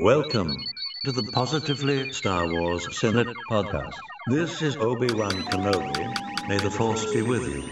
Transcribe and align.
Welcome 0.00 0.56
to 1.04 1.10
the 1.10 1.24
Positively 1.24 2.12
Star 2.12 2.46
Wars 2.46 2.86
Senate 2.96 3.26
podcast. 3.50 3.94
This 4.28 4.62
is 4.62 4.76
Obi 4.76 5.12
Wan 5.12 5.32
Kenobi. 5.32 6.48
May 6.48 6.56
the 6.58 6.70
Force 6.70 7.12
be 7.12 7.22
with 7.22 7.42
you. 7.42 7.62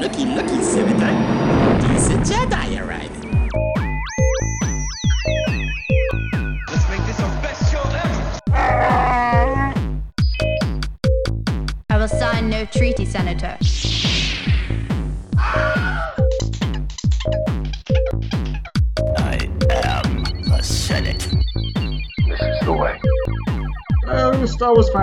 Looky, 0.00 0.24
looky, 0.24 0.62
Senator. 0.62 1.88
Decent 1.88 2.24
Jedi 2.24 2.80
arriving. 2.82 3.25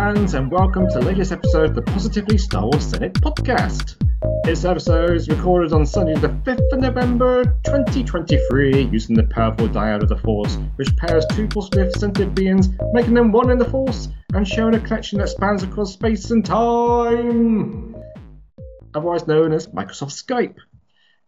Fans, 0.03 0.33
and 0.33 0.51
welcome 0.51 0.85
to 0.85 0.99
the 0.99 1.05
latest 1.05 1.31
episode 1.31 1.69
of 1.69 1.75
the 1.75 1.81
Positively 1.81 2.37
Star 2.37 2.63
Wars 2.63 2.83
Senate 2.83 3.13
podcast. 3.13 3.95
This 4.43 4.65
episode 4.65 5.11
is 5.11 5.29
recorded 5.29 5.71
on 5.71 5.85
Sunday, 5.85 6.13
the 6.15 6.27
5th 6.27 6.73
of 6.73 6.79
November 6.81 7.45
2023, 7.63 8.89
using 8.91 9.15
the 9.15 9.23
powerful 9.23 9.69
diode 9.69 10.03
of 10.03 10.09
the 10.09 10.17
Force, 10.17 10.57
which 10.75 10.93
pairs 10.97 11.25
two 11.31 11.47
positive 11.47 11.93
sentient 11.93 12.35
beings, 12.35 12.67
making 12.91 13.13
them 13.13 13.31
one 13.31 13.49
in 13.49 13.57
the 13.57 13.69
Force, 13.69 14.09
and 14.33 14.45
showing 14.45 14.75
a 14.75 14.79
connection 14.81 15.19
that 15.19 15.29
spans 15.29 15.63
across 15.63 15.93
space 15.93 16.31
and 16.31 16.45
time. 16.45 17.95
Otherwise 18.93 19.25
known 19.25 19.53
as 19.53 19.67
Microsoft 19.67 20.21
Skype. 20.21 20.57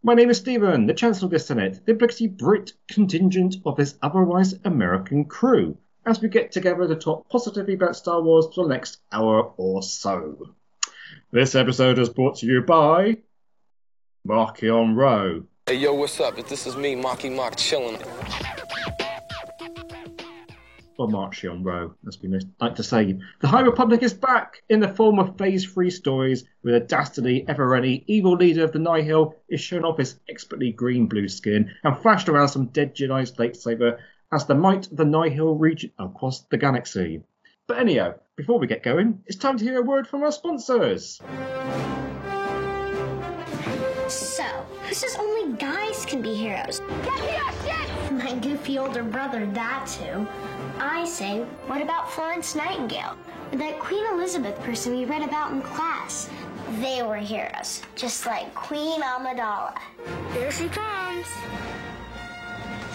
My 0.03 0.15
name 0.15 0.29
is 0.29 0.39
Stephen, 0.39 0.85
the 0.85 0.93
Chancellor 0.93 1.27
of 1.27 1.31
the 1.31 1.39
Senate, 1.39 1.79
the 1.85 1.93
Brixie 1.93 2.27
Brit 2.27 2.73
contingent 2.89 3.55
of 3.65 3.77
this 3.77 3.95
otherwise 4.01 4.53
American 4.65 5.23
crew, 5.23 5.77
as 6.05 6.21
we 6.21 6.29
get 6.29 6.51
together 6.51 6.87
to 6.87 6.95
talk 6.95 7.27
positively 7.29 7.73
about 7.73 7.95
Star 7.95 8.21
Wars 8.21 8.45
for 8.53 8.65
the 8.65 8.73
next 8.73 8.99
hour 9.11 9.53
or 9.57 9.81
so. 9.81 10.53
This 11.31 11.55
episode 11.55 11.97
is 11.97 12.09
brought 12.09 12.37
to 12.37 12.45
you 12.45 12.62
by 12.62 13.17
Markion 14.27 14.95
Row. 14.95 15.43
Hey 15.65 15.75
yo, 15.75 15.95
what's 15.95 16.20
up? 16.20 16.35
This 16.47 16.67
is 16.67 16.75
me, 16.75 16.95
Marky 16.95 17.29
Mark, 17.29 17.55
chillin'. 17.55 17.99
Or 20.97 21.09
Marchion 21.09 21.65
Ro, 21.65 21.95
as 22.07 22.21
we 22.21 22.40
like 22.62 22.75
to 22.75 22.84
say. 22.84 23.19
The 23.41 23.47
High 23.47 23.62
Republic 23.62 24.01
is 24.03 24.13
back 24.13 24.62
in 24.69 24.79
the 24.79 24.87
form 24.87 25.19
of 25.19 25.37
Phase 25.37 25.65
3 25.65 25.90
stories, 25.90 26.45
where 26.62 26.75
a 26.75 26.79
dastardly, 26.79 27.45
ever 27.49 27.67
ready, 27.67 28.05
evil 28.07 28.35
leader 28.35 28.63
of 28.63 28.71
the 28.71 28.79
Nihil 28.79 29.35
is 29.49 29.59
shown 29.59 29.84
off 29.84 29.97
his 29.97 30.19
expertly 30.29 30.71
green 30.71 31.07
blue 31.07 31.27
skin 31.27 31.73
and 31.84 31.97
flashed 31.97 32.29
around 32.29 32.49
some 32.49 32.67
dead 32.67 32.95
Jedi's 32.95 33.31
lightsaber 33.34 33.97
as 34.34 34.45
the 34.45 34.55
might 34.55 34.87
of 34.91 34.98
the 34.98 35.05
Nihil 35.05 35.55
region 35.55 35.91
across 35.98 36.41
the 36.49 36.57
galaxy. 36.57 37.21
But 37.68 37.79
anyhow, 37.79 38.15
before 38.35 38.59
we 38.59 38.68
get 38.68 38.84
going, 38.84 39.23
it's 39.26 39.37
time 39.37 39.57
to 39.57 39.63
hear 39.63 39.79
a 39.79 39.84
word 39.84 40.07
from 40.07 40.23
our 40.23 40.31
sponsors. 40.31 41.21
So, 44.07 44.43
who 44.43 44.93
says 44.93 45.15
only 45.20 45.57
guys 45.57 46.05
can 46.05 46.21
be 46.21 46.35
heroes? 46.35 46.81
My 48.12 48.34
goofy 48.41 48.77
older 48.77 49.03
brother, 49.03 49.46
that 49.48 49.87
too. 49.87 50.27
I 50.79 51.05
say, 51.05 51.43
what 51.68 51.81
about 51.81 52.12
Florence 52.12 52.55
Nightingale? 52.55 53.15
Or 53.51 53.57
that 53.57 53.79
Queen 53.79 54.05
Elizabeth 54.13 54.59
person 54.62 54.96
we 54.96 55.05
read 55.05 55.23
about 55.23 55.51
in 55.51 55.62
class? 55.62 56.29
They 56.79 57.03
were 57.03 57.18
heroes, 57.18 57.81
just 57.96 58.26
like 58.26 58.53
Queen 58.53 59.01
Amidala. 59.01 59.77
Here 60.34 60.51
she 60.51 60.68
comes. 60.68 61.27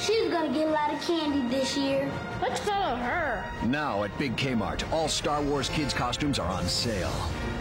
She's 0.00 0.30
gonna 0.30 0.52
get 0.52 0.68
a 0.68 0.70
lot 0.70 0.94
of 0.94 1.00
candy 1.02 1.46
this 1.54 1.76
year. 1.76 2.10
Let's 2.40 2.58
follow 2.60 2.96
her. 2.96 3.44
Now 3.66 4.02
at 4.04 4.16
Big 4.18 4.34
Kmart, 4.34 4.90
all 4.90 5.08
Star 5.08 5.42
Wars 5.42 5.68
kids 5.68 5.92
costumes 5.92 6.38
are 6.38 6.48
on 6.48 6.64
sale. 6.64 7.12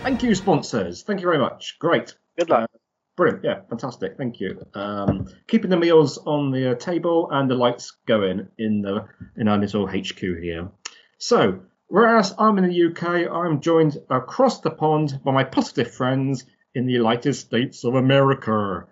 Thank 0.03 0.23
you, 0.23 0.33
sponsors. 0.33 1.03
Thank 1.03 1.19
you 1.19 1.27
very 1.27 1.37
much. 1.37 1.75
Great. 1.79 2.15
Good 2.37 2.49
luck. 2.49 2.69
Uh, 2.73 2.77
brilliant. 3.17 3.43
Yeah, 3.43 3.61
fantastic. 3.67 4.15
Thank 4.17 4.39
you. 4.39 4.65
Um, 4.73 5.27
keeping 5.47 5.69
the 5.69 5.75
meals 5.75 6.17
on 6.17 6.51
the 6.51 6.71
uh, 6.71 6.75
table 6.75 7.27
and 7.29 7.51
the 7.51 7.55
lights 7.55 7.97
going 8.07 8.47
in 8.57 8.83
the 8.83 9.05
in 9.35 9.49
our 9.49 9.57
little 9.57 9.85
HQ 9.85 10.19
here. 10.19 10.69
So, 11.17 11.59
whereas 11.87 12.33
I'm 12.39 12.57
in 12.57 12.69
the 12.69 12.85
UK, 12.85 13.29
I'm 13.29 13.59
joined 13.59 13.97
across 14.09 14.61
the 14.61 14.71
pond 14.71 15.19
by 15.25 15.33
my 15.33 15.43
positive 15.43 15.91
friends 15.91 16.45
in 16.73 16.85
the 16.85 16.93
United 16.93 17.33
States 17.33 17.83
of 17.83 17.95
America. 17.95 18.87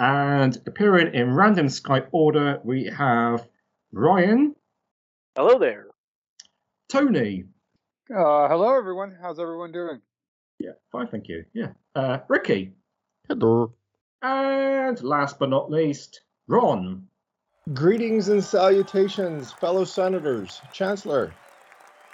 And 0.00 0.56
appearing 0.66 1.14
in 1.14 1.34
random 1.34 1.66
Skype 1.66 2.08
order, 2.10 2.58
we 2.64 2.86
have 2.86 3.46
Ryan, 3.92 4.56
Hello 5.36 5.58
there. 5.58 5.86
Tony. 6.88 7.44
Uh, 8.10 8.48
hello, 8.48 8.76
everyone. 8.76 9.16
How's 9.20 9.38
everyone 9.38 9.72
doing? 9.72 10.00
Yeah, 10.58 10.72
fine, 10.90 11.06
thank 11.08 11.28
you. 11.28 11.44
Yeah, 11.52 11.72
uh, 11.94 12.18
Ricky. 12.28 12.72
Hello. 13.28 13.74
And 14.22 15.02
last 15.02 15.38
but 15.38 15.50
not 15.50 15.70
least, 15.70 16.22
Ron. 16.48 17.06
Greetings 17.74 18.28
and 18.30 18.42
salutations, 18.42 19.52
fellow 19.52 19.84
senators, 19.84 20.62
Chancellor. 20.72 21.34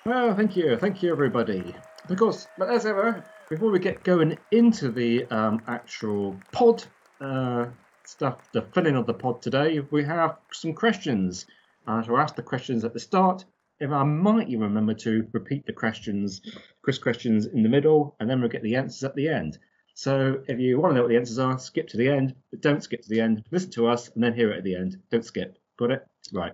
Well, 0.05 0.35
thank 0.35 0.57
you, 0.57 0.77
thank 0.77 1.05
you, 1.05 1.13
everybody. 1.13 1.73
Because, 2.09 2.49
but 2.59 2.69
as 2.69 2.85
ever, 2.85 3.25
before 3.49 3.71
we 3.71 3.79
get 3.79 4.03
going 4.03 4.37
into 4.51 4.91
the 4.91 5.25
um, 5.27 5.63
actual 5.69 6.37
pod 6.51 6.85
uh, 7.21 7.67
stuff, 8.05 8.51
the 8.53 8.63
filling 8.63 8.97
of 8.97 9.07
the 9.07 9.15
pod 9.15 9.43
today, 9.43 9.81
we 9.91 10.05
have 10.05 10.37
some 10.53 10.75
questions. 10.75 11.47
I 11.87 12.03
shall 12.03 12.19
ask 12.19 12.35
the 12.35 12.43
questions 12.43 12.85
at 12.85 12.93
the 12.93 13.01
start. 13.01 13.45
If 13.79 13.91
I 13.91 14.05
might 14.05 14.49
even 14.49 14.63
remember 14.63 14.95
to 14.95 15.29
repeat 15.33 15.67
the 15.67 15.73
questions, 15.73 16.41
Chris 16.83 16.99
questions 16.99 17.47
in 17.47 17.63
the 17.63 17.69
middle, 17.69 18.17
and 18.19 18.29
then 18.29 18.41
we'll 18.41 18.49
get 18.49 18.63
the 18.63 18.77
answers 18.77 19.05
at 19.05 19.15
the 19.15 19.29
end. 19.29 19.59
So 19.95 20.43
if 20.47 20.59
you 20.59 20.79
want 20.79 20.93
to 20.93 20.97
know 20.97 21.03
what 21.03 21.09
the 21.09 21.17
answers 21.17 21.39
are, 21.39 21.59
skip 21.59 21.89
to 21.89 21.97
the 21.97 22.09
end, 22.09 22.35
but 22.51 22.61
don't 22.61 22.83
skip 22.83 23.03
to 23.03 23.09
the 23.09 23.21
end. 23.21 23.45
Listen 23.51 23.71
to 23.73 23.89
us 23.89 24.11
and 24.15 24.23
then 24.23 24.35
hear 24.35 24.51
it 24.53 24.59
at 24.59 24.65
the 24.65 24.77
end. 24.77 25.01
Don't 25.11 25.25
skip. 25.25 25.59
Got 25.79 25.91
it? 25.91 26.07
Right. 26.33 26.53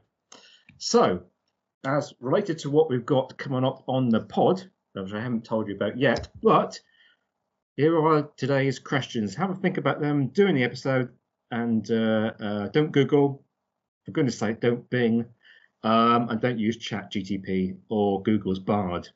So, 0.79 1.23
as 1.85 2.15
related 2.21 2.59
to 2.61 2.71
what 2.71 2.89
we've 2.89 3.07
got 3.07 3.37
coming 3.39 3.65
up 3.65 3.83
on 3.89 4.09
the 4.09 4.21
pod, 4.21 4.65
which 4.93 5.13
I 5.13 5.21
haven't 5.21 5.45
told 5.45 5.69
you 5.69 5.75
about 5.75 5.99
yet, 5.99 6.29
but 6.43 6.79
here 7.77 7.99
are 8.05 8.31
today's 8.37 8.79
questions. 8.79 9.35
Have 9.35 9.51
a 9.51 9.55
think 9.55 9.79
about 9.79 10.01
them 10.01 10.29
during 10.29 10.55
the 10.55 10.65
episode 10.65 11.11
and 11.51 11.91
uh, 11.91 12.33
uh, 12.41 12.69
don't 12.69 12.93
Google. 12.93 13.45
For 14.05 14.11
goodness 14.11 14.39
sake, 14.39 14.61
don't 14.61 14.89
Bing. 14.91 15.27
Um, 15.85 16.29
and 16.29 16.41
don't 16.41 16.59
use 16.59 16.77
Chat 16.77 17.13
GTP 17.13 17.77
or 17.89 18.23
Google's 18.23 18.61
Bard 18.61 19.09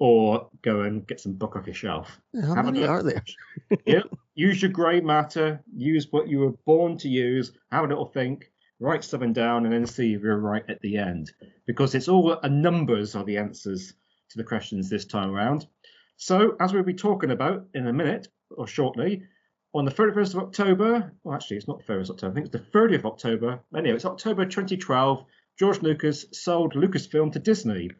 or 0.00 0.48
go 0.62 0.82
and 0.82 1.06
get 1.06 1.20
some 1.20 1.34
book 1.34 1.56
off 1.56 1.66
your 1.66 1.74
shelf. 1.74 2.20
How 2.40 2.56
Have 2.56 2.64
many 2.66 2.84
are 2.84 3.02
there? 3.02 3.22
yeah, 3.86 4.02
use 4.34 4.62
your 4.62 4.70
grey 4.70 5.00
matter. 5.00 5.62
Use 5.76 6.08
what 6.10 6.28
you 6.28 6.40
were 6.40 6.52
born 6.66 6.98
to 6.98 7.08
use. 7.08 7.52
Have 7.70 7.84
a 7.84 7.88
little 7.88 8.06
think. 8.06 8.50
Write 8.80 9.02
something 9.02 9.32
down, 9.32 9.64
and 9.64 9.72
then 9.72 9.86
see 9.86 10.14
if 10.14 10.22
you're 10.22 10.38
right 10.38 10.64
at 10.68 10.80
the 10.82 10.96
end. 10.98 11.32
Because 11.66 11.96
it's 11.96 12.08
all 12.08 12.38
uh, 12.42 12.48
numbers 12.48 13.16
are 13.16 13.24
the 13.24 13.36
answers 13.36 13.92
to 14.30 14.38
the 14.38 14.44
questions 14.44 14.88
this 14.88 15.04
time 15.04 15.30
around. 15.30 15.66
So, 16.18 16.56
as 16.58 16.72
we'll 16.72 16.82
be 16.82 16.94
talking 16.94 17.30
about 17.30 17.66
in 17.74 17.86
a 17.86 17.92
minute 17.92 18.26
or 18.50 18.66
shortly, 18.66 19.22
on 19.72 19.84
the 19.84 19.90
31st 19.92 20.34
of 20.34 20.40
October, 20.42 21.12
well, 21.22 21.34
actually, 21.34 21.58
it's 21.58 21.68
not 21.68 21.78
the 21.86 21.92
31st 21.92 22.02
of 22.02 22.10
October, 22.10 22.32
I 22.32 22.34
think 22.34 22.46
it's 22.46 22.52
the 22.52 22.78
30th 22.78 22.98
of 22.98 23.06
October. 23.06 23.60
Anyway, 23.76 23.94
it's 23.94 24.04
October 24.04 24.44
2012. 24.44 25.24
George 25.60 25.80
Lucas 25.80 26.26
sold 26.32 26.74
Lucasfilm 26.74 27.32
to 27.32 27.38
Disney. 27.38 27.90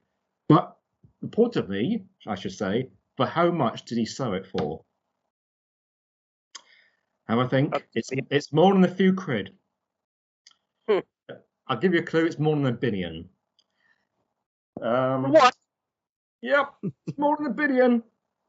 But 0.48 0.76
reportedly, 1.24 2.06
I 2.26 2.34
should 2.34 2.52
say, 2.52 2.90
for 3.16 3.26
how 3.26 3.52
much 3.52 3.84
did 3.84 3.98
he 3.98 4.04
sell 4.04 4.34
it 4.34 4.46
for? 4.46 4.82
Have 7.28 7.38
a 7.38 7.48
think. 7.48 7.74
It's 7.94 8.10
it's 8.30 8.52
more 8.52 8.72
than 8.72 8.84
a 8.84 8.88
few 8.88 9.12
quid. 9.12 9.50
Hmm. 10.88 11.00
I'll 11.68 11.76
give 11.76 11.92
you 11.92 12.00
a 12.00 12.04
clue. 12.04 12.24
It's 12.24 12.38
more 12.38 12.56
than 12.56 12.66
a 12.66 12.72
billion. 12.72 13.28
Um, 14.80 15.30
What? 15.30 15.54
Yep, 16.42 16.74
it's 17.06 17.18
more 17.18 17.36
than 17.36 17.46
a 17.46 17.50
billion. 17.54 18.02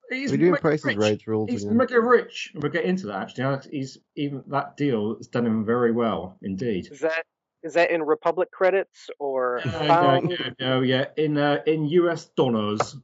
He's 0.10 0.32
We're 0.32 0.38
doing 0.38 0.56
prices 0.56 0.86
rich. 0.86 0.98
right 0.98 1.28
rules 1.28 1.50
He's 1.52 1.64
again. 1.64 1.78
mega 1.78 2.00
rich. 2.00 2.52
We'll 2.56 2.72
get 2.72 2.86
into 2.86 3.08
that 3.08 3.22
actually. 3.38 3.62
He's 3.72 3.98
even 4.16 4.44
that 4.48 4.76
deal 4.78 5.16
has 5.18 5.28
done 5.28 5.46
him 5.46 5.66
very 5.66 5.92
well 5.92 6.38
indeed. 6.42 6.88
Is 6.92 7.00
that 7.02 7.24
is 7.62 7.74
that 7.74 7.92
in 7.92 8.02
Republic 8.04 8.50
credits 8.52 9.10
or 9.20 9.60
Uh, 9.60 9.88
pound? 9.88 10.30
no, 10.30 10.36
no, 10.36 10.52
no, 10.60 10.82
yeah, 10.82 11.06
in 11.18 11.38
uh, 11.38 11.60
in 11.68 11.86
US 11.86 12.26
dollars. 12.36 12.96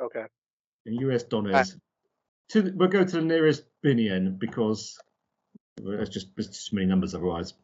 Okay. 0.00 0.26
in 0.84 0.94
US 1.10 1.24
dollars. 1.24 1.76
To 2.50 2.62
the, 2.62 2.72
we'll 2.76 2.88
go 2.88 3.02
to 3.04 3.16
the 3.16 3.22
nearest 3.22 3.64
billion 3.82 4.36
because 4.36 4.96
it's 5.78 6.10
just 6.10 6.28
there's 6.36 6.48
just 6.48 6.70
too 6.70 6.76
many 6.76 6.86
numbers 6.86 7.14
otherwise. 7.14 7.54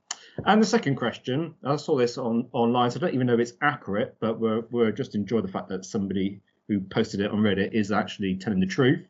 And 0.45 0.61
the 0.61 0.67
second 0.67 0.97
question, 0.97 1.55
I 1.63 1.77
saw 1.77 1.97
this 1.97 2.19
on 2.19 2.49
online, 2.53 2.91
so 2.91 2.99
I 2.99 3.01
don't 3.03 3.15
even 3.15 3.27
know 3.29 3.35
if 3.35 3.41
it's 3.41 3.53
accurate, 3.63 4.17
but 4.19 4.41
we're 4.41 4.63
we're 4.73 4.91
just 4.91 5.15
enjoy 5.15 5.41
the 5.41 5.49
fact 5.49 5.69
that 5.69 5.85
somebody 5.85 6.41
who 6.69 6.81
posted 6.81 7.21
it 7.21 7.31
on 7.31 7.39
Reddit 7.39 7.73
is 7.73 7.93
actually 7.93 8.37
telling 8.37 8.61
the 8.61 8.67
truth. 8.67 9.07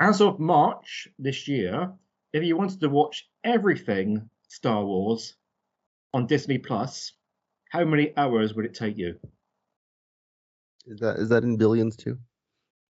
As 0.00 0.20
of 0.20 0.38
March 0.40 1.08
this 1.18 1.46
year, 1.48 1.92
if 2.32 2.42
you 2.42 2.56
wanted 2.56 2.80
to 2.80 2.88
watch 2.88 3.28
everything 3.44 4.28
Star 4.48 4.84
Wars 4.84 5.34
on 6.12 6.26
Disney 6.26 6.58
Plus, 6.58 7.12
how 7.70 7.84
many 7.84 8.16
hours 8.16 8.54
would 8.54 8.64
it 8.64 8.74
take 8.74 8.96
you? 8.98 9.18
Is 10.86 11.00
that 11.00 11.16
is 11.18 11.28
that 11.30 11.44
in 11.44 11.56
billions 11.56 11.96
too? 11.96 12.18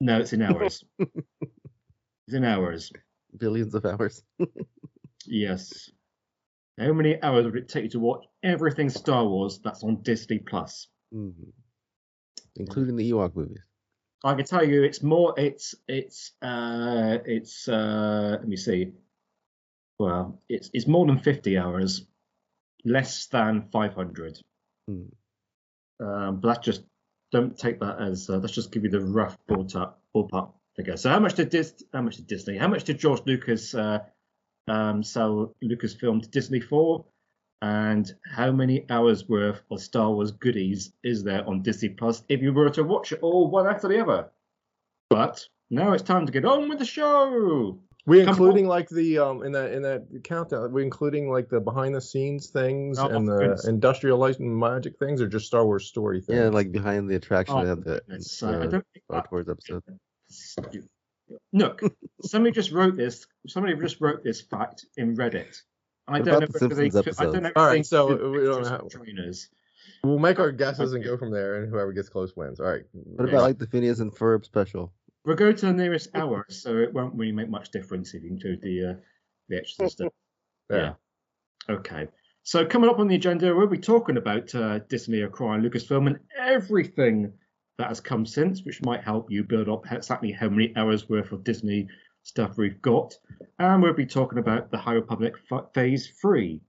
No, 0.00 0.18
it's 0.20 0.32
in 0.32 0.42
hours. 0.42 0.82
it's 0.98 2.34
in 2.34 2.44
hours. 2.44 2.92
Billions 3.38 3.74
of 3.74 3.84
hours. 3.86 4.22
Yes. 5.26 5.90
How 6.78 6.92
many 6.92 7.22
hours 7.22 7.46
would 7.46 7.56
it 7.56 7.68
take 7.70 7.84
you 7.84 7.90
to 7.90 7.98
watch 7.98 8.26
everything 8.42 8.90
Star 8.90 9.24
Wars 9.26 9.58
that's 9.64 9.82
on 9.82 10.02
Disney 10.02 10.38
Plus? 10.38 10.88
Mhm. 11.14 11.50
Including 12.56 12.96
the 12.96 13.10
Ewok 13.10 13.34
movies. 13.34 13.64
I 14.24 14.34
can 14.34 14.46
tell 14.46 14.64
you, 14.64 14.82
it's 14.82 15.02
more. 15.02 15.34
It's 15.36 15.74
it's 15.86 16.32
uh 16.40 17.18
it's 17.26 17.68
uh 17.68 18.38
let 18.40 18.48
me 18.48 18.56
see. 18.56 18.92
Well, 19.98 20.40
it's 20.48 20.70
it's 20.72 20.86
more 20.86 21.06
than 21.06 21.18
fifty 21.18 21.58
hours, 21.58 22.06
less 22.84 23.26
than 23.26 23.68
five 23.70 23.94
hundred. 23.94 24.40
Hmm. 24.88 25.04
Um, 26.00 26.40
but 26.40 26.48
that's 26.48 26.64
just 26.64 26.82
don't 27.32 27.56
take 27.56 27.80
that 27.80 28.00
as 28.00 28.30
uh, 28.30 28.38
let's 28.38 28.54
just 28.54 28.72
give 28.72 28.84
you 28.84 28.90
the 28.90 29.00
rough 29.00 29.36
ballpark 29.48 29.92
ballpark 30.14 30.52
figure. 30.74 30.96
So 30.96 31.10
how 31.10 31.20
much 31.20 31.34
did 31.34 31.50
Dis 31.50 31.84
how 31.92 32.02
much 32.02 32.16
did 32.16 32.26
Disney? 32.26 32.56
How 32.56 32.68
much 32.68 32.84
did 32.84 32.98
George 32.98 33.22
Lucas 33.26 33.74
uh, 33.74 33.98
um, 34.68 35.02
sell 35.02 35.54
Lucasfilm 35.62 36.22
to 36.22 36.28
Disney 36.28 36.60
for? 36.60 37.04
And 37.62 38.12
how 38.30 38.52
many 38.52 38.84
hours 38.90 39.28
worth 39.28 39.62
of 39.70 39.80
Star 39.80 40.10
Wars 40.12 40.32
goodies 40.32 40.92
is 41.02 41.22
there 41.24 41.46
on 41.48 41.62
Disney 41.62 41.88
Plus 41.90 42.22
if 42.28 42.42
you 42.42 42.52
were 42.52 42.68
to 42.70 42.84
watch 42.84 43.12
it 43.12 43.20
all 43.22 43.50
one 43.50 43.66
after 43.66 43.88
the 43.88 44.00
other? 44.02 44.28
But 45.08 45.46
now 45.70 45.92
it's 45.92 46.02
time 46.02 46.26
to 46.26 46.32
get 46.32 46.44
on 46.44 46.68
with 46.68 46.78
the 46.78 46.84
show. 46.84 47.78
We 48.06 48.20
Come 48.20 48.28
including 48.28 48.66
like 48.68 48.90
the 48.90 49.18
um 49.18 49.42
in 49.44 49.52
that 49.52 49.72
in 49.72 49.80
that 49.82 50.06
countdown. 50.24 50.72
We 50.72 50.82
including 50.82 51.30
like 51.30 51.48
the 51.48 51.58
behind 51.58 51.94
the 51.94 52.02
scenes 52.02 52.48
things 52.48 52.98
Oh, 52.98 53.08
and 53.08 53.26
the 53.26 53.38
goodness. 53.38 53.66
industrial 53.66 54.18
light 54.18 54.38
and 54.40 54.54
magic 54.54 54.98
things, 54.98 55.22
or 55.22 55.26
just 55.26 55.46
Star 55.46 55.64
Wars 55.64 55.86
story 55.86 56.20
things. 56.20 56.38
Yeah, 56.38 56.48
like 56.50 56.70
behind 56.70 57.08
the 57.08 57.16
attraction 57.16 57.56
Oh, 57.56 57.62
they 57.62 57.68
have 57.70 57.82
the, 57.84 58.02
goodness, 58.06 58.42
I- 58.42 58.48
I 58.48 58.52
don't 58.66 58.68
Star 58.68 58.82
that- 59.08 59.32
Wars 59.32 59.48
episode. 59.48 59.82
Stupid. 60.28 60.86
Look, 61.54 61.80
somebody 62.22 62.52
just 62.52 62.72
wrote 62.72 62.94
this. 62.96 63.26
Somebody 63.48 63.74
just 63.76 63.98
wrote 64.02 64.22
this 64.22 64.42
fact 64.42 64.84
in 64.98 65.16
Reddit. 65.16 65.62
I 66.06 66.20
don't 66.20 66.26
know 66.26 66.36
about 66.38 66.60
whether 66.60 66.74
they. 66.74 66.90
Simpsons 66.90 67.18
I 67.18 67.24
don't 67.24 67.32
know. 67.42 67.48
episodes? 67.48 67.52
All 67.56 67.66
right, 67.66 67.86
so 67.86 68.06
we 68.30 68.44
don't 68.44 68.56
pictures 68.56 68.68
have- 68.68 68.80
of 68.82 68.90
trainers. 68.92 69.48
We'll 70.02 70.18
make 70.18 70.38
our 70.38 70.52
guesses 70.52 70.92
and 70.92 71.02
go 71.02 71.16
from 71.16 71.30
there, 71.30 71.62
and 71.62 71.70
whoever 71.70 71.92
gets 71.92 72.10
close 72.10 72.36
wins. 72.36 72.60
All 72.60 72.66
right. 72.66 72.82
What 72.92 73.28
about 73.28 73.42
like 73.42 73.58
the 73.58 73.66
Phineas 73.66 74.00
and 74.00 74.12
Ferb 74.12 74.44
special? 74.44 74.92
We'll 75.24 75.36
go 75.36 75.50
to 75.50 75.66
the 75.66 75.72
nearest 75.72 76.10
hour, 76.14 76.44
so 76.50 76.76
it 76.76 76.92
won't 76.92 77.14
really 77.14 77.32
make 77.32 77.48
much 77.48 77.70
difference 77.70 78.12
if 78.12 78.22
you 78.22 78.30
include 78.30 78.60
the 78.60 78.90
uh, 78.90 78.94
the 79.48 79.56
extras 79.56 79.80
and 79.80 79.90
stuff. 79.90 80.12
Yeah. 80.70 80.94
Okay. 81.68 82.08
So 82.42 82.64
coming 82.66 82.90
up 82.90 82.98
on 82.98 83.08
the 83.08 83.14
agenda, 83.14 83.54
we'll 83.54 83.66
be 83.66 83.78
talking 83.78 84.16
about 84.18 84.54
uh, 84.54 84.80
Disney 84.80 85.22
acquiring 85.22 85.62
Lucasfilm 85.62 86.06
and 86.06 86.18
everything 86.38 87.32
that 87.78 87.88
has 87.88 88.00
come 88.00 88.26
since, 88.26 88.62
which 88.64 88.82
might 88.82 89.02
help 89.02 89.30
you 89.30 89.44
build 89.44 89.68
up 89.68 89.90
exactly 89.90 90.32
how 90.32 90.48
many 90.48 90.74
hours 90.76 91.08
worth 91.08 91.32
of 91.32 91.44
Disney 91.44 91.86
stuff 92.24 92.56
we've 92.56 92.82
got. 92.82 93.14
And 93.58 93.82
we'll 93.82 93.92
be 93.92 94.06
talking 94.06 94.38
about 94.38 94.70
the 94.70 94.78
High 94.78 94.94
Republic 94.94 95.34
Phase 95.72 96.08
3. 96.20 96.60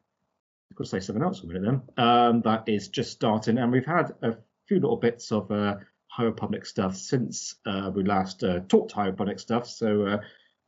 I've 0.71 0.77
got 0.77 0.83
to 0.83 0.89
say 0.89 0.99
something 0.99 1.23
else 1.23 1.39
for 1.39 1.47
a 1.47 1.49
minute 1.49 1.81
then. 1.97 2.05
Um, 2.05 2.41
that 2.41 2.65
is 2.67 2.89
just 2.89 3.11
starting, 3.11 3.57
and 3.57 3.71
we've 3.71 3.85
had 3.85 4.13
a 4.21 4.35
few 4.67 4.79
little 4.79 4.97
bits 4.97 5.31
of 5.31 5.49
uh, 5.49 5.75
High 6.07 6.23
Republic 6.23 6.65
stuff 6.65 6.95
since 6.95 7.55
uh, 7.65 7.91
we 7.93 8.03
last 8.03 8.43
uh, 8.43 8.59
talked 8.67 8.91
High 8.91 9.07
Republic 9.07 9.39
stuff, 9.39 9.67
so 9.67 10.05
uh, 10.05 10.17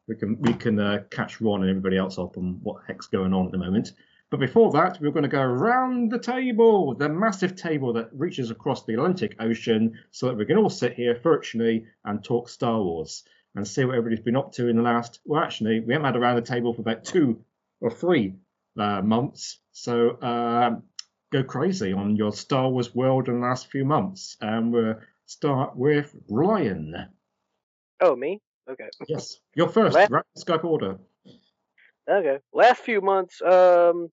we 0.08 0.16
can 0.16 0.40
we 0.42 0.54
can 0.54 0.80
uh, 0.80 1.04
catch 1.12 1.42
Ron 1.42 1.62
and 1.62 1.70
everybody 1.70 1.98
else 1.98 2.18
up 2.18 2.38
on 2.38 2.60
what 2.64 2.84
heck's 2.88 3.08
going 3.08 3.34
on 3.34 3.46
at 3.46 3.52
the 3.52 3.58
moment. 3.58 3.92
But 4.30 4.40
before 4.40 4.72
that, 4.74 5.00
we're 5.00 5.12
going 5.12 5.24
to 5.24 5.30
go 5.30 5.42
around 5.42 6.12
the 6.12 6.20
table, 6.20 6.94
the 6.96 7.08
massive 7.08 7.56
table 7.56 7.94
that 7.94 8.10
reaches 8.14 8.52
across 8.52 8.84
the 8.84 8.94
Atlantic 8.94 9.36
Ocean, 9.40 9.98
so 10.12 10.28
that 10.28 10.36
we 10.36 10.46
can 10.46 10.58
all 10.58 10.70
sit 10.70 10.94
here 10.94 11.20
virtually 11.22 11.86
and 12.06 12.24
talk 12.24 12.50
Star 12.50 12.82
Wars 12.82 13.24
and 13.58 13.68
see 13.68 13.84
what 13.84 13.96
everybody's 13.96 14.24
been 14.24 14.36
up 14.36 14.54
to 14.54 14.68
in 14.68 14.78
the 14.78 14.84
last. 14.84 15.20
Well, 15.26 15.42
actually, 15.44 15.80
we 15.80 15.94
haven't 15.94 16.06
had 16.06 16.16
around 16.16 16.36
the 16.36 16.42
table 16.44 16.74
for 16.74 16.82
about 16.82 17.04
two 17.04 17.44
or 17.82 17.90
three 17.90 18.36
uh, 18.80 19.02
months. 19.02 19.60
So 19.72 20.22
um, 20.22 20.84
go 21.32 21.44
crazy 21.44 21.92
on 21.92 22.16
your 22.16 22.32
Star 22.32 22.70
Wars 22.70 22.94
world 22.94 23.28
in 23.28 23.42
the 23.42 23.48
last 23.48 23.68
few 23.68 23.84
months. 23.84 24.38
And 24.40 24.72
we'll 24.72 25.00
start 25.26 25.76
with 25.76 26.16
Ryan. 26.30 27.08
Oh, 28.00 28.16
me? 28.16 28.42
Okay. 28.70 28.90
Yes, 29.08 29.38
you're 29.56 29.70
first. 29.70 29.96
Last- 29.96 30.12
Right, 30.12 30.24
Skype 30.38 30.64
order. 30.64 31.00
Okay. 32.10 32.38
Last 32.54 32.82
few 32.84 33.02
months, 33.02 33.42
um, 33.42 34.10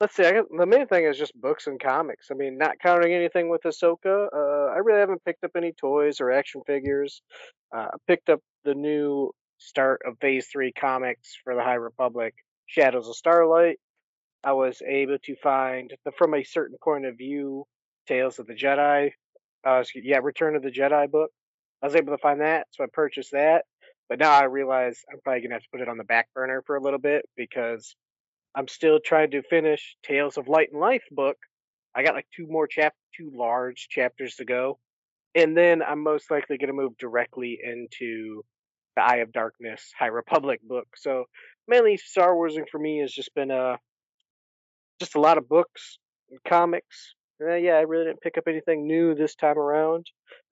let's 0.00 0.14
see. 0.14 0.24
I 0.24 0.32
guess 0.32 0.44
the 0.56 0.66
main 0.66 0.86
thing 0.86 1.04
is 1.04 1.18
just 1.18 1.34
books 1.40 1.66
and 1.66 1.80
comics. 1.80 2.28
I 2.30 2.34
mean, 2.34 2.58
not 2.58 2.78
counting 2.80 3.12
anything 3.12 3.48
with 3.48 3.62
Ahsoka. 3.62 4.28
Uh, 4.32 4.72
I 4.72 4.78
really 4.78 5.00
haven't 5.00 5.24
picked 5.24 5.42
up 5.42 5.52
any 5.56 5.72
toys 5.72 6.20
or 6.20 6.30
action 6.30 6.62
figures. 6.66 7.22
Uh, 7.74 7.88
I 7.92 7.96
picked 8.06 8.28
up 8.28 8.40
the 8.64 8.74
new 8.74 9.30
start 9.58 10.02
of 10.06 10.18
Phase 10.20 10.48
Three 10.50 10.72
comics 10.72 11.36
for 11.44 11.54
the 11.54 11.62
High 11.62 11.74
Republic, 11.74 12.34
Shadows 12.66 13.08
of 13.08 13.16
Starlight. 13.16 13.78
I 14.44 14.52
was 14.52 14.80
able 14.86 15.18
to 15.24 15.36
find 15.36 15.92
the 16.04 16.12
From 16.12 16.34
a 16.34 16.44
Certain 16.44 16.76
Point 16.82 17.06
of 17.06 17.16
View, 17.18 17.64
Tales 18.06 18.38
of 18.38 18.46
the 18.46 18.54
Jedi. 18.54 19.10
Uh, 19.66 19.82
yeah, 19.94 20.18
Return 20.22 20.54
of 20.54 20.62
the 20.62 20.70
Jedi 20.70 21.10
book. 21.10 21.30
I 21.82 21.86
was 21.86 21.96
able 21.96 22.12
to 22.12 22.18
find 22.18 22.40
that, 22.40 22.68
so 22.70 22.84
I 22.84 22.86
purchased 22.92 23.32
that. 23.32 23.64
But 24.08 24.20
now 24.20 24.30
I 24.30 24.44
realize 24.44 25.00
I'm 25.12 25.20
probably 25.24 25.42
gonna 25.42 25.54
have 25.54 25.62
to 25.62 25.68
put 25.72 25.80
it 25.80 25.88
on 25.88 25.98
the 25.98 26.04
back 26.04 26.28
burner 26.34 26.62
for 26.66 26.76
a 26.76 26.80
little 26.82 27.00
bit 27.00 27.24
because 27.36 27.96
I'm 28.54 28.68
still 28.68 29.00
trying 29.04 29.32
to 29.32 29.42
finish 29.42 29.96
Tales 30.02 30.36
of 30.38 30.48
Light 30.48 30.68
and 30.72 30.80
Life 30.80 31.04
book. 31.10 31.36
I 31.94 32.02
got 32.02 32.14
like 32.14 32.26
two 32.34 32.46
more 32.46 32.66
chap, 32.66 32.94
two 33.16 33.30
large 33.34 33.88
chapters 33.88 34.36
to 34.36 34.44
go, 34.44 34.78
and 35.36 35.56
then 35.56 35.82
I'm 35.82 36.02
most 36.02 36.30
likely 36.30 36.58
gonna 36.58 36.72
move 36.72 36.96
directly 36.98 37.60
into 37.62 38.42
the 38.96 39.02
Eye 39.02 39.16
of 39.16 39.32
Darkness 39.32 39.92
High 39.96 40.06
Republic 40.06 40.60
book. 40.62 40.88
So 40.96 41.26
mainly 41.68 41.96
Star 41.98 42.34
Warsing 42.34 42.64
for 42.70 42.78
me 42.78 42.98
has 43.00 43.12
just 43.12 43.34
been 43.34 43.50
a 43.50 43.78
just 44.98 45.14
a 45.14 45.20
lot 45.20 45.38
of 45.38 45.48
books 45.48 45.98
and 46.30 46.40
comics. 46.48 47.14
Uh, 47.38 47.54
yeah, 47.54 47.74
I 47.74 47.82
really 47.82 48.06
didn't 48.06 48.22
pick 48.22 48.38
up 48.38 48.44
anything 48.48 48.86
new 48.86 49.14
this 49.14 49.34
time 49.34 49.58
around. 49.58 50.06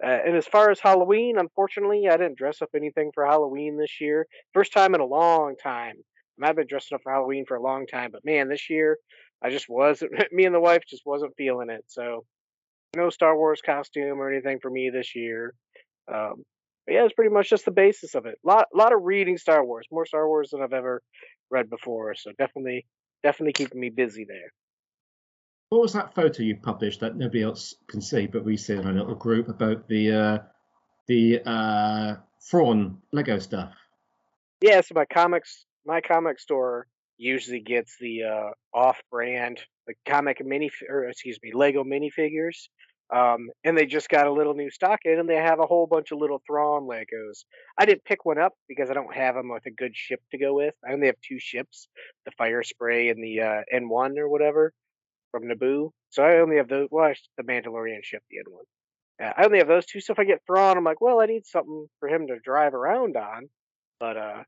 Uh, 0.04 0.18
and 0.26 0.36
as 0.36 0.46
far 0.46 0.70
as 0.70 0.78
Halloween, 0.78 1.38
unfortunately, 1.38 2.06
I 2.08 2.18
didn't 2.18 2.36
dress 2.36 2.60
up 2.60 2.68
anything 2.76 3.10
for 3.14 3.24
Halloween 3.24 3.78
this 3.78 4.02
year. 4.02 4.26
First 4.52 4.74
time 4.74 4.94
in 4.94 5.00
a 5.00 5.06
long 5.06 5.56
time. 5.56 5.94
I've 6.42 6.56
been 6.56 6.66
dressing 6.66 6.96
up 6.96 7.02
for 7.02 7.12
Halloween 7.12 7.46
for 7.46 7.56
a 7.56 7.62
long 7.62 7.86
time, 7.86 8.10
but 8.10 8.24
man, 8.24 8.48
this 8.48 8.68
year 8.68 8.98
I 9.42 9.50
just 9.50 9.66
wasn't. 9.68 10.12
Me 10.32 10.44
and 10.44 10.54
the 10.54 10.60
wife 10.60 10.82
just 10.86 11.06
wasn't 11.06 11.36
feeling 11.38 11.70
it. 11.70 11.84
So 11.86 12.26
no 12.96 13.10
Star 13.10 13.36
Wars 13.36 13.60
costume 13.64 14.20
or 14.20 14.30
anything 14.30 14.58
for 14.60 14.70
me 14.70 14.90
this 14.90 15.14
year. 15.14 15.54
Um, 16.12 16.44
but 16.86 16.94
yeah, 16.94 17.04
it's 17.04 17.14
pretty 17.14 17.32
much 17.32 17.48
just 17.48 17.64
the 17.64 17.70
basis 17.70 18.14
of 18.14 18.26
it. 18.26 18.38
Lot, 18.44 18.66
lot 18.74 18.92
of 18.92 19.02
reading 19.02 19.38
Star 19.38 19.64
Wars, 19.64 19.86
more 19.90 20.06
Star 20.06 20.28
Wars 20.28 20.50
than 20.50 20.62
I've 20.62 20.72
ever 20.72 21.02
read 21.50 21.70
before. 21.70 22.14
So 22.14 22.32
definitely, 22.38 22.86
definitely 23.22 23.54
keeping 23.54 23.80
me 23.80 23.90
busy 23.90 24.24
there. 24.24 24.52
What 25.70 25.80
was 25.80 25.92
that 25.94 26.14
photo 26.14 26.42
you 26.42 26.56
published 26.56 27.00
that 27.00 27.16
nobody 27.16 27.42
else 27.42 27.74
can 27.88 28.00
see, 28.00 28.26
but 28.26 28.44
we 28.44 28.56
see 28.56 28.74
in 28.74 28.86
a 28.86 28.92
little 28.92 29.14
group 29.14 29.48
about 29.48 29.88
the 29.88 30.12
uh, 30.12 30.38
the 31.08 31.40
uh, 31.44 32.16
Thrawn 32.48 32.98
Lego 33.12 33.38
stuff? 33.38 33.72
Yeah, 34.60 34.82
so 34.82 34.94
my 34.94 35.06
comics, 35.06 35.64
my 35.86 36.00
comic 36.00 36.38
store 36.38 36.86
usually 37.16 37.60
gets 37.60 37.96
the 38.00 38.24
uh, 38.24 38.50
off-brand, 38.72 39.60
the 39.86 39.94
comic 40.06 40.44
mini, 40.44 40.70
or 40.88 41.04
excuse 41.08 41.38
me, 41.42 41.52
Lego 41.52 41.84
minifigures. 41.84 42.68
Um, 43.14 43.50
and 43.62 43.76
they 43.76 43.86
just 43.86 44.08
got 44.08 44.26
a 44.26 44.32
little 44.32 44.54
new 44.54 44.70
stock 44.70 45.00
in, 45.04 45.18
and 45.18 45.28
they 45.28 45.36
have 45.36 45.60
a 45.60 45.66
whole 45.66 45.86
bunch 45.86 46.10
of 46.10 46.18
little 46.18 46.42
Thrawn 46.46 46.88
Legos. 46.88 47.44
I 47.78 47.84
didn't 47.84 48.04
pick 48.04 48.24
one 48.24 48.38
up 48.38 48.54
because 48.66 48.90
I 48.90 48.94
don't 48.94 49.14
have 49.14 49.34
them 49.34 49.50
with 49.52 49.66
a 49.66 49.70
good 49.70 49.94
ship 49.94 50.20
to 50.30 50.38
go 50.38 50.54
with. 50.54 50.74
I 50.88 50.92
only 50.92 51.06
have 51.06 51.16
two 51.26 51.38
ships, 51.38 51.88
the 52.24 52.32
Fire 52.32 52.62
Spray 52.62 53.10
and 53.10 53.22
the 53.22 53.40
uh, 53.40 53.62
N1 53.72 54.18
or 54.18 54.28
whatever 54.28 54.72
from 55.30 55.44
Naboo. 55.44 55.90
So 56.10 56.22
I 56.22 56.38
only 56.38 56.56
have 56.56 56.68
those. 56.68 56.88
Well, 56.90 57.12
the 57.36 57.42
Mandalorian 57.42 58.02
ship, 58.02 58.22
the 58.30 58.38
N1. 58.38 58.62
Yeah, 59.20 59.32
I 59.36 59.44
only 59.44 59.58
have 59.58 59.68
those 59.68 59.86
two. 59.86 60.00
So 60.00 60.12
if 60.12 60.18
I 60.18 60.24
get 60.24 60.40
Thrawn, 60.46 60.76
I'm 60.76 60.84
like, 60.84 61.00
well, 61.00 61.20
I 61.20 61.26
need 61.26 61.46
something 61.46 61.86
for 62.00 62.08
him 62.08 62.26
to 62.28 62.38
drive 62.38 62.74
around 62.74 63.16
on. 63.16 63.48
But 64.00 64.16
uh, 64.16 64.42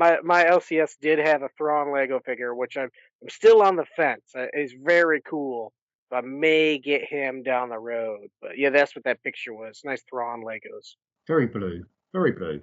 my 0.00 0.18
my 0.24 0.44
LCS 0.44 0.92
did 1.00 1.18
have 1.18 1.42
a 1.42 1.50
Thrawn 1.58 1.92
Lego 1.92 2.20
figure, 2.20 2.54
which 2.54 2.76
I'm 2.76 2.90
I'm 3.22 3.28
still 3.28 3.60
on 3.62 3.76
the 3.76 3.84
fence. 3.96 4.22
Uh, 4.34 4.46
It's 4.52 4.72
very 4.82 5.20
cool. 5.20 5.72
So 6.08 6.16
I 6.16 6.22
may 6.22 6.78
get 6.78 7.04
him 7.04 7.42
down 7.42 7.68
the 7.68 7.78
road. 7.78 8.28
But 8.40 8.58
yeah, 8.58 8.70
that's 8.70 8.96
what 8.96 9.04
that 9.04 9.22
picture 9.22 9.54
was. 9.54 9.82
Nice 9.84 10.02
Thrawn 10.08 10.42
Legos. 10.42 10.96
Very 11.28 11.46
blue, 11.46 11.84
very 12.12 12.32
blue. 12.32 12.60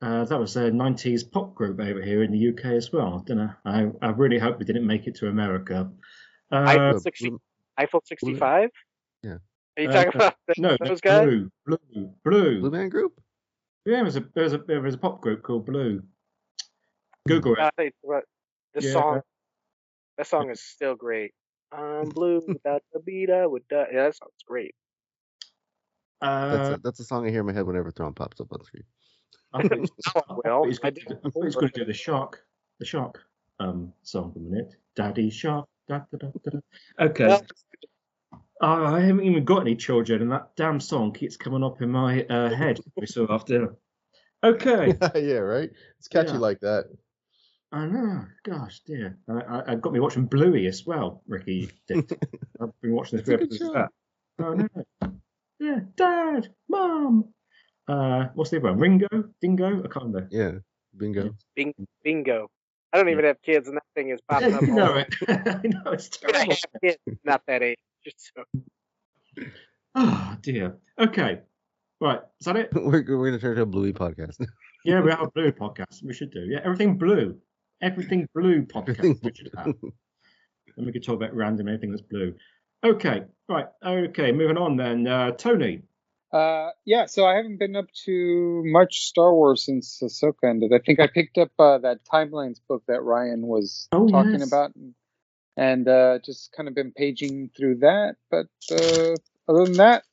Uh, 0.00 0.24
that 0.24 0.38
was 0.40 0.56
a 0.56 0.70
90s 0.70 1.30
pop 1.30 1.54
group 1.54 1.78
over 1.78 2.00
here 2.00 2.22
in 2.22 2.32
the 2.32 2.48
UK 2.48 2.64
as 2.80 2.90
well. 2.90 3.20
I 3.20 3.26
Don't 3.26 3.36
know. 3.36 3.52
I, 3.66 3.90
I 4.00 4.10
really 4.12 4.38
hope 4.38 4.58
we 4.58 4.64
didn't 4.64 4.86
make 4.86 5.06
it 5.06 5.16
to 5.16 5.28
America. 5.28 5.90
Uh, 6.50 6.64
Eiffel 6.66 7.00
sixty 7.00 7.30
Eiffel 7.76 8.02
sixty 8.04 8.34
five. 8.34 8.70
Yeah. 9.22 9.38
Are 9.76 9.82
you 9.82 9.88
uh, 9.88 9.92
talking 9.92 10.12
about 10.14 10.34
th- 10.46 10.58
no, 10.58 10.76
those 10.82 11.00
guys? 11.00 11.26
Blue, 11.26 11.50
blue, 11.66 12.14
blue. 12.24 12.60
Blue 12.60 12.70
Man 12.70 12.88
Group. 12.88 13.20
Yeah, 13.84 13.96
there 13.96 14.04
was 14.04 14.16
a 14.16 14.24
there 14.34 14.44
was 14.44 14.52
a 14.52 14.58
there 14.58 14.80
was 14.80 14.94
a 14.94 14.98
pop 14.98 15.20
group 15.20 15.42
called 15.42 15.66
Blue. 15.66 16.02
Google 17.26 17.54
it. 17.58 17.72
they- 17.76 17.92
what- 18.02 18.24
this 18.74 18.84
Yeah. 18.86 18.92
song, 18.92 19.22
that 20.16 20.26
song 20.26 20.50
is 20.50 20.60
still 20.62 20.94
great. 20.94 21.32
I'm 21.72 22.08
blue 22.08 22.40
without 22.48 22.82
the 22.92 23.00
beat. 23.00 23.30
I 23.30 23.46
would 23.46 23.66
die. 23.68 23.88
Yeah, 23.92 24.04
that 24.04 24.16
sounds 24.16 24.42
great. 24.46 24.74
That's 26.20 26.70
Uh, 26.70 26.74
a, 26.74 26.78
that's 26.82 27.00
a 27.00 27.04
song 27.04 27.26
I 27.26 27.30
hear 27.30 27.40
in 27.40 27.46
my 27.46 27.52
head 27.52 27.66
whenever 27.66 27.90
Thrawn 27.90 28.14
pops 28.14 28.40
up 28.40 28.52
on 28.52 28.58
the 28.58 28.64
screen. 28.64 28.84
I 29.52 29.62
thought 29.62 29.72
he 29.72 29.80
was, 29.80 29.90
I 30.14 30.20
Oh, 30.28 30.40
well, 30.44 30.44
thought 30.44 30.64
he 30.64 30.68
was 30.68 30.78
I 30.78 30.82
going 30.90 30.94
to 30.94 31.00
do- 31.00 31.14
I 31.24 31.30
thought 31.30 31.32
he 31.34 31.44
was 31.46 31.56
going 31.56 31.72
to 31.72 31.78
do 31.80 31.84
the 31.84 31.92
shark, 31.94 32.44
the 32.78 32.84
shark 32.84 33.22
um 33.58 33.92
song 34.02 34.32
for 34.32 34.38
a 34.38 34.42
minute. 34.42 34.74
Daddy 34.96 35.30
shark. 35.30 35.66
Da, 35.88 36.00
da, 36.12 36.18
da, 36.18 36.28
da, 36.44 36.50
da. 36.50 37.04
Okay. 37.06 37.26
Well, 37.26 37.46
Oh, 38.62 38.84
I 38.84 39.00
haven't 39.00 39.24
even 39.24 39.46
got 39.46 39.60
any 39.62 39.74
children, 39.74 40.20
and 40.20 40.30
that 40.32 40.54
damn 40.54 40.80
song 40.80 41.12
keeps 41.14 41.34
coming 41.38 41.64
up 41.64 41.80
in 41.80 41.88
my 41.90 42.24
uh, 42.24 42.50
head 42.54 42.78
every 42.96 43.06
so 43.06 43.26
often. 43.26 43.76
Okay. 44.42 44.94
yeah, 45.16 45.38
right. 45.38 45.70
It's 45.98 46.08
catchy 46.08 46.32
Yeah. 46.32 46.38
like 46.38 46.60
that. 46.60 46.86
I 47.72 47.86
know. 47.86 48.24
Gosh, 48.44 48.80
dear. 48.86 49.16
I, 49.28 49.32
I, 49.32 49.72
I 49.72 49.74
got 49.76 49.92
me 49.92 50.00
watching 50.00 50.26
Bluey 50.26 50.66
as 50.66 50.84
well, 50.86 51.22
Ricky. 51.28 51.70
I've 51.90 52.80
been 52.82 52.92
watching 52.92 53.18
this 53.18 53.28
It's 53.28 53.28
a 53.28 53.32
forever 53.32 53.46
good 53.46 53.52
since 53.52 53.70
show. 53.70 53.72
that. 53.74 53.90
Oh, 54.44 54.54
no. 54.54 54.68
Yeah, 55.60 55.80
Dad, 55.96 56.48
Mom. 56.68 57.26
Uh, 57.86 58.26
what's 58.34 58.50
the 58.50 58.56
other 58.58 58.70
one? 58.70 58.78
Ringo? 58.78 59.06
Dingo? 59.40 59.66
I 59.78 59.88
can't 59.88 60.06
remember. 60.06 60.28
Yeah, 60.30 60.52
bingo. 60.96 61.34
Bing, 61.54 61.74
bingo. 62.02 62.48
I 62.92 62.96
don't 62.98 63.08
even 63.08 63.24
have 63.24 63.40
kids, 63.42 63.68
and 63.68 63.76
that 63.76 63.84
thing 63.94 64.08
is 64.10 64.20
popping 64.28 64.54
up. 64.54 64.62
I 64.62 64.66
all 64.68 64.74
know 64.74 64.90
over. 64.90 64.98
it. 65.00 65.14
I 65.28 65.60
know, 65.68 65.92
it's 65.92 66.08
terrible. 66.08 66.40
I 66.40 66.44
terrible. 66.46 66.56
have 66.72 66.80
kids, 66.82 67.18
not 67.24 67.42
that 67.46 67.62
age. 67.62 67.76
So, 68.16 68.42
Oh, 69.94 70.36
dear. 70.40 70.76
Okay. 70.98 71.40
Right. 72.00 72.20
Is 72.40 72.46
that 72.46 72.56
it? 72.56 72.70
We're, 72.74 73.04
we're 73.18 73.26
gonna 73.30 73.38
turn 73.38 73.56
to 73.56 73.62
a 73.62 73.66
Bluey 73.66 73.92
podcast. 73.92 74.36
Yeah, 74.84 75.00
we 75.02 75.10
have 75.10 75.20
a 75.20 75.30
blue 75.30 75.52
podcast. 75.52 76.02
We 76.02 76.14
should 76.14 76.30
do. 76.30 76.40
Yeah, 76.40 76.60
everything 76.64 76.96
blue. 76.96 77.36
Everything 77.82 78.28
blue 78.34 78.62
podcast 78.62 79.22
we 79.22 79.32
should 79.34 79.50
have. 79.56 79.74
And 80.76 80.86
we 80.86 80.92
could 80.92 81.04
talk 81.04 81.16
about 81.16 81.34
random 81.34 81.68
anything 81.68 81.90
that's 81.90 82.02
blue. 82.02 82.34
Okay, 82.84 83.24
right. 83.48 83.66
Okay, 83.84 84.32
moving 84.32 84.56
on 84.56 84.76
then. 84.76 85.06
Uh, 85.06 85.32
Tony. 85.32 85.82
Uh, 86.32 86.70
yeah, 86.84 87.06
so 87.06 87.26
I 87.26 87.34
haven't 87.34 87.58
been 87.58 87.74
up 87.74 87.86
to 88.04 88.62
much 88.66 89.00
Star 89.00 89.34
Wars 89.34 89.64
since 89.64 90.00
Ahsoka 90.02 90.48
ended. 90.48 90.72
I 90.72 90.78
think 90.78 91.00
I 91.00 91.08
picked 91.08 91.38
up 91.38 91.50
uh, 91.58 91.78
that 91.78 92.04
Timelines 92.04 92.60
book 92.68 92.84
that 92.86 93.02
Ryan 93.02 93.42
was 93.42 93.88
Oh, 93.92 94.08
talking 94.08 94.38
yes. 94.38 94.46
about, 94.46 94.72
and 95.56 95.88
uh, 95.88 96.20
just 96.24 96.52
kind 96.56 96.68
of 96.68 96.74
been 96.74 96.92
paging 96.92 97.50
through 97.56 97.78
that. 97.78 98.14
But 98.30 98.46
uh, 98.70 99.16
other 99.48 99.64
than 99.64 99.78
that, 99.78 100.04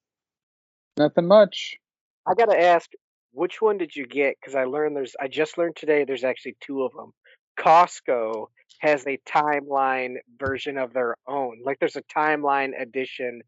nothing 0.98 1.28
much. 1.28 1.78
I 2.26 2.34
gotta 2.34 2.60
ask, 2.60 2.90
which 3.32 3.62
one 3.62 3.78
did 3.78 3.96
you 3.96 4.08
get? 4.08 4.38
Because 4.42 4.56
I 4.56 4.64
learned 4.64 4.96
there's. 4.96 5.16
I 5.22 5.28
just 5.28 5.58
learned 5.58 5.76
today 5.76 6.04
there's 6.04 6.24
actually 6.24 6.58
two 6.60 6.82
of 6.84 6.94
them. 6.94 7.14
Costco 7.58 8.48
has 8.80 9.06
a 9.08 9.18
timeline 9.28 10.16
version 10.40 10.78
of 10.78 10.94
their 10.94 11.16
own. 11.28 11.60
Like 11.64 11.80
there's 11.80 11.96
a 11.96 12.04
timeline 12.04 12.80
edition 12.80 13.42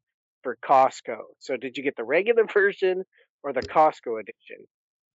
for 0.43 0.57
Costco. 0.63 1.17
So 1.39 1.57
did 1.57 1.77
you 1.77 1.83
get 1.83 1.95
the 1.95 2.03
regular 2.03 2.45
version 2.53 3.03
or 3.43 3.53
the 3.53 3.61
Costco 3.61 4.19
edition? 4.19 4.65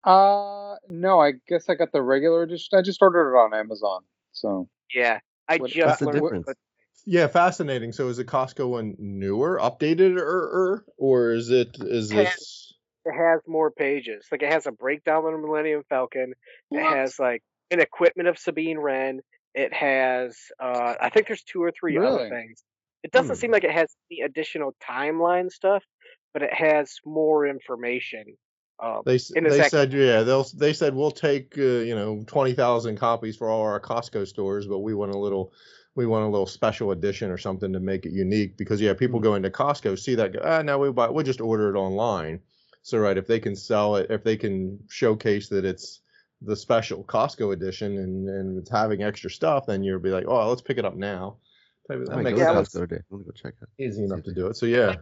Uh, 0.04 0.76
no, 0.90 1.20
I 1.20 1.34
guess 1.48 1.70
I 1.70 1.76
got 1.76 1.92
the 1.92 2.02
regular 2.02 2.44
edition. 2.44 2.78
I 2.78 2.82
just 2.82 3.02
ordered 3.02 3.34
it 3.34 3.38
on 3.38 3.54
Amazon. 3.54 4.02
So 4.32 4.68
Yeah, 4.94 5.20
I 5.48 5.58
What- 5.58 5.72
just 5.72 5.86
What's 5.86 6.00
the 6.00 6.06
learned. 6.20 6.46
difference? 6.46 6.60
Yeah, 7.06 7.28
fascinating. 7.28 7.92
So 7.94 8.08
is 8.10 8.18
the 8.18 8.26
Costco 8.26 8.70
one 8.70 8.96
newer, 9.00 9.58
updated, 9.60 10.18
or 10.18 10.24
or, 10.24 10.86
or 10.98 11.32
is 11.32 11.50
it 11.50 11.78
is 11.80 12.12
Yeah. 12.12 12.24
this? 12.26 12.74
it 13.06 13.14
has 13.14 13.42
more 13.48 13.72
pages. 13.72 14.28
Like 14.32 14.44
it 14.44 14.52
has 14.52 14.68
a 14.68 14.72
breakdown 14.72 15.26
of 15.26 15.32
the 15.32 15.38
Millennium 15.40 15.82
Falcon. 15.90 16.34
It 16.70 16.80
has 16.84 17.18
like 17.18 17.42
an 17.72 17.80
equipment 17.80 18.28
of 18.30 18.38
Sabine 18.38 18.78
Wren. 18.78 19.22
It 19.54 19.74
has, 19.74 20.38
uh, 20.62 20.96
I 21.02 21.10
think 21.10 21.28
there's 21.28 21.44
two 21.44 21.62
or 21.62 21.72
three 21.72 21.98
other 21.98 22.30
things. 22.30 22.64
It 23.04 23.12
doesn't 23.12 23.36
Hmm. 23.36 23.40
seem 23.40 23.52
like 23.52 23.64
it 23.64 23.72
has 23.72 23.94
any 24.12 24.22
additional 24.22 24.76
timeline 24.88 25.50
stuff, 25.52 25.84
but 26.34 26.44
it 26.44 26.54
has 26.54 26.98
more 27.06 27.48
information. 27.48 28.38
Um, 28.82 29.02
They 29.06 29.18
they 29.34 29.62
said 29.64 29.94
yeah 29.94 30.24
they'll 30.24 30.44
they 30.56 30.74
said 30.74 30.96
we'll 30.96 31.12
take 31.12 31.58
uh, 31.58 31.62
you 31.62 31.96
know 31.96 32.24
twenty 32.28 32.54
thousand 32.54 32.98
copies 32.98 33.36
for 33.36 33.50
all 33.50 33.62
our 33.62 33.80
Costco 33.80 34.28
stores, 34.28 34.68
but 34.68 34.80
we 34.80 34.94
want 34.94 35.12
a 35.12 35.18
little 35.18 35.54
we 35.96 36.06
want 36.06 36.24
a 36.26 36.30
little 36.30 36.48
special 36.48 36.92
edition 36.92 37.30
or 37.32 37.38
something 37.38 37.74
to 37.74 37.80
make 37.80 38.06
it 38.06 38.12
unique 38.12 38.58
because 38.58 38.80
yeah 38.80 38.94
people 38.94 39.20
Hmm. 39.20 39.24
go 39.24 39.36
into 39.36 39.50
Costco 39.50 40.00
see 40.00 40.16
that 40.16 40.34
go 40.34 40.40
ah 40.44 40.62
now 40.62 40.78
we 40.78 40.92
buy 40.92 41.10
we'll 41.10 41.26
just 41.26 41.42
order 41.42 41.76
it 41.76 41.78
online. 41.80 42.40
So 42.84 42.98
right 43.00 43.18
if 43.18 43.28
they 43.28 43.40
can 43.40 43.56
sell 43.56 43.96
it 43.98 44.10
if 44.10 44.24
they 44.24 44.38
can 44.38 44.80
showcase 44.90 45.50
that 45.50 45.66
it's 45.66 46.01
the 46.44 46.56
special 46.56 47.04
Costco 47.04 47.54
edition 47.54 47.98
and 48.00 48.28
and 48.30 48.58
it's 48.58 48.70
having 48.70 49.04
extra 49.04 49.30
stuff 49.30 49.66
then 49.68 49.84
you'll 49.84 50.00
be 50.00 50.10
like 50.10 50.26
oh 50.28 50.50
let's 50.50 50.62
pick 50.62 50.78
it 50.78 50.86
up 50.86 50.96
now. 50.96 51.38
That 51.88 52.08
I 52.12 52.16
might 52.16 52.24
makes 52.24 52.40
go 52.40 52.54
to 52.54 52.66
sense. 52.66 52.70
Costco 52.70 52.90
today. 52.90 53.02
I'm 53.12 53.18
gonna 53.18 53.24
go 53.26 53.32
check 53.32 53.54
it. 53.62 53.84
Easy 53.84 54.04
enough 54.04 54.24
to 54.24 54.34
do 54.34 54.48
it. 54.48 54.56
So 54.56 54.66
yeah. 54.66 54.96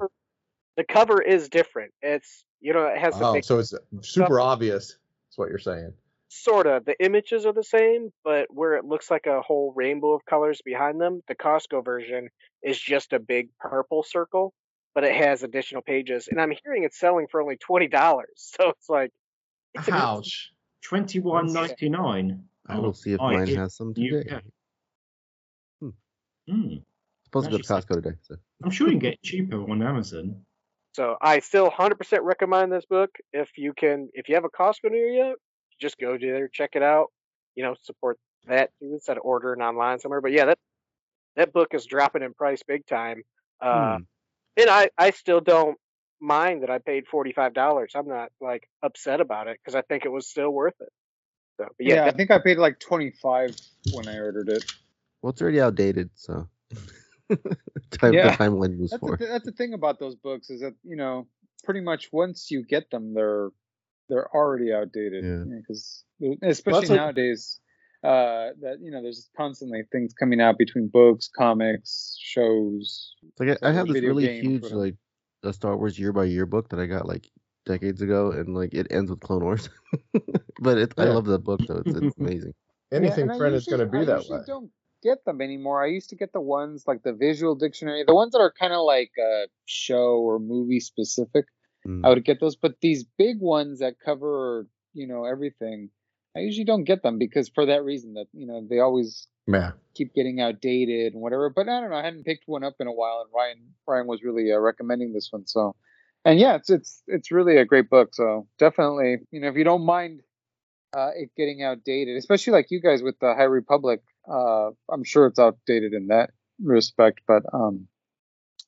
the 0.78 0.84
cover 0.84 1.22
is 1.22 1.50
different. 1.50 1.92
It's 2.02 2.46
you 2.62 2.74
know 2.74 2.86
it 2.88 2.98
has 2.98 3.18
the 3.18 3.26
Oh, 3.26 3.34
big 3.34 3.44
so 3.46 3.60
it's 3.60 3.74
super 4.02 4.40
obvious. 4.40 4.98
That's 5.28 5.38
what 5.38 5.50
you're 5.50 5.60
saying. 5.60 5.94
sort 6.30 6.68
of 6.68 6.86
the 6.86 6.96
images 7.04 7.46
are 7.46 7.54
the 7.54 7.64
same, 7.64 8.12
but 8.24 8.48
where 8.50 8.76
it 8.76 8.86
looks 8.86 9.10
like 9.12 9.26
a 9.28 9.42
whole 9.42 9.72
rainbow 9.76 10.14
of 10.14 10.26
colors 10.26 10.62
behind 10.64 11.00
them, 11.00 11.22
the 11.28 11.36
Costco 11.36 11.84
version 11.86 12.30
is 12.64 12.80
just 12.80 13.14
a 13.14 13.20
big 13.20 13.50
purple 13.60 14.04
circle, 14.04 14.54
but 14.96 15.04
it 15.04 15.16
has 15.16 15.44
additional 15.44 15.82
pages. 15.82 16.28
And 16.30 16.40
I'm 16.42 16.52
hearing 16.64 16.84
it's 16.84 17.00
selling 17.00 17.28
for 17.30 17.42
only 17.42 17.58
twenty 17.58 17.88
dollars. 17.88 18.28
So 18.58 18.70
it's 18.70 18.90
like 18.90 19.12
it's 19.76 19.88
a- 19.88 19.94
Ouch. 19.94 20.52
Twenty 20.82 21.20
one 21.20 21.52
ninety 21.52 21.90
nine. 21.90 22.44
I 22.68 22.78
will 22.78 22.94
see 22.94 23.14
if 23.14 23.20
mine 23.20 23.48
has 23.48 23.76
some 23.76 23.94
today. 23.94 24.42
Hmm. 26.48 26.76
Supposed 27.26 27.46
to 27.46 27.52
go 27.52 27.58
to 27.58 27.74
Actually, 27.74 27.82
Costco 27.82 28.04
today. 28.04 28.18
So 28.22 28.36
I'm 28.64 28.72
sure 28.72 28.88
you 28.88 28.94
can 28.94 29.00
get 29.00 29.22
cheaper 29.22 29.62
on 29.70 29.84
Amazon. 29.84 30.42
So 30.94 31.16
I 31.22 31.40
still 31.40 31.70
100% 31.70 32.20
recommend 32.24 32.72
this 32.72 32.86
book. 32.86 33.12
If 33.32 33.52
you 33.58 33.74
can, 33.74 34.10
if 34.14 34.28
you 34.28 34.36
have 34.36 34.46
a 34.46 34.50
Costco 34.50 34.90
near 34.92 35.08
you, 35.08 35.36
just 35.80 36.00
go 36.00 36.18
there, 36.18 36.48
check 36.48 36.72
it 36.74 36.82
out. 36.82 37.08
You 37.56 37.64
know, 37.64 37.76
support 37.84 38.18
that 38.48 38.72
too 38.80 38.94
instead 38.94 39.18
of 39.18 39.24
ordering 39.24 39.62
online 39.62 40.00
somewhere. 40.00 40.22
But 40.22 40.32
yeah, 40.32 40.46
that 40.46 40.58
that 41.36 41.54
book 41.54 41.74
is 41.74 41.86
dropping 41.86 42.24
in 42.24 42.34
price 42.34 42.64
big 42.68 42.86
time. 42.86 43.24
Uh, 43.62 43.98
Hmm. 43.98 44.04
And 44.58 44.70
I 44.70 44.90
I 44.98 45.12
still 45.12 45.40
don't 45.40 45.78
mind 46.22 46.64
that 46.64 46.70
I 46.70 46.80
paid 46.80 47.08
forty 47.08 47.34
five 47.34 47.54
dollars. 47.54 47.94
I'm 47.96 48.08
not 48.08 48.30
like 48.42 48.68
upset 48.84 49.22
about 49.22 49.48
it 49.48 49.60
because 49.64 49.76
I 49.76 49.82
think 49.82 50.06
it 50.06 50.10
was 50.10 50.28
still 50.28 50.50
worth 50.52 50.76
it. 50.80 50.92
So 51.58 51.66
but 51.78 51.86
yeah, 51.88 51.96
yeah, 51.96 52.06
I 52.06 52.12
think 52.12 52.32
I 52.32 52.40
paid 52.40 52.58
like 52.58 52.80
twenty 52.80 53.12
five 53.12 53.56
when 53.94 54.08
I 54.08 54.18
ordered 54.20 54.50
it. 54.50 54.64
well, 55.22 55.32
it's 55.32 55.42
already 55.42 55.60
outdated. 55.62 56.10
So 56.16 56.48
time 57.92 58.14
Yeah. 58.14 58.32
the 58.32 58.38
timeline 58.38 58.78
was 58.80 58.92
That's 58.92 59.02
the, 59.02 59.08
for. 59.08 59.18
th- 59.18 59.30
that's 59.30 59.46
the 59.46 59.52
thing 59.52 59.74
about 59.74 60.00
those 60.00 60.16
books 60.16 60.50
is 60.50 60.62
that 60.62 60.74
you 60.84 60.96
know 60.96 61.28
pretty 61.64 61.82
much 61.82 62.10
once 62.12 62.50
you 62.50 62.64
get 62.66 62.90
them, 62.92 63.14
they're 63.14 63.50
they're 64.10 64.28
already 64.36 64.74
outdated. 64.74 65.24
Yeah. 65.24 65.44
Because 65.60 66.04
especially 66.44 66.88
like- 66.90 66.98
nowadays, 66.98 67.60
uh, 68.04 68.56
that 68.62 68.78
you 68.82 68.92
know 68.92 69.02
there's 69.04 69.30
constantly 69.38 69.84
things 69.92 70.14
coming 70.14 70.42
out 70.42 70.58
between 70.58 70.88
books, 70.88 71.30
comics, 71.36 72.16
shows. 72.20 73.16
Like 73.40 73.58
I, 73.62 73.70
I 73.70 73.72
have 73.74 73.88
this 73.88 74.02
really 74.02 74.26
games, 74.26 74.48
huge 74.48 74.72
like 74.72 74.96
a 75.44 75.54
Star 75.54 75.78
Wars 75.78 75.98
year 75.98 76.14
by 76.14 76.26
year 76.26 76.46
book 76.46 76.70
that 76.70 76.80
I 76.80 76.86
got 76.86 77.08
like 77.08 77.30
decades 77.66 78.02
ago, 78.02 78.32
and 78.32 78.56
like 78.56 78.74
it 78.74 78.88
ends 78.92 79.10
with 79.10 79.20
Clone 79.20 79.44
Wars. 79.44 79.70
but 80.60 80.78
it, 80.78 80.94
I 80.98 81.06
love 81.06 81.26
that 81.26 81.40
book 81.40 81.62
though. 81.68 81.82
It's, 81.86 81.96
it's 81.96 82.18
amazing. 82.20 82.54
Anything 82.92 83.24
and 83.24 83.34
I 83.34 83.38
print 83.38 83.56
is 83.56 83.66
going 83.66 83.80
to 83.80 83.86
be 83.86 84.00
I 84.00 84.06
that 84.06 84.18
usually 84.20 84.40
way. 84.40 84.44
Don't 84.48 84.72
get 85.04 85.24
them 85.26 85.42
anymore. 85.42 85.84
I 85.84 85.88
used 85.88 86.10
to 86.10 86.16
get 86.16 86.34
the 86.34 86.42
ones 86.42 86.84
like 86.88 87.04
the 87.04 87.14
visual 87.14 87.56
dictionary, 87.56 88.04
the 88.06 88.16
ones 88.16 88.32
that 88.32 88.40
are 88.40 88.52
kind 88.52 88.74
of 88.74 88.82
like 88.82 89.12
uh, 89.22 89.48
show 89.66 90.18
or 90.18 90.40
movie 90.40 90.80
specific. 90.80 91.46
Mm. 91.88 92.06
I 92.06 92.10
would 92.10 92.26
get 92.26 92.40
those, 92.40 92.56
but 92.56 92.76
these 92.82 93.06
big 93.18 93.40
ones 93.40 93.80
that 93.80 93.96
cover 94.04 94.68
you 94.94 95.08
know 95.08 95.26
everything, 95.26 95.90
I 96.36 96.40
usually 96.40 96.66
don't 96.66 96.84
get 96.84 97.04
them 97.04 97.18
because 97.18 97.50
for 97.50 97.68
that 97.68 97.84
reason 97.84 98.14
that 98.14 98.28
you 98.34 98.48
know 98.48 98.66
they 98.68 98.80
always 98.80 99.28
Yeah. 99.52 99.72
keep 99.96 100.14
getting 100.14 100.40
outdated 100.42 101.14
and 101.14 101.22
whatever. 101.22 101.50
But 101.50 101.68
I 101.70 101.82
don't 101.82 101.90
know. 101.90 101.98
I 101.98 102.04
hadn't 102.04 102.26
picked 102.26 102.48
one 102.48 102.64
up 102.64 102.76
in 102.80 102.88
a 102.88 102.92
while, 102.92 103.22
and 103.22 103.30
Ryan 103.34 103.74
Ryan 103.88 104.08
was 104.08 104.24
really 104.24 104.52
uh, 104.52 104.60
recommending 104.60 105.14
this 105.14 105.30
one. 105.32 105.48
So, 105.48 105.76
and 106.26 106.40
yeah, 106.40 106.56
it's 106.56 106.70
it's 106.70 107.04
it's 107.08 107.32
really 107.32 107.58
a 107.58 107.66
great 107.66 107.90
book. 107.90 108.14
So 108.14 108.48
definitely, 108.58 109.18
you 109.32 109.42
know, 109.42 109.48
if 109.50 109.56
you 109.56 109.64
don't 109.64 109.86
mind 109.86 110.22
uh, 110.96 111.12
it 111.16 111.32
getting 111.36 111.64
outdated, 111.64 112.18
especially 112.18 112.54
like 112.54 112.68
you 112.72 112.82
guys 112.82 113.02
with 113.02 113.20
the 113.20 113.34
High 113.36 113.44
Republic, 113.44 114.02
uh, 114.32 114.70
I'm 114.92 115.04
sure 115.04 115.28
it's 115.28 115.40
outdated 115.40 115.94
in 115.94 116.08
that 116.08 116.32
respect, 116.64 117.22
but 117.28 117.44
um, 117.54 117.88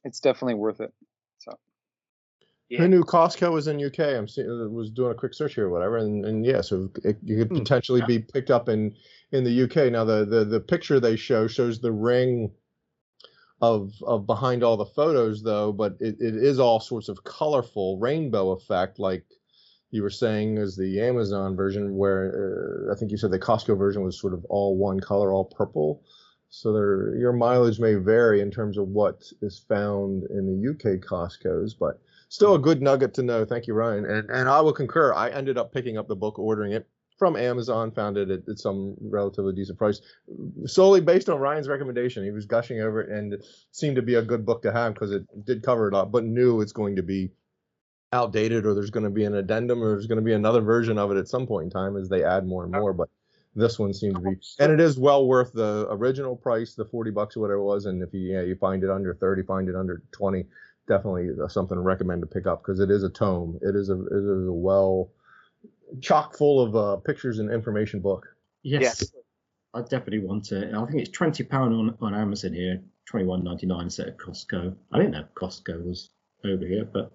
it's 0.04 0.20
definitely 0.20 0.56
worth 0.56 0.82
it. 0.82 0.94
So 2.72 2.78
Who 2.78 2.88
knew 2.88 3.04
Costco 3.04 3.52
was 3.52 3.68
in 3.68 3.84
UK? 3.84 4.00
I'm 4.00 4.28
seeing, 4.28 4.74
was 4.74 4.90
doing 4.92 5.12
a 5.12 5.16
quick 5.16 5.34
search 5.34 5.56
here 5.56 5.68
or 5.68 5.70
whatever, 5.70 5.98
and, 5.98 6.26
and 6.26 6.46
yeah, 6.46 6.62
so 6.62 6.90
it, 7.04 7.18
you 7.24 7.38
could 7.38 7.50
Hmm. 7.50 7.58
potentially 7.60 8.02
be 8.08 8.20
picked 8.20 8.50
up 8.50 8.70
in 8.70 8.96
in 9.32 9.44
the 9.44 9.64
UK. 9.64 9.92
Now 9.92 10.06
the, 10.06 10.26
the 10.26 10.46
the 10.46 10.60
picture 10.60 11.00
they 11.00 11.16
show 11.18 11.48
shows 11.48 11.80
the 11.82 11.92
ring 11.92 12.52
of 13.62 13.92
of 14.04 14.26
behind 14.26 14.64
all 14.64 14.78
the 14.78 14.86
photos 14.86 15.44
though, 15.44 15.72
but 15.74 15.98
it, 16.00 16.16
it 16.22 16.36
is 16.36 16.60
all 16.60 16.80
sorts 16.80 17.10
of 17.10 17.24
colorful 17.26 18.00
rainbow 18.00 18.52
effect, 18.52 19.00
like 19.00 19.26
you 19.92 20.02
were 20.02 20.10
saying 20.10 20.58
is 20.58 20.78
the 20.78 21.02
Amazon 21.02 21.56
version, 21.56 21.96
where 21.98 22.88
uh, 22.90 22.94
I 22.94 22.98
think 22.98 23.12
you 23.12 23.18
said 23.18 23.32
the 23.32 23.40
Costco 23.40 23.78
version 23.78 24.02
was 24.04 24.20
sort 24.20 24.34
of 24.34 24.46
all 24.46 24.78
one 24.78 25.00
color, 25.02 25.34
all 25.34 25.46
purple. 25.46 26.04
So 26.50 26.74
there, 26.74 27.16
your 27.16 27.34
mileage 27.34 27.80
may 27.80 27.96
vary 27.96 28.42
in 28.42 28.52
terms 28.52 28.78
of 28.78 28.88
what 28.88 29.24
is 29.42 29.60
found 29.68 30.24
in 30.30 30.46
the 30.48 30.70
UK 30.72 31.00
Costco's, 31.00 31.74
but 31.74 32.02
still 32.32 32.56
a 32.56 32.60
good 32.60 32.82
nugget 32.82 33.14
to 33.16 33.24
know. 33.24 33.44
Thank 33.46 33.68
you, 33.68 33.74
Ryan. 33.74 34.06
And 34.06 34.30
and 34.30 34.50
I 34.50 34.62
will 34.62 34.74
concur. 34.74 35.14
I 35.14 35.30
ended 35.30 35.58
up 35.58 35.74
picking 35.74 35.98
up 35.98 36.08
the 36.08 36.16
book, 36.16 36.40
ordering 36.40 36.72
it 36.72 36.88
from 37.20 37.36
Amazon, 37.36 37.92
found 37.92 38.18
it 38.18 38.32
at, 38.32 38.48
at 38.50 38.58
some 38.58 38.96
relatively 39.00 39.54
decent 39.54 39.78
price, 39.78 40.02
solely 40.66 41.02
based 41.02 41.30
on 41.30 41.40
Ryan's 41.40 41.68
recommendation. 41.68 42.24
He 42.24 42.32
was 42.32 42.46
gushing 42.46 42.80
over 42.80 43.02
it, 43.02 43.10
and 43.10 43.34
it 43.34 43.46
seemed 43.72 43.98
to 43.98 44.02
be 44.02 44.16
a 44.16 44.24
good 44.24 44.46
book 44.46 44.64
to 44.64 44.72
have 44.72 44.96
because 44.96 45.12
it 45.12 45.24
did 45.46 45.62
cover 45.62 45.88
it 45.88 45.94
up, 45.94 46.12
but 46.12 46.24
knew 46.24 46.62
it's 46.62 46.72
going 46.72 46.96
to 46.96 47.04
be 47.04 47.30
outdated 48.14 48.66
or 48.66 48.74
there's 48.74 48.90
going 48.90 49.04
to 49.04 49.10
be 49.10 49.24
an 49.24 49.36
addendum 49.36 49.82
or 49.82 49.92
there's 49.92 50.08
going 50.08 50.18
to 50.18 50.24
be 50.24 50.34
another 50.34 50.62
version 50.62 50.98
of 50.98 51.12
it 51.12 51.18
at 51.18 51.28
some 51.28 51.48
point 51.48 51.66
in 51.66 51.70
time 51.70 51.96
as 51.96 52.10
they 52.10 52.24
add 52.24 52.46
more 52.46 52.64
and 52.64 52.72
more. 52.74 52.92
But 52.92 53.10
this 53.56 53.78
one 53.78 53.94
seems 53.94 54.16
to 54.16 54.22
be, 54.22 54.36
and 54.60 54.72
it 54.72 54.80
is 54.80 54.98
well 54.98 55.28
worth 55.28 55.54
the 55.54 55.88
original 55.90 56.36
price, 56.36 56.74
the 56.74 56.86
40 56.86 57.12
bucks 57.12 57.38
or 57.38 57.42
whatever 57.42 57.60
it 57.60 57.66
was. 57.66 57.86
And 57.86 58.02
if 58.02 58.14
you, 58.14 58.22
yeah, 58.22 58.42
you 58.42 58.56
find 58.56 58.84
it 58.84 58.90
under 58.90 59.14
30, 59.14 59.44
find 59.44 59.70
it 59.70 59.76
under 59.76 60.02
20, 60.12 60.46
definitely 60.92 61.30
something 61.48 61.78
to 61.78 61.82
recommend 61.82 62.22
to 62.22 62.28
pick 62.28 62.46
up 62.48 62.62
because 62.62 62.80
it 62.80 62.92
is 62.92 63.04
a 63.04 63.10
tome. 63.10 63.58
It 63.62 63.76
is 63.76 63.90
a, 63.90 63.94
it 63.94 64.24
is 64.24 64.48
a 64.48 64.52
well, 64.52 65.12
chock 66.02 66.36
full 66.38 66.62
of 66.62 66.76
uh, 66.76 66.98
pictures 66.98 67.40
and 67.40 67.52
information 67.52 68.02
book. 68.02 68.28
Yes, 68.64 68.82
Yes. 68.82 69.12
I 69.74 69.82
definitely 69.82 70.20
want 70.20 70.52
it. 70.52 70.74
I 70.74 70.86
think 70.86 71.00
it's 71.00 71.12
twenty 71.12 71.44
pound 71.46 71.74
on 71.74 71.98
on 72.02 72.14
Amazon 72.14 72.54
here, 72.54 72.82
twenty 73.06 73.26
one 73.26 73.44
ninety 73.44 73.66
nine 73.68 73.84
instead 73.84 74.10
of 74.10 74.18
Costco. 74.18 74.76
I 74.92 74.98
didn't 74.98 75.12
know 75.14 75.26
Costco 75.34 75.86
was 75.86 76.10
over 76.44 76.66
here, 76.66 76.84
but 76.84 77.12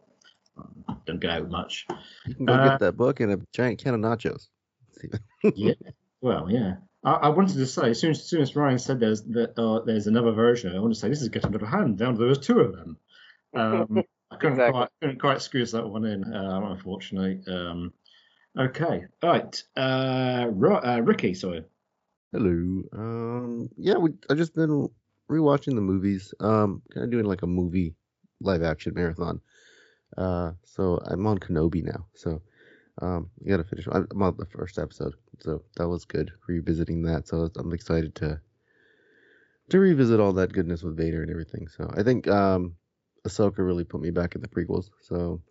um, 0.56 1.00
don't 1.04 1.21
go 1.21 1.28
out 1.28 1.50
much. 1.50 1.87
You 2.26 2.35
can 2.35 2.47
go 2.47 2.54
Uh, 2.54 2.68
get 2.71 2.80
that 2.80 2.97
book 2.97 3.21
and 3.21 3.33
a 3.33 3.40
giant 3.52 3.78
can 3.78 3.92
of 3.95 4.00
nachos. 4.00 4.47
yeah. 5.54 5.75
Well, 6.23 6.50
yeah. 6.50 6.76
I, 7.04 7.12
I 7.12 7.28
wanted 7.28 7.56
to 7.59 7.66
say 7.66 7.90
as 7.90 8.00
soon 8.00 8.12
as, 8.12 8.21
as 8.21 8.28
soon 8.28 8.40
as 8.40 8.56
Ryan 8.56 8.78
said 8.78 9.00
there's 9.00 9.23
that 9.25 9.59
uh, 9.59 9.85
there's 9.85 10.06
another 10.06 10.33
version, 10.33 10.75
I 10.75 10.80
want 10.80 10.95
to 10.95 10.99
say 10.99 11.11
this 11.11 11.21
is 11.21 11.28
getting 11.28 11.54
out 11.54 11.62
of 11.62 11.68
hand. 11.68 11.99
Down 11.99 12.14
there 12.14 12.26
was 12.26 12.38
two 12.38 12.61
of 12.61 12.75
them. 12.75 12.97
Um, 13.54 14.02
I 14.30 14.36
couldn't 14.36 14.54
Exactly. 14.54 14.72
quite 14.72 14.88
couldn't 15.00 15.20
quite 15.20 15.42
squeeze 15.42 15.72
that 15.72 15.86
one 15.88 16.04
in, 16.04 16.34
um, 16.34 16.64
unfortunately. 16.72 17.42
Um, 17.52 17.92
okay, 18.58 19.06
all 19.22 19.30
right. 19.30 19.62
Uh, 19.76 20.48
Ro- 20.50 20.80
uh, 20.84 21.00
Ricky, 21.04 21.34
sorry. 21.34 21.64
Hello. 22.32 22.82
Um, 22.92 23.68
yeah, 23.76 23.96
we 23.96 24.10
I 24.30 24.34
just 24.34 24.54
been 24.54 24.88
rewatching 25.30 25.74
the 25.74 25.80
movies. 25.80 26.34
Um, 26.40 26.82
kind 26.92 27.04
of 27.04 27.10
doing 27.10 27.24
like 27.24 27.42
a 27.42 27.46
movie 27.46 27.94
live 28.40 28.62
action 28.62 28.94
marathon. 28.94 29.40
Uh, 30.16 30.52
so 30.64 30.98
I'm 31.04 31.26
on 31.26 31.38
Kenobi 31.38 31.82
now. 31.82 32.06
So, 32.14 32.42
um, 33.02 33.30
you 33.40 33.50
gotta 33.50 33.64
finish. 33.64 33.86
I'm 33.90 34.06
I'm 34.10 34.22
on 34.22 34.36
the 34.38 34.46
first 34.46 34.78
episode, 34.78 35.14
so 35.40 35.62
that 35.76 35.88
was 35.88 36.04
good 36.04 36.32
revisiting 36.48 37.02
that. 37.02 37.28
So 37.28 37.50
I'm 37.56 37.72
excited 37.72 38.14
to 38.16 38.40
to 39.70 39.78
revisit 39.78 40.20
all 40.20 40.32
that 40.34 40.52
goodness 40.52 40.82
with 40.82 40.96
Vader 40.96 41.22
and 41.22 41.30
everything. 41.30 41.68
So 41.68 41.90
I 41.96 42.02
think 42.02 42.28
um, 42.28 42.76
Ahsoka 43.26 43.59
really 43.59 43.85
put 43.85 44.00
me 44.00 44.11
back 44.11 44.35
in 44.35 44.40
the 44.40 44.49
prequels. 44.49 44.90
So 45.00 45.42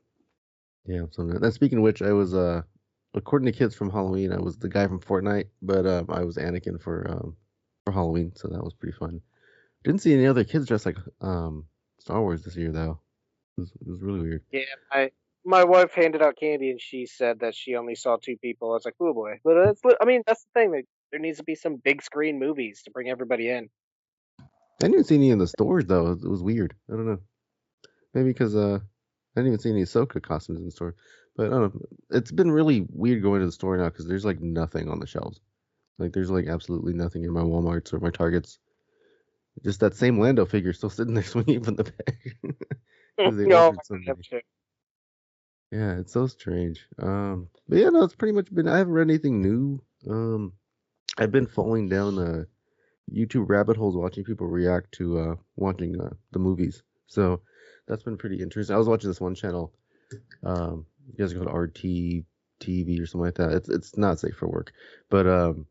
yeah. 0.86 1.06
So 1.12 1.50
speaking 1.50 1.80
of 1.80 1.84
which, 1.84 2.02
I 2.02 2.14
was 2.14 2.34
uh 2.34 2.62
according 3.14 3.46
to 3.46 3.58
kids 3.58 3.76
from 3.76 3.90
Halloween, 3.90 4.32
I 4.32 4.40
was 4.40 4.58
the 4.58 4.70
guy 4.70 4.88
from 4.88 5.00
Fortnite, 5.00 5.48
but 5.62 5.86
um, 5.86 6.06
I 6.10 6.24
was 6.24 6.38
Anakin 6.38 6.82
for 6.82 7.10
um, 7.10 7.36
for 7.86 7.94
Halloween, 7.94 8.34
so 8.36 8.48
that 8.50 8.64
was 8.64 8.74
pretty 8.74 8.98
fun. 8.98 9.22
Didn't 9.84 10.02
see 10.02 10.14
any 10.14 10.26
other 10.28 10.44
kids 10.44 10.68
dressed 10.68 10.86
like 10.86 10.98
um, 11.22 11.66
Star 12.00 12.22
Wars 12.22 12.44
this 12.44 12.56
year 12.56 12.72
though. 12.72 13.00
It 13.58 13.62
was, 13.62 13.72
it 13.82 13.88
was 13.88 14.02
really 14.02 14.20
weird. 14.22 14.44
Yeah, 14.52 14.64
my 14.94 15.12
my 15.46 15.64
wife 15.64 15.94
handed 15.94 16.22
out 16.22 16.38
candy 16.38 16.72
and 16.72 16.82
she 16.82 17.06
said 17.06 17.40
that 17.40 17.56
she 17.56 17.76
only 17.76 17.96
saw 17.96 18.18
two 18.18 18.36
people. 18.38 18.72
I 18.72 18.74
was 18.74 18.86
like, 18.86 18.96
oh 19.00 19.14
boy. 19.14 19.40
But 19.44 19.64
that's, 19.64 19.82
I 20.02 20.06
mean, 20.06 20.24
that's 20.26 20.44
the 20.44 20.60
thing. 20.60 20.84
There 21.12 21.20
needs 21.20 21.38
to 21.38 21.44
be 21.44 21.56
some 21.56 21.76
big 21.76 22.02
screen 22.02 22.40
movies 22.40 22.82
to 22.84 22.92
bring 22.92 23.10
everybody 23.10 23.50
in. 23.50 23.70
I 24.84 24.88
didn't 24.88 25.06
see 25.06 25.16
any 25.16 25.30
in 25.30 25.38
the 25.38 25.48
stores 25.48 25.86
though. 25.86 26.12
It 26.12 26.28
was 26.28 26.42
weird. 26.42 26.74
I 26.92 26.94
don't 26.94 27.06
know. 27.06 27.20
Maybe 28.16 28.30
because 28.30 28.56
uh, 28.56 28.80
I 29.36 29.40
didn't 29.40 29.48
even 29.48 29.60
see 29.60 29.70
any 29.70 29.84
Ahsoka 29.84 30.22
costumes 30.22 30.60
in 30.60 30.66
the 30.66 30.72
store. 30.72 30.96
But 31.36 31.48
I 31.48 31.50
don't 31.50 31.76
know. 31.76 31.82
It's 32.12 32.32
been 32.32 32.50
really 32.50 32.88
weird 32.90 33.22
going 33.22 33.42
to 33.42 33.46
the 33.46 33.52
store 33.52 33.78
now 33.78 33.90
because 33.90 34.08
there's 34.08 34.26
like 34.26 34.42
nothing 34.42 34.90
on 34.90 35.00
the 35.00 35.06
shelves. 35.06 35.42
Like 36.00 36.14
there's 36.14 36.32
like 36.32 36.48
absolutely 36.48 36.94
nothing 36.94 37.26
in 37.26 37.34
my 37.34 37.42
WalMarts 37.42 37.94
or 37.94 38.00
my 38.00 38.10
Targets. 38.10 38.58
Just 39.64 39.82
that 39.82 39.96
same 39.96 40.20
Lando 40.20 40.46
figure 40.46 40.74
still 40.74 40.90
sitting 40.90 41.14
there 41.14 41.24
swinging 41.24 41.64
from 41.64 41.76
the 41.76 41.84
bag. 41.84 42.36
No. 43.48 43.74
Yeah, 45.72 46.00
it's 46.00 46.14
so 46.14 46.28
strange. 46.28 46.86
Um, 47.00 47.50
but 47.68 47.80
yeah, 47.80 47.90
no, 47.90 48.04
it's 48.04 48.16
pretty 48.16 48.34
much 48.34 48.54
been. 48.54 48.68
I 48.68 48.78
haven't 48.78 48.94
read 48.94 49.10
anything 49.10 49.42
new. 49.42 49.82
Um, 50.10 50.54
I've 51.18 51.32
been 51.32 51.48
falling 51.48 51.90
down 51.90 52.20
uh 52.20 52.44
YouTube 53.14 53.50
rabbit 53.50 53.78
holes 53.78 53.96
watching 53.96 54.24
people 54.24 54.48
react 54.48 54.92
to 54.94 55.20
uh 55.20 55.36
watching 55.56 56.00
uh, 56.00 56.12
the 56.32 56.40
movies. 56.40 56.84
So 57.08 57.42
that's 57.88 58.04
been 58.04 58.18
pretty 58.18 58.42
interesting. 58.42 58.76
I 58.76 58.80
was 58.80 58.88
watching 58.88 59.10
this 59.10 59.22
one 59.22 59.36
channel. 59.36 59.74
Um, 60.44 60.86
you 61.08 61.18
guys 61.18 61.34
are 61.34 61.44
called 61.44 61.56
RT 61.56 62.26
TV 62.62 63.02
or 63.02 63.06
something 63.06 63.26
like 63.26 63.36
that. 63.36 63.52
It's 63.52 63.70
it's 63.70 63.98
not 63.98 64.20
safe 64.20 64.36
for 64.36 64.48
work, 64.48 64.72
but 65.10 65.28
um, 65.28 65.68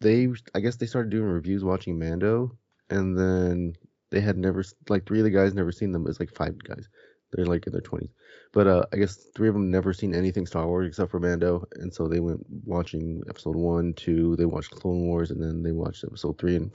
they 0.00 0.28
I 0.54 0.60
guess 0.60 0.76
they 0.76 0.86
started 0.86 1.10
doing 1.10 1.24
reviews 1.24 1.64
watching 1.64 1.98
Mando, 1.98 2.56
and 2.88 3.16
then 3.18 3.74
they 4.10 4.20
had 4.20 4.36
never 4.36 4.64
like 4.88 5.06
three 5.06 5.18
of 5.18 5.24
the 5.24 5.30
guys 5.30 5.54
never 5.54 5.72
seen 5.72 5.92
them. 5.92 6.06
It's 6.06 6.20
like 6.20 6.34
five 6.34 6.62
guys. 6.62 6.88
They're 7.32 7.46
like 7.46 7.66
in 7.66 7.72
their 7.72 7.80
twenties, 7.80 8.10
but 8.52 8.66
uh, 8.66 8.84
I 8.92 8.96
guess 8.96 9.28
three 9.36 9.48
of 9.48 9.54
them 9.54 9.70
never 9.70 9.92
seen 9.92 10.14
anything 10.14 10.46
Star 10.46 10.66
Wars 10.66 10.88
except 10.88 11.12
for 11.12 11.20
Mando, 11.20 11.64
and 11.76 11.94
so 11.94 12.08
they 12.08 12.18
went 12.18 12.44
watching 12.64 13.22
episode 13.28 13.54
one, 13.54 13.92
two. 13.94 14.34
They 14.34 14.46
watched 14.46 14.72
Clone 14.72 15.06
Wars, 15.06 15.30
and 15.30 15.40
then 15.40 15.62
they 15.62 15.70
watched 15.70 16.02
episode 16.02 16.38
three. 16.38 16.56
And 16.56 16.74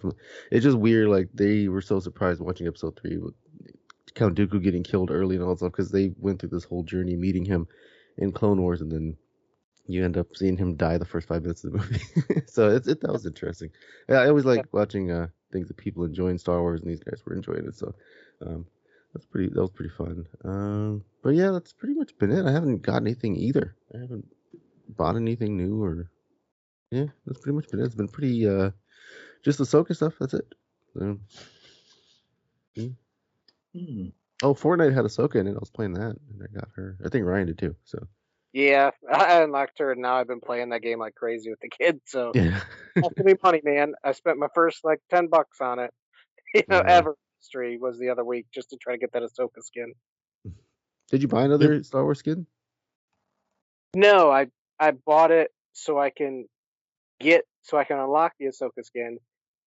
it's 0.52 0.64
just 0.64 0.78
weird. 0.78 1.10
Like 1.10 1.28
they 1.34 1.68
were 1.68 1.82
so 1.82 2.00
surprised 2.00 2.40
watching 2.40 2.68
episode 2.68 2.98
three 3.02 3.20
Count 4.16 4.38
Dooku 4.38 4.64
getting 4.64 4.84
killed 4.84 5.12
early 5.12 5.36
and 5.36 5.44
all 5.44 5.52
that 5.52 5.58
stuff 5.58 5.72
because 5.74 5.92
they 5.92 6.14
went 6.18 6.40
through 6.40 6.50
this 6.50 6.64
whole 6.64 6.84
journey 6.84 7.16
meeting 7.16 7.46
him 7.46 7.68
in 8.18 8.32
Clone 8.32 8.62
Wars, 8.62 8.82
and 8.82 8.92
then 8.92 9.18
you 9.88 10.04
end 10.04 10.18
up 10.18 10.36
seeing 10.36 10.58
him 10.58 10.76
die 10.76 10.98
the 10.98 11.06
first 11.06 11.28
five 11.28 11.42
minutes 11.44 11.64
of 11.64 11.74
the 11.74 11.78
movie. 11.78 12.02
so 12.48 12.70
it 12.70 12.86
that 12.86 13.12
was 13.12 13.26
interesting. 13.26 13.70
Yeah, 14.10 14.22
I 14.22 14.30
always 14.30 14.46
like 14.46 14.66
watching 14.72 15.12
uh 15.12 15.28
things 15.52 15.68
that 15.68 15.78
people 15.78 16.04
enjoying 16.06 16.38
Star 16.38 16.62
Wars, 16.62 16.82
and 16.82 16.90
these 16.90 17.04
guys 17.04 17.22
were 17.26 17.36
enjoying 17.36 17.66
it. 17.68 17.76
So 17.76 17.94
um, 18.46 18.66
that's 19.14 19.26
pretty 19.26 19.50
that 19.50 19.62
was 19.62 19.72
pretty 19.72 19.94
fun. 19.96 20.26
Um, 20.44 21.04
but 21.22 21.36
yeah, 21.36 21.52
that's 21.52 21.74
pretty 21.74 21.94
much 21.94 22.18
been 22.18 22.32
it. 22.32 22.46
I 22.46 22.52
haven't 22.52 22.82
got 22.82 23.02
anything 23.02 23.36
either. 23.36 23.76
I 23.94 24.00
haven't 24.00 24.26
bought 24.88 25.18
anything 25.18 25.58
new 25.58 25.84
or 25.84 26.10
yeah, 26.92 27.08
that's 27.26 27.40
pretty 27.42 27.56
much 27.56 27.68
been 27.70 27.82
it. 27.82 27.86
It's 27.86 27.96
been 27.96 28.08
pretty 28.08 28.48
uh 28.48 28.72
just 29.44 29.58
the 29.58 29.66
Ahsoka 29.66 29.96
stuff. 29.96 30.14
That's 30.20 30.34
it. 30.34 30.56
So, 30.94 31.20
hmm. 32.76 32.88
Hmm. 33.76 34.08
Oh, 34.42 34.54
Fortnite 34.54 34.94
had 34.94 35.06
Ahsoka 35.06 35.36
in 35.36 35.48
it. 35.48 35.56
I 35.56 35.60
was 35.60 35.70
playing 35.70 35.94
that, 35.94 36.16
and 36.30 36.42
I 36.44 36.48
got 36.54 36.70
her. 36.76 36.98
I 37.06 37.10
think 37.10 37.26
Ryan 37.26 37.48
did 37.48 37.58
too. 37.58 37.76
So 37.84 38.08
Yeah, 38.54 38.92
I 39.12 39.42
unlocked 39.42 39.80
her, 39.80 39.92
and 39.92 40.02
now 40.02 40.16
I've 40.16 40.28
been 40.28 40.42
playing 40.42 40.70
that 40.70 40.82
game 40.82 41.00
like 41.00 41.16
crazy 41.16 41.50
with 41.50 41.60
the 41.60 41.70
kids. 41.70 42.02
So 42.06 42.32
yeah. 42.36 42.62
me 43.24 43.34
money, 43.44 43.62
man. 43.64 43.94
I 44.04 44.14
spent 44.14 44.38
my 44.38 44.48
first 44.56 44.80
like 44.84 45.00
ten 45.10 45.28
bucks 45.28 45.60
on 45.62 45.80
it. 45.80 45.92
You 46.54 46.64
know, 46.70 46.78
Yeah. 46.86 46.98
ever 47.00 47.16
history 47.42 47.78
was 47.78 48.00
the 48.00 48.10
other 48.10 48.24
week 48.24 48.46
just 48.54 48.70
to 48.70 48.78
try 48.78 48.94
to 48.94 48.98
get 48.98 49.12
that 49.12 49.24
Ahsoka 49.24 49.62
skin. 49.62 49.94
Did 51.10 51.22
you 51.22 51.28
buy 51.28 51.44
another 51.44 51.84
Star 51.84 52.04
Wars 52.04 52.20
skin? 52.20 52.48
No, 53.94 54.32
I 54.32 54.48
I 54.80 54.92
bought 54.92 55.32
it 55.32 55.52
so 55.74 56.00
I 56.00 56.12
can 56.12 56.46
get 57.20 57.44
so 57.64 57.78
I 57.78 57.84
can 57.84 58.00
unlock 58.00 58.34
the 58.40 58.46
Ahsoka 58.46 58.84
skin, 58.84 59.20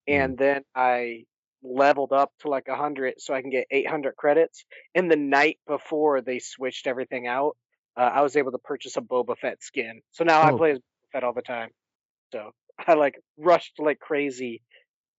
and 0.07 0.39
then 0.39 0.63
I 0.75 1.25
leveled 1.63 2.13
up 2.13 2.33
to 2.41 2.49
like 2.49 2.69
a 2.69 2.77
hundred 2.77 3.15
so 3.19 3.35
I 3.35 3.41
can 3.41 3.51
get 3.51 3.67
eight 3.71 3.89
hundred 3.89 4.17
credits. 4.17 4.65
And 4.95 5.11
the 5.11 5.17
night 5.17 5.59
before 5.67 6.21
they 6.21 6.39
switched 6.39 6.87
everything 6.87 7.27
out, 7.27 7.57
uh, 7.97 8.11
I 8.15 8.21
was 8.23 8.37
able 8.37 8.53
to 8.53 8.59
purchase 8.59 8.97
a 8.97 9.01
Boba 9.01 9.37
Fett 9.39 9.63
skin. 9.63 10.01
So 10.13 10.25
now 10.25 10.43
I 10.43 10.53
Oh. 10.53 10.57
play 10.57 10.71
as 10.73 10.79
Boba 10.79 10.83
Fett 11.13 11.25
all 11.25 11.35
the 11.35 11.43
time. 11.43 11.71
So 12.33 12.53
I 12.87 12.95
like 12.95 13.19
rushed 13.37 13.75
like 13.79 13.99
crazy 14.01 14.63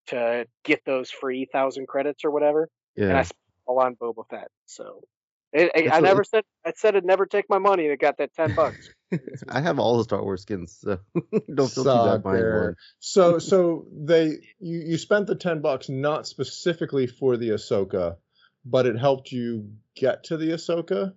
to 0.07 0.45
get 0.63 0.81
those 0.85 1.11
free 1.11 1.47
thousand 1.51 1.87
credits 1.87 2.23
or 2.25 2.31
whatever, 2.31 2.69
Yeah. 2.95 3.09
and 3.09 3.17
I 3.17 3.23
spent 3.23 3.37
all 3.65 3.79
on 3.79 3.95
Boba 3.95 4.23
Fett. 4.29 4.49
So. 4.65 5.01
It, 5.51 5.71
it- 5.75 5.91
I 5.93 5.99
never 6.01 6.23
said 6.23 6.43
I 6.65 6.73
said 6.75 6.95
I'd 6.95 7.05
never 7.05 7.25
take 7.25 7.45
my 7.49 7.57
money 7.57 7.83
and 7.85 7.91
it 7.93 7.99
got 7.99 8.17
that 8.17 8.33
ten 8.33 8.53
bucks. 8.55 8.89
I 9.49 9.61
have 9.61 9.79
all 9.79 9.97
the 9.97 10.03
Star 10.03 10.21
Wars 10.23 10.43
skins, 10.43 10.77
so 10.79 10.99
don't 11.53 11.71
feel 11.71 11.83
too 11.83 11.89
bad 12.11 12.23
buying 12.23 12.43
one. 12.65 12.75
So 12.99 13.39
so 13.39 13.87
they 13.91 14.37
you 14.59 14.79
you 14.79 14.97
spent 14.97 15.27
the 15.27 15.35
ten 15.35 15.61
bucks 15.61 15.89
not 15.89 16.27
specifically 16.27 17.07
for 17.07 17.35
the 17.37 17.49
Ahsoka, 17.49 18.17
but 18.65 18.85
it 18.85 18.97
helped 18.97 19.31
you 19.31 19.71
get 19.95 20.25
to 20.25 20.37
the 20.37 20.49
Ahsoka. 20.51 21.13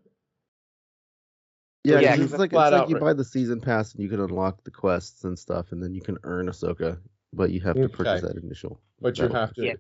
Yeah, 1.84 1.96
Or 1.96 2.00
'cause 2.02 2.16
did 2.16 2.22
it's 2.30 2.38
like 2.38 2.52
it's 2.52 2.70
like 2.72 2.88
you 2.88 2.94
re- 2.94 3.00
buy 3.00 3.12
the 3.12 3.24
season 3.24 3.60
pass 3.60 3.92
and 3.92 4.02
you 4.02 4.08
can 4.08 4.20
unlock 4.20 4.62
the 4.64 4.70
quests 4.70 5.24
and 5.24 5.38
stuff, 5.38 5.72
and 5.72 5.82
then 5.82 5.92
you 5.94 6.00
can 6.00 6.16
earn 6.22 6.46
Ahsoka, 6.46 6.98
but 7.32 7.50
you 7.50 7.60
have 7.60 7.74
to 7.76 7.88
purchase 7.88 8.22
that 8.22 8.36
initial. 8.36 8.80
But 9.00 9.18
you 9.18 9.24
have 9.24 9.32
pass. 9.32 9.52
to. 9.56 9.76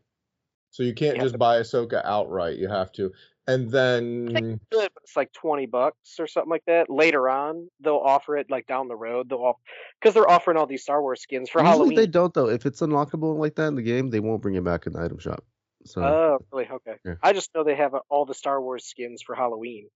So 0.72 0.82
you 0.82 0.94
can't 0.94 1.16
You 1.16 1.22
just 1.22 1.34
to- 1.34 1.38
buy 1.38 1.60
Ahsoka 1.60 2.02
outright. 2.04 2.58
You 2.58 2.68
have 2.68 2.90
to. 2.92 3.12
and 3.46 3.70
then 3.70 4.26
good, 4.26 4.60
but 4.70 5.02
it's 5.02 5.16
like 5.16 5.32
twenty 5.32 5.66
bucks 5.66 6.18
or 6.20 6.26
something 6.26 6.50
like 6.50 6.64
that. 6.66 6.88
Later 6.90 7.28
on, 7.28 7.68
they'll 7.80 7.96
offer 7.96 8.36
it 8.36 8.50
like 8.50 8.66
down 8.66 8.88
the 8.88 8.94
road. 8.96 9.28
They'll 9.28 9.42
off 9.42 9.56
because 10.00 10.14
they're 10.14 10.30
offering 10.30 10.56
all 10.56 10.66
these 10.66 10.82
Star 10.82 11.00
Wars 11.02 11.20
skins 11.22 11.48
for 11.50 11.60
Usually 11.60 11.70
Halloween. 11.78 11.96
they 11.96 12.06
don't 12.06 12.32
though. 12.34 12.48
If 12.48 12.66
it's 12.66 12.80
unlockable 12.80 13.36
like 13.38 13.54
that 13.56 13.68
in 13.68 13.74
the 13.76 13.82
game, 13.82 14.10
they 14.10 14.20
won't 14.20 14.42
bring 14.42 14.54
it 14.54 14.64
back 14.64 14.86
in 14.86 14.92
the 14.92 15.00
item 15.02 15.18
shop. 15.18 15.44
So 15.84 16.02
Oh, 16.02 16.38
really? 16.52 16.68
Okay. 16.70 16.94
Yeah. 17.04 17.14
I 17.22 17.32
just 17.32 17.50
know 17.54 17.64
they 17.64 17.74
have 17.74 17.94
uh, 17.94 18.00
all 18.08 18.24
the 18.24 18.34
Star 18.34 18.62
Wars 18.62 18.84
skins 18.86 19.22
for 19.22 19.34
Halloween. 19.34 19.88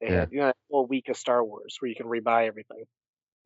They 0.00 0.08
Yeah. 0.08 0.20
had 0.20 0.32
you 0.32 0.40
know 0.40 0.48
a 0.48 0.54
whole 0.70 0.86
week 0.86 1.10
of 1.10 1.16
Star 1.18 1.44
Wars 1.44 1.76
where 1.80 1.90
you 1.90 1.94
can 1.94 2.06
rebuy 2.06 2.46
everything. 2.48 2.84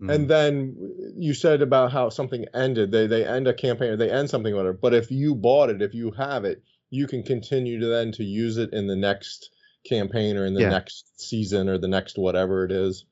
mm. 0.00 0.14
And 0.14 0.28
then 0.30 0.76
you 1.16 1.34
said 1.34 1.60
about 1.62 1.90
how 1.90 2.10
something 2.10 2.44
ended. 2.54 2.92
They 2.92 3.08
they 3.08 3.26
end 3.26 3.48
a 3.48 3.54
campaign 3.54 3.90
or 3.90 3.96
they 3.96 4.08
end 4.10 4.30
something 4.30 4.54
or 4.54 4.70
it. 4.70 4.80
But 4.80 4.94
if 4.94 5.10
you 5.10 5.34
bought 5.34 5.70
it, 5.70 5.82
if 5.82 5.94
you 5.94 6.12
have 6.12 6.44
it, 6.44 6.62
you 6.90 7.06
can 7.06 7.22
continue 7.22 7.80
to 7.80 7.86
then 7.86 8.12
to 8.12 8.24
use 8.24 8.56
it 8.56 8.72
in 8.72 8.86
the 8.86 8.96
next 8.96 9.50
campaign 9.84 10.36
or 10.36 10.46
in 10.46 10.54
the 10.54 10.62
Yeah. 10.62 10.70
next 10.70 11.20
season 11.20 11.68
or 11.68 11.78
the 11.78 11.88
next 11.88 12.18
whatever 12.18 12.64
it 12.64 12.72
is. 12.72 13.04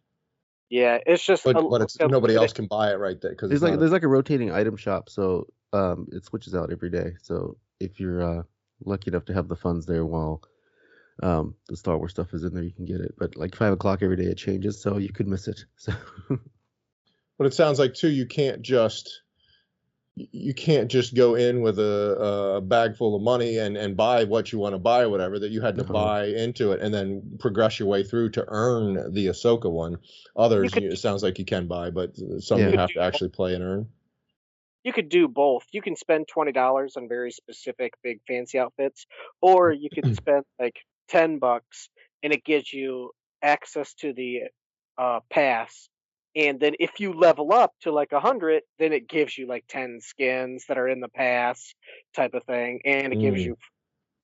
Yeah, 0.68 0.98
it's 1.06 1.24
just 1.24 1.44
But 1.44 1.56
a- 1.56 1.68
but 1.68 1.80
it's 1.82 2.00
a 2.00 2.08
nobody 2.08 2.34
else 2.34 2.52
can 2.52 2.66
buy 2.66 2.90
it 2.92 2.96
right 2.96 3.20
there 3.20 3.30
because 3.30 3.48
there's 3.50 3.62
like 3.62 3.78
there's 3.78 3.92
like 3.92 4.02
a 4.02 4.08
rotating 4.08 4.50
item 4.50 4.76
shop, 4.76 5.08
so 5.08 5.46
um 5.72 6.08
it 6.12 6.24
switches 6.24 6.54
out 6.54 6.72
every 6.72 6.90
day. 6.90 7.12
So 7.22 7.56
if 7.78 8.00
you're 8.00 8.22
uh 8.22 8.42
lucky 8.84 9.10
enough 9.10 9.26
to 9.26 9.34
have 9.34 9.48
the 9.48 9.56
funds 9.56 9.86
there 9.86 10.04
while 10.04 10.42
um 11.22 11.54
the 11.68 11.76
Star 11.76 11.96
Wars 11.98 12.10
stuff 12.10 12.34
is 12.34 12.42
in 12.44 12.52
there, 12.52 12.64
you 12.64 12.72
can 12.72 12.84
get 12.84 13.00
it. 13.00 13.14
But 13.16 13.36
like 13.36 13.54
five 13.54 13.72
o'clock 13.72 14.02
every 14.02 14.16
day 14.16 14.24
it 14.24 14.38
changes, 14.38 14.82
so 14.82 14.98
you 14.98 15.12
could 15.12 15.28
miss 15.28 15.46
it. 15.48 15.64
So 15.76 15.92
But 17.38 17.46
it 17.46 17.54
sounds 17.54 17.78
like 17.78 17.94
too 17.94 18.08
you 18.10 18.26
can't 18.26 18.62
just 18.62 19.22
you 20.16 20.54
can't 20.54 20.90
just 20.90 21.14
go 21.14 21.34
in 21.34 21.60
with 21.60 21.78
a, 21.78 22.54
a 22.56 22.60
bag 22.62 22.96
full 22.96 23.14
of 23.14 23.20
money 23.22 23.58
and, 23.58 23.76
and 23.76 23.96
buy 23.96 24.24
what 24.24 24.50
you 24.50 24.58
want 24.58 24.74
to 24.74 24.78
buy 24.78 25.02
or 25.02 25.10
whatever 25.10 25.38
that 25.38 25.50
you 25.50 25.60
had 25.60 25.76
to 25.76 25.82
No. 25.84 25.92
buy 25.92 26.26
into 26.28 26.72
it 26.72 26.80
and 26.80 26.92
then 26.92 27.36
progress 27.38 27.78
your 27.78 27.86
way 27.88 28.02
through 28.02 28.30
to 28.30 28.44
earn 28.48 29.12
the 29.12 29.26
Ahsoka 29.26 29.70
one. 29.70 29.98
Others 30.34 30.72
could- 30.72 30.84
it 30.84 30.98
sounds 30.98 31.22
like 31.22 31.38
you 31.38 31.44
can 31.44 31.66
buy, 31.66 31.90
but 31.90 32.16
some 32.38 32.58
Yeah. 32.60 32.68
you 32.70 32.78
have 32.78 32.90
to 32.90 33.00
actually 33.00 33.28
play 33.28 33.54
and 33.54 33.62
earn. 33.62 33.88
you 34.84 34.92
could 34.92 35.08
do 35.08 35.26
both. 35.28 35.64
You 35.72 35.82
can 35.82 35.96
spend 35.96 36.28
twenty 36.28 36.52
dollars 36.52 36.96
on 36.96 37.08
very 37.08 37.32
specific 37.32 37.92
big 38.04 38.20
fancy 38.28 38.56
outfits, 38.58 39.04
or 39.42 39.72
you 39.72 39.88
could 39.92 40.04
spend 40.16 40.44
like 40.60 40.76
ten 41.08 41.38
bucks 41.38 41.88
and 42.22 42.32
it 42.32 42.42
gives 42.44 42.72
you 42.72 43.10
access 43.42 43.92
to 43.94 44.12
the 44.14 44.42
uh, 44.96 45.20
pass. 45.28 45.88
And 46.36 46.60
then 46.60 46.74
if 46.78 47.00
you 47.00 47.14
level 47.14 47.52
up 47.52 47.72
to 47.80 47.90
like 47.92 48.12
a 48.12 48.20
hundred, 48.20 48.62
then 48.78 48.92
it 48.92 49.08
gives 49.08 49.36
you 49.38 49.46
like 49.46 49.64
ten 49.68 50.00
skins 50.02 50.66
that 50.68 50.76
are 50.76 50.86
in 50.88 51.00
the 51.00 51.08
pass 51.08 51.74
type 52.14 52.34
of 52.34 52.44
thing, 52.44 52.80
and 52.84 53.12
it 53.14 53.16
gives 53.20 53.40
Mm. 53.40 53.44
you 53.46 53.56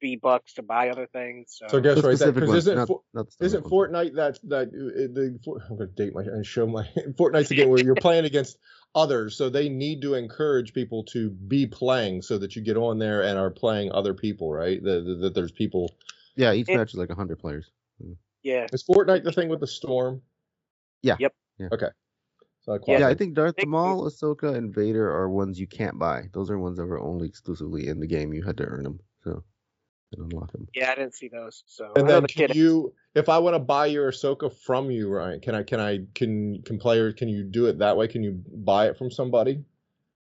V 0.03 0.17
bucks 0.17 0.55
to 0.55 0.63
buy 0.63 0.91
other 0.91 1.07
things. 1.07 1.55
So, 1.57 1.69
So 1.69 1.81
guess 1.81 1.95
The 1.95 2.03
right 2.03 2.11
that 2.11 2.17
specific 2.19 2.41
because 2.43 2.57
isn't 2.57 2.77
not- 2.77 2.89
For- 2.89 3.01
not 3.15 3.29
isn't 3.41 3.71
Wars 3.71 3.89
Fortnite 3.91 4.15
that 4.17 4.39
that 4.45 4.69
uh, 4.69 5.13
the 5.15 5.39
I'm 5.71 5.77
gonna 5.79 5.87
date 5.91 6.13
my 6.13 6.23
and 6.23 6.45
show 6.55 6.67
my 6.67 6.85
Fortnite's 7.17 7.51
a 7.51 7.55
game 7.55 7.69
where 7.71 7.83
you're 7.83 7.95
playing 7.95 8.25
against 8.27 8.59
others, 8.95 9.37
so 9.37 9.49
they 9.49 9.69
need 9.71 10.03
to 10.03 10.13
encourage 10.15 10.75
people 10.75 11.05
to 11.05 11.31
be 11.31 11.67
playing 11.67 12.21
so 12.21 12.37
that 12.37 12.55
you 12.57 12.63
get 12.63 12.77
on 12.77 12.99
there 12.99 13.23
and 13.23 13.39
are 13.39 13.51
playing 13.51 13.91
other 13.93 14.13
people, 14.13 14.53
right? 14.53 14.83
That 14.83 15.05
that- 15.07 15.21
that 15.23 15.35
there's 15.35 15.53
people. 15.53 15.95
yeah, 16.37 16.53
each 16.53 16.69
It- 16.69 16.77
match 16.77 16.91
is 16.93 16.99
like 16.99 17.11
hundred 17.11 17.39
players. 17.39 17.71
yeah, 18.43 18.67
Is 18.73 18.83
Fortnite 18.85 19.23
the 19.25 19.33
thing 19.33 19.49
with 19.49 19.61
the 19.61 19.67
storm? 19.67 20.21
Yeah. 21.03 21.17
Yep. 21.21 21.35
Yeah. 21.59 21.69
Okay. 21.73 21.89
So 22.63 22.73
I 22.75 22.79
Yeah, 22.87 22.99
Yeah, 23.01 23.09
I 23.09 23.15
think 23.15 23.35
Darth 23.35 23.57
Thank 23.57 23.67
you. 23.67 23.71
Maul, 23.71 24.09
Ahsoka, 24.09 24.55
and 24.55 24.75
Vader 24.75 25.11
are 25.11 25.29
ones 25.29 25.59
you 25.59 25.67
can't 25.67 25.99
buy. 25.99 26.29
Those 26.33 26.51
are 26.51 26.59
ones 26.59 26.79
that 26.79 26.87
were 26.87 27.01
only 27.01 27.29
exclusively 27.29 27.89
in 27.89 28.01
the 28.01 28.07
game. 28.07 28.33
You 28.33 28.43
had 28.43 28.57
to 28.59 28.65
earn 28.65 28.85
them, 28.85 29.01
so 29.25 29.43
and 30.13 30.33
unlock 30.33 30.53
them. 30.53 30.69
yeah, 30.75 30.93
I 30.93 30.95
didn't 30.95 31.15
see 31.15 31.29
those. 31.29 31.65
So 31.67 31.93
And 31.97 32.07
I 32.07 32.13
then 32.13 32.23
the 32.23 32.29
can 32.29 32.47
kid. 32.49 32.57
you, 32.57 32.95
if 33.15 33.29
I 33.29 33.39
want 33.39 33.55
to 33.55 33.59
buy 33.59 33.87
your 33.87 34.11
Ahsoka 34.13 34.53
from 34.55 34.91
you, 34.91 35.09
Ryan, 35.09 35.41
can 35.41 35.55
I, 35.55 35.63
can 35.63 35.81
I, 35.81 36.01
can, 36.15 36.63
can 36.63 36.79
players, 36.79 37.15
can 37.15 37.29
you 37.29 37.43
do 37.45 37.67
it 37.67 37.79
that 37.79 37.97
way? 37.97 38.09
Can 38.09 38.23
you 38.23 38.43
buy 38.47 38.89
it 38.89 38.97
from 38.99 39.11
somebody? 39.11 39.65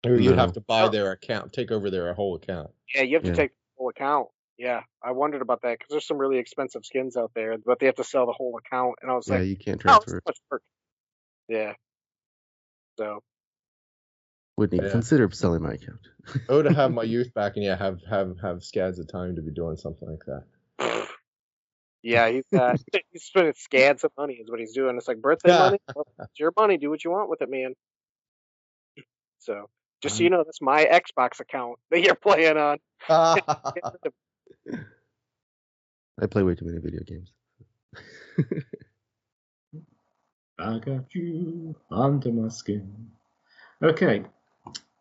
Or 0.06 0.14
you'd 0.14 0.36
have 0.38 0.52
to 0.52 0.60
buy 0.60 0.84
Oh. 0.84 0.88
their 0.90 1.10
account, 1.10 1.52
take 1.52 1.72
over 1.72 1.90
their 1.90 2.14
whole 2.14 2.36
account. 2.36 2.70
Yeah, 2.94 3.02
you 3.02 3.14
have 3.16 3.24
to 3.24 3.30
Yeah. 3.30 3.34
take 3.34 3.50
the 3.50 3.56
whole 3.78 3.88
account. 3.88 4.28
Yeah, 4.56 4.82
I 5.02 5.12
wondered 5.12 5.42
about 5.42 5.62
that 5.62 5.78
because 5.78 5.90
there's 5.90 6.06
some 6.06 6.18
really 6.18 6.38
expensive 6.38 6.84
skins 6.84 7.16
out 7.16 7.32
there, 7.34 7.56
but 7.58 7.78
they 7.80 7.86
have 7.86 7.96
to 7.96 8.04
sell 8.04 8.26
the 8.26 8.32
whole 8.32 8.58
account. 8.58 8.96
And 9.02 9.10
I 9.10 9.14
was 9.14 9.28
like 9.28 9.36
Yeah, 9.36 9.40
like, 9.40 9.48
you 9.48 9.56
can't 9.56 9.82
oh, 9.86 9.96
it's 9.96 10.04
transfer 10.04 10.20
too 10.20 11.56
it. 11.56 11.76
Much 12.98 13.06
work. 13.06 13.08
Yeah. 13.08 13.20
So 13.20 13.22
Whitney, 14.56 14.80
Yeah. 14.82 14.90
consider 14.90 15.30
selling 15.30 15.62
my 15.62 15.74
account. 15.74 16.00
Oh, 16.48 16.62
to 16.62 16.72
have 16.72 16.92
my 16.92 17.02
youth 17.04 17.32
back 17.34 17.56
and 17.56 17.64
yeah, 17.64 17.76
have, 17.76 18.00
have, 18.10 18.38
have 18.40 18.64
scads 18.64 18.98
of 18.98 19.08
time 19.08 19.36
to 19.36 19.42
be 19.42 19.52
doing 19.52 19.76
something 19.76 20.08
like 20.08 20.24
that. 20.26 20.44
yeah, 22.02 22.28
he's 22.28 22.44
uh, 22.52 22.76
got 22.92 23.02
he's 23.12 23.24
spending 23.24 23.54
scads 23.56 24.04
of 24.04 24.12
money 24.18 24.34
is 24.34 24.50
what 24.50 24.60
he's 24.60 24.74
doing. 24.74 24.96
It's 24.96 25.08
like 25.08 25.20
birthday 25.20 25.50
Yeah. 25.50 25.58
money. 25.58 25.78
Well, 25.94 26.06
it's 26.18 26.40
your 26.40 26.52
money. 26.56 26.76
Do 26.76 26.90
what 26.90 27.04
you 27.04 27.10
want 27.10 27.30
with 27.30 27.42
it, 27.42 27.50
man. 27.50 27.74
So 29.40 29.70
just 30.02 30.16
so 30.16 30.18
uh-huh. 30.18 30.24
you 30.24 30.30
know, 30.30 30.44
that's 30.44 30.60
my 30.60 30.84
Xbox 30.84 31.40
account 31.40 31.78
that 31.90 32.02
you're 32.02 32.16
playing 32.16 32.56
on. 32.56 32.78
I 33.08 33.40
play 36.26 36.42
way 36.42 36.56
too 36.56 36.64
many 36.64 36.78
video 36.78 37.02
games. 37.06 37.32
I 40.58 40.78
got 40.78 41.14
you 41.14 41.76
under 41.90 42.32
my 42.32 42.48
skin. 42.48 43.10
Okay. 43.82 44.24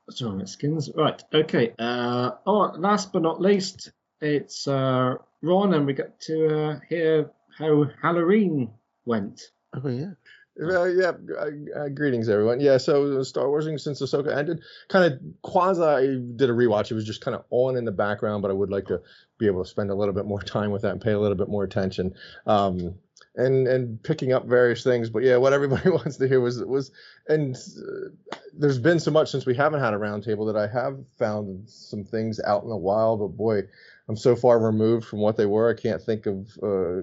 So 0.09 0.31
my 0.31 0.45
skins. 0.45 0.89
Right. 0.93 1.21
Okay. 1.33 1.73
Uh, 1.79 2.31
oh, 2.45 2.71
last 2.77 3.11
but 3.11 3.23
not 3.23 3.41
least, 3.41 3.91
it's 4.21 4.67
uh, 4.67 5.15
Ron, 5.41 5.73
and 5.73 5.85
we 5.85 5.93
get 5.93 6.19
to 6.21 6.59
uh, 6.59 6.79
hear 6.87 7.31
how 7.57 7.85
Halloween 8.01 8.69
went. 9.05 9.41
Oh 9.73 9.89
yeah. 9.89 10.11
Uh, 10.59 10.85
yeah, 10.85 11.11
uh, 11.37 11.79
uh, 11.79 11.87
greetings 11.89 12.29
everyone. 12.29 12.59
Yeah, 12.59 12.77
so 12.77 13.21
Star 13.21 13.47
Wars 13.47 13.65
since 13.83 14.01
Ahsoka 14.01 14.35
ended, 14.35 14.63
kind 14.89 15.13
of 15.13 15.19
quasi 15.43 16.19
did 16.35 16.49
a 16.49 16.53
rewatch. 16.53 16.89
It 16.89 16.95
was 16.95 17.05
just 17.05 17.21
kind 17.21 17.35
of 17.35 17.43
on 17.51 17.77
in 17.77 17.85
the 17.85 17.91
background, 17.91 18.41
but 18.41 18.49
I 18.49 18.55
would 18.55 18.71
like 18.71 18.87
to 18.87 19.01
be 19.37 19.45
able 19.45 19.63
to 19.63 19.69
spend 19.69 19.91
a 19.91 19.95
little 19.95 20.15
bit 20.15 20.25
more 20.25 20.41
time 20.55 20.71
with 20.71 20.81
that 20.81 20.93
and 20.93 21.01
pay 21.01 21.11
a 21.11 21.19
little 21.19 21.37
bit 21.37 21.47
more 21.47 21.63
attention. 21.63 22.15
Um, 22.47 22.95
and 23.37 23.67
and 23.67 24.01
picking 24.03 24.33
up 24.33 24.45
various 24.45 24.83
things, 24.83 25.09
but 25.09 25.23
yeah, 25.23 25.37
what 25.37 25.53
everybody 25.53 25.89
wants 25.89 26.17
to 26.17 26.27
hear 26.27 26.41
was 26.41 26.63
was, 26.63 26.91
and 27.27 27.55
uh, 27.55 28.35
there's 28.53 28.79
been 28.79 28.99
so 28.99 29.11
much 29.11 29.29
since 29.29 29.45
we 29.45 29.55
haven't 29.55 29.79
had 29.79 29.93
a 29.93 29.97
roundtable 29.97 30.51
that 30.51 30.59
I 30.59 30.67
have 30.67 30.97
found 31.17 31.69
some 31.69 32.03
things 32.03 32.39
out 32.45 32.63
in 32.63 32.69
the 32.69 32.75
wild. 32.75 33.19
But 33.19 33.37
boy, 33.37 33.61
I'm 34.09 34.15
so 34.17 34.35
far 34.35 34.57
removed 34.57 35.05
from 35.05 35.19
what 35.19 35.35
they 35.35 35.45
were. 35.45 35.69
I 35.69 35.79
can't 35.79 36.01
think 36.01 36.25
of, 36.25 36.57
uh, 36.63 37.01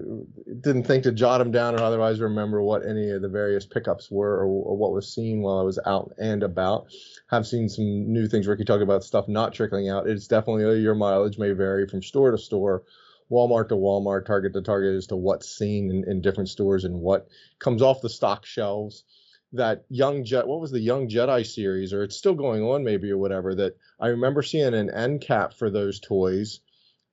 didn't 0.61 0.85
think 0.85 1.03
to 1.03 1.11
jot 1.11 1.37
them 1.37 1.51
down 1.51 1.75
or 1.75 1.83
otherwise 1.83 2.19
remember 2.19 2.63
what 2.63 2.85
any 2.85 3.11
of 3.11 3.21
the 3.21 3.29
various 3.29 3.65
pickups 3.65 4.09
were 4.09 4.39
or, 4.39 4.45
or 4.45 4.75
what 4.75 4.91
was 4.91 5.13
seen 5.13 5.41
while 5.41 5.59
I 5.59 5.63
was 5.63 5.79
out 5.85 6.13
and 6.17 6.41
about. 6.41 6.87
Have 7.27 7.45
seen 7.45 7.69
some 7.69 8.11
new 8.11 8.27
things. 8.27 8.47
Ricky 8.47 8.65
talked 8.65 8.81
about 8.81 9.03
stuff 9.03 9.27
not 9.27 9.53
trickling 9.53 9.87
out. 9.87 10.07
It's 10.07 10.27
definitely 10.27 10.81
your 10.81 10.95
mileage 10.95 11.37
may 11.37 11.51
vary 11.51 11.87
from 11.87 12.01
store 12.01 12.31
to 12.31 12.37
store. 12.39 12.83
Walmart 13.31 13.69
to 13.69 13.75
Walmart, 13.75 14.25
Target 14.25 14.53
to 14.53 14.61
Target 14.61 14.95
as 14.95 15.07
to 15.07 15.15
what's 15.15 15.49
seen 15.49 15.89
in, 15.89 16.09
in 16.09 16.21
different 16.21 16.49
stores 16.49 16.83
and 16.83 16.99
what 16.99 17.27
comes 17.59 17.81
off 17.81 18.01
the 18.01 18.09
stock 18.09 18.45
shelves. 18.45 19.03
That 19.53 19.85
young 19.89 20.25
Jet, 20.25 20.47
what 20.47 20.59
was 20.59 20.71
the 20.71 20.81
Young 20.81 21.07
Jedi 21.07 21.45
series, 21.45 21.93
or 21.93 22.03
it's 22.03 22.17
still 22.17 22.33
going 22.33 22.63
on 22.63 22.83
maybe 22.83 23.09
or 23.11 23.17
whatever. 23.17 23.55
That 23.55 23.77
I 23.99 24.07
remember 24.07 24.41
seeing 24.41 24.73
an 24.73 24.89
end 24.89 25.21
cap 25.21 25.53
for 25.53 25.69
those 25.69 25.99
toys 25.99 26.59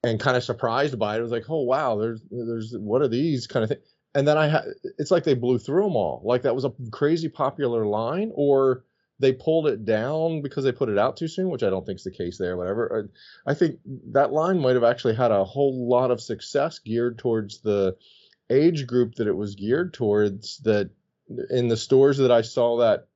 and 0.02 0.18
kind 0.18 0.36
of 0.36 0.42
surprised 0.42 0.98
by 0.98 1.14
it. 1.14 1.18
I 1.18 1.22
was 1.22 1.30
like, 1.30 1.48
oh 1.48 1.62
wow, 1.62 1.98
there's 1.98 2.20
there's 2.30 2.74
what 2.76 3.02
are 3.02 3.08
these 3.08 3.46
kind 3.46 3.62
of 3.62 3.68
thing. 3.68 3.78
And 4.14 4.26
then 4.26 4.36
I 4.36 4.48
had 4.48 4.64
it's 4.98 5.10
like 5.10 5.24
they 5.24 5.34
blew 5.34 5.58
through 5.58 5.84
them 5.84 5.94
all. 5.94 6.22
Like 6.24 6.42
that 6.42 6.54
was 6.54 6.64
a 6.64 6.72
crazy 6.90 7.28
popular 7.28 7.86
line, 7.86 8.32
or 8.34 8.84
they 9.22 9.32
pulled 9.32 9.68
it 9.68 9.84
down 9.84 10.42
because 10.42 10.64
they 10.64 10.72
put 10.72 10.88
it 10.88 10.98
out 10.98 11.16
too 11.16 11.28
soon, 11.28 11.48
which 11.48 11.62
I 11.62 11.70
don't 11.70 11.86
think 11.86 12.00
is 12.00 12.04
the 12.04 12.10
case 12.10 12.38
there. 12.38 12.56
Whatever. 12.56 13.08
Uh, 13.08 13.50
I 13.50 13.54
think 13.54 13.78
that 14.12 14.32
line 14.32 14.58
might 14.58 14.74
have 14.74 14.84
actually 14.84 15.14
had 15.14 15.30
a 15.30 15.44
whole 15.44 15.88
lot 15.88 16.10
of 16.10 16.20
success 16.20 16.80
geared 16.80 17.18
towards 17.18 17.60
the 17.60 17.96
age 18.50 18.86
group 18.86 19.14
that 19.14 19.28
it 19.28 19.36
was 19.36 19.54
geared 19.54 19.94
towards. 19.94 20.58
That 20.58 20.90
in 21.50 21.68
the 21.68 21.76
stores 21.76 22.18
that 22.18 22.32
I 22.32 22.42
saw 22.42 22.78
that 22.78 23.06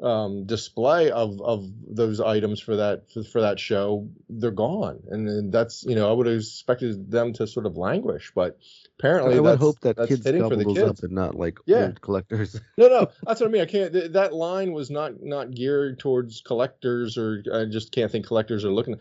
um, 0.00 0.46
display 0.46 1.10
of 1.10 1.40
of 1.40 1.68
those 1.88 2.20
items 2.20 2.60
for 2.60 2.76
that 2.76 3.10
for, 3.12 3.24
for 3.24 3.40
that 3.40 3.58
show, 3.58 4.08
they're 4.28 4.50
gone, 4.50 5.00
and, 5.10 5.26
then 5.28 5.50
that's 5.50 5.84
you 5.84 5.94
know 5.96 6.08
I 6.08 6.12
would 6.12 6.26
have 6.26 6.36
expected 6.36 7.10
them 7.10 7.32
to 7.34 7.46
sort 7.46 7.66
of 7.66 7.76
languish, 7.76 8.30
but 8.34 8.58
apparently 8.98 9.36
I 9.36 9.40
would 9.40 9.58
hope 9.58 9.80
that 9.80 9.96
kids 10.06 10.30
gobble 10.30 10.56
those 10.56 10.76
kids. 10.76 11.00
up 11.00 11.02
and 11.02 11.12
not 11.12 11.34
like 11.34 11.58
Yeah. 11.66 11.86
old 11.86 12.00
collectors. 12.00 12.60
No, 12.78 12.88
no, 12.88 13.08
that's 13.26 13.40
what 13.40 13.48
I 13.48 13.50
mean. 13.50 13.62
I 13.62 13.66
can't. 13.66 13.92
th- 13.92 14.12
That 14.12 14.32
line 14.32 14.72
was 14.72 14.88
not 14.90 15.20
not 15.22 15.50
geared 15.50 15.98
towards 15.98 16.42
collectors, 16.42 17.18
or 17.18 17.42
I 17.52 17.64
just 17.64 17.90
can't 17.90 18.10
think 18.12 18.26
collectors 18.26 18.64
are 18.64 18.70
looking 18.72 18.96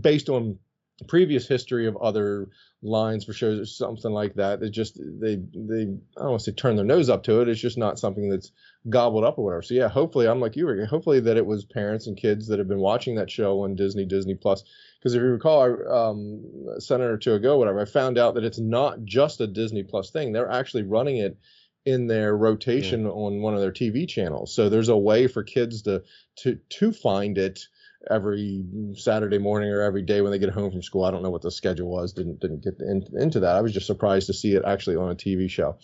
based 0.00 0.28
on 0.28 0.58
previous 1.04 1.46
history 1.46 1.86
of 1.86 1.96
other 1.96 2.48
lines 2.82 3.24
for 3.24 3.32
shows 3.32 3.60
or 3.60 3.66
something 3.66 4.12
like 4.12 4.34
that. 4.34 4.62
It 4.62 4.70
just 4.70 4.98
they 4.98 5.36
they 5.54 5.82
I 6.16 6.22
don't 6.22 6.30
want 6.30 6.40
to 6.40 6.50
say 6.50 6.54
turn 6.54 6.76
their 6.76 6.84
nose 6.84 7.10
up 7.10 7.22
to 7.24 7.40
it. 7.40 7.48
It's 7.48 7.60
just 7.60 7.78
not 7.78 7.98
something 7.98 8.28
that's 8.28 8.52
gobbled 8.88 9.24
up 9.24 9.38
or 9.38 9.44
whatever. 9.44 9.62
So 9.62 9.74
yeah, 9.74 9.88
hopefully 9.88 10.26
I'm 10.26 10.40
like 10.40 10.56
you, 10.56 10.66
were. 10.66 10.84
Hopefully 10.86 11.20
that 11.20 11.36
it 11.36 11.46
was 11.46 11.64
parents 11.64 12.06
and 12.06 12.16
kids 12.16 12.46
that 12.48 12.58
have 12.58 12.68
been 12.68 12.80
watching 12.80 13.16
that 13.16 13.30
show 13.30 13.62
on 13.62 13.74
Disney, 13.74 14.06
Disney 14.06 14.34
Plus, 14.34 14.64
because 14.98 15.14
if 15.14 15.20
you 15.20 15.28
recall, 15.28 15.92
um, 15.92 16.42
a 16.76 16.80
senator 16.80 17.14
or 17.14 17.18
two 17.18 17.34
ago, 17.34 17.58
whatever, 17.58 17.80
I 17.80 17.84
found 17.84 18.18
out 18.18 18.34
that 18.34 18.44
it's 18.44 18.58
not 18.58 19.04
just 19.04 19.40
a 19.40 19.46
Disney 19.46 19.82
Plus 19.82 20.10
thing. 20.10 20.32
They're 20.32 20.50
actually 20.50 20.84
running 20.84 21.18
it 21.18 21.38
in 21.86 22.06
their 22.06 22.36
rotation 22.36 23.06
on 23.06 23.40
one 23.40 23.54
of 23.54 23.60
their 23.60 23.72
TV 23.72 24.06
channels. 24.06 24.54
So 24.54 24.68
there's 24.68 24.90
a 24.90 24.96
way 24.96 25.26
for 25.26 25.42
kids 25.42 25.82
to 25.82 26.02
to 26.36 26.56
to 26.56 26.92
find 26.92 27.38
it 27.38 27.60
every 28.08 28.64
Saturday 28.94 29.38
morning 29.38 29.70
or 29.70 29.82
every 29.82 30.02
day 30.02 30.20
when 30.20 30.30
they 30.30 30.38
get 30.38 30.50
home 30.50 30.70
from 30.70 30.82
school. 30.82 31.04
I 31.04 31.10
don't 31.10 31.22
know 31.22 31.30
what 31.30 31.42
the 31.42 31.50
schedule 31.50 31.88
was. 31.88 32.12
Didn't 32.12 32.40
didn't 32.40 32.62
get 32.62 32.80
in, 32.80 33.04
into 33.18 33.40
that. 33.40 33.56
I 33.56 33.60
was 33.60 33.72
just 33.72 33.86
surprised 33.86 34.26
to 34.28 34.34
see 34.34 34.54
it 34.54 34.62
actually 34.66 34.96
on 34.96 35.10
a 35.10 35.14
TV 35.14 35.50
show. 35.50 35.76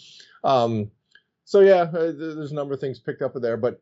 Um, 0.44 0.90
so 1.44 1.60
yeah, 1.60 1.82
uh, 1.82 2.12
there's 2.12 2.52
a 2.52 2.54
number 2.54 2.74
of 2.74 2.80
things 2.80 2.98
picked 2.98 3.22
up 3.22 3.34
there, 3.34 3.56
but 3.56 3.80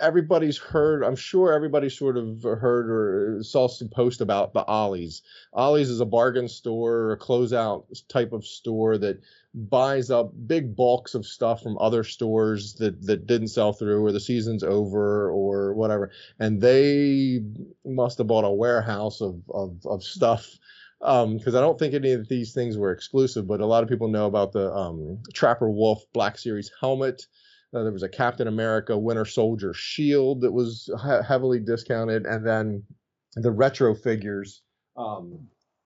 everybody's 0.00 0.56
heard 0.56 1.04
i'm 1.04 1.16
sure 1.16 1.52
everybody 1.52 1.88
sort 1.88 2.16
of 2.16 2.42
heard 2.42 2.90
or 2.90 3.42
saw 3.42 3.68
some 3.68 3.88
post 3.88 4.20
about 4.20 4.52
the 4.54 4.64
ollie's 4.64 5.22
ollie's 5.52 5.90
is 5.90 6.00
a 6.00 6.06
bargain 6.06 6.48
store 6.48 7.12
a 7.12 7.18
closeout 7.18 7.84
type 8.08 8.32
of 8.32 8.46
store 8.46 8.96
that 8.98 9.20
buys 9.54 10.10
up 10.10 10.32
big 10.46 10.74
bulks 10.74 11.14
of 11.14 11.26
stuff 11.26 11.62
from 11.62 11.76
other 11.78 12.04
stores 12.04 12.74
that 12.74 13.00
that 13.04 13.26
didn't 13.26 13.48
sell 13.48 13.72
through 13.72 14.02
or 14.02 14.10
the 14.10 14.20
season's 14.20 14.62
over 14.62 15.28
or 15.30 15.74
whatever 15.74 16.10
and 16.38 16.60
they 16.60 17.40
must 17.84 18.16
have 18.16 18.26
bought 18.26 18.44
a 18.44 18.50
warehouse 18.50 19.20
of 19.20 19.42
of, 19.50 19.76
of 19.84 20.02
stuff 20.02 20.48
because 21.02 21.54
um, 21.54 21.56
I 21.56 21.60
don't 21.60 21.80
think 21.80 21.94
any 21.94 22.12
of 22.12 22.28
these 22.28 22.54
things 22.54 22.78
were 22.78 22.92
exclusive, 22.92 23.48
but 23.48 23.60
a 23.60 23.66
lot 23.66 23.82
of 23.82 23.88
people 23.88 24.06
know 24.06 24.26
about 24.26 24.52
the 24.52 24.72
um, 24.72 25.18
Trapper 25.34 25.68
Wolf 25.68 26.04
Black 26.12 26.38
Series 26.38 26.70
helmet. 26.80 27.26
Uh, 27.74 27.82
there 27.82 27.90
was 27.92 28.04
a 28.04 28.08
Captain 28.08 28.46
America 28.46 28.96
Winter 28.96 29.24
Soldier 29.24 29.74
shield 29.74 30.42
that 30.42 30.52
was 30.52 30.88
he- 31.02 31.26
heavily 31.26 31.58
discounted, 31.58 32.24
and 32.24 32.46
then 32.46 32.84
the 33.34 33.50
retro 33.50 33.96
figures, 33.96 34.62
um, 34.96 35.48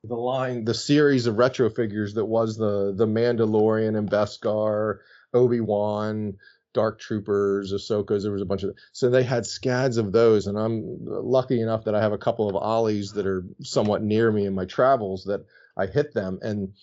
the 0.07 0.15
line, 0.15 0.65
the 0.65 0.73
series 0.73 1.27
of 1.27 1.37
retro 1.37 1.69
figures 1.69 2.13
that 2.15 2.25
was 2.25 2.57
the 2.57 2.93
the 2.95 3.07
Mandalorian 3.07 3.97
and 3.97 4.09
Beskar, 4.09 4.99
Obi 5.33 5.59
Wan, 5.59 6.37
Dark 6.73 6.99
Troopers, 6.99 7.73
Ahsoka's. 7.73 8.23
There 8.23 8.31
was 8.31 8.41
a 8.41 8.45
bunch 8.45 8.63
of 8.63 8.75
so 8.91 9.09
they 9.09 9.23
had 9.23 9.45
scads 9.45 9.97
of 9.97 10.11
those, 10.11 10.47
and 10.47 10.57
I'm 10.57 10.97
lucky 11.05 11.61
enough 11.61 11.85
that 11.85 11.95
I 11.95 12.01
have 12.01 12.13
a 12.13 12.17
couple 12.17 12.49
of 12.49 12.55
ollies 12.55 13.13
that 13.13 13.27
are 13.27 13.45
somewhat 13.61 14.03
near 14.03 14.31
me 14.31 14.45
in 14.45 14.55
my 14.55 14.65
travels 14.65 15.25
that 15.25 15.45
I 15.77 15.87
hit 15.87 16.13
them 16.13 16.39
and 16.41 16.73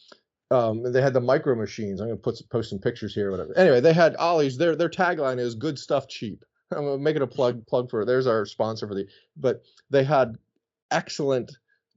um, 0.53 0.93
they 0.93 1.01
had 1.01 1.15
the 1.15 1.21
micro 1.21 1.55
machines. 1.55 2.01
I'm 2.01 2.09
gonna 2.09 2.19
put 2.19 2.39
post 2.51 2.71
some 2.71 2.79
pictures 2.79 3.15
here, 3.15 3.31
whatever. 3.31 3.57
Anyway, 3.57 3.81
they 3.81 3.95
had 3.95 4.17
Ollie's. 4.17 4.59
Their 4.59 4.77
their 4.77 4.91
tagline 4.91 5.39
is 5.39 5.55
"Good 5.55 5.79
stuff 5.79 6.09
cheap." 6.09 6.45
I'm 6.71 7.03
making 7.03 7.23
a 7.23 7.27
plug 7.27 7.67
plug 7.67 7.91
for. 7.91 8.05
There's 8.05 8.27
our 8.27 8.45
sponsor 8.45 8.87
for 8.87 8.95
the. 8.95 9.07
But 9.35 9.63
they 9.89 10.05
had 10.05 10.37
excellent 10.91 11.53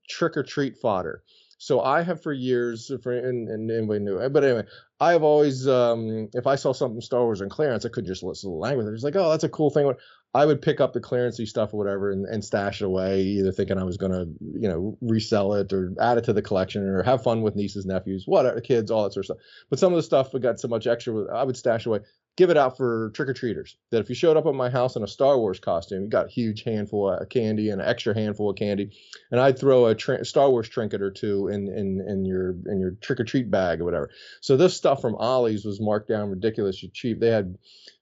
trick 0.07 0.37
or 0.37 0.43
treat 0.43 0.77
fodder. 0.77 1.23
So 1.57 1.81
I 1.81 2.03
have 2.03 2.21
for 2.21 2.33
years, 2.33 2.91
for 3.01 3.13
and, 3.13 3.47
and 3.47 3.71
anybody 3.71 4.01
knew, 4.01 4.29
but 4.29 4.43
anyway, 4.43 4.63
I 4.99 5.13
have 5.13 5.23
always, 5.23 5.67
um, 5.67 6.29
if 6.33 6.47
I 6.47 6.55
saw 6.55 6.73
something 6.73 7.01
Star 7.01 7.23
Wars 7.23 7.41
on 7.41 7.49
clearance, 7.49 7.85
I 7.85 7.89
couldn't 7.89 8.07
just 8.07 8.23
listen 8.23 8.49
to 8.49 8.53
the 8.53 8.59
language. 8.59 8.87
I 8.87 8.91
was 8.91 9.03
like, 9.03 9.15
oh, 9.15 9.29
that's 9.29 9.45
a 9.45 9.49
cool 9.49 9.69
thing. 9.69 9.91
I 10.33 10.45
would 10.45 10.61
pick 10.61 10.81
up 10.81 10.91
the 10.91 10.99
clearancey 10.99 11.47
stuff 11.47 11.73
or 11.73 11.77
whatever 11.77 12.11
and, 12.11 12.25
and 12.25 12.43
stash 12.43 12.81
it 12.81 12.85
away, 12.85 13.21
either 13.21 13.53
thinking 13.53 13.77
I 13.77 13.85
was 13.85 13.95
going 13.95 14.11
to, 14.11 14.27
you 14.41 14.67
know, 14.67 14.97
resell 14.99 15.53
it 15.53 15.71
or 15.71 15.93
add 15.99 16.17
it 16.17 16.25
to 16.25 16.33
the 16.33 16.41
collection 16.41 16.83
or 16.83 17.03
have 17.03 17.23
fun 17.23 17.41
with 17.41 17.55
nieces, 17.55 17.85
nephews, 17.85 18.23
whatever, 18.25 18.59
kids, 18.59 18.91
all 18.91 19.03
that 19.03 19.13
sort 19.13 19.21
of 19.21 19.25
stuff. 19.25 19.37
But 19.69 19.79
some 19.79 19.93
of 19.93 19.97
the 19.97 20.03
stuff 20.03 20.35
I 20.35 20.39
got 20.39 20.59
so 20.59 20.67
much 20.67 20.87
extra, 20.87 21.33
I 21.33 21.45
would 21.45 21.55
stash 21.55 21.85
away, 21.85 22.01
give 22.37 22.49
it 22.49 22.57
out 22.57 22.75
for 22.75 23.11
trick 23.11 23.29
or 23.29 23.33
treaters. 23.33 23.77
That 23.91 23.99
if 24.01 24.09
you 24.09 24.15
showed 24.15 24.37
up 24.37 24.45
at 24.45 24.53
my 24.53 24.69
house 24.69 24.95
in 24.95 25.03
a 25.03 25.07
Star 25.07 25.37
Wars 25.37 25.59
costume, 25.59 26.03
you 26.03 26.09
got 26.09 26.27
a 26.27 26.29
huge 26.29 26.63
handful 26.63 27.09
of 27.09 27.29
candy 27.29 27.69
and 27.69 27.81
an 27.81 27.87
extra 27.87 28.13
handful 28.13 28.49
of 28.49 28.57
candy, 28.57 28.91
and 29.31 29.39
I'd 29.39 29.59
throw 29.59 29.85
a 29.85 29.95
tra- 29.95 30.25
Star 30.25 30.49
Wars 30.49 30.69
trinket 30.69 31.01
or 31.01 31.11
two 31.11 31.47
in 31.47 31.67
in 31.67 32.01
in 32.07 32.25
your 32.25 32.55
in 32.65 32.79
your 32.79 32.91
trick 33.01 33.19
or 33.19 33.23
treat 33.23 33.49
bag 33.49 33.81
or 33.81 33.85
whatever. 33.85 34.09
So 34.41 34.57
this 34.57 34.75
stuff 34.75 35.01
from 35.01 35.15
Ollie's 35.15 35.65
was 35.65 35.79
marked 35.79 36.09
down 36.09 36.29
ridiculously 36.29 36.89
cheap. 36.93 37.19
They 37.19 37.29
had 37.29 37.57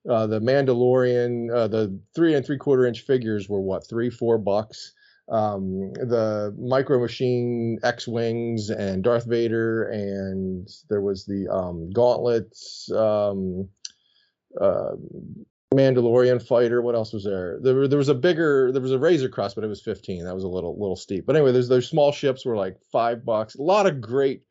uh, 0.09 0.27
the 0.27 0.39
Mandalorian, 0.39 1.53
uh, 1.53 1.67
the 1.67 1.99
three 2.15 2.33
and 2.33 2.45
three 2.45 2.57
quarter 2.57 2.85
inch 2.85 3.01
figures 3.01 3.47
were 3.47 3.61
what 3.61 3.87
three, 3.87 4.09
four 4.09 4.37
bucks. 4.37 4.93
Um, 5.29 5.93
the 5.93 6.53
Micro 6.59 6.99
Machine 6.99 7.79
X 7.81 8.07
Wings 8.07 8.69
and 8.69 9.01
Darth 9.03 9.25
Vader, 9.25 9.85
and 9.85 10.67
there 10.89 10.99
was 10.99 11.25
the 11.25 11.47
um, 11.47 11.89
Gauntlets, 11.91 12.91
um, 12.91 13.69
uh, 14.59 14.91
Mandalorian 15.73 16.45
fighter. 16.45 16.81
What 16.81 16.95
else 16.95 17.13
was 17.13 17.23
there? 17.23 17.59
There, 17.61 17.87
there 17.87 17.97
was 17.97 18.09
a 18.09 18.15
bigger, 18.15 18.71
there 18.71 18.81
was 18.81 18.91
a 18.91 18.99
Razor 18.99 19.29
Crest, 19.29 19.55
but 19.55 19.63
it 19.63 19.67
was 19.67 19.81
15. 19.81 20.25
That 20.25 20.35
was 20.35 20.43
a 20.43 20.49
little, 20.49 20.79
little 20.79 20.95
steep. 20.95 21.25
But 21.25 21.35
anyway, 21.35 21.51
there's 21.51 21.69
those 21.69 21.89
small 21.89 22.11
ships 22.11 22.45
were 22.45 22.55
like 22.55 22.77
five 22.91 23.25
bucks. 23.25 23.55
A 23.55 23.61
lot 23.61 23.87
of 23.87 24.01
great 24.01 24.43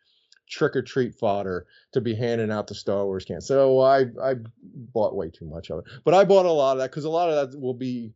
trick 0.48 0.76
or 0.76 0.82
treat 0.82 1.14
fodder 1.14 1.66
to 1.92 2.00
be 2.00 2.14
handing 2.14 2.50
out 2.50 2.68
to 2.68 2.74
Star 2.74 3.04
Wars 3.04 3.24
cans. 3.24 3.46
So 3.46 3.80
I 3.80 4.06
I 4.22 4.34
bought 4.62 5.16
way 5.16 5.30
too 5.30 5.46
much 5.46 5.70
of 5.70 5.78
it, 5.78 5.84
but 6.04 6.14
I 6.14 6.24
bought 6.24 6.46
a 6.46 6.52
lot 6.52 6.72
of 6.72 6.78
that 6.78 6.90
because 6.90 7.04
a 7.04 7.10
lot 7.10 7.30
of 7.30 7.50
that 7.50 7.58
will 7.58 7.74
be 7.74 8.12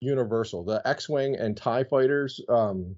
universal. 0.00 0.64
The 0.64 0.80
X-wing 0.86 1.36
and 1.36 1.56
Tie 1.56 1.84
fighters 1.84 2.40
um, 2.48 2.96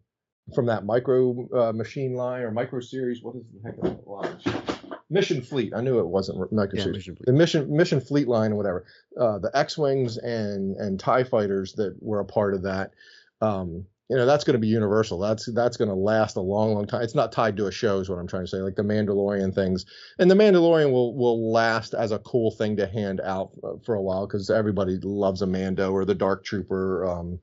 from 0.55 0.67
that 0.67 0.85
micro 0.85 1.49
uh, 1.55 1.73
machine 1.73 2.15
line 2.15 2.43
or 2.43 2.51
micro 2.51 2.81
series. 2.81 3.23
What 3.23 3.37
is 3.37 3.45
the 3.53 3.69
heck 3.69 3.79
of 3.79 3.85
that 3.85 4.09
line? 4.09 4.84
Mission 5.11 5.43
Fleet. 5.43 5.73
I 5.75 5.81
knew 5.81 5.99
it 5.99 6.07
wasn't 6.07 6.39
Yeah. 6.53 6.87
Mission. 6.87 7.17
The 7.21 7.33
Mission 7.33 7.77
Mission 7.77 8.01
Fleet 8.01 8.29
line 8.29 8.53
or 8.53 8.57
whatever. 8.57 8.85
Uh, 9.19 9.39
the 9.39 9.51
X-wings 9.55 10.17
and 10.17 10.77
and 10.77 10.99
Tie 10.99 11.25
fighters 11.25 11.75
that 11.75 11.97
were 12.01 12.21
a 12.21 12.25
part 12.25 12.55
of 12.55 12.63
that. 12.63 12.93
Um, 13.41 13.87
you 14.11 14.17
know 14.17 14.27
that's 14.27 14.45
going 14.45 14.55
to 14.55 14.59
be 14.61 14.69
universal. 14.69 15.19
That's 15.19 15.51
that's 15.53 15.77
going 15.77 15.89
to 15.89 15.95
last 15.95 16.37
a 16.37 16.41
long, 16.41 16.75
long 16.75 16.87
time. 16.87 17.03
It's 17.03 17.15
not 17.15 17.33
tied 17.33 17.57
to 17.57 17.67
a 17.67 17.73
show, 17.73 18.01
is 18.01 18.09
what 18.09 18.19
I'm 18.19 18.27
trying 18.27 18.45
to 18.45 18.51
say. 18.51 18.59
Like 18.59 18.77
the 18.77 18.83
Mandalorian 18.83 19.55
things, 19.55 19.87
and 20.19 20.31
the 20.31 20.35
Mandalorian 20.35 20.93
will 20.93 21.17
will 21.17 21.51
last 21.53 21.95
as 21.95 22.13
a 22.13 22.19
cool 22.19 22.51
thing 22.51 22.77
to 22.77 22.87
hand 22.87 23.21
out 23.23 23.53
uh, 23.63 23.73
for 23.85 23.95
a 23.95 24.03
while 24.03 24.27
because 24.27 24.51
everybody 24.51 24.99
loves 25.03 25.41
a 25.41 25.47
Mando 25.47 25.91
or 25.91 26.05
the 26.05 26.15
Dark 26.15 26.45
Trooper. 26.45 27.07
Um, 27.07 27.39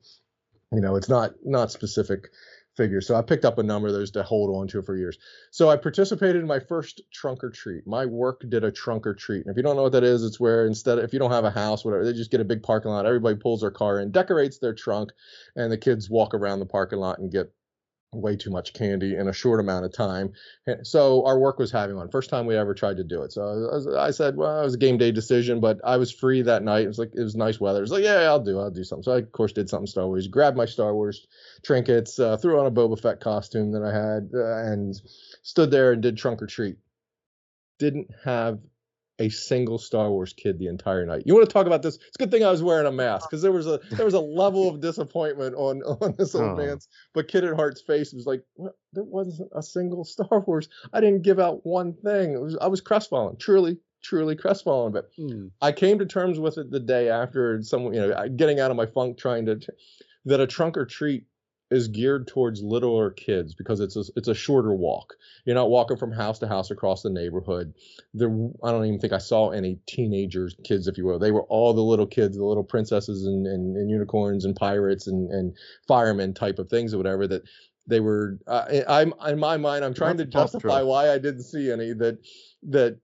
you 0.72 0.80
know, 0.80 0.94
it's 0.94 1.08
not 1.08 1.32
not 1.44 1.72
specific 1.72 2.30
figures. 2.76 3.06
So 3.06 3.14
I 3.14 3.22
picked 3.22 3.44
up 3.44 3.58
a 3.58 3.62
number 3.62 3.88
of 3.88 3.94
those 3.94 4.10
to 4.12 4.22
hold 4.22 4.56
on 4.56 4.68
to 4.68 4.82
for 4.82 4.96
years. 4.96 5.18
So 5.50 5.68
I 5.68 5.76
participated 5.76 6.36
in 6.36 6.46
my 6.46 6.60
first 6.60 7.02
trunk 7.12 7.44
or 7.44 7.50
treat. 7.50 7.86
My 7.86 8.06
work 8.06 8.42
did 8.48 8.64
a 8.64 8.72
trunk 8.72 9.06
or 9.06 9.14
treat. 9.14 9.44
And 9.44 9.50
if 9.50 9.56
you 9.56 9.62
don't 9.62 9.76
know 9.76 9.82
what 9.82 9.92
that 9.92 10.04
is, 10.04 10.24
it's 10.24 10.40
where 10.40 10.66
instead 10.66 10.98
of, 10.98 11.04
if 11.04 11.12
you 11.12 11.18
don't 11.18 11.30
have 11.30 11.44
a 11.44 11.50
house, 11.50 11.84
whatever, 11.84 12.04
they 12.04 12.12
just 12.12 12.30
get 12.30 12.40
a 12.40 12.44
big 12.44 12.62
parking 12.62 12.90
lot. 12.90 13.06
Everybody 13.06 13.36
pulls 13.36 13.60
their 13.60 13.70
car 13.70 14.00
in, 14.00 14.10
decorates 14.10 14.58
their 14.58 14.74
trunk, 14.74 15.10
and 15.56 15.70
the 15.70 15.78
kids 15.78 16.08
walk 16.08 16.34
around 16.34 16.60
the 16.60 16.66
parking 16.66 16.98
lot 16.98 17.18
and 17.18 17.30
get 17.30 17.52
way 18.12 18.36
too 18.36 18.50
much 18.50 18.74
candy 18.74 19.16
in 19.16 19.28
a 19.28 19.32
short 19.32 19.58
amount 19.58 19.84
of 19.86 19.92
time. 19.92 20.32
So 20.82 21.24
our 21.24 21.38
work 21.38 21.58
was 21.58 21.70
having 21.72 21.96
one. 21.96 22.10
First 22.10 22.28
time 22.28 22.44
we 22.46 22.56
ever 22.56 22.74
tried 22.74 22.98
to 22.98 23.04
do 23.04 23.22
it. 23.22 23.32
So 23.32 23.42
I, 23.42 23.74
was- 23.74 23.86
I 23.86 24.10
said, 24.10 24.36
well, 24.36 24.60
it 24.60 24.64
was 24.64 24.74
a 24.74 24.78
game 24.78 24.98
day 24.98 25.10
decision, 25.12 25.60
but 25.60 25.80
I 25.84 25.96
was 25.96 26.12
free 26.12 26.42
that 26.42 26.62
night. 26.62 26.84
It 26.84 26.88
was 26.88 26.98
like 26.98 27.12
it 27.14 27.22
was 27.22 27.34
nice 27.34 27.58
weather. 27.58 27.78
It 27.78 27.82
was 27.82 27.90
like, 27.90 28.04
yeah, 28.04 28.20
I'll 28.20 28.40
do, 28.40 28.58
I'll 28.58 28.70
do 28.70 28.84
something. 28.84 29.02
So 29.02 29.12
I 29.12 29.18
of 29.18 29.32
course 29.32 29.52
did 29.52 29.68
something 29.68 29.86
Star 29.86 30.06
Wars. 30.06 30.28
Grabbed 30.28 30.56
my 30.56 30.66
Star 30.66 30.94
Wars 30.94 31.26
trinkets, 31.62 32.18
uh, 32.18 32.36
threw 32.36 32.60
on 32.60 32.66
a 32.66 32.70
Boba 32.70 33.00
Fett 33.00 33.20
costume 33.20 33.72
that 33.72 33.82
I 33.82 33.92
had, 33.92 34.30
uh, 34.34 34.72
and 34.72 34.94
stood 35.42 35.70
there 35.70 35.92
and 35.92 36.02
did 36.02 36.18
trunk 36.18 36.42
or 36.42 36.46
treat. 36.46 36.76
Didn't 37.78 38.08
have 38.24 38.60
a 39.18 39.28
single 39.28 39.78
Star 39.78 40.10
Wars 40.10 40.32
kid 40.32 40.58
the 40.58 40.66
entire 40.66 41.04
night. 41.06 41.22
You 41.26 41.34
want 41.34 41.48
to 41.48 41.52
talk 41.52 41.66
about 41.66 41.82
this? 41.82 41.96
It's 41.96 42.16
a 42.16 42.18
good 42.18 42.30
thing 42.30 42.44
I 42.44 42.50
was 42.50 42.62
wearing 42.62 42.86
a 42.86 42.92
mask 42.92 43.28
because 43.28 43.42
there 43.42 43.52
was 43.52 43.66
a 43.66 43.78
there 43.92 44.04
was 44.04 44.14
a 44.14 44.20
level 44.42 44.68
of 44.68 44.80
disappointment 44.80 45.54
on 45.54 45.82
on 45.82 46.14
this 46.18 46.34
old 46.34 46.44
Oh. 46.52 46.56
man's 46.56 46.88
but 47.14 47.28
Kid 47.28 47.44
at 47.44 47.54
Heart's 47.54 47.82
face 47.82 48.12
was 48.12 48.26
like, 48.26 48.42
what? 48.54 48.72
There 48.92 49.04
wasn't 49.04 49.50
a 49.54 49.62
single 49.62 50.04
Star 50.04 50.40
Wars. 50.46 50.68
I 50.92 51.00
didn't 51.00 51.22
give 51.22 51.38
out 51.38 51.64
one 51.64 51.94
thing. 51.94 52.32
It 52.32 52.40
was 52.40 52.56
I 52.60 52.66
was 52.68 52.80
crestfallen, 52.80 53.36
truly, 53.38 53.78
truly 54.02 54.34
crestfallen. 54.36 54.92
But 54.92 55.10
Hmm. 55.16 55.48
I 55.60 55.72
came 55.72 55.98
to 55.98 56.06
terms 56.06 56.40
with 56.40 56.58
it 56.58 56.70
the 56.70 56.80
day 56.80 57.08
after 57.10 57.60
someone, 57.62 57.94
you 57.94 58.00
know, 58.00 58.28
getting 58.30 58.60
out 58.60 58.70
of 58.70 58.76
my 58.76 58.86
funk, 58.86 59.18
trying 59.18 59.46
to 59.46 59.60
that 60.24 60.40
a 60.40 60.46
trunk 60.46 60.76
or 60.76 60.84
treat 60.86 61.24
is 61.72 61.88
geared 61.88 62.28
towards 62.28 62.62
littler 62.62 63.10
kids 63.10 63.54
because 63.54 63.80
it's 63.80 63.96
a 63.96 64.04
it's 64.14 64.28
a 64.28 64.34
shorter 64.34 64.74
walk. 64.74 65.14
You're 65.44 65.56
not 65.56 65.70
walking 65.70 65.96
from 65.96 66.12
house 66.12 66.38
to 66.40 66.48
house 66.48 66.70
across 66.70 67.02
the 67.02 67.10
neighborhood. 67.10 67.74
There, 68.12 68.28
I 68.62 68.70
don't 68.70 68.84
even 68.84 69.00
think 69.00 69.12
I 69.12 69.18
saw 69.18 69.50
any 69.50 69.78
teenagers, 69.86 70.54
kids, 70.64 70.86
if 70.86 70.98
you 70.98 71.06
will. 71.06 71.18
They 71.18 71.32
were 71.32 71.44
all 71.44 71.72
the 71.72 71.82
little 71.82 72.06
kids, 72.06 72.36
the 72.36 72.44
little 72.44 72.62
princesses 72.62 73.24
and, 73.24 73.46
and, 73.46 73.76
and 73.76 73.90
unicorns 73.90 74.44
and 74.44 74.54
pirates 74.54 75.06
and, 75.06 75.30
and 75.30 75.56
firemen 75.88 76.34
type 76.34 76.58
of 76.58 76.68
things 76.68 76.92
or 76.92 76.98
whatever 76.98 77.26
that 77.26 77.42
they 77.86 78.00
were. 78.00 78.38
Uh, 78.46 78.82
I'm 78.86 79.14
in 79.26 79.38
my 79.38 79.56
mind, 79.56 79.84
I'm 79.84 79.94
trying 79.94 80.18
That's 80.18 80.30
to 80.30 80.38
justify 80.38 80.82
why 80.82 81.10
I 81.10 81.18
didn't 81.18 81.44
see 81.44 81.72
any 81.72 81.94
that 81.94 82.18
that 82.64 82.98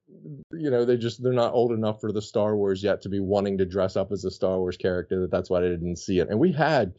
you 0.52 0.70
know 0.70 0.84
they 0.84 0.96
just 0.96 1.22
they're 1.22 1.32
not 1.32 1.54
old 1.54 1.72
enough 1.72 2.00
for 2.00 2.12
the 2.12 2.22
Star 2.22 2.54
Wars 2.54 2.82
yet 2.82 3.02
to 3.02 3.08
be 3.08 3.18
wanting 3.18 3.58
to 3.58 3.64
dress 3.64 3.96
up 3.96 4.12
as 4.12 4.24
a 4.24 4.30
Star 4.30 4.58
Wars 4.58 4.76
character. 4.76 5.22
That 5.22 5.30
that's 5.30 5.48
why 5.50 5.58
I 5.58 5.68
didn't 5.68 5.96
see 5.96 6.18
it. 6.18 6.28
And 6.28 6.38
we 6.38 6.52
had 6.52 6.94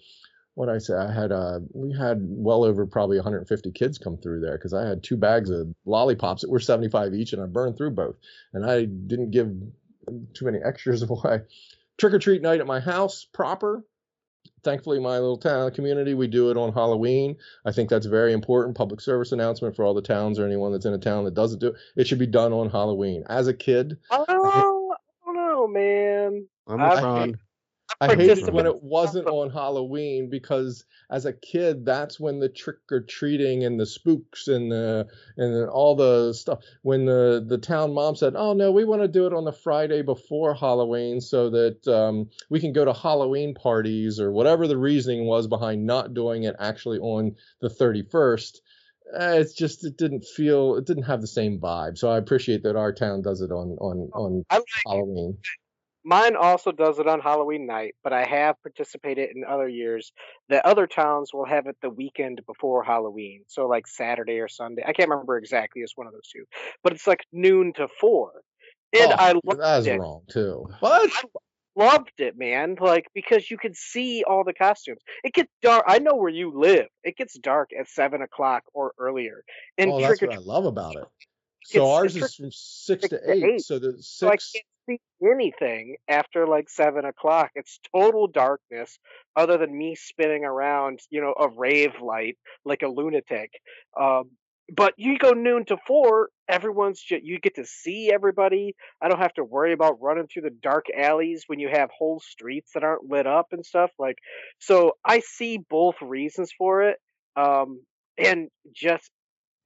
what 0.59 0.67
I 0.67 0.77
say, 0.77 0.93
I 0.93 1.09
had 1.13 1.31
uh 1.31 1.59
we 1.73 1.95
had 1.97 2.17
well 2.21 2.65
over 2.65 2.85
probably 2.85 3.15
150 3.17 3.71
kids 3.71 3.97
come 3.97 4.17
through 4.17 4.41
there 4.41 4.57
because 4.57 4.73
I 4.73 4.85
had 4.85 5.01
two 5.01 5.15
bags 5.15 5.49
of 5.49 5.73
lollipops 5.85 6.41
that 6.41 6.49
were 6.49 6.59
75 6.59 7.13
each, 7.13 7.31
and 7.31 7.41
I 7.41 7.45
burned 7.45 7.77
through 7.77 7.91
both. 7.91 8.15
And 8.53 8.65
I 8.69 8.83
didn't 8.83 9.31
give 9.31 9.47
too 10.33 10.43
many 10.45 10.57
extras 10.63 11.01
away. 11.09 11.43
Trick 11.97 12.13
or 12.13 12.19
treat 12.19 12.41
night 12.41 12.59
at 12.59 12.67
my 12.67 12.81
house 12.81 13.25
proper. 13.33 13.85
thankfully, 14.63 14.99
my 14.99 15.13
little 15.19 15.37
town 15.37 15.71
community, 15.71 16.13
we 16.13 16.27
do 16.27 16.51
it 16.51 16.57
on 16.57 16.73
Halloween. 16.73 17.37
I 17.65 17.71
think 17.71 17.89
that's 17.89 18.05
very 18.05 18.33
important. 18.33 18.75
Public 18.75 18.99
service 18.99 19.31
announcement 19.31 19.77
for 19.77 19.85
all 19.85 19.93
the 19.93 20.01
towns 20.01 20.39
or 20.39 20.45
anyone 20.45 20.73
that's 20.73 20.85
in 20.85 20.93
a 20.93 20.97
town 20.97 21.23
that 21.23 21.35
doesn't 21.35 21.59
do 21.59 21.67
it. 21.67 21.75
It 21.95 22.07
should 22.07 22.19
be 22.19 22.27
done 22.27 22.51
on 22.51 22.69
Halloween. 22.69 23.23
As 23.29 23.47
a 23.47 23.53
kid, 23.53 23.97
Oh, 24.11 24.25
I 24.27 24.35
don't 25.25 25.35
know, 25.35 25.67
man. 25.69 26.47
I'm 26.67 26.81
I 26.81 26.93
a 26.95 26.99
Tron. 26.99 27.39
I 28.01 28.07
hated 28.07 28.17
participate- 28.27 28.53
when 28.53 28.65
it 28.65 28.83
wasn't 28.83 29.27
on 29.27 29.49
Halloween 29.49 30.29
because 30.29 30.85
as 31.11 31.25
a 31.25 31.33
kid, 31.33 31.85
that's 31.85 32.19
when 32.19 32.39
the 32.39 32.49
trick 32.49 32.77
or 32.91 33.01
treating 33.01 33.63
and 33.63 33.79
the 33.79 33.85
spooks 33.85 34.47
and 34.47 34.71
the 34.71 35.07
and 35.37 35.69
all 35.69 35.95
the 35.95 36.33
stuff. 36.33 36.63
When 36.83 37.05
the 37.05 37.43
the 37.45 37.57
town 37.57 37.93
mom 37.93 38.15
said, 38.15 38.35
"Oh 38.35 38.53
no, 38.53 38.71
we 38.71 38.85
want 38.85 39.01
to 39.01 39.07
do 39.07 39.25
it 39.27 39.33
on 39.33 39.43
the 39.45 39.51
Friday 39.51 40.01
before 40.01 40.53
Halloween 40.53 41.19
so 41.21 41.49
that 41.49 41.87
um, 41.87 42.29
we 42.49 42.59
can 42.59 42.73
go 42.73 42.85
to 42.85 42.93
Halloween 42.93 43.53
parties 43.53 44.19
or 44.19 44.31
whatever 44.31 44.67
the 44.67 44.77
reasoning 44.77 45.25
was 45.25 45.47
behind 45.47 45.85
not 45.85 46.13
doing 46.13 46.43
it 46.43 46.55
actually 46.59 46.99
on 46.99 47.35
the 47.61 47.69
31st." 47.69 48.61
Uh, 49.11 49.37
it's 49.39 49.53
just 49.53 49.83
it 49.83 49.97
didn't 49.97 50.23
feel 50.23 50.75
it 50.75 50.85
didn't 50.85 51.03
have 51.03 51.21
the 51.21 51.27
same 51.27 51.59
vibe. 51.59 51.97
So 51.97 52.09
I 52.11 52.17
appreciate 52.17 52.61
that 52.63 52.75
our 52.75 52.93
town 52.93 53.23
does 53.23 53.41
it 53.41 53.51
on 53.51 53.75
on 53.79 54.09
on 54.13 54.45
I 54.51 54.57
like 54.57 54.65
Halloween. 54.85 55.37
Mine 56.09 56.35
also 56.35 56.71
does 56.71 56.97
it 56.97 57.07
on 57.07 57.19
Halloween 57.19 57.67
night, 57.67 57.93
but 58.03 58.13
I 58.13 58.25
have 58.25 58.55
participated 58.63 59.29
in 59.35 59.43
other 59.43 59.69
years 59.69 60.11
that 60.49 60.65
other 60.65 60.87
towns 60.87 61.29
will 61.31 61.45
have 61.45 61.67
it 61.67 61.75
the 61.83 61.91
weekend 61.91 62.41
before 62.47 62.83
Halloween. 62.83 63.43
So 63.45 63.67
like 63.67 63.85
Saturday 63.85 64.39
or 64.39 64.47
Sunday. 64.47 64.81
I 64.87 64.91
can't 64.91 65.07
remember 65.07 65.37
exactly. 65.37 65.83
It's 65.83 65.95
one 65.95 66.07
of 66.07 66.13
those 66.13 66.27
two. 66.33 66.45
But 66.83 66.93
it's 66.93 67.05
like 67.05 67.27
noon 67.31 67.73
to 67.73 67.87
four. 68.01 68.31
And 68.91 69.13
Oh, 69.13 69.15
I 69.19 69.33
loved 69.43 69.59
that's 69.59 69.85
it. 69.85 69.99
wrong 69.99 70.23
too. 70.27 70.67
What? 70.79 71.11
I 71.13 71.23
loved 71.75 72.13
it, 72.17 72.35
man. 72.35 72.77
Like 72.81 73.05
because 73.13 73.51
you 73.51 73.59
could 73.59 73.75
see 73.75 74.23
all 74.27 74.43
the 74.43 74.53
costumes. 74.53 75.01
It 75.23 75.35
gets 75.35 75.51
dark. 75.61 75.83
I 75.87 75.99
know 75.99 76.15
where 76.15 76.31
you 76.31 76.59
live. 76.59 76.87
It 77.03 77.17
gets 77.17 77.37
dark 77.37 77.69
at 77.79 77.87
seven 77.87 78.23
o'clock 78.23 78.63
or 78.73 78.93
earlier. 78.97 79.43
And 79.77 79.91
oh, 79.91 80.01
that's 80.01 80.23
what 80.23 80.33
I 80.33 80.39
love 80.39 80.65
about 80.65 80.95
it. 80.95 81.05
So 81.65 81.91
ours 81.91 82.15
is 82.15 82.33
from 82.33 82.51
six 82.51 83.03
six 83.03 83.09
to 83.09 83.19
to 83.19 83.31
eight. 83.31 83.43
eight. 83.43 83.61
So 83.61 83.77
the 83.77 83.97
so 83.99 84.31
six. 84.31 84.53
can't 84.53 84.65
see 84.89 84.99
anything 85.23 85.97
after 86.07 86.47
like 86.47 86.69
seven 86.69 87.05
o'clock. 87.05 87.51
It's 87.55 87.79
total 87.95 88.27
darkness, 88.27 88.99
other 89.35 89.57
than 89.57 89.77
me 89.77 89.95
spinning 89.95 90.45
around, 90.45 90.99
you 91.09 91.21
know, 91.21 91.33
a 91.39 91.49
rave 91.49 91.93
light 92.01 92.37
like 92.65 92.81
a 92.83 92.87
lunatic. 92.87 93.51
Um, 93.99 94.31
but 94.75 94.93
you 94.97 95.17
go 95.17 95.31
noon 95.31 95.65
to 95.65 95.77
four, 95.87 96.29
everyone's 96.47 97.01
ju- 97.01 97.21
you 97.23 97.39
get 97.39 97.55
to 97.55 97.65
see 97.65 98.11
everybody. 98.13 98.75
I 99.01 99.07
don't 99.09 99.19
have 99.19 99.33
to 99.35 99.43
worry 99.43 99.73
about 99.73 100.01
running 100.01 100.27
through 100.27 100.43
the 100.43 100.51
dark 100.51 100.85
alleys 100.95 101.45
when 101.47 101.59
you 101.59 101.69
have 101.71 101.89
whole 101.97 102.19
streets 102.19 102.71
that 102.73 102.83
aren't 102.83 103.09
lit 103.09 103.25
up 103.25 103.47
and 103.51 103.65
stuff. 103.65 103.91
Like, 103.97 104.17
so 104.59 104.93
I 105.03 105.21
see 105.21 105.57
both 105.57 105.95
reasons 106.01 106.51
for 106.57 106.83
it. 106.83 106.97
Um, 107.35 107.81
and 108.17 108.49
just 108.75 109.09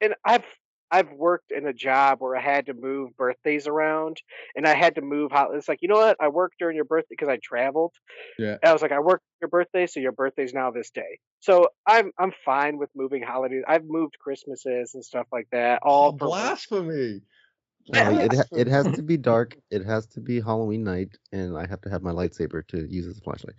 and 0.01 0.15
I've 0.25 0.45
I've 0.91 1.11
worked 1.11 1.51
in 1.51 1.67
a 1.67 1.73
job 1.73 2.21
where 2.21 2.35
I 2.35 2.41
had 2.41 2.67
to 2.67 2.73
move 2.73 3.15
birthdays 3.17 3.67
around, 3.67 4.21
and 4.55 4.67
I 4.67 4.75
had 4.75 4.95
to 4.95 5.01
move 5.01 5.31
how 5.31 5.51
it's 5.51 5.67
like 5.67 5.79
you 5.81 5.87
know 5.87 5.95
what 5.95 6.17
I 6.19 6.29
worked 6.29 6.59
during 6.59 6.75
your 6.75 6.85
birthday 6.85 7.07
because 7.11 7.29
I 7.29 7.39
traveled. 7.41 7.93
Yeah. 8.37 8.57
And 8.61 8.69
I 8.69 8.73
was 8.73 8.81
like 8.81 8.91
I 8.91 8.99
worked 8.99 9.25
your 9.41 9.49
birthday, 9.49 9.87
so 9.87 9.99
your 9.99 10.11
birthday's 10.13 10.53
now 10.53 10.71
this 10.71 10.91
day. 10.91 11.19
So 11.41 11.69
I'm 11.87 12.11
I'm 12.17 12.31
fine 12.45 12.77
with 12.77 12.89
moving 12.95 13.23
holidays. 13.23 13.63
I've 13.67 13.85
moved 13.85 14.17
Christmases 14.19 14.95
and 14.95 15.03
stuff 15.03 15.27
like 15.31 15.47
that. 15.51 15.81
All 15.83 16.11
Oh, 16.11 16.11
blasphemy! 16.11 17.21
It 17.87 18.33
ha- 18.33 18.43
it 18.51 18.67
has 18.67 18.85
to 18.95 19.03
be 19.03 19.17
dark. 19.17 19.57
It 19.69 19.85
has 19.85 20.05
to 20.07 20.21
be 20.21 20.39
Halloween 20.39 20.83
night, 20.83 21.17
and 21.31 21.57
I 21.57 21.65
have 21.67 21.81
to 21.81 21.89
have 21.89 22.01
my 22.01 22.11
lightsaber 22.11 22.65
to 22.67 22.87
use 22.89 23.07
as 23.07 23.17
a 23.17 23.21
flashlight. 23.21 23.55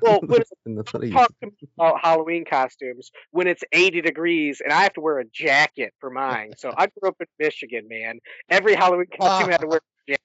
Well, 0.00 0.20
when- 0.26 0.42
that's 0.76 0.92
what 0.92 1.02
I 1.02 1.06
use. 1.06 1.14
talk 1.14 1.32
me 1.42 1.50
about 1.78 2.00
Halloween 2.00 2.44
costumes 2.44 3.10
when 3.30 3.46
it's 3.46 3.62
80 3.72 4.00
degrees 4.00 4.60
and 4.62 4.72
I 4.72 4.82
have 4.82 4.92
to 4.94 5.00
wear 5.00 5.18
a 5.18 5.24
jacket 5.24 5.92
for 6.00 6.10
mine. 6.10 6.52
So 6.56 6.72
I 6.76 6.86
grew 6.86 7.08
up 7.08 7.16
in 7.20 7.26
Michigan, 7.38 7.86
man. 7.88 8.18
Every 8.48 8.74
Halloween 8.74 9.06
costume 9.16 9.48
I 9.48 9.52
had 9.52 9.60
to 9.60 9.66
wear 9.66 9.80
a 10.08 10.10
jacket. 10.12 10.22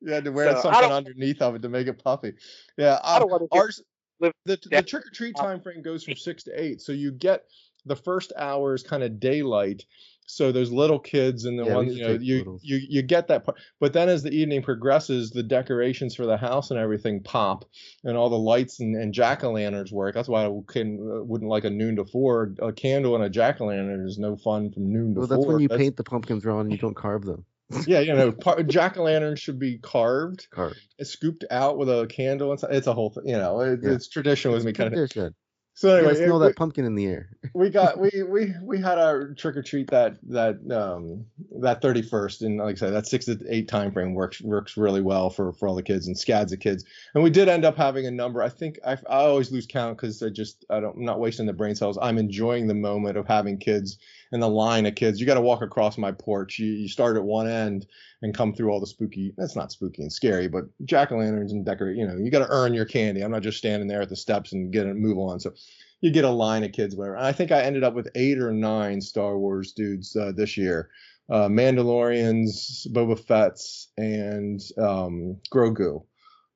You 0.00 0.12
had 0.12 0.24
to 0.24 0.32
wear 0.32 0.54
So, 0.56 0.62
something 0.62 0.90
underneath 0.90 1.40
of 1.42 1.54
it 1.54 1.62
to 1.62 1.68
make 1.68 1.86
it 1.86 2.02
puffy. 2.02 2.34
Yeah, 2.76 3.00
I 3.02 3.14
um, 3.14 3.22
don't 3.22 3.30
want 3.30 3.50
to 3.50 3.58
ours 3.58 3.82
live 4.20 4.32
the 4.44 4.58
the 4.70 4.82
trick 4.82 5.06
or 5.06 5.10
treat 5.10 5.36
time 5.36 5.60
frame 5.60 5.82
goes 5.82 6.04
from 6.04 6.16
six 6.16 6.44
to 6.44 6.60
eight, 6.60 6.80
so 6.80 6.92
you 6.92 7.12
get 7.12 7.44
the 7.84 7.96
first 7.96 8.32
hours 8.36 8.82
kind 8.82 9.02
of 9.02 9.18
daylight. 9.20 9.84
So 10.28 10.50
those 10.52 10.72
little 10.72 10.98
kids 10.98 11.44
and 11.44 11.58
the 11.58 11.64
Yeah, 11.64 11.70
we 11.70 11.74
one 11.76 11.86
used 11.86 11.98
you 11.98 12.04
know 12.04 12.12
you, 12.20 12.38
littles. 12.38 12.60
you 12.64 12.80
you 12.88 13.02
get 13.02 13.28
that 13.28 13.44
part, 13.44 13.58
but 13.80 13.92
then 13.92 14.08
as 14.08 14.22
the 14.24 14.30
evening 14.32 14.60
progresses, 14.62 15.30
the 15.30 15.42
decorations 15.42 16.14
for 16.16 16.26
the 16.26 16.36
house 16.36 16.70
and 16.72 16.80
everything 16.80 17.22
pop, 17.22 17.64
and 18.04 18.16
all 18.16 18.28
the 18.28 18.36
lights 18.38 18.80
and, 18.80 18.96
and 18.96 19.14
jack 19.14 19.44
o' 19.44 19.52
lanterns 19.52 19.92
work. 19.92 20.14
That's 20.14 20.28
why 20.28 20.44
I 20.46 20.50
can, 20.66 20.98
uh, 21.00 21.22
wouldn't 21.24 21.48
like 21.50 21.64
a 21.64 21.70
noon 21.70 21.96
to 21.96 22.04
four. 22.04 22.54
A 22.60 22.72
candle 22.72 23.14
and 23.14 23.22
a 23.24 23.30
jack 23.30 23.60
o' 23.60 23.66
lantern 23.66 24.06
is 24.06 24.18
no 24.18 24.36
fun 24.36 24.72
from 24.72 24.92
noon 24.92 25.14
to 25.14 25.20
Well, 25.20 25.28
four. 25.28 25.36
that's 25.36 25.46
when 25.46 25.60
you 25.60 25.68
That's- 25.68 25.84
paint 25.84 25.96
the 25.96 26.04
pumpkins 26.04 26.44
wrong 26.44 26.60
and 26.62 26.72
you 26.72 26.78
don't 26.78 26.96
carve 26.96 27.24
them. 27.24 27.44
Yeah, 27.86 28.00
you 28.00 28.12
know, 28.14 28.32
jack 28.66 28.96
o' 28.96 29.02
lanterns 29.04 29.40
should 29.40 29.58
be 29.58 29.78
carved 29.78 30.48
Carved. 30.50 30.76
scooped 31.02 31.44
out 31.50 31.78
with 31.78 31.88
a 31.88 32.06
candle 32.08 32.50
and 32.50 32.58
stuff. 32.60 32.70
It's 32.72 32.86
a 32.86 32.94
whole 32.94 33.10
thing, 33.10 33.28
you 33.28 33.36
know. 33.38 33.60
It, 33.60 33.80
Yeah. 33.82 33.90
It's 33.92 34.08
tradition 34.08 34.52
with 34.52 34.64
me, 34.64 34.72
kind 34.72 34.88
of. 34.92 34.94
Tradition. 34.94 35.34
So 35.78 35.94
anyway, 35.94 36.14
gotta 36.14 36.24
smell 36.24 36.42
it- 36.42 36.48
that 36.48 36.56
pumpkin 36.56 36.86
in 36.86 36.94
the 36.94 37.04
air. 37.04 37.28
we 37.54 37.68
got 37.68 37.98
we 37.98 38.10
we 38.26 38.54
we 38.62 38.80
had 38.80 38.98
our 38.98 39.34
trick 39.34 39.58
or 39.58 39.62
treat 39.62 39.90
that 39.90 40.16
that 40.30 40.56
um 40.72 41.26
that 41.60 41.82
31st 41.82 42.46
and 42.46 42.56
like 42.58 42.76
I 42.76 42.78
said 42.78 42.94
that 42.94 43.06
6 43.06 43.24
to 43.26 43.38
8 43.46 43.68
time 43.68 43.92
frame 43.92 44.14
works 44.14 44.40
works 44.40 44.78
really 44.78 45.02
well 45.02 45.28
for 45.28 45.52
for 45.52 45.68
all 45.68 45.74
the 45.74 45.82
kids 45.82 46.06
and 46.06 46.18
scads 46.18 46.50
of 46.52 46.60
kids. 46.60 46.84
And 47.14 47.22
we 47.22 47.28
did 47.28 47.48
end 47.48 47.66
up 47.66 47.76
having 47.76 48.06
a 48.06 48.10
number. 48.10 48.42
I 48.42 48.48
think 48.48 48.78
I, 48.86 48.92
I 48.92 49.26
always 49.26 49.52
lose 49.52 49.66
count 49.66 49.98
because 49.98 50.22
I 50.22 50.30
just 50.30 50.64
I 50.70 50.80
don't 50.80 50.96
I'm 50.96 51.04
not 51.04 51.20
wasting 51.20 51.44
the 51.44 51.52
brain 51.52 51.74
cells. 51.74 51.98
I'm 52.00 52.16
enjoying 52.16 52.68
the 52.68 52.74
moment 52.74 53.18
of 53.18 53.26
having 53.26 53.58
kids 53.58 53.98
and 54.32 54.42
the 54.42 54.48
line 54.48 54.86
of 54.86 54.94
kids 54.94 55.20
you 55.20 55.26
got 55.26 55.34
to 55.34 55.40
walk 55.40 55.62
across 55.62 55.98
my 55.98 56.12
porch 56.12 56.58
you, 56.58 56.66
you 56.66 56.88
start 56.88 57.16
at 57.16 57.22
one 57.22 57.48
end 57.48 57.86
and 58.22 58.34
come 58.34 58.52
through 58.52 58.70
all 58.70 58.80
the 58.80 58.86
spooky 58.86 59.32
that's 59.36 59.56
not 59.56 59.72
spooky 59.72 60.02
and 60.02 60.12
scary 60.12 60.48
but 60.48 60.64
jack-o'-lanterns 60.84 61.50
and 61.50 61.64
decorate 61.64 61.96
you 61.96 62.06
know 62.06 62.16
you 62.16 62.30
got 62.30 62.46
to 62.46 62.50
earn 62.50 62.74
your 62.74 62.84
candy 62.84 63.22
I'm 63.22 63.30
not 63.30 63.42
just 63.42 63.58
standing 63.58 63.88
there 63.88 64.02
at 64.02 64.08
the 64.08 64.16
steps 64.16 64.52
and 64.52 64.72
get 64.72 64.86
and 64.86 65.00
move 65.00 65.18
on 65.18 65.40
so 65.40 65.52
you 66.00 66.10
get 66.10 66.24
a 66.24 66.30
line 66.30 66.64
of 66.64 66.72
kids, 66.72 66.94
whatever. 66.94 67.16
And 67.16 67.26
I 67.26 67.32
think 67.32 67.52
I 67.52 67.62
ended 67.62 67.84
up 67.84 67.94
with 67.94 68.08
eight 68.14 68.38
or 68.38 68.52
nine 68.52 69.00
Star 69.00 69.38
Wars 69.38 69.72
dudes 69.72 70.14
uh, 70.16 70.32
this 70.34 70.56
year. 70.56 70.90
Uh, 71.28 71.48
Mandalorians, 71.48 72.86
Boba 72.92 73.18
Fett's, 73.18 73.88
and 73.96 74.60
um, 74.78 75.36
Grogu. 75.52 76.04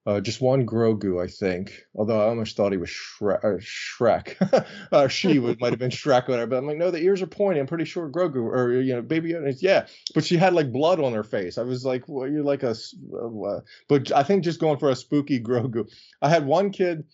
Uh, 0.06 0.18
just 0.18 0.40
one 0.40 0.66
Grogu, 0.66 1.22
I 1.22 1.26
think. 1.26 1.72
Although 1.94 2.20
I 2.20 2.28
almost 2.28 2.56
thought 2.56 2.72
he 2.72 2.78
was 2.78 2.88
Shre- 2.88 3.44
uh, 3.44 3.58
Shrek. 3.58 4.66
uh, 4.92 5.08
she 5.08 5.38
would, 5.38 5.60
might 5.60 5.72
have 5.72 5.78
been 5.78 5.90
Shrek, 5.90 6.26
whatever. 6.26 6.46
But 6.46 6.56
I'm 6.56 6.66
like, 6.66 6.78
no, 6.78 6.90
the 6.90 7.02
ears 7.02 7.20
are 7.20 7.26
pointy. 7.26 7.60
I'm 7.60 7.66
pretty 7.66 7.84
sure 7.84 8.08
Grogu, 8.08 8.36
or 8.36 8.80
you 8.80 8.94
know, 8.94 9.02
Baby 9.02 9.32
Yoda. 9.32 9.54
Yeah, 9.60 9.86
but 10.14 10.24
she 10.24 10.38
had 10.38 10.54
like 10.54 10.72
blood 10.72 11.00
on 11.00 11.12
her 11.12 11.22
face. 11.22 11.58
I 11.58 11.62
was 11.62 11.84
like, 11.84 12.04
well, 12.08 12.28
you're 12.28 12.42
like 12.42 12.62
a. 12.62 12.70
Uh, 13.14 13.60
but 13.88 14.10
I 14.12 14.22
think 14.22 14.42
just 14.42 14.60
going 14.60 14.78
for 14.78 14.88
a 14.88 14.96
spooky 14.96 15.38
Grogu. 15.42 15.90
I 16.22 16.30
had 16.30 16.46
one 16.46 16.70
kid 16.70 17.04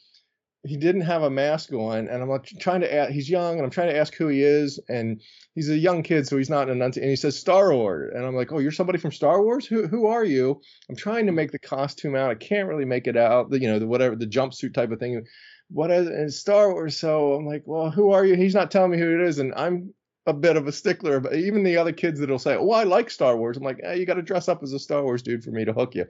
he 0.66 0.76
didn't 0.76 1.00
have 1.02 1.22
a 1.22 1.31
mask 1.31 1.72
on 1.72 2.09
and 2.09 2.22
i'm 2.22 2.29
like 2.29 2.44
trying 2.61 2.81
to 2.81 2.94
ask 2.94 3.11
he's 3.11 3.31
young 3.31 3.57
and 3.57 3.64
i'm 3.64 3.70
trying 3.70 3.88
to 3.88 3.96
ask 3.96 4.14
who 4.14 4.29
he 4.29 4.42
is 4.42 4.79
and 4.88 5.20
he's 5.55 5.70
a 5.70 5.76
young 5.76 6.02
kid 6.02 6.26
so 6.26 6.37
he's 6.37 6.50
not 6.50 6.68
an 6.68 6.83
and 6.83 6.94
he 6.94 7.16
says 7.16 7.38
star 7.38 7.72
wars 7.72 8.12
and 8.14 8.24
i'm 8.24 8.35
like 8.35 8.52
oh 8.52 8.59
you're 8.59 8.72
somebody 8.72 8.98
from 8.98 9.12
star 9.12 9.42
wars? 9.42 9.66
Who, 9.66 9.87
who 9.87 10.07
are 10.07 10.24
you? 10.24 10.61
I'm 10.88 10.96
trying 10.96 11.26
to 11.26 11.33
make 11.33 11.52
the 11.52 11.59
costume 11.59 12.14
out. 12.16 12.31
I 12.31 12.35
can't 12.35 12.68
really 12.68 12.85
make 12.85 13.07
it 13.07 13.16
out 13.16 13.50
the 13.50 13.61
you 13.61 13.68
know 13.68 13.79
the 13.79 13.87
whatever 13.87 14.16
the 14.16 14.26
jumpsuit 14.26 14.74
type 14.74 14.90
of 14.90 14.98
thing. 14.98 15.24
What 15.68 15.90
is 15.90 16.07
and 16.07 16.33
star 16.33 16.72
wars 16.72 16.96
so 16.96 17.35
i'm 17.35 17.46
like 17.46 17.62
well 17.66 17.90
who 17.90 18.11
are 18.11 18.24
you? 18.24 18.37
He's 18.37 18.55
not 18.55 18.70
telling 18.70 18.90
me 18.90 18.98
who 18.98 19.20
it 19.20 19.26
is 19.26 19.38
and 19.38 19.52
i'm 19.57 19.94
a 20.27 20.33
bit 20.33 20.57
of 20.57 20.67
a 20.67 20.73
stickler 20.73 21.21
but 21.21 21.35
even 21.35 21.62
the 21.62 21.77
other 21.77 21.93
kids 21.93 22.21
that'll 22.21 22.39
say 22.39 22.57
oh 22.57 22.71
i 22.71 22.85
like 22.85 23.11
star 23.11 23.37
wars 23.37 23.57
i'm 23.57 23.62
like 23.62 23.81
eh, 23.83 23.95
you 23.95 24.07
got 24.07 24.15
to 24.15 24.23
dress 24.23 24.49
up 24.49 24.62
as 24.62 24.73
a 24.73 24.79
star 24.79 25.03
wars 25.03 25.23
dude 25.23 25.45
for 25.45 25.51
me 25.51 25.65
to 25.65 25.73
hook 25.73 25.95
you 25.95 26.05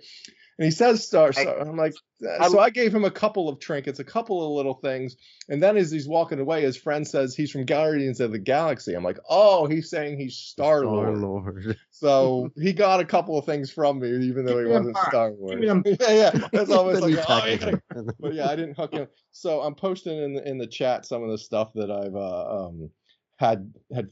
and 0.59 0.65
he 0.65 0.71
says 0.71 1.07
Star. 1.07 1.33
Star 1.33 1.61
I'm 1.61 1.77
like, 1.77 1.95
uh, 2.27 2.49
so 2.49 2.59
I 2.59 2.71
gave 2.71 2.95
him 2.95 3.05
a 3.05 3.11
couple 3.11 3.49
of 3.49 3.61
trinkets, 3.61 3.99
a 3.99 4.05
couple 4.05 4.43
of 4.43 4.53
little 4.53 4.75
things, 4.75 5.17
and 5.51 5.63
then 5.63 5.77
as 5.77 5.91
he's 5.91 6.09
walking 6.09 6.41
away, 6.41 6.63
his 6.63 6.79
friend 6.79 7.07
says 7.07 7.35
he's 7.35 7.51
from 7.51 7.67
Guardians 7.67 8.21
of 8.21 8.33
the 8.33 8.39
Galaxy. 8.39 8.95
I'm 8.95 9.05
like, 9.05 9.19
oh, 9.29 9.67
he's 9.67 9.91
saying 9.91 10.19
he's 10.19 10.37
Star 10.37 10.85
Lord. 10.85 11.19
Lord. 11.19 11.77
So 11.91 12.51
he 12.57 12.73
got 12.73 13.01
a 13.01 13.05
couple 13.05 13.39
of 13.39 13.45
things 13.45 13.71
from 13.71 13.99
me, 13.99 14.27
even 14.27 14.47
though 14.47 14.59
he 14.59 14.65
Give 14.65 14.83
me 14.83 14.93
wasn't. 14.93 14.97
Star 15.09 15.31
Wars. 15.33 15.63
yeah, 15.63 16.11
yeah, 16.11 16.49
that's 16.53 16.71
always 16.71 17.01
Then 17.01 17.11
you 17.11 17.17
like, 17.17 17.29
oh, 17.29 17.45
you 17.45 17.59
tackle 17.59 17.81
gotta 17.91 18.01
him. 18.01 18.11
but 18.21 18.35
yeah, 18.35 18.49
I 18.49 18.57
didn't 18.57 18.79
hook 18.79 18.95
him. 18.95 19.09
So 19.33 19.61
I'm 19.61 19.75
posting 19.75 20.17
in 20.17 20.35
the 20.35 20.49
in 20.49 20.57
the 20.57 20.67
chat 20.67 21.05
some 21.05 21.23
of 21.23 21.31
the 21.31 21.39
stuff 21.39 21.73
that 21.75 21.91
I've 21.91 22.17
uh, 22.17 22.67
um 22.67 22.91
had 23.37 23.72
had 23.95 24.09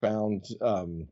found 0.00 0.44
um 0.60 1.06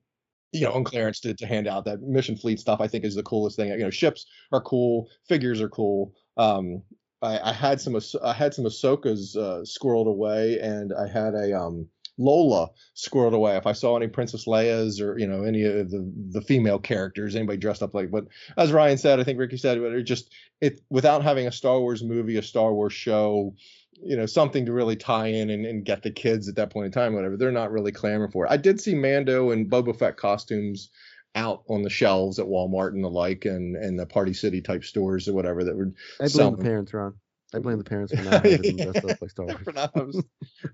you 0.52 0.62
know 0.62 0.72
on 0.72 0.84
clearance 0.84 1.20
to, 1.20 1.34
to 1.34 1.46
hand 1.46 1.66
out. 1.66 1.84
That 1.84 2.02
mission 2.02 2.36
fleet 2.36 2.60
stuff 2.60 2.80
I 2.80 2.88
think 2.88 3.04
is 3.04 3.14
the 3.14 3.22
coolest 3.22 3.56
thing. 3.56 3.68
You 3.68 3.78
know, 3.78 3.90
ships 3.90 4.26
are 4.52 4.60
cool, 4.60 5.08
figures 5.28 5.60
are 5.60 5.68
cool. 5.68 6.12
Um, 6.36 6.82
I, 7.22 7.50
I 7.50 7.52
had 7.52 7.80
some 7.80 7.98
I 8.24 8.32
had 8.32 8.54
some 8.54 8.64
Ahsoka's 8.64 9.36
uh, 9.36 9.62
squirreled 9.64 10.08
away, 10.08 10.58
and 10.60 10.92
I 10.92 11.06
had 11.06 11.34
a 11.34 11.58
um 11.58 11.88
Lola 12.18 12.68
squirreled 12.96 13.34
away. 13.34 13.56
If 13.56 13.66
I 13.66 13.72
saw 13.72 13.96
any 13.96 14.08
Princess 14.08 14.46
Leia's 14.46 15.00
or 15.00 15.18
you 15.18 15.26
know 15.26 15.42
any 15.42 15.64
of 15.64 15.90
the 15.90 16.10
the 16.30 16.42
female 16.42 16.78
characters, 16.78 17.36
anybody 17.36 17.58
dressed 17.58 17.82
up 17.82 17.94
like. 17.94 18.10
But 18.10 18.26
as 18.56 18.72
Ryan 18.72 18.98
said, 18.98 19.20
I 19.20 19.24
think 19.24 19.38
Ricky 19.38 19.56
said, 19.56 19.80
but 19.80 19.92
it 19.92 20.02
just 20.02 20.32
it 20.60 20.80
without 20.90 21.22
having 21.22 21.46
a 21.46 21.52
Star 21.52 21.80
Wars 21.80 22.02
movie, 22.02 22.36
a 22.36 22.42
Star 22.42 22.72
Wars 22.72 22.92
show, 22.92 23.54
you 23.92 24.16
know, 24.16 24.26
something 24.26 24.66
to 24.66 24.72
really 24.72 24.96
tie 24.96 25.26
in 25.26 25.50
and, 25.50 25.66
and 25.66 25.84
get 25.84 26.02
the 26.02 26.10
kids 26.10 26.48
at 26.48 26.56
that 26.56 26.70
point 26.70 26.86
in 26.86 26.92
time, 26.92 27.14
whatever. 27.14 27.36
They're 27.36 27.52
not 27.52 27.72
really 27.72 27.92
clamoring 27.92 28.30
for 28.30 28.46
it. 28.46 28.50
I 28.50 28.56
did 28.56 28.80
see 28.80 28.94
Mando 28.94 29.50
and 29.50 29.70
Boba 29.70 29.96
Fett 29.96 30.16
costumes 30.16 30.90
out 31.34 31.62
on 31.68 31.82
the 31.82 31.90
shelves 31.90 32.38
at 32.38 32.46
Walmart 32.46 32.90
and 32.90 33.04
the 33.04 33.10
like, 33.10 33.44
and 33.44 33.76
and 33.76 33.98
the 33.98 34.06
Party 34.06 34.32
City 34.32 34.60
type 34.60 34.84
stores 34.84 35.28
or 35.28 35.34
whatever 35.34 35.64
that 35.64 35.76
were. 35.76 35.92
I 36.20 36.28
blame 36.28 36.56
the 36.56 36.64
parents, 36.64 36.92
Ron. 36.94 37.14
I 37.54 37.58
blame 37.58 37.78
the 37.78 37.84
parents 37.84 38.14
for 38.14 38.22
not 38.30 38.44
having 38.44 38.76
dressed 38.76 39.04
up 39.04 39.20
like 39.20 39.30
Star 39.30 39.46
Wars. 39.94 40.22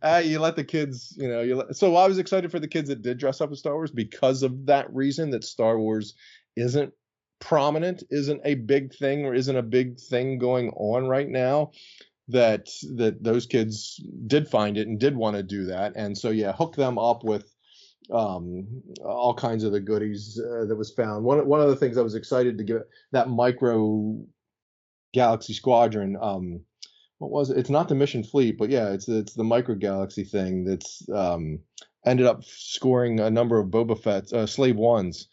Uh, 0.03 0.23
you 0.25 0.39
let 0.39 0.57
the 0.57 0.65
kids, 0.65 1.15
you 1.19 1.29
know, 1.29 1.41
you 1.41 1.57
let, 1.57 1.75
so 1.75 1.97
I 1.97 2.07
was 2.07 2.19
excited 2.19 2.51
for 2.51 2.61
the 2.61 2.69
kids 2.69 2.89
that 2.89 3.03
did 3.03 3.19
dress 3.19 3.41
up 3.41 3.51
as 3.51 3.59
Star 3.59 3.75
Wars 3.75 3.91
because 3.91 4.43
of 4.43 4.67
that 4.67 4.93
reason 4.95 5.31
that 5.31 5.45
Star 5.45 5.79
Wars 5.79 6.15
isn't 6.55 6.93
prominent, 7.39 8.03
isn't 8.11 8.41
a 8.45 8.55
big 8.55 8.95
thing, 8.95 9.25
or 9.25 9.35
isn't 9.35 9.57
a 9.57 9.63
big 9.63 9.99
thing 9.99 10.39
going 10.39 10.71
on 10.71 11.07
right 11.07 11.29
now. 11.29 11.71
That 12.29 12.69
that 12.97 13.23
those 13.23 13.47
kids 13.47 14.01
did 14.27 14.49
find 14.49 14.77
it 14.77 14.89
and 14.89 14.99
did 14.99 15.17
want 15.17 15.37
to 15.37 15.43
do 15.45 15.67
that, 15.67 15.93
and 15.95 16.17
so 16.19 16.31
yeah, 16.31 16.53
hook 16.53 16.75
them 16.75 16.99
up 16.99 17.23
with 17.23 17.53
um 18.11 18.67
all 19.05 19.35
kinds 19.35 19.65
of 19.65 19.73
the 19.73 19.81
goodies 19.81 20.41
uh, 20.41 20.65
that 20.65 20.77
was 20.77 20.93
found. 20.93 21.25
One 21.25 21.47
one 21.47 21.61
of 21.61 21.69
the 21.69 21.77
things 21.77 21.97
I 21.97 22.03
was 22.03 22.17
excited 22.17 22.59
to 22.59 22.65
get 22.65 22.83
that 23.13 23.29
micro 23.29 24.25
Galaxy 25.13 25.55
Squadron. 25.55 26.17
Um, 26.21 26.61
what 27.19 27.31
was 27.31 27.51
it? 27.51 27.59
It's 27.59 27.71
not 27.71 27.89
the 27.89 27.95
Mission 27.95 28.23
Fleet, 28.23 28.59
but 28.59 28.71
yeah, 28.71 28.91
it's 28.91 29.09
it's 29.09 29.35
the 29.35 29.45
Micro 29.45 29.75
Galaxy 29.75 30.25
thing 30.25 30.65
that's 30.65 31.09
um, 31.15 31.61
ended 32.05 32.27
up 32.27 32.45
scoring 32.45 33.21
a 33.21 33.31
number 33.31 33.59
of 33.59 33.69
Boba 33.69 34.01
Fett 34.01 34.33
uh, 34.33 34.47
Slave 34.47 34.77
Ones 34.77 35.29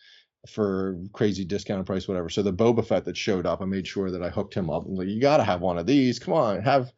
for 0.47 0.97
crazy 1.13 1.45
discounted 1.45 1.85
price, 1.85 2.07
whatever. 2.07 2.29
So 2.29 2.41
the 2.41 2.53
Boba 2.53 2.85
Fett 2.85 3.05
that 3.05 3.17
showed 3.17 3.45
up, 3.45 3.61
I 3.61 3.65
made 3.65 3.87
sure 3.87 4.11
that 4.11 4.21
I 4.21 4.29
hooked 4.29 4.53
him 4.53 4.69
up. 4.69 4.85
I'm 4.85 4.95
like, 4.95 5.07
you 5.07 5.21
got 5.21 5.37
to 5.37 5.43
have 5.43 5.61
one 5.61 5.77
of 5.77 5.85
these. 5.85 6.19
Come 6.19 6.33
on, 6.33 6.61
have. 6.61 6.91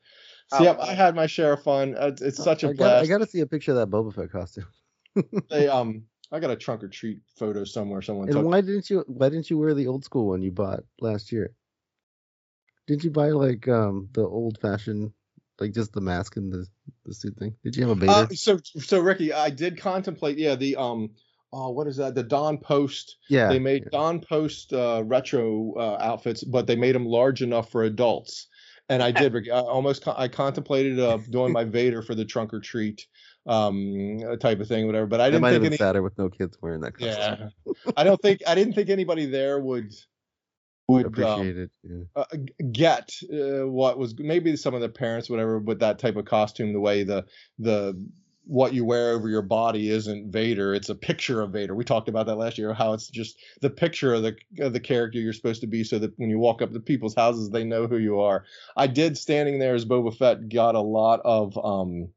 Oh, 0.51 0.59
See, 0.59 0.67
I, 0.67 0.91
I 0.91 0.93
had 0.93 1.15
my 1.15 1.25
share 1.25 1.53
of 1.53 1.63
fun. 1.63 1.95
It's, 1.97 2.21
it's 2.21 2.43
such 2.43 2.63
a 2.63 2.69
I 2.69 2.73
got, 2.73 2.77
blast. 2.77 3.03
I 3.03 3.07
got 3.07 3.17
to 3.19 3.27
see 3.27 3.39
a 3.39 3.47
picture 3.47 3.71
of 3.71 3.77
that 3.77 3.89
Boba 3.89 4.13
Fett 4.13 4.31
costume. 4.31 4.67
They, 5.49 5.69
um, 5.69 6.03
I 6.31 6.39
got 6.39 6.51
a 6.51 6.55
trunk 6.55 6.83
or 6.83 6.87
treat 6.87 7.19
photo 7.37 7.63
somewhere. 7.63 8.01
Someone 8.01 8.27
took. 8.27 8.37
And 8.37 8.45
why 8.45 8.61
didn't 8.61 8.89
you 8.89 9.03
why 9.07 9.29
didn't 9.29 9.49
you 9.49 9.57
wear 9.57 9.73
the 9.73 9.87
old 9.87 10.03
school 10.03 10.27
one 10.27 10.41
you 10.41 10.51
bought 10.51 10.83
last 10.99 11.31
year? 11.31 11.51
Didn't 12.87 13.03
you 13.03 13.11
buy 13.11 13.29
like 13.29 13.67
um 13.67 14.09
the 14.11 14.23
old 14.25 14.59
fashioned 14.59 15.13
like 15.59 15.73
just 15.73 15.93
the 15.93 16.01
mask 16.01 16.35
and 16.37 16.51
the 16.51 16.67
the 17.05 17.13
suit 17.13 17.37
thing? 17.37 17.55
Did 17.63 17.75
you 17.75 17.87
have 17.87 17.97
a 17.97 17.99
Vader? 17.99 18.11
Uh, 18.11 18.27
so 18.33 18.57
so 18.63 18.99
Ricky, 18.99 19.31
I 19.33 19.49
did 19.49 19.79
contemplate. 19.79 20.37
Yeah, 20.37 20.55
the 20.55 20.75
um. 20.75 21.11
Oh, 21.53 21.69
what 21.69 21.87
is 21.87 21.97
that? 21.97 22.15
The 22.15 22.23
Don 22.23 22.57
Post. 22.57 23.17
Yeah, 23.29 23.47
They 23.49 23.59
made 23.59 23.89
Don 23.91 24.19
Post 24.19 24.73
uh, 24.73 25.03
retro 25.05 25.73
uh, 25.77 25.97
outfits, 26.01 26.43
but 26.43 26.67
they 26.67 26.75
made 26.75 26.95
them 26.95 27.05
large 27.05 27.41
enough 27.41 27.71
for 27.71 27.83
adults. 27.83 28.47
And 28.89 29.01
I 29.01 29.11
did. 29.11 29.49
I 29.49 29.61
almost 29.61 30.07
I 30.07 30.27
contemplated 30.27 30.99
uh, 30.99 31.17
doing 31.29 31.51
my 31.51 31.63
Vader 31.63 32.01
for 32.01 32.13
the 32.13 32.25
trunk 32.25 32.53
or 32.53 32.59
treat 32.59 33.07
um 33.47 34.19
type 34.39 34.59
of 34.59 34.67
thing, 34.67 34.85
whatever. 34.85 35.05
But 35.07 35.21
I 35.21 35.27
didn't 35.29 35.41
might 35.41 35.53
have 35.53 35.61
think 35.61 35.71
been 35.71 35.73
any. 35.73 35.77
sadder 35.77 36.01
with 36.03 36.17
no 36.17 36.29
kids 36.29 36.57
wearing 36.61 36.81
that 36.81 36.97
costume. 36.97 37.51
Yeah, 37.65 37.73
I 37.97 38.03
don't 38.03 38.21
think 38.21 38.41
I 38.47 38.53
didn't 38.53 38.73
think 38.73 38.89
anybody 38.89 39.25
there 39.25 39.59
would 39.59 39.93
would 40.87 41.05
um, 41.05 41.13
Appreciate 41.13 41.57
it. 41.57 41.71
Yeah. 41.83 42.03
uh, 42.15 42.25
get 42.71 43.11
uh, 43.31 43.67
what 43.67 43.97
was 43.97 44.17
maybe 44.19 44.55
some 44.55 44.73
of 44.75 44.81
the 44.81 44.89
parents 44.89 45.29
whatever 45.29 45.57
with 45.59 45.79
that 45.79 45.97
type 45.99 46.15
of 46.15 46.25
costume 46.25 46.73
the 46.73 46.79
way 46.79 47.03
the 47.03 47.25
the 47.57 47.99
what 48.45 48.73
you 48.73 48.85
wear 48.85 49.11
over 49.11 49.27
your 49.27 49.41
body 49.41 49.89
isn't 49.89 50.31
Vader 50.31 50.73
it's 50.73 50.89
a 50.89 50.95
picture 50.95 51.41
of 51.41 51.51
Vader. 51.51 51.75
We 51.75 51.83
talked 51.83 52.09
about 52.09 52.27
that 52.27 52.35
last 52.35 52.57
year 52.57 52.73
how 52.73 52.93
it's 52.93 53.07
just 53.07 53.37
the 53.61 53.69
picture 53.69 54.13
of 54.13 54.23
the 54.23 54.35
of 54.59 54.73
the 54.73 54.79
character 54.79 55.19
you're 55.19 55.33
supposed 55.33 55.61
to 55.61 55.67
be 55.67 55.83
so 55.83 55.99
that 55.99 56.17
when 56.17 56.29
you 56.29 56.39
walk 56.39 56.61
up 56.61 56.71
to 56.71 56.79
people's 56.79 57.15
houses 57.15 57.49
they 57.49 57.63
know 57.63 57.87
who 57.87 57.97
you 57.97 58.19
are. 58.19 58.45
I 58.77 58.87
did 58.87 59.17
standing 59.17 59.59
there 59.59 59.75
as 59.75 59.85
Boba 59.85 60.15
Fett 60.15 60.49
got 60.49 60.75
a 60.75 60.81
lot 60.81 61.21
of 61.25 61.57
um 61.63 62.09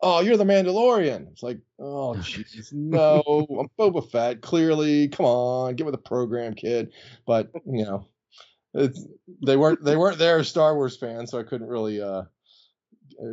oh 0.00 0.20
you're 0.20 0.36
the 0.36 0.44
Mandalorian. 0.44 1.30
It's 1.32 1.42
like 1.42 1.58
oh 1.78 2.14
jeez 2.18 2.72
no 2.72 3.22
I'm 3.60 3.68
Boba 3.78 4.10
Fett 4.10 4.40
clearly 4.40 5.08
come 5.08 5.26
on 5.26 5.76
get 5.76 5.86
with 5.86 5.94
the 5.94 5.98
program 5.98 6.54
kid. 6.54 6.92
But 7.26 7.50
you 7.64 7.84
know 7.84 8.08
it's, 8.74 9.06
they 9.44 9.56
weren't 9.56 9.82
they 9.82 9.96
weren't 9.96 10.18
there 10.18 10.38
as 10.38 10.48
Star 10.48 10.74
Wars 10.74 10.96
fans, 10.96 11.30
so 11.30 11.38
I 11.38 11.44
couldn't 11.44 11.68
really 11.68 12.00
uh 12.00 12.24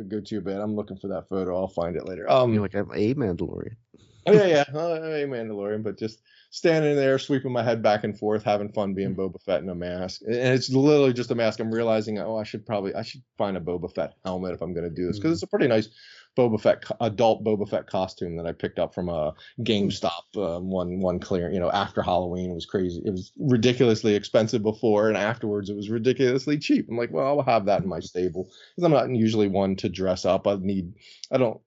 go 0.08 0.20
too 0.20 0.40
bad. 0.40 0.60
I'm 0.60 0.74
looking 0.74 0.96
for 0.96 1.08
that 1.08 1.28
photo. 1.28 1.56
I'll 1.56 1.68
find 1.68 1.96
it 1.96 2.06
later. 2.06 2.30
Um, 2.30 2.52
You're 2.52 2.62
like 2.62 2.74
I'm 2.74 2.90
a 2.92 3.14
Mandalorian. 3.14 3.76
oh 4.26 4.32
yeah, 4.32 4.46
yeah, 4.46 4.64
uh, 4.74 5.00
a 5.02 5.26
Mandalorian, 5.26 5.82
but 5.82 5.98
just 5.98 6.20
standing 6.50 6.96
there, 6.96 7.18
sweeping 7.18 7.52
my 7.52 7.62
head 7.62 7.82
back 7.82 8.04
and 8.04 8.18
forth, 8.18 8.42
having 8.42 8.72
fun 8.72 8.94
being 8.94 9.14
Boba 9.14 9.42
Fett 9.42 9.62
in 9.62 9.68
a 9.68 9.74
mask, 9.74 10.22
and 10.22 10.34
it's 10.34 10.70
literally 10.70 11.12
just 11.12 11.30
a 11.30 11.34
mask. 11.34 11.60
I'm 11.60 11.70
realizing, 11.70 12.18
oh, 12.18 12.36
I 12.36 12.44
should 12.44 12.64
probably 12.64 12.94
I 12.94 13.02
should 13.02 13.22
find 13.36 13.56
a 13.56 13.60
Boba 13.60 13.94
Fett 13.94 14.14
helmet 14.24 14.54
if 14.54 14.62
I'm 14.62 14.72
going 14.72 14.88
to 14.88 14.94
do 14.94 15.06
this 15.06 15.18
because 15.18 15.32
it's 15.32 15.42
a 15.42 15.46
pretty 15.46 15.68
nice 15.68 15.88
Boba 16.36 16.60
Fett 16.60 16.84
adult 17.00 17.44
Boba 17.44 17.68
Fett 17.68 17.86
costume 17.86 18.36
that 18.36 18.46
I 18.46 18.52
picked 18.52 18.78
up 18.78 18.94
from 18.94 19.08
a 19.08 19.34
GameStop 19.60 20.36
um, 20.36 20.68
one 20.68 21.00
one 21.00 21.20
clear 21.20 21.50
you 21.50 21.60
know 21.60 21.70
after 21.70 22.02
Halloween. 22.02 22.50
It 22.50 22.54
was 22.54 22.66
crazy. 22.66 23.02
It 23.04 23.10
was 23.10 23.32
ridiculously 23.38 24.14
expensive 24.14 24.62
before 24.62 25.08
and 25.08 25.16
afterwards 25.16 25.70
it 25.70 25.76
was 25.76 25.90
ridiculously 25.90 26.58
cheap. 26.58 26.88
I'm 26.88 26.96
like 26.96 27.12
well 27.12 27.26
I'll 27.26 27.44
have 27.44 27.66
that 27.66 27.82
in 27.82 27.88
my 27.88 28.00
stable. 28.00 28.50
Because 28.74 28.84
I'm 28.84 28.92
not 28.92 29.10
usually 29.10 29.46
one 29.48 29.76
to 29.76 29.88
dress 29.88 30.24
up. 30.24 30.46
I 30.48 30.56
need 30.56 30.92
I 31.30 31.38
don't 31.38 31.60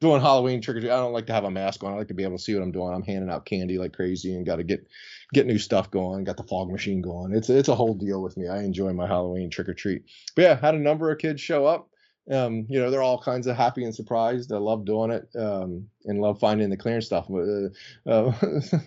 doing 0.00 0.22
Halloween 0.22 0.62
trick 0.62 0.78
or 0.78 0.80
treat 0.80 0.90
I 0.90 0.96
don't 0.96 1.12
like 1.12 1.26
to 1.26 1.34
have 1.34 1.44
a 1.44 1.50
mask 1.50 1.84
on. 1.84 1.92
I 1.92 1.96
like 1.96 2.08
to 2.08 2.14
be 2.14 2.24
able 2.24 2.38
to 2.38 2.42
see 2.42 2.54
what 2.54 2.62
I'm 2.62 2.72
doing. 2.72 2.94
I'm 2.94 3.02
handing 3.02 3.30
out 3.30 3.44
candy 3.44 3.78
like 3.78 3.92
crazy 3.92 4.34
and 4.34 4.46
got 4.46 4.56
to 4.56 4.64
get 4.64 4.86
get 5.34 5.46
new 5.46 5.58
stuff 5.58 5.90
going 5.90 6.24
got 6.24 6.38
the 6.38 6.44
fog 6.44 6.70
machine 6.70 7.02
going. 7.02 7.34
It's 7.34 7.50
it's 7.50 7.68
a 7.68 7.74
whole 7.74 7.94
deal 7.94 8.22
with 8.22 8.38
me. 8.38 8.48
I 8.48 8.62
enjoy 8.62 8.94
my 8.94 9.06
Halloween 9.06 9.50
trick 9.50 9.68
or 9.68 9.74
treat. 9.74 10.04
But 10.34 10.42
yeah 10.42 10.58
had 10.58 10.74
a 10.74 10.78
number 10.78 11.10
of 11.10 11.18
kids 11.18 11.42
show 11.42 11.66
up 11.66 11.90
um, 12.30 12.66
you 12.68 12.78
know, 12.78 12.90
they're 12.90 13.02
all 13.02 13.20
kinds 13.20 13.46
of 13.46 13.56
happy 13.56 13.84
and 13.84 13.94
surprised. 13.94 14.52
I 14.52 14.58
love 14.58 14.84
doing 14.84 15.10
it 15.10 15.28
um, 15.38 15.88
and 16.04 16.20
love 16.20 16.38
finding 16.38 16.70
the 16.70 16.76
clearance 16.76 17.06
stuff. 17.06 17.30
Uh, 17.30 17.68
uh, 18.10 18.32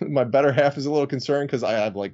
my 0.08 0.24
better 0.24 0.52
half 0.52 0.76
is 0.76 0.86
a 0.86 0.90
little 0.90 1.06
concerned 1.06 1.48
because 1.48 1.64
I 1.64 1.72
have 1.72 1.96
like 1.96 2.12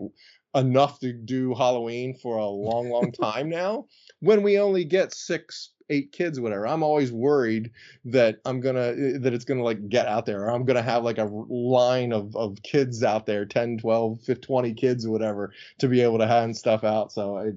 enough 0.54 0.98
to 1.00 1.12
do 1.12 1.54
Halloween 1.54 2.14
for 2.14 2.38
a 2.38 2.46
long, 2.46 2.88
long 2.88 3.12
time 3.12 3.48
now. 3.48 3.86
When 4.20 4.42
we 4.42 4.58
only 4.58 4.84
get 4.84 5.14
six, 5.14 5.70
eight 5.90 6.12
kids, 6.12 6.40
whatever, 6.40 6.66
I'm 6.66 6.82
always 6.82 7.12
worried 7.12 7.70
that 8.06 8.40
I'm 8.44 8.60
gonna 8.60 9.18
that 9.18 9.34
it's 9.34 9.44
gonna 9.44 9.62
like 9.62 9.88
get 9.88 10.06
out 10.06 10.26
there, 10.26 10.44
or 10.44 10.50
I'm 10.50 10.64
gonna 10.64 10.82
have 10.82 11.04
like 11.04 11.18
a 11.18 11.28
line 11.30 12.12
of 12.12 12.34
of 12.34 12.62
kids 12.62 13.02
out 13.04 13.26
there, 13.26 13.44
10, 13.44 13.78
12, 13.78 14.20
15, 14.22 14.42
20 14.42 14.74
kids, 14.74 15.06
whatever, 15.06 15.52
to 15.78 15.88
be 15.88 16.00
able 16.00 16.18
to 16.18 16.26
hand 16.26 16.56
stuff 16.56 16.84
out. 16.84 17.12
So 17.12 17.36
I 17.36 17.50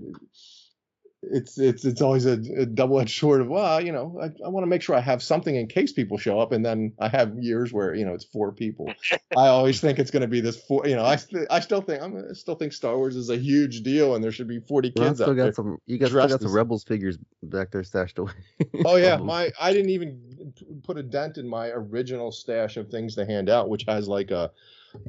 it's 1.23 1.59
it's 1.59 1.85
it's 1.85 2.01
always 2.01 2.25
a, 2.25 2.33
a 2.57 2.65
double-edged 2.65 3.19
sword 3.19 3.41
of 3.41 3.47
well 3.47 3.79
you 3.79 3.91
know 3.91 4.19
i, 4.21 4.25
I 4.43 4.49
want 4.49 4.63
to 4.63 4.67
make 4.67 4.81
sure 4.81 4.95
i 4.95 4.99
have 4.99 5.21
something 5.21 5.55
in 5.55 5.67
case 5.67 5.91
people 5.91 6.17
show 6.17 6.39
up 6.39 6.51
and 6.51 6.65
then 6.65 6.93
i 6.99 7.07
have 7.09 7.37
years 7.37 7.71
where 7.71 7.93
you 7.93 8.05
know 8.05 8.13
it's 8.13 8.25
four 8.25 8.51
people 8.51 8.91
i 9.37 9.47
always 9.47 9.79
think 9.79 9.99
it's 9.99 10.09
going 10.09 10.21
to 10.21 10.27
be 10.27 10.41
this 10.41 10.59
four 10.63 10.87
you 10.87 10.95
know 10.95 11.05
i 11.05 11.15
st- 11.15 11.45
i 11.51 11.59
still 11.59 11.81
think 11.81 12.01
i'm 12.01 12.17
I 12.17 12.33
still 12.33 12.55
think 12.55 12.73
star 12.73 12.97
wars 12.97 13.15
is 13.15 13.29
a 13.29 13.37
huge 13.37 13.83
deal 13.83 14.15
and 14.15 14.23
there 14.23 14.31
should 14.31 14.47
be 14.47 14.59
40 14.59 14.93
Ron 14.97 15.07
kids 15.07 15.17
still 15.19 15.29
out 15.29 15.35
got 15.35 15.43
there 15.43 15.53
some. 15.53 15.77
You 15.85 15.97
got 15.99 16.09
still 16.09 16.27
got 16.27 16.41
some 16.41 16.51
Rebels 16.51 16.83
figures 16.83 17.17
back 17.43 17.71
there 17.71 17.83
stashed 17.83 18.17
away. 18.17 18.33
oh 18.85 18.95
yeah 18.95 19.17
my 19.17 19.51
i 19.59 19.71
didn't 19.71 19.91
even 19.91 20.53
put 20.83 20.97
a 20.97 21.03
dent 21.03 21.37
in 21.37 21.47
my 21.47 21.67
original 21.67 22.31
stash 22.31 22.77
of 22.77 22.89
things 22.89 23.15
to 23.15 23.25
hand 23.25 23.47
out 23.47 23.69
which 23.69 23.85
has 23.87 24.07
like 24.07 24.31
a 24.31 24.51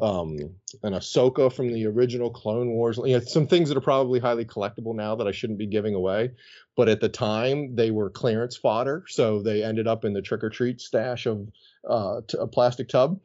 um 0.00 0.36
an 0.82 0.92
ahsoka 0.92 1.52
from 1.52 1.72
the 1.72 1.86
original 1.86 2.30
clone 2.30 2.68
wars 2.70 2.98
you 3.04 3.14
know 3.18 3.20
some 3.24 3.46
things 3.46 3.68
that 3.68 3.76
are 3.78 3.82
probably 3.82 4.20
highly 4.20 4.44
collectible 4.44 4.94
now 4.94 5.14
that 5.16 5.26
i 5.26 5.32
shouldn't 5.32 5.58
be 5.58 5.66
giving 5.66 5.94
away 5.94 6.30
but 6.76 6.88
at 6.88 7.00
the 7.00 7.08
time 7.08 7.74
they 7.74 7.90
were 7.90 8.08
clearance 8.10 8.56
fodder 8.56 9.04
so 9.08 9.42
they 9.42 9.62
ended 9.62 9.86
up 9.86 10.04
in 10.04 10.12
the 10.12 10.22
trick-or-treat 10.22 10.80
stash 10.80 11.26
of 11.26 11.48
uh 11.88 12.20
t- 12.28 12.38
a 12.40 12.46
plastic 12.46 12.88
tub 12.88 13.18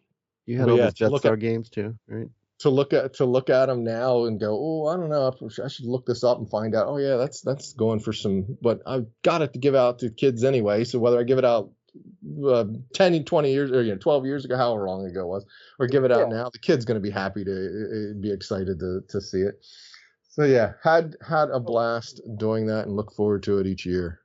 You 0.46 0.58
had 0.58 0.66
But 0.66 0.72
all 0.72 0.78
yeah, 0.78 0.84
those 0.86 0.94
to 0.94 0.98
Jet 1.00 1.12
look 1.12 1.22
Star 1.22 1.34
at- 1.34 1.40
games 1.40 1.70
too, 1.70 1.96
right? 2.08 2.28
to 2.60 2.70
look 2.72 2.92
at 2.92 3.14
to 3.14 3.26
look 3.26 3.52
at 3.52 3.68
them 3.68 3.84
now 3.84 4.26
and 4.26 4.40
go, 4.40 4.50
oh, 4.60 4.88
I 4.88 4.96
don't 4.98 5.10
know, 5.10 5.32
I 5.64 5.68
should 5.68 5.86
look 5.86 6.08
this 6.08 6.24
up 6.24 6.40
and 6.40 6.50
find 6.50 6.74
out. 6.74 6.88
Oh 6.88 6.98
yeah, 6.98 7.18
that's 7.18 7.42
that's 7.42 7.74
going 7.74 8.00
for 8.00 8.14
some, 8.14 8.58
but 8.64 8.82
I've 8.88 9.06
got 9.22 9.44
it 9.44 9.54
to 9.54 9.60
give 9.60 9.76
out 9.76 10.00
to 10.00 10.10
kids 10.10 10.44
anyway. 10.44 10.84
So 10.84 10.98
whether 10.98 11.20
I 11.20 11.24
give 11.24 11.38
it 11.38 11.46
out 11.46 11.70
uh, 12.46 12.66
10, 12.94 13.24
20 13.24 13.52
years 13.52 13.72
or 13.72 13.82
you 13.84 13.92
know 13.92 13.98
12 13.98 14.26
years 14.26 14.46
ago, 14.46 14.58
however 14.58 14.88
long 14.88 15.06
ago 15.06 15.22
it 15.22 15.28
was, 15.28 15.46
or 15.80 15.88
give 15.88 16.04
it 16.04 16.12
out 16.12 16.30
Yeah. 16.30 16.38
now, 16.38 16.50
the 16.50 16.60
kid's 16.60 16.86
going 16.86 16.96
to 16.96 17.02
be 17.02 17.10
happy 17.10 17.44
to 17.44 18.12
uh, 18.16 18.20
be 18.20 18.32
excited 18.32 18.80
to 18.80 19.02
to 19.08 19.22
see 19.22 19.42
it. 19.42 19.66
So 20.30 20.44
yeah, 20.44 20.74
had 20.84 21.16
had 21.28 21.50
a 21.50 21.60
blast 21.60 22.22
doing 22.38 22.68
that 22.68 22.86
and 22.86 22.96
look 22.96 23.12
forward 23.12 23.44
to 23.44 23.58
it 23.58 23.68
each 23.68 23.86
year. 23.86 24.22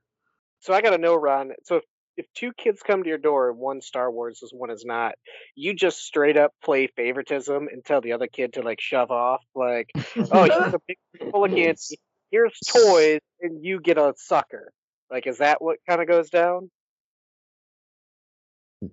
So 0.61 0.75
I 0.75 0.83
got 0.83 0.91
to 0.91 0.99
know, 0.99 1.15
Ron. 1.15 1.53
So 1.65 1.77
if, 1.77 1.85
if 2.17 2.27
two 2.35 2.53
kids 2.53 2.83
come 2.83 3.03
to 3.03 3.09
your 3.09 3.19
door 3.19 3.51
and 3.51 3.59
one 3.59 3.81
Star 3.81 4.11
Wars 4.11 4.43
is 4.43 4.53
one 4.53 4.71
is 4.71 4.85
not, 4.85 5.15
you 5.55 5.75
just 5.75 6.01
straight 6.01 6.37
up 6.37 6.53
play 6.63 6.87
favoritism 6.87 7.67
and 7.67 7.85
tell 7.85 8.01
the 8.01 8.13
other 8.13 8.27
kid 8.27 8.53
to 8.53 8.63
like 8.63 8.81
shove 8.81 9.11
off. 9.11 9.43
Like, 9.55 9.91
oh, 10.31 10.45
here's 10.45 10.75
a 10.75 10.81
big 10.87 10.99
full 11.31 11.45
of 11.47 11.51
candy. 11.51 11.99
Here's 12.31 12.59
toys, 12.61 13.21
and 13.41 13.65
you 13.65 13.81
get 13.81 13.99
a 13.99 14.13
sucker. 14.17 14.71
Like, 15.11 15.27
is 15.27 15.39
that 15.39 15.61
what 15.63 15.79
kind 15.89 16.01
of 16.01 16.09
goes 16.09 16.31
down? 16.31 16.71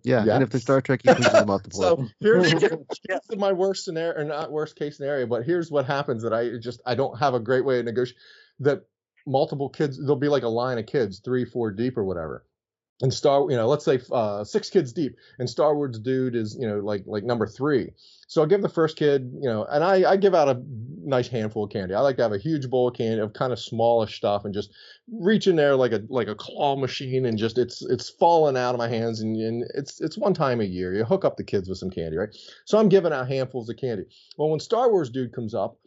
Yeah, 0.03 0.25
Yeah. 0.25 0.33
and 0.35 0.43
if 0.43 0.49
they're 0.49 0.61
Star 0.61 0.81
Trek, 0.81 1.01
he 1.03 1.09
pushes 1.09 1.31
them 1.31 1.49
off 1.49 1.63
the 1.63 1.71
So 1.71 2.07
here's, 2.19 2.51
here's 3.07 3.37
my 3.37 3.51
worst 3.51 3.85
scenario, 3.85 4.21
or 4.21 4.23
not 4.23 4.51
worst 4.51 4.75
case 4.75 4.97
scenario, 4.97 5.25
but 5.27 5.43
here's 5.43 5.71
what 5.71 5.85
happens 5.85 6.23
that 6.23 6.33
I 6.33 6.57
just 6.61 6.81
I 6.85 6.95
don't 6.95 7.17
have 7.19 7.33
a 7.33 7.39
great 7.39 7.65
way 7.65 7.77
to 7.77 7.83
negotiate. 7.83 8.17
That 8.59 8.83
multiple 9.25 9.69
kids, 9.69 9.97
there'll 9.97 10.15
be 10.15 10.27
like 10.27 10.43
a 10.43 10.49
line 10.49 10.77
of 10.77 10.85
kids, 10.85 11.21
three, 11.23 11.45
four 11.45 11.71
deep 11.71 11.97
or 11.97 12.03
whatever. 12.03 12.45
And 13.01 13.13
Star, 13.13 13.49
you 13.49 13.55
know, 13.55 13.67
let's 13.67 13.85
say 13.85 13.99
uh, 14.11 14.43
six 14.43 14.69
kids 14.69 14.91
deep, 14.91 15.15
and 15.37 15.49
Star 15.49 15.73
Wars 15.73 15.97
dude 15.99 16.35
is, 16.35 16.57
you 16.59 16.67
know, 16.67 16.79
like 16.79 17.03
like 17.05 17.23
number 17.23 17.47
three. 17.47 17.91
So 18.27 18.41
I'll 18.41 18.47
give 18.47 18.61
the 18.61 18.69
first 18.69 18.95
kid, 18.95 19.31
you 19.41 19.49
know, 19.49 19.65
and 19.65 19.83
I, 19.83 20.11
I 20.11 20.15
give 20.17 20.35
out 20.35 20.49
a 20.49 20.61
nice 21.03 21.27
handful 21.27 21.63
of 21.63 21.71
candy. 21.71 21.95
I 21.95 22.01
like 22.01 22.17
to 22.17 22.21
have 22.21 22.33
a 22.33 22.37
huge 22.37 22.69
bowl 22.69 22.89
of 22.89 22.93
candy 22.93 23.21
of 23.21 23.33
kind 23.33 23.51
of 23.51 23.59
smallish 23.59 24.17
stuff 24.17 24.45
and 24.45 24.53
just 24.53 24.71
reach 25.11 25.47
in 25.47 25.55
there 25.55 25.75
like 25.75 25.93
a 25.93 26.03
like 26.09 26.27
a 26.27 26.35
claw 26.35 26.75
machine 26.75 27.25
and 27.25 27.37
just 27.37 27.57
it's 27.57 27.81
it's 27.83 28.09
falling 28.09 28.55
out 28.55 28.75
of 28.75 28.77
my 28.77 28.87
hands 28.87 29.21
and, 29.21 29.35
and 29.37 29.63
it's 29.73 29.99
it's 30.01 30.17
one 30.17 30.33
time 30.33 30.59
a 30.61 30.65
year. 30.65 30.93
You 30.93 31.05
hook 31.05 31.25
up 31.25 31.37
the 31.37 31.43
kids 31.43 31.69
with 31.69 31.77
some 31.77 31.89
candy, 31.89 32.17
right? 32.17 32.35
So 32.65 32.77
I'm 32.77 32.89
giving 32.89 33.13
out 33.13 33.27
handfuls 33.27 33.69
of 33.69 33.77
candy. 33.77 34.05
Well, 34.37 34.49
when 34.49 34.59
Star 34.59 34.91
Wars 34.91 35.09
dude 35.09 35.33
comes 35.33 35.55
up, 35.55 35.79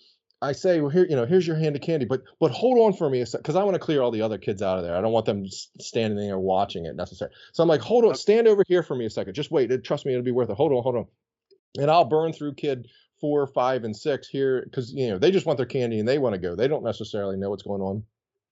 I 0.43 0.53
say, 0.53 0.81
well, 0.81 0.91
here, 0.91 1.07
you 1.09 1.15
know, 1.15 1.25
here's 1.25 1.47
your 1.47 1.57
hand 1.57 1.77
of 1.77 1.83
candy, 1.83 2.05
but 2.05 2.23
but 2.41 2.51
hold 2.51 2.79
on 2.79 2.93
for 2.95 3.09
me 3.09 3.21
a 3.21 3.27
sec, 3.27 3.41
because 3.41 3.55
I 3.55 3.63
want 3.63 3.77
to 3.77 3.79
clear 3.79 4.03
all 4.03 4.11
the 4.11 4.23
other 4.23 4.39
kids 4.39 4.61
out 4.61 4.77
of 4.79 4.85
there. 4.85 4.97
I 4.97 5.01
don't 5.01 5.13
want 5.13 5.25
them 5.25 5.47
standing 5.81 6.19
there 6.19 6.39
watching 6.39 6.85
it 6.85 6.97
necessarily. 6.97 7.35
So 7.53 7.63
I'm 7.63 7.69
like, 7.69 7.81
hold 7.81 8.05
on, 8.05 8.17
stand 8.17 8.49
over 8.49 8.65
here 8.67 8.83
for 8.83 8.97
me 8.97 9.07
a 9.07 9.11
second. 9.11 9.35
Just 9.35 9.53
wait. 9.53 9.71
It- 9.71 9.85
Trust 9.85 10.05
me, 10.05 10.13
it'll 10.13 10.25
be 10.25 10.33
worth 10.33 10.51
it. 10.51 10.57
Hold 10.57 10.73
on, 10.73 10.83
hold 10.83 10.97
on. 10.97 11.07
And 11.79 11.91
I'll 11.91 12.05
burn 12.05 12.33
through 12.33 12.55
kid 12.55 12.89
four, 13.21 13.47
five, 13.47 13.85
and 13.85 13.97
six 13.97 14.29
here 14.29 14.63
because 14.65 14.93
you 14.93 15.11
know 15.11 15.19
they 15.19 15.31
just 15.31 15.47
want 15.47 15.59
their 15.59 15.67
candy 15.67 16.01
and 16.01 16.09
they 16.09 16.19
want 16.19 16.35
to 16.35 16.41
go. 16.41 16.57
They 16.57 16.69
don't 16.69 16.85
necessarily 16.85 17.37
know 17.37 17.51
what's 17.51 17.63
going 17.63 17.81
on 17.81 18.03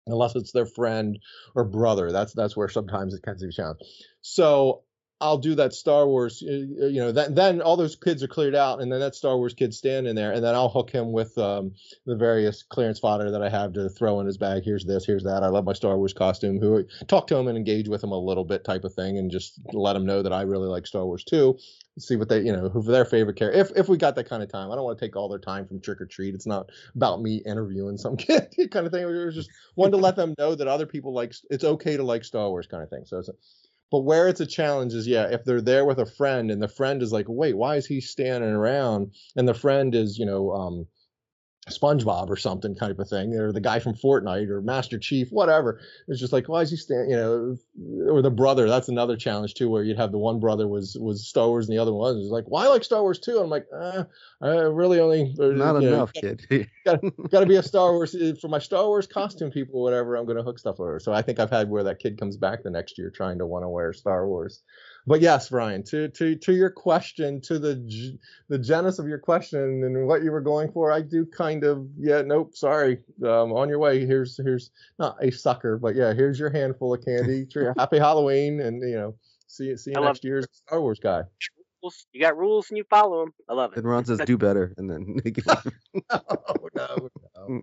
unless 0.06 0.36
it's 0.36 0.52
their 0.52 0.66
friend 0.66 1.18
or 1.56 1.64
brother. 1.64 2.12
That's 2.12 2.32
that's 2.32 2.56
where 2.56 2.68
sometimes 2.68 3.14
it 3.14 3.22
can 3.22 3.36
be 3.40 3.50
challenged. 3.50 3.82
So 4.22 4.84
I'll 5.20 5.38
do 5.38 5.54
that 5.56 5.74
Star 5.74 6.06
Wars, 6.06 6.42
uh, 6.42 6.50
uh, 6.50 6.86
you 6.86 7.00
know, 7.00 7.12
then 7.12 7.34
then 7.34 7.60
all 7.60 7.76
those 7.76 7.94
kids 7.94 8.22
are 8.22 8.28
cleared 8.28 8.54
out, 8.54 8.80
and 8.80 8.90
then 8.90 9.00
that 9.00 9.14
Star 9.14 9.36
Wars 9.36 9.52
kid 9.52 9.74
standing 9.74 10.14
there, 10.14 10.32
and 10.32 10.42
then 10.42 10.54
I'll 10.54 10.70
hook 10.70 10.90
him 10.90 11.12
with 11.12 11.36
um, 11.36 11.72
the 12.06 12.16
various 12.16 12.62
clearance 12.62 12.98
fodder 12.98 13.30
that 13.30 13.42
I 13.42 13.50
have 13.50 13.74
to 13.74 13.90
throw 13.90 14.20
in 14.20 14.26
his 14.26 14.38
bag. 14.38 14.62
Here's 14.64 14.84
this, 14.84 15.04
here's 15.04 15.24
that. 15.24 15.42
I 15.42 15.48
love 15.48 15.64
my 15.64 15.74
Star 15.74 15.98
Wars 15.98 16.14
costume. 16.14 16.58
Who 16.58 16.84
talk 17.06 17.26
to 17.28 17.36
him 17.36 17.48
and 17.48 17.58
engage 17.58 17.88
with 17.88 18.02
him 18.02 18.12
a 18.12 18.18
little 18.18 18.44
bit, 18.44 18.64
type 18.64 18.84
of 18.84 18.94
thing, 18.94 19.18
and 19.18 19.30
just 19.30 19.60
let 19.72 19.94
him 19.94 20.06
know 20.06 20.22
that 20.22 20.32
I 20.32 20.42
really 20.42 20.68
like 20.68 20.86
Star 20.86 21.04
Wars 21.04 21.22
too. 21.22 21.58
See 21.98 22.16
what 22.16 22.30
they, 22.30 22.40
you 22.40 22.52
know, 22.52 22.70
who 22.70 22.82
their 22.82 23.04
favorite 23.04 23.36
character. 23.36 23.60
If 23.60 23.72
if 23.76 23.88
we 23.88 23.98
got 23.98 24.14
that 24.16 24.28
kind 24.28 24.42
of 24.42 24.50
time, 24.50 24.70
I 24.70 24.74
don't 24.74 24.84
want 24.84 24.98
to 24.98 25.04
take 25.04 25.16
all 25.16 25.28
their 25.28 25.38
time 25.38 25.66
from 25.66 25.82
trick 25.82 26.00
or 26.00 26.06
treat. 26.06 26.34
It's 26.34 26.46
not 26.46 26.70
about 26.94 27.20
me 27.20 27.42
interviewing 27.44 27.98
some 27.98 28.16
kid 28.16 28.48
kind 28.70 28.86
of 28.86 28.92
thing. 28.92 29.02
It 29.02 29.06
was 29.06 29.34
just 29.34 29.50
wanted 29.76 29.92
to 29.92 29.96
let 29.98 30.16
them 30.16 30.34
know 30.38 30.54
that 30.54 30.66
other 30.66 30.86
people 30.86 31.12
like 31.12 31.34
it's 31.50 31.64
okay 31.64 31.98
to 31.98 32.02
like 32.02 32.24
Star 32.24 32.48
Wars 32.48 32.66
kind 32.66 32.82
of 32.82 32.88
thing. 32.88 33.04
So 33.04 33.18
it's 33.18 33.28
a, 33.28 33.32
but 33.90 34.00
where 34.00 34.28
it's 34.28 34.40
a 34.40 34.46
challenge 34.46 34.94
is, 34.94 35.06
yeah, 35.06 35.26
if 35.30 35.44
they're 35.44 35.60
there 35.60 35.84
with 35.84 35.98
a 35.98 36.06
friend 36.06 36.50
and 36.50 36.62
the 36.62 36.68
friend 36.68 37.02
is 37.02 37.12
like, 37.12 37.26
wait, 37.28 37.56
why 37.56 37.76
is 37.76 37.86
he 37.86 38.00
standing 38.00 38.50
around? 38.50 39.12
And 39.36 39.48
the 39.48 39.54
friend 39.54 39.94
is, 39.94 40.18
you 40.18 40.26
know, 40.26 40.52
um, 40.52 40.86
SpongeBob 41.70 42.28
or 42.28 42.36
something 42.36 42.74
kind 42.74 42.98
of 42.98 43.08
thing, 43.08 43.34
or 43.34 43.52
the 43.52 43.60
guy 43.60 43.78
from 43.78 43.94
Fortnite 43.94 44.48
or 44.48 44.60
Master 44.60 44.98
Chief, 44.98 45.30
whatever. 45.30 45.80
It's 46.08 46.20
just 46.20 46.32
like, 46.32 46.48
why 46.48 46.62
is 46.62 46.70
he 46.70 46.76
standing, 46.76 47.10
you 47.10 47.16
know, 47.16 47.56
or 48.10 48.22
the 48.22 48.30
brother. 48.30 48.68
That's 48.68 48.88
another 48.88 49.16
challenge 49.16 49.54
too, 49.54 49.68
where 49.68 49.82
you'd 49.82 49.98
have 49.98 50.12
the 50.12 50.18
one 50.18 50.40
brother 50.40 50.68
was 50.68 50.96
was 51.00 51.26
Star 51.26 51.48
Wars 51.48 51.68
and 51.68 51.76
the 51.76 51.80
other 51.80 51.92
one 51.92 52.16
was 52.16 52.28
like, 52.28 52.44
well, 52.48 52.62
I 52.62 52.68
like 52.68 52.84
Star 52.84 53.02
Wars 53.02 53.18
too. 53.18 53.36
And 53.36 53.44
I'm 53.44 53.50
like, 53.50 53.66
uh, 53.74 54.04
I 54.42 54.48
really 54.48 55.00
only 55.00 55.34
Not 55.36 55.80
you 55.82 55.90
know, 55.90 55.94
enough, 55.94 56.12
kid. 56.12 56.46
got 56.84 57.00
to 57.00 57.46
be 57.46 57.56
a 57.56 57.62
Star 57.62 57.92
Wars 57.92 58.14
uh, 58.14 58.34
for 58.40 58.48
my 58.48 58.58
Star 58.58 58.86
Wars 58.86 59.06
costume 59.06 59.50
people, 59.50 59.82
whatever. 59.82 60.16
I'm 60.16 60.26
going 60.26 60.38
to 60.38 60.42
hook 60.42 60.58
stuff 60.58 60.80
over. 60.80 61.00
So 61.00 61.12
I 61.12 61.22
think 61.22 61.38
I've 61.38 61.50
had 61.50 61.68
where 61.70 61.84
that 61.84 61.98
kid 61.98 62.18
comes 62.18 62.36
back 62.36 62.62
the 62.62 62.70
next 62.70 62.98
year 62.98 63.10
trying 63.10 63.38
to 63.38 63.46
want 63.46 63.64
to 63.64 63.68
wear 63.68 63.92
Star 63.92 64.26
Wars. 64.26 64.62
But 65.10 65.22
yes, 65.22 65.50
Ryan, 65.50 65.82
to 65.86 66.06
to 66.10 66.36
to 66.36 66.52
your 66.52 66.70
question, 66.70 67.40
to 67.40 67.58
the 67.58 67.74
g- 67.74 68.16
the 68.48 68.60
genesis 68.60 69.00
of 69.00 69.08
your 69.08 69.18
question 69.18 69.82
and 69.82 70.06
what 70.06 70.22
you 70.22 70.30
were 70.30 70.40
going 70.40 70.70
for, 70.70 70.92
I 70.92 71.00
do 71.02 71.26
kind 71.26 71.64
of 71.64 71.84
yeah, 71.98 72.22
nope, 72.22 72.54
sorry, 72.54 73.00
um, 73.24 73.52
on 73.52 73.68
your 73.68 73.80
way. 73.80 74.06
Here's 74.06 74.36
here's 74.36 74.70
not 75.00 75.16
a 75.20 75.32
sucker, 75.32 75.78
but 75.78 75.96
yeah, 75.96 76.14
here's 76.14 76.38
your 76.38 76.48
handful 76.48 76.94
of 76.94 77.04
candy. 77.04 77.44
Happy 77.76 77.98
Halloween, 78.06 78.60
and 78.60 78.80
you 78.88 78.94
know, 78.94 79.16
see 79.48 79.64
you 79.64 79.76
see 79.76 79.90
you 79.90 80.00
I 80.00 80.04
next 80.04 80.22
year's 80.22 80.46
Star 80.52 80.80
Wars 80.80 81.00
guy. 81.00 81.24
You 82.12 82.20
got 82.20 82.36
rules 82.36 82.70
and 82.70 82.78
you 82.78 82.84
follow 82.88 83.24
them. 83.24 83.34
I 83.48 83.54
love 83.54 83.72
it. 83.72 83.78
And 83.78 83.88
Ron 83.88 84.04
says, 84.04 84.20
"Do 84.24 84.38
better," 84.38 84.74
and 84.76 84.88
then 84.88 85.16
they 85.24 85.32
give 85.32 85.48
up. 85.48 85.66
Oh 86.12 86.68
no, 86.76 87.08
no. 87.36 87.62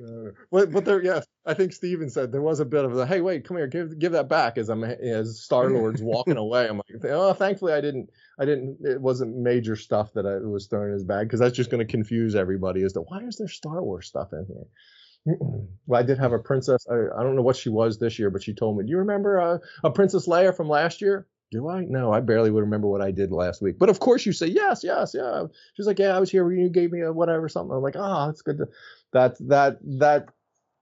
No. 0.00 0.32
But 0.50 0.72
but 0.72 0.84
there, 0.84 1.02
yes, 1.02 1.26
I 1.46 1.54
think 1.54 1.72
Steven 1.72 2.10
said 2.10 2.32
there 2.32 2.42
was 2.42 2.60
a 2.60 2.64
bit 2.64 2.84
of 2.84 2.94
the 2.94 3.06
hey, 3.06 3.20
wait, 3.20 3.44
come 3.44 3.56
here, 3.56 3.66
give 3.66 3.98
give 3.98 4.12
that 4.12 4.28
back 4.28 4.58
as 4.58 4.68
I'm 4.68 4.84
as 4.84 5.40
Star 5.40 5.70
Lord's 5.70 6.02
walking 6.02 6.36
away. 6.36 6.68
I'm 6.68 6.76
like, 6.76 7.04
oh, 7.04 7.32
thankfully 7.32 7.72
I 7.72 7.80
didn't, 7.80 8.10
I 8.38 8.44
didn't, 8.44 8.78
it 8.82 9.00
wasn't 9.00 9.36
major 9.36 9.76
stuff 9.76 10.12
that 10.14 10.26
I 10.26 10.38
was 10.38 10.66
throwing 10.66 10.88
in 10.88 10.94
his 10.94 11.04
bag 11.04 11.26
because 11.26 11.40
that's 11.40 11.56
just 11.56 11.70
going 11.70 11.86
to 11.86 11.90
confuse 11.90 12.34
everybody 12.34 12.82
as 12.82 12.92
to 12.94 13.00
why 13.00 13.20
is 13.20 13.36
there 13.36 13.48
Star 13.48 13.82
Wars 13.82 14.06
stuff 14.06 14.32
in 14.32 14.46
here. 14.46 15.36
well, 15.86 16.00
I 16.00 16.02
did 16.02 16.18
have 16.18 16.32
a 16.32 16.38
princess. 16.38 16.86
I, 16.90 16.94
I 17.18 17.22
don't 17.22 17.36
know 17.36 17.42
what 17.42 17.56
she 17.56 17.68
was 17.68 17.98
this 17.98 18.18
year, 18.18 18.30
but 18.30 18.42
she 18.42 18.54
told 18.54 18.78
me, 18.78 18.84
do 18.84 18.90
you 18.90 18.98
remember 18.98 19.40
uh, 19.40 19.58
a 19.84 19.90
Princess 19.90 20.26
Leia 20.26 20.56
from 20.56 20.68
last 20.68 21.00
year? 21.00 21.26
Do 21.50 21.68
I? 21.68 21.84
No, 21.84 22.12
I 22.12 22.20
barely 22.20 22.50
would 22.50 22.60
remember 22.60 22.88
what 22.88 23.00
I 23.00 23.10
did 23.10 23.32
last 23.32 23.62
week. 23.62 23.78
But 23.78 23.88
of 23.88 24.00
course, 24.00 24.26
you 24.26 24.32
say 24.32 24.48
yes, 24.48 24.84
yes, 24.84 25.14
yeah. 25.14 25.44
She's 25.74 25.86
like, 25.86 25.98
yeah, 25.98 26.14
I 26.14 26.20
was 26.20 26.30
here 26.30 26.44
when 26.44 26.58
you 26.58 26.68
gave 26.68 26.92
me 26.92 27.00
a 27.00 27.10
whatever 27.10 27.48
something. 27.48 27.74
I'm 27.74 27.82
like, 27.82 27.96
ah, 27.96 28.26
that's 28.26 28.42
good. 28.42 28.58
To, 28.58 28.66
that 29.12 29.36
that 29.48 29.78
that 29.98 30.26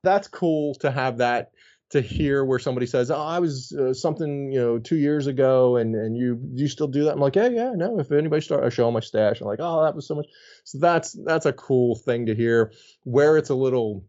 that's 0.03 0.27
cool 0.27 0.75
to 0.75 0.91
have 0.91 1.17
that 1.17 1.51
to 1.91 2.01
hear 2.01 2.43
where 2.43 2.59
somebody 2.59 2.87
says, 2.87 3.11
oh, 3.11 3.21
I 3.21 3.39
was 3.39 3.71
uh, 3.71 3.93
something 3.93 4.51
you 4.51 4.59
know 4.59 4.79
two 4.79 4.97
years 4.97 5.27
ago, 5.27 5.77
and 5.77 5.95
and 5.95 6.17
you 6.17 6.39
you 6.53 6.67
still 6.67 6.87
do 6.87 7.05
that. 7.05 7.13
I'm 7.13 7.19
like, 7.19 7.35
yeah, 7.35 7.49
yeah, 7.49 7.71
no. 7.75 7.99
If 7.99 8.11
anybody 8.11 8.41
start, 8.41 8.63
I 8.63 8.69
show 8.69 8.89
my 8.91 8.99
stash. 8.99 9.41
I'm 9.41 9.47
like, 9.47 9.59
oh, 9.61 9.83
that 9.83 9.95
was 9.95 10.07
so 10.07 10.15
much. 10.15 10.27
So 10.63 10.79
that's 10.79 11.15
that's 11.25 11.45
a 11.45 11.53
cool 11.53 11.95
thing 11.95 12.25
to 12.27 12.35
hear. 12.35 12.71
Where 13.03 13.37
it's 13.37 13.49
a 13.49 13.55
little 13.55 14.05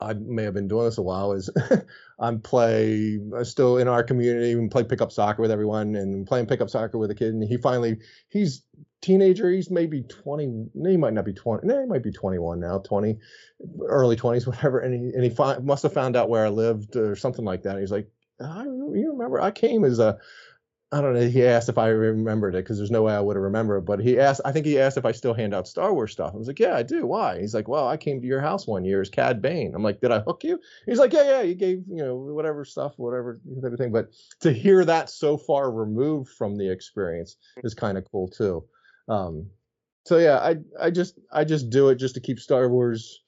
I 0.00 0.14
may 0.14 0.44
have 0.44 0.54
been 0.54 0.68
doing 0.68 0.86
this 0.86 0.98
a 0.98 1.02
while 1.02 1.32
is 1.32 1.50
I'm 2.18 2.40
play 2.40 3.18
I 3.36 3.42
still 3.42 3.76
in 3.78 3.88
our 3.88 4.02
community 4.02 4.52
and 4.52 4.70
play 4.70 4.84
pickup 4.84 5.12
soccer 5.12 5.42
with 5.42 5.50
everyone 5.50 5.94
and 5.94 6.26
playing 6.26 6.46
pickup 6.46 6.70
soccer 6.70 6.98
with 6.98 7.10
a 7.10 7.14
kid 7.14 7.34
and 7.34 7.42
he 7.42 7.58
finally 7.58 7.98
he's 8.28 8.62
teenager 9.02 9.50
he's 9.50 9.70
maybe 9.70 10.02
20 10.02 10.66
he 10.86 10.96
might 10.96 11.14
not 11.14 11.24
be 11.24 11.32
20 11.32 11.66
no 11.66 11.80
he 11.80 11.86
might 11.86 12.02
be 12.02 12.12
21 12.12 12.60
now 12.60 12.78
20 12.78 13.18
early 13.86 14.16
20s 14.16 14.46
whatever 14.46 14.80
and 14.80 14.94
he 14.94 15.14
and 15.14 15.24
he 15.24 15.62
must 15.62 15.82
have 15.82 15.92
found 15.92 16.16
out 16.16 16.28
where 16.28 16.44
I 16.44 16.50
lived 16.50 16.96
or 16.96 17.16
something 17.16 17.44
like 17.44 17.62
that 17.62 17.78
he's 17.78 17.92
like 17.92 18.08
I, 18.40 18.64
you 18.64 19.12
remember 19.12 19.40
I 19.40 19.50
came 19.50 19.84
as 19.84 19.98
a 19.98 20.18
I 20.92 21.00
don't 21.00 21.14
know. 21.14 21.28
He 21.28 21.46
asked 21.46 21.68
if 21.68 21.78
I 21.78 21.86
remembered 21.88 22.56
it 22.56 22.64
because 22.64 22.78
there's 22.78 22.90
no 22.90 23.04
way 23.04 23.14
I 23.14 23.20
would 23.20 23.36
have 23.36 23.44
remembered. 23.44 23.82
But 23.82 24.00
he 24.00 24.18
asked, 24.18 24.40
I 24.44 24.50
think 24.50 24.66
he 24.66 24.80
asked 24.80 24.96
if 24.96 25.04
I 25.04 25.12
still 25.12 25.34
hand 25.34 25.54
out 25.54 25.68
Star 25.68 25.94
Wars 25.94 26.10
stuff. 26.10 26.32
I 26.34 26.36
was 26.36 26.48
like, 26.48 26.58
yeah, 26.58 26.74
I 26.74 26.82
do. 26.82 27.06
Why? 27.06 27.40
He's 27.40 27.54
like, 27.54 27.68
well, 27.68 27.86
I 27.86 27.96
came 27.96 28.20
to 28.20 28.26
your 28.26 28.40
house 28.40 28.66
one 28.66 28.84
year 28.84 29.00
as 29.00 29.08
Cad 29.08 29.40
Bane. 29.40 29.72
I'm 29.74 29.84
like, 29.84 30.00
did 30.00 30.10
I 30.10 30.18
hook 30.18 30.42
you? 30.42 30.58
He's 30.86 30.98
like, 30.98 31.12
yeah, 31.12 31.22
yeah, 31.22 31.42
you 31.42 31.54
gave, 31.54 31.84
you 31.88 32.02
know, 32.02 32.16
whatever 32.16 32.64
stuff, 32.64 32.94
whatever 32.96 33.40
everything. 33.64 33.92
But 33.92 34.08
to 34.40 34.52
hear 34.52 34.84
that 34.84 35.10
so 35.10 35.36
far 35.36 35.70
removed 35.70 36.30
from 36.30 36.56
the 36.56 36.68
experience 36.68 37.36
is 37.62 37.72
kind 37.72 37.96
of 37.96 38.04
cool 38.10 38.26
too. 38.26 38.64
Um, 39.10 39.50
so 40.06 40.18
yeah, 40.18 40.38
I 40.38 40.56
I 40.80 40.90
just 40.90 41.18
I 41.32 41.44
just 41.44 41.68
do 41.68 41.88
it 41.90 41.96
just 41.96 42.14
to 42.14 42.20
keep 42.20 42.38
Star 42.38 42.68
Wars 42.68 43.20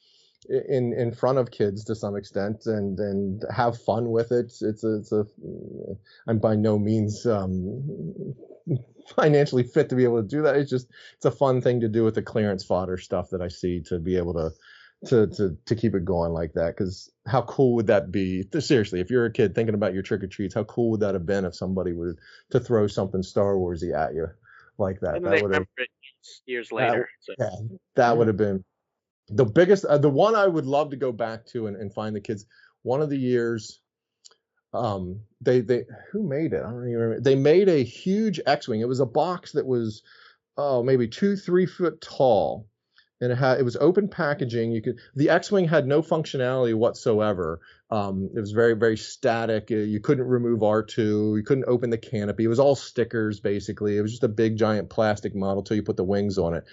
in 0.49 0.93
in 0.93 1.13
front 1.13 1.39
of 1.39 1.51
kids 1.51 1.85
to 1.85 1.95
some 1.95 2.17
extent 2.17 2.67
and 2.67 2.99
and 2.99 3.45
have 3.55 3.81
fun 3.83 4.11
with 4.11 4.33
it. 4.33 4.53
It's 4.61 4.85
a, 4.85 4.97
it's 4.97 5.13
a 5.13 5.25
i'm 6.27 6.39
by 6.39 6.57
no 6.57 6.79
means 6.79 7.27
um 7.27 8.35
financially 9.17 9.63
fit 9.63 9.89
to 9.91 9.97
be 9.97 10.05
able 10.05 10.23
to 10.23 10.29
do 10.29 10.43
that. 10.43 10.57
It's 10.57 10.71
just 10.71 10.89
it's 11.17 11.27
a 11.27 11.31
fun 11.31 11.61
thing 11.61 11.81
to 11.81 11.89
do 11.89 12.05
with 12.05 12.15
the 12.15 12.23
clearance 12.23 12.65
fodder 12.65 12.97
stuff 12.97 13.31
that 13.31 13.43
i 13.43 13.49
see 13.49 13.81
to 13.83 13.99
be 13.99 14.17
able 14.17 14.35
to 14.35 14.51
to 15.09 15.27
to 15.37 15.57
to 15.67 15.75
keep 15.75 15.95
it 15.95 16.05
going 16.05 16.33
like 16.33 16.55
that. 16.55 16.77
Because 16.77 17.11
how 17.27 17.43
cool 17.43 17.75
would 17.75 17.89
that 17.89 18.11
be? 18.11 18.45
Seriously 18.59 19.01
if 19.01 19.11
you're 19.11 19.27
a 19.27 19.33
kid 19.33 19.55
thinking 19.55 19.75
about 19.75 19.95
your 19.95 20.03
trick-or-treats 20.03 20.55
how 20.55 20.65
cool 20.65 20.91
would 20.93 21.01
that 21.01 21.15
have 21.15 21.27
been 21.27 21.45
if 21.45 21.55
somebody 21.55 21.93
would 21.93 22.19
to 22.51 22.61
throw 22.61 22.87
something 22.87 23.23
star 23.23 23.55
warsy 23.55 23.95
at 23.95 24.15
you 24.15 24.29
like 24.79 25.01
that 25.01 25.17
And 25.17 25.27
that 25.27 25.31
they 25.31 25.43
would 25.43 25.55
have 25.55 25.67
remember 25.67 25.71
it 25.79 25.89
years 26.47 26.73
later. 26.73 27.09
so. 27.21 27.35
yeah, 27.39 27.51
that 27.97 28.17
would 28.17 28.27
have 28.27 28.37
been 28.37 28.65
the 29.29 29.45
biggest, 29.45 29.85
uh, 29.85 29.99
the 29.99 30.09
one 30.11 30.35
I 30.35 30.47
would 30.47 30.67
love 30.67 30.91
to 30.91 30.97
go 30.97 31.13
back 31.13 31.47
to 31.47 31.67
and, 31.67 31.77
and 31.77 31.93
find 31.93 32.15
the 32.15 32.21
kids. 32.21 32.47
One 32.83 33.01
of 33.01 33.11
the 33.11 33.19
years, 33.19 33.81
um, 34.75 35.21
they 35.41 35.61
they 35.61 35.85
who 36.11 36.23
made 36.27 36.53
it? 36.53 36.63
I 36.65 36.71
don't 36.71 36.89
even 36.89 36.99
remember. 36.99 37.21
They 37.21 37.35
made 37.37 37.69
a 37.69 37.85
huge 37.85 38.41
X-wing. 38.47 38.81
It 38.81 38.89
was 38.89 39.01
a 39.01 39.07
box 39.07 39.53
that 39.53 39.67
was, 39.67 40.03
oh, 40.57 40.83
maybe 40.83 41.07
two 41.07 41.37
three 41.37 41.67
foot 41.67 42.01
tall, 42.01 42.67
and 43.23 43.31
it 43.31 43.37
had 43.37 43.59
it 43.59 43.63
was 43.63 43.77
open 43.77 44.09
packaging. 44.09 44.73
You 44.73 44.83
could 44.83 44.99
the 45.15 45.31
X-wing 45.31 45.69
had 45.69 45.87
no 45.87 46.03
functionality 46.03 46.75
whatsoever. 46.75 47.61
Um, 47.91 48.31
it 48.35 48.41
was 48.41 48.51
very 48.51 48.75
very 48.75 48.97
static. 48.97 49.69
Uh, 49.71 49.77
You 49.77 50.01
couldn't 50.01 50.27
remove 50.27 50.61
R2. 50.61 51.37
You 51.37 51.43
couldn't 51.47 51.67
open 51.69 51.91
the 51.91 51.99
canopy. 51.99 52.45
It 52.45 52.49
was 52.49 52.59
all 52.59 52.75
stickers 52.75 53.41
basically. 53.41 53.97
It 53.97 54.03
was 54.03 54.11
just 54.11 54.25
a 54.25 54.29
big 54.29 54.57
giant 54.57 54.91
plastic 54.91 55.35
model 55.35 55.63
till 55.63 55.77
you 55.77 55.85
put 55.85 55.97
the 55.97 56.05
wings 56.05 56.37
on 56.37 56.55
it. 56.55 56.65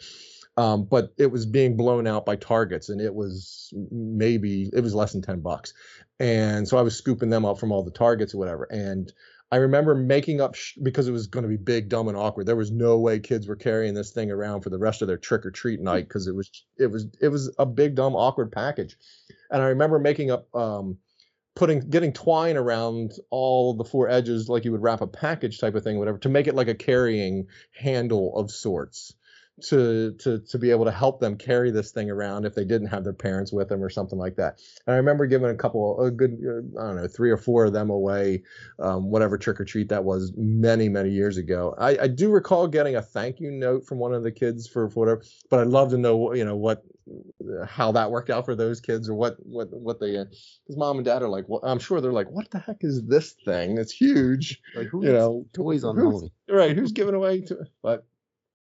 Um, 0.57 0.85
but 0.85 1.13
it 1.17 1.31
was 1.31 1.45
being 1.45 1.77
blown 1.77 2.07
out 2.07 2.25
by 2.25 2.35
targets 2.35 2.89
and 2.89 2.99
it 2.99 3.13
was 3.13 3.71
maybe 3.91 4.69
it 4.73 4.81
was 4.81 4.93
less 4.93 5.13
than 5.13 5.21
10 5.21 5.39
bucks 5.39 5.73
and 6.19 6.67
so 6.67 6.77
i 6.77 6.81
was 6.81 6.97
scooping 6.97 7.29
them 7.29 7.45
up 7.45 7.59
from 7.59 7.71
all 7.71 7.83
the 7.83 7.91
targets 7.91 8.33
or 8.33 8.39
whatever 8.39 8.65
and 8.69 9.13
I 9.51 9.57
remember 9.57 9.95
making 9.95 10.41
up 10.41 10.53
sh- 10.55 10.77
because 10.81 11.07
it 11.07 11.11
was 11.11 11.27
going 11.27 11.43
to 11.43 11.49
be 11.49 11.57
big, 11.57 11.89
dumb, 11.89 12.07
and 12.07 12.17
awkward. 12.17 12.45
There 12.45 12.55
was 12.55 12.71
no 12.71 12.99
way 12.99 13.19
kids 13.19 13.47
were 13.47 13.55
carrying 13.55 13.95
this 13.95 14.11
thing 14.11 14.29
around 14.29 14.61
for 14.61 14.69
the 14.69 14.77
rest 14.77 15.01
of 15.01 15.07
their 15.07 15.17
trick 15.17 15.45
or 15.45 15.51
treat 15.51 15.79
night 15.79 16.07
because 16.07 16.27
it 16.27 16.35
was 16.35 16.49
it 16.77 16.87
was 16.87 17.07
it 17.21 17.29
was 17.29 17.53
a 17.57 17.65
big, 17.65 17.95
dumb, 17.95 18.15
awkward 18.15 18.51
package. 18.51 18.95
And 19.49 19.61
I 19.61 19.67
remember 19.67 19.97
making 19.97 20.29
up 20.29 20.53
um, 20.55 20.97
putting 21.55 21.89
getting 21.89 22.13
twine 22.13 22.57
around 22.57 23.13
all 23.31 23.73
the 23.73 23.83
four 23.83 24.07
edges 24.07 24.49
like 24.49 24.65
you 24.65 24.71
would 24.71 24.83
wrap 24.83 25.01
a 25.01 25.07
package 25.07 25.59
type 25.59 25.75
of 25.75 25.83
thing, 25.83 25.97
whatever, 25.97 26.19
to 26.19 26.29
make 26.29 26.47
it 26.47 26.55
like 26.55 26.67
a 26.67 26.75
carrying 26.75 27.47
handle 27.73 28.37
of 28.37 28.51
sorts 28.51 29.13
to 29.63 30.13
to 30.19 30.39
to 30.39 30.57
be 30.57 30.71
able 30.71 30.85
to 30.85 30.91
help 30.91 31.19
them 31.19 31.37
carry 31.37 31.71
this 31.71 31.91
thing 31.91 32.09
around 32.09 32.45
if 32.45 32.55
they 32.55 32.65
didn't 32.65 32.87
have 32.87 33.03
their 33.03 33.13
parents 33.13 33.51
with 33.51 33.69
them 33.69 33.83
or 33.83 33.89
something 33.89 34.17
like 34.19 34.35
that. 34.37 34.59
And 34.87 34.93
I 34.93 34.97
remember 34.97 35.25
giving 35.25 35.49
a 35.49 35.55
couple, 35.55 35.99
a 36.01 36.11
good, 36.11 36.37
uh, 36.45 36.81
I 36.81 36.87
don't 36.87 36.95
know, 36.97 37.07
three 37.07 37.31
or 37.31 37.37
four 37.37 37.65
of 37.65 37.73
them 37.73 37.89
away, 37.89 38.43
um, 38.79 39.09
whatever 39.09 39.37
trick 39.37 39.59
or 39.59 39.65
treat 39.65 39.89
that 39.89 40.03
was, 40.03 40.33
many 40.35 40.89
many 40.89 41.09
years 41.09 41.37
ago. 41.37 41.75
I, 41.77 41.97
I 42.03 42.07
do 42.07 42.29
recall 42.29 42.67
getting 42.67 42.95
a 42.95 43.01
thank 43.01 43.39
you 43.39 43.51
note 43.51 43.85
from 43.85 43.99
one 43.99 44.13
of 44.13 44.23
the 44.23 44.31
kids 44.31 44.67
for, 44.67 44.89
for 44.89 44.99
whatever, 45.05 45.23
but 45.49 45.59
I'd 45.59 45.67
love 45.67 45.89
to 45.91 45.97
know, 45.97 46.33
you 46.33 46.45
know, 46.45 46.55
what 46.55 46.83
how 47.67 47.91
that 47.91 48.11
worked 48.11 48.29
out 48.29 48.45
for 48.45 48.55
those 48.55 48.79
kids 48.79 49.09
or 49.09 49.15
what 49.15 49.35
what 49.39 49.67
what 49.71 49.99
they 49.99 50.11
because 50.11 50.77
mom 50.77 50.97
and 50.97 51.05
dad 51.05 51.23
are 51.23 51.27
like 51.29 51.45
well 51.47 51.59
i'm 51.63 51.79
sure 51.79 52.01
they're 52.01 52.13
like 52.13 52.29
what 52.29 52.49
the 52.51 52.59
heck 52.59 52.77
is 52.81 53.03
this 53.07 53.35
thing 53.45 53.79
it's 53.79 53.91
huge 53.91 54.61
Like 54.75 54.87
who 54.87 55.03
you 55.03 55.11
know 55.11 55.45
toys 55.51 55.83
on 55.83 55.95
who's- 55.97 56.29
right 56.47 56.75
who's 56.75 56.91
giving 56.91 57.15
away 57.15 57.41
to 57.41 57.65
but 57.81 58.05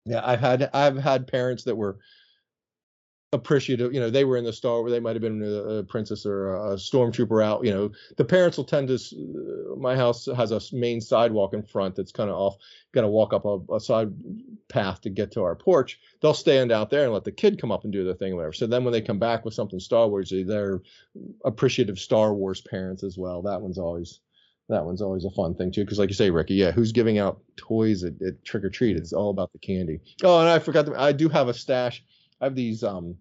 yeah 0.06 0.22
i've 0.24 0.40
had 0.40 0.70
i've 0.74 0.98
had 0.98 1.28
parents 1.28 1.64
that 1.64 1.76
were 1.76 1.98
appreciative 3.36 3.94
you 3.94 4.00
know 4.00 4.10
they 4.10 4.24
were 4.24 4.38
in 4.38 4.44
the 4.44 4.54
star 4.54 4.82
where 4.82 4.90
they 4.90 5.00
might 5.00 5.16
have 5.16 5.22
been 5.22 5.44
a, 5.44 5.84
princess 5.84 6.26
or 6.26 6.56
a, 6.56 6.76
stormtrooper 6.76 7.44
out 7.44 7.64
you 7.64 7.72
know. 7.72 7.92
The 8.18 8.26
parents 8.26 8.58
will 8.58 8.64
tend 8.64 8.88
to 8.88 8.96
uh, 8.96 9.76
my 9.76 9.96
house 9.96 10.28
has 10.36 10.52
a 10.52 10.62
main 10.72 11.02
sidewalk 11.02 11.54
in 11.54 11.62
front 11.62 11.96
that's 11.96 12.12
kind 12.12 12.30
of 12.30 12.36
off 12.36 12.56
got 12.94 13.02
to 13.02 13.08
walk 13.08 13.34
up 13.34 13.46
a, 13.46 13.60
a 13.74 13.80
side 13.80 14.12
path 14.70 15.02
to 15.02 15.10
get 15.10 15.32
to 15.34 15.44
our 15.44 15.56
porch. 15.56 16.00
They'll 16.22 16.34
stand 16.34 16.72
out 16.72 16.90
there 16.90 17.04
and 17.04 17.14
let 17.14 17.26
the 17.26 17.32
kid 17.32 17.60
come 17.60 17.72
up 17.72 17.84
and 17.84 17.92
do 17.92 18.06
their 18.06 18.14
thing 18.14 18.36
whatever. 18.36 18.54
So 18.54 18.68
then 18.68 18.84
when 18.84 18.94
they 18.94 19.02
come 19.02 19.20
back 19.20 19.46
with 19.46 19.54
something 19.54 19.80
star 19.80 20.08
wars 20.08 20.34
they're 20.48 20.82
appreciative 21.44 22.00
star 22.00 22.34
wars 22.34 22.62
parents 22.62 23.04
as 23.04 23.18
well. 23.18 23.42
That 23.44 23.62
one's 23.62 23.78
always 23.78 24.22
that 24.70 24.86
one's 24.86 25.02
always 25.02 25.26
a 25.26 25.32
fun 25.32 25.56
thing 25.56 25.72
too 25.72 25.84
because 25.84 26.00
like 26.00 26.10
you 26.10 26.16
say 26.16 26.30
ricky 26.30 26.56
yeah 26.56 26.72
who's 26.72 26.92
giving 26.92 27.18
out 27.18 27.42
toys 27.56 28.04
at, 28.04 28.14
at 28.22 28.44
trick 28.44 28.64
or 28.64 28.70
treat? 28.70 28.98
It's 28.98 29.14
all 29.14 29.30
about 29.30 29.52
the 29.54 29.60
candy. 29.60 30.00
Oh 30.24 30.40
and 30.40 30.50
i 30.50 30.60
forgot 30.60 30.86
to, 30.88 31.00
i 31.00 31.12
do 31.12 31.30
have 31.30 31.48
a 31.48 31.54
stash. 31.54 32.04
I 32.42 32.46
have 32.46 32.56
these 32.56 32.84
um 32.84 33.18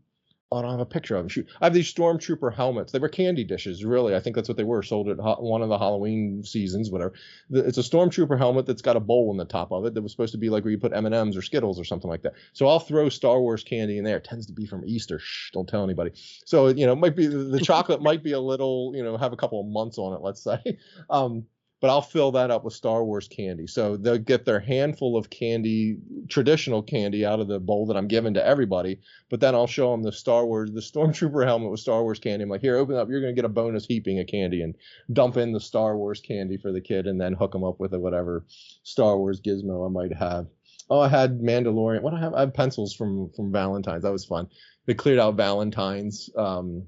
I 0.54 0.62
don't 0.62 0.70
have 0.70 0.80
a 0.80 0.86
picture 0.86 1.16
of 1.16 1.22
them. 1.22 1.28
Shoot, 1.28 1.48
I 1.60 1.66
have 1.66 1.74
these 1.74 1.92
stormtrooper 1.92 2.54
helmets. 2.54 2.92
They 2.92 2.98
were 2.98 3.08
candy 3.08 3.44
dishes, 3.44 3.84
really. 3.84 4.14
I 4.14 4.20
think 4.20 4.36
that's 4.36 4.48
what 4.48 4.56
they 4.56 4.64
were. 4.64 4.82
Sold 4.82 5.08
at 5.08 5.18
ho- 5.18 5.36
one 5.40 5.62
of 5.62 5.68
the 5.68 5.78
Halloween 5.78 6.42
seasons, 6.44 6.90
whatever. 6.90 7.12
The- 7.50 7.64
It's 7.66 7.78
a 7.78 7.82
stormtrooper 7.82 8.38
helmet 8.38 8.66
that's 8.66 8.82
got 8.82 8.96
a 8.96 9.00
bowl 9.00 9.30
in 9.30 9.36
the 9.36 9.44
top 9.44 9.72
of 9.72 9.84
it 9.84 9.94
that 9.94 10.02
was 10.02 10.12
supposed 10.12 10.32
to 10.32 10.38
be 10.38 10.50
like 10.50 10.64
where 10.64 10.70
you 10.70 10.78
put 10.78 10.92
M 10.92 11.06
and 11.06 11.14
M's 11.14 11.36
or 11.36 11.42
Skittles 11.42 11.78
or 11.80 11.84
something 11.84 12.10
like 12.10 12.22
that. 12.22 12.34
So 12.52 12.66
I'll 12.68 12.78
throw 12.80 13.08
Star 13.08 13.40
Wars 13.40 13.64
candy 13.64 13.98
in 13.98 14.04
there. 14.04 14.16
It 14.18 14.24
tends 14.24 14.46
to 14.46 14.52
be 14.52 14.66
from 14.66 14.84
Easter. 14.86 15.18
Shh, 15.18 15.50
don't 15.52 15.68
tell 15.68 15.84
anybody. 15.84 16.12
So 16.44 16.68
you 16.68 16.86
know, 16.86 16.92
it 16.92 16.96
might 16.96 17.16
be 17.16 17.26
the 17.26 17.60
chocolate 17.62 18.02
might 18.02 18.22
be 18.22 18.32
a 18.32 18.40
little, 18.40 18.92
you 18.94 19.02
know, 19.02 19.16
have 19.16 19.32
a 19.32 19.36
couple 19.36 19.60
of 19.60 19.66
months 19.66 19.98
on 19.98 20.12
it, 20.14 20.20
let's 20.22 20.42
say. 20.42 20.78
Um, 21.10 21.46
but 21.80 21.90
I'll 21.90 22.02
fill 22.02 22.32
that 22.32 22.50
up 22.50 22.64
with 22.64 22.72
Star 22.72 23.04
Wars 23.04 23.28
candy. 23.28 23.66
So 23.66 23.96
they'll 23.96 24.16
get 24.16 24.44
their 24.44 24.60
handful 24.60 25.16
of 25.16 25.28
candy, 25.28 25.98
traditional 26.28 26.82
candy, 26.82 27.26
out 27.26 27.40
of 27.40 27.48
the 27.48 27.60
bowl 27.60 27.86
that 27.86 27.96
I'm 27.96 28.08
giving 28.08 28.34
to 28.34 28.46
everybody. 28.46 29.00
But 29.28 29.40
then 29.40 29.54
I'll 29.54 29.66
show 29.66 29.90
them 29.90 30.02
the 30.02 30.12
Star 30.12 30.46
Wars, 30.46 30.70
the 30.72 30.80
Stormtrooper 30.80 31.44
helmet 31.44 31.70
with 31.70 31.80
Star 31.80 32.02
Wars 32.02 32.18
candy. 32.18 32.44
I'm 32.44 32.48
like, 32.48 32.62
here, 32.62 32.76
open 32.76 32.96
up. 32.96 33.08
You're 33.08 33.20
going 33.20 33.34
to 33.34 33.40
get 33.40 33.44
a 33.44 33.52
bonus 33.52 33.86
heaping 33.86 34.18
of 34.18 34.26
candy 34.26 34.62
and 34.62 34.74
dump 35.12 35.36
in 35.36 35.52
the 35.52 35.60
Star 35.60 35.96
Wars 35.96 36.20
candy 36.20 36.56
for 36.56 36.72
the 36.72 36.80
kid 36.80 37.06
and 37.06 37.20
then 37.20 37.34
hook 37.34 37.52
them 37.52 37.64
up 37.64 37.78
with 37.80 37.92
a 37.92 38.00
whatever 38.00 38.46
Star 38.82 39.18
Wars 39.18 39.40
gizmo 39.40 39.86
I 39.86 39.90
might 39.90 40.16
have. 40.16 40.46
Oh, 40.90 41.00
I 41.00 41.08
had 41.08 41.40
Mandalorian. 41.40 42.02
What 42.02 42.14
I 42.14 42.20
have? 42.20 42.34
I 42.34 42.40
have 42.40 42.54
pencils 42.54 42.94
from 42.94 43.30
from 43.36 43.50
Valentine's. 43.52 44.02
That 44.02 44.12
was 44.12 44.24
fun. 44.24 44.48
They 44.86 44.94
cleared 44.94 45.18
out 45.18 45.36
Valentine's. 45.36 46.28
Um, 46.36 46.86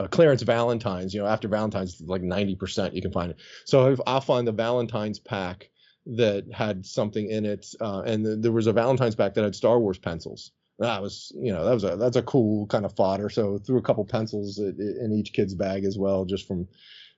uh, 0.00 0.08
clearance 0.08 0.42
Valentines. 0.42 1.12
You 1.14 1.20
know, 1.20 1.26
after 1.26 1.48
Valentine's, 1.48 2.00
like 2.00 2.22
90% 2.22 2.94
you 2.94 3.02
can 3.02 3.12
find 3.12 3.30
it. 3.30 3.36
So 3.66 3.92
if 3.92 4.00
I'll 4.06 4.20
find 4.20 4.46
the 4.46 4.52
Valentine's 4.52 5.18
pack 5.18 5.70
that 6.06 6.46
had 6.52 6.86
something 6.86 7.28
in 7.28 7.44
it, 7.44 7.66
uh, 7.80 8.00
and 8.06 8.24
th- 8.24 8.38
there 8.40 8.52
was 8.52 8.66
a 8.66 8.72
Valentine's 8.72 9.14
pack 9.14 9.34
that 9.34 9.44
had 9.44 9.54
Star 9.54 9.78
Wars 9.78 9.98
pencils. 9.98 10.52
That 10.78 11.02
was, 11.02 11.30
you 11.36 11.52
know, 11.52 11.64
that 11.64 11.74
was 11.74 11.84
a 11.84 11.96
that's 11.96 12.16
a 12.16 12.22
cool 12.22 12.66
kind 12.68 12.86
of 12.86 12.96
fodder. 12.96 13.28
So 13.28 13.58
threw 13.58 13.76
a 13.78 13.82
couple 13.82 14.04
pencils 14.06 14.58
in 14.58 15.12
each 15.12 15.34
kid's 15.34 15.54
bag 15.54 15.84
as 15.84 15.98
well, 15.98 16.24
just 16.24 16.46
from 16.48 16.66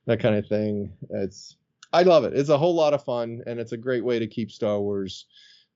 that 0.05 0.19
kind 0.19 0.35
of 0.35 0.45
thing. 0.47 0.91
It's 1.11 1.55
I 1.93 2.03
love 2.03 2.25
it. 2.25 2.33
It's 2.33 2.49
a 2.49 2.57
whole 2.57 2.75
lot 2.75 2.93
of 2.93 3.05
fun, 3.05 3.41
and 3.47 3.59
it's 3.61 3.71
a 3.71 3.77
great 3.77 4.03
way 4.03 4.19
to 4.19 4.27
keep 4.27 4.51
Star 4.51 4.81
Wars 4.81 5.27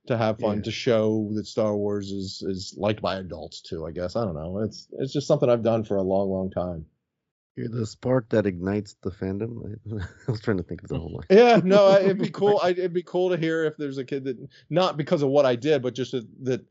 to 0.07 0.17
have 0.17 0.39
fun 0.39 0.57
Yeah. 0.57 0.63
to 0.63 0.71
show 0.71 1.29
that 1.35 1.45
Star 1.47 1.77
Wars 1.77 2.11
is 2.11 2.41
is 2.45 2.75
liked 2.77 3.01
by 3.01 3.17
adults 3.19 3.61
too. 3.61 3.85
I 3.85 3.91
guess 3.91 4.17
I 4.17 4.25
don't 4.25 4.35
know. 4.35 4.59
It's 4.59 4.89
it's 4.99 5.13
just 5.13 5.27
something 5.27 5.49
I've 5.49 5.63
done 5.63 5.85
for 5.85 5.95
a 5.95 6.03
long, 6.03 6.29
long 6.29 6.49
time. 6.51 6.85
You're 7.57 7.69
the 7.69 7.87
spark 7.87 8.29
that 8.29 8.45
ignites 8.45 8.95
the 9.01 9.09
fandom. 9.09 9.75
I 10.27 10.31
was 10.31 10.39
trying 10.41 10.57
to 10.57 10.63
think 10.63 10.83
of 10.83 10.89
the 10.89 10.99
whole 10.99 11.11
line. 11.13 11.25
Yeah, 11.29 11.59
no, 11.63 11.87
I- 11.87 12.01
it'd 12.01 12.19
be 12.19 12.29
cool. 12.31 12.59
I, 12.61 12.69
it'd 12.69 12.93
be 12.93 13.03
cool 13.03 13.31
to 13.31 13.37
hear 13.37 13.65
if 13.65 13.75
there's 13.77 13.97
a 13.97 14.05
kid 14.05 14.25
that 14.25 14.37
not 14.69 14.95
because 14.95 15.23
of 15.23 15.29
what 15.29 15.45
I 15.45 15.55
did, 15.55 15.81
but 15.81 15.95
just 15.95 16.11
that, 16.11 16.27
that 16.43 16.65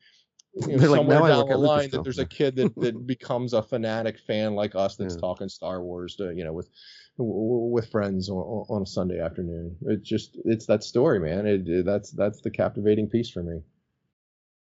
you 0.54 0.68
know, 0.68 0.78
They're 0.78 0.88
like, 0.88 0.98
somewhere 1.00 1.18
down 1.28 1.48
the 1.48 1.58
line 1.58 1.90
that 1.90 2.02
there's 2.04 2.18
a 2.18 2.24
kid 2.24 2.56
that 2.56 2.74
that 2.76 3.06
becomes 3.06 3.52
a 3.52 3.62
fanatic 3.62 4.18
fan 4.26 4.54
like 4.54 4.74
us 4.74 4.96
that's 4.96 5.14
Yeah. 5.14 5.20
talking 5.20 5.48
Star 5.50 5.82
Wars 5.82 6.16
to 6.16 6.32
you 6.34 6.44
know 6.44 6.52
with 6.54 6.70
with 7.18 7.90
friends 7.90 8.28
on, 8.30 8.36
on 8.68 8.82
a 8.82 8.86
Sunday 8.86 9.20
afternoon. 9.20 9.76
It's 9.82 10.08
just 10.08 10.38
it's 10.44 10.66
that 10.66 10.82
story, 10.84 11.18
man. 11.20 11.46
It, 11.46 11.68
it- 11.68 11.84
that's 11.84 12.10
that's 12.12 12.40
the 12.40 12.50
captivating 12.50 13.08
piece 13.08 13.28
for 13.30 13.42
me. 13.42 13.60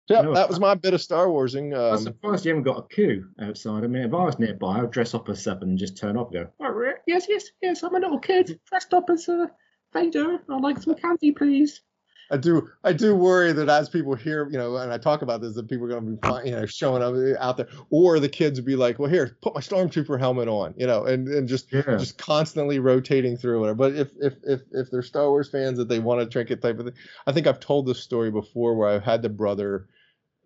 Yeah, 0.09 0.23
No, 0.23 0.35
that 0.35 0.49
was 0.49 0.61
my 0.61 0.75
bit 0.75 0.95
of 0.95 1.03
Star 1.03 1.31
Warsing. 1.31 1.75
I'm 1.75 1.95
Um, 1.95 1.99
surprised 1.99 2.45
you 2.45 2.51
haven't 2.51 2.63
got 2.63 2.79
a 2.79 2.95
queue 2.95 3.29
outside. 3.41 3.83
I 3.83 3.89
mean, 3.89 4.03
if 4.03 4.15
I 4.15 4.25
was 4.25 4.39
nearby, 4.39 4.81
I'd 4.81 4.91
dress 4.93 5.15
up 5.15 5.29
as 5.29 5.43
seven 5.43 5.71
and 5.71 5.79
just 5.79 5.97
turn 5.97 6.17
up 6.17 6.33
and 6.33 6.45
go, 6.47 6.51
oh, 6.61 6.93
yes, 7.07 7.27
yes, 7.29 7.47
yes, 7.61 7.83
I'm 7.83 7.95
a 7.95 7.99
little 7.99 8.19
kid 8.21 8.61
dressed 8.67 8.95
up 8.95 9.11
as 9.11 9.29
uh, 9.29 9.47
Vader. 9.93 10.39
I'd 10.49 10.61
like 10.63 10.79
some 10.79 10.95
candy, 10.95 11.33
please. 11.33 11.81
I 12.29 12.37
do 12.37 12.69
I 12.83 12.93
do 12.93 13.15
worry 13.15 13.53
that 13.53 13.69
as 13.69 13.89
people 13.89 14.17
hear, 14.17 14.49
you 14.51 14.59
know, 14.59 14.77
and 14.79 14.93
I 14.93 14.99
talk 14.99 15.23
about 15.23 15.41
this, 15.41 15.55
that 15.55 15.69
people 15.69 15.87
are 15.87 16.01
going 16.01 16.19
to 16.19 16.43
be, 16.43 16.49
you 16.51 16.57
know, 16.57 16.67
showing 16.67 17.01
up 17.01 17.15
uh, 17.15 17.41
out 17.41 17.57
there, 17.57 17.69
or 17.91 18.19
the 18.19 18.29
kids 18.29 18.59
would 18.59 18.67
be 18.67 18.75
like, 18.75 18.99
"Well, 18.99 19.09
here, 19.09 19.37
put 19.43 19.55
my 19.55 19.61
stormtrooper 19.61 20.19
helmet 20.19 20.49
on," 20.49 20.75
you 20.77 20.89
know, 20.89 21.05
and 21.05 21.29
and 21.29 21.47
just 21.47 21.73
Yeah. 21.73 21.97
just 21.99 22.19
constantly 22.19 22.81
rotating 22.81 23.37
through 23.37 23.61
whatever. 23.61 23.77
But 23.77 23.95
if 23.95 24.11
if 24.21 24.35
if 24.43 24.63
if 24.73 24.91
they're 24.91 25.03
Star 25.03 25.29
Wars 25.31 25.49
fans 25.49 25.79
that 25.79 25.87
they 25.89 26.01
want 26.01 26.21
a 26.21 26.27
trinket 26.27 26.61
type 26.63 26.81
of 26.81 26.87
thing, 26.87 26.95
I 27.29 27.33
think 27.33 27.47
I've 27.47 27.61
told 27.61 27.87
this 27.87 28.01
story 28.01 28.33
before 28.33 28.75
where 28.75 28.89
I've 28.89 29.05
had 29.05 29.23
the 29.23 29.29
brother, 29.29 29.87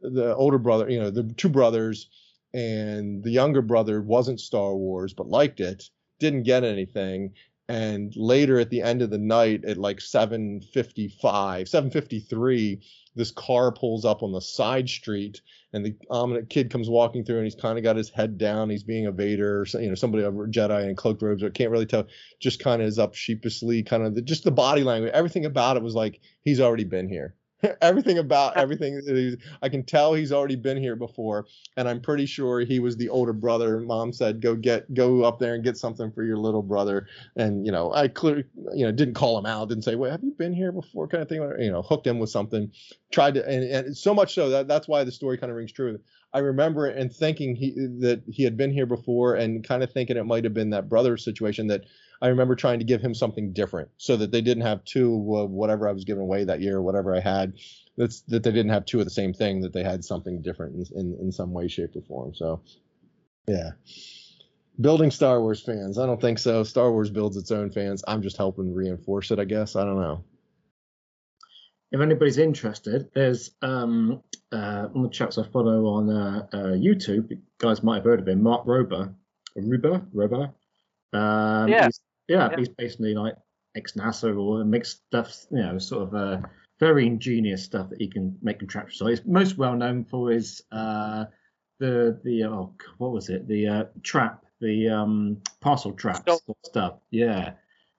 the 0.00 0.34
older 0.34 0.58
brother, 0.58 0.88
you 0.88 1.00
know, 1.00 1.10
the 1.10 1.24
two 1.36 1.48
brothers, 1.48 2.08
and 2.52 3.22
the 3.22 3.30
younger 3.30 3.62
brother 3.62 4.02
wasn't 4.02 4.40
Star 4.40 4.74
Wars 4.76 5.14
but 5.14 5.28
liked 5.28 5.60
it, 5.60 5.84
didn't 6.18 6.42
get 6.42 6.64
anything, 6.64 7.32
and 7.70 8.12
later 8.16 8.58
at 8.58 8.70
the 8.70 8.82
end 8.82 9.00
of 9.00 9.10
the 9.10 9.18
night 9.18 9.64
at 9.64 9.78
like 9.78 9.98
7:55, 9.98 11.68
7:53, 11.68 12.80
this 13.14 13.30
car 13.30 13.70
pulls 13.70 14.04
up 14.04 14.24
on 14.24 14.32
the 14.32 14.40
side 14.40 14.88
street 14.88 15.40
and 15.72 15.86
the 15.86 15.94
ominous 16.10 16.46
kid 16.48 16.70
comes 16.70 16.88
walking 16.88 17.24
through 17.24 17.36
and 17.36 17.44
he's 17.44 17.54
kind 17.54 17.78
of 17.78 17.84
got 17.84 17.94
his 17.94 18.10
head 18.10 18.38
down. 18.38 18.70
He's 18.70 18.82
being 18.82 19.06
a 19.06 19.12
Vader, 19.12 19.60
or 19.60 19.80
you 19.80 19.88
know, 19.88 19.94
somebody 19.94 20.24
a 20.24 20.32
Jedi 20.32 20.88
in 20.88 20.96
cloaked 20.96 21.22
robes. 21.22 21.44
I 21.44 21.50
can't 21.50 21.70
really 21.70 21.86
tell. 21.86 22.06
Just 22.40 22.58
kind 22.58 22.82
of 22.82 22.88
is 22.88 22.98
up 22.98 23.14
sheepishly, 23.14 23.84
kind 23.84 24.02
of 24.04 24.16
the, 24.16 24.22
just 24.22 24.42
the 24.42 24.50
body 24.50 24.82
language. 24.82 25.12
Everything 25.12 25.44
about 25.44 25.76
it 25.76 25.82
was 25.82 25.94
like 25.94 26.20
he's 26.42 26.60
already 26.60 26.84
been 26.84 27.08
here. 27.08 27.36
everything 27.80 28.18
about 28.18 28.56
uh 28.56 28.60
everything 28.60 29.36
I 29.62 29.68
can 29.68 29.84
tell 29.84 30.14
he's 30.14 30.32
already 30.32 30.56
been 30.56 30.76
here 30.76 30.96
before, 30.96 31.46
and 31.76 31.88
I'm 31.88 32.00
pretty 32.00 32.26
sure 32.26 32.60
he 32.60 32.78
was 32.80 32.96
the 32.96 33.08
older 33.08 33.32
brother. 33.32 33.80
Mom 33.80 34.12
said, 34.12 34.40
"Go 34.40 34.54
get, 34.54 34.92
go 34.94 35.24
up 35.24 35.38
there 35.38 35.54
and 35.54 35.64
get 35.64 35.76
something 35.76 36.10
for 36.12 36.22
your 36.22 36.38
little 36.38 36.62
brother." 36.62 37.06
And 37.36 37.66
you 37.66 37.72
know, 37.72 37.92
I 37.92 38.08
clearly, 38.08 38.44
you 38.74 38.84
know, 38.84 38.92
didn't 38.92 39.14
call 39.14 39.38
him 39.38 39.46
out, 39.46 39.68
didn't 39.68 39.84
say, 39.84 39.94
"Well, 39.96 40.10
have 40.10 40.22
you 40.22 40.32
been 40.32 40.52
here 40.52 40.72
before?" 40.72 41.06
kind 41.08 41.22
of 41.22 41.28
thing. 41.28 41.42
You 41.58 41.70
know, 41.70 41.82
hooked 41.82 42.06
him 42.06 42.18
with 42.18 42.30
something, 42.30 42.70
tried 43.10 43.34
to, 43.34 43.48
and, 43.48 43.64
and 43.64 43.96
so 43.96 44.14
much 44.14 44.34
so 44.34 44.48
that 44.50 44.68
that's 44.68 44.88
why 44.88 45.04
the 45.04 45.12
story 45.12 45.38
kind 45.38 45.50
of 45.50 45.56
rings 45.56 45.72
true. 45.72 45.98
I 46.32 46.38
remember 46.38 46.86
and 46.86 47.12
thinking 47.12 47.56
he 47.56 47.72
that 48.00 48.22
he 48.28 48.44
had 48.44 48.56
been 48.56 48.70
here 48.70 48.86
before, 48.86 49.34
and 49.34 49.66
kind 49.66 49.82
of 49.82 49.92
thinking 49.92 50.16
it 50.16 50.24
might 50.24 50.44
have 50.44 50.54
been 50.54 50.70
that 50.70 50.88
brother 50.88 51.16
situation 51.16 51.66
that. 51.68 51.84
I 52.22 52.28
remember 52.28 52.54
trying 52.54 52.78
to 52.80 52.84
give 52.84 53.00
him 53.00 53.14
something 53.14 53.52
different 53.52 53.88
so 53.96 54.16
that 54.16 54.30
they 54.30 54.40
didn't 54.42 54.62
have 54.64 54.84
two 54.84 55.14
of 55.36 55.50
whatever 55.50 55.88
I 55.88 55.92
was 55.92 56.04
giving 56.04 56.22
away 56.22 56.44
that 56.44 56.60
year, 56.60 56.76
or 56.76 56.82
whatever 56.82 57.14
I 57.14 57.20
had. 57.20 57.54
That's 57.96 58.20
that 58.28 58.42
they 58.42 58.52
didn't 58.52 58.72
have 58.72 58.84
two 58.84 58.98
of 58.98 59.04
the 59.06 59.10
same 59.10 59.32
thing, 59.32 59.60
that 59.62 59.72
they 59.72 59.82
had 59.82 60.04
something 60.04 60.42
different 60.42 60.74
in, 60.92 60.98
in, 60.98 61.18
in 61.20 61.32
some 61.32 61.52
way, 61.52 61.68
shape, 61.68 61.96
or 61.96 62.02
form. 62.02 62.34
So, 62.34 62.60
yeah. 63.46 63.70
Building 64.80 65.10
Star 65.10 65.40
Wars 65.40 65.62
fans. 65.62 65.98
I 65.98 66.06
don't 66.06 66.20
think 66.20 66.38
so. 66.38 66.62
Star 66.64 66.90
Wars 66.90 67.10
builds 67.10 67.36
its 67.36 67.50
own 67.50 67.70
fans. 67.70 68.02
I'm 68.08 68.22
just 68.22 68.36
helping 68.36 68.72
reinforce 68.74 69.30
it, 69.30 69.38
I 69.38 69.44
guess. 69.44 69.76
I 69.76 69.84
don't 69.84 70.00
know. 70.00 70.24
If 71.92 72.00
anybody's 72.00 72.38
interested, 72.38 73.10
there's 73.14 73.50
um, 73.62 74.22
uh, 74.52 74.84
one 74.84 75.06
of 75.06 75.10
the 75.10 75.14
chaps 75.16 75.38
I 75.38 75.42
follow 75.48 75.86
on 75.86 76.08
uh, 76.08 76.46
uh, 76.52 76.56
YouTube. 76.76 77.30
You 77.30 77.38
guys 77.58 77.82
might 77.82 77.96
have 77.96 78.04
heard 78.04 78.20
of 78.20 78.28
him, 78.28 78.42
Mark 78.42 78.64
Rober. 78.64 79.12
Ruber? 79.56 80.00
Rober? 80.14 80.52
Um, 81.12 81.68
Yeah. 81.68 81.82
he's- 81.84 82.00
yeah, 82.30 82.48
Yeah. 82.50 82.56
he's 82.58 82.68
basically 82.68 83.14
like 83.14 83.34
ex 83.76 83.92
NASA 83.94 84.38
or 84.38 84.64
makes 84.64 84.90
stuff, 84.90 85.46
you 85.50 85.62
know, 85.62 85.78
sort 85.78 86.02
of 86.08 86.14
uh, 86.14 86.40
very 86.78 87.06
ingenious 87.06 87.64
stuff 87.64 87.90
that 87.90 88.00
he 88.00 88.08
can 88.08 88.38
make 88.40 88.60
contraptions. 88.60 88.98
So 88.98 89.06
he's 89.06 89.24
most 89.26 89.58
well 89.58 89.74
known 89.74 90.04
for 90.04 90.30
his 90.30 90.62
uh, 90.70 91.24
the 91.80 92.20
the 92.24 92.44
oh 92.44 92.74
what 92.98 93.10
was 93.12 93.28
it 93.30 93.48
the 93.48 93.66
uh, 93.66 93.84
trap 94.02 94.44
the 94.60 94.88
um, 94.88 95.42
parcel 95.60 95.92
trap 95.92 96.28
stuff. 96.64 96.94
Yeah. 97.10 97.54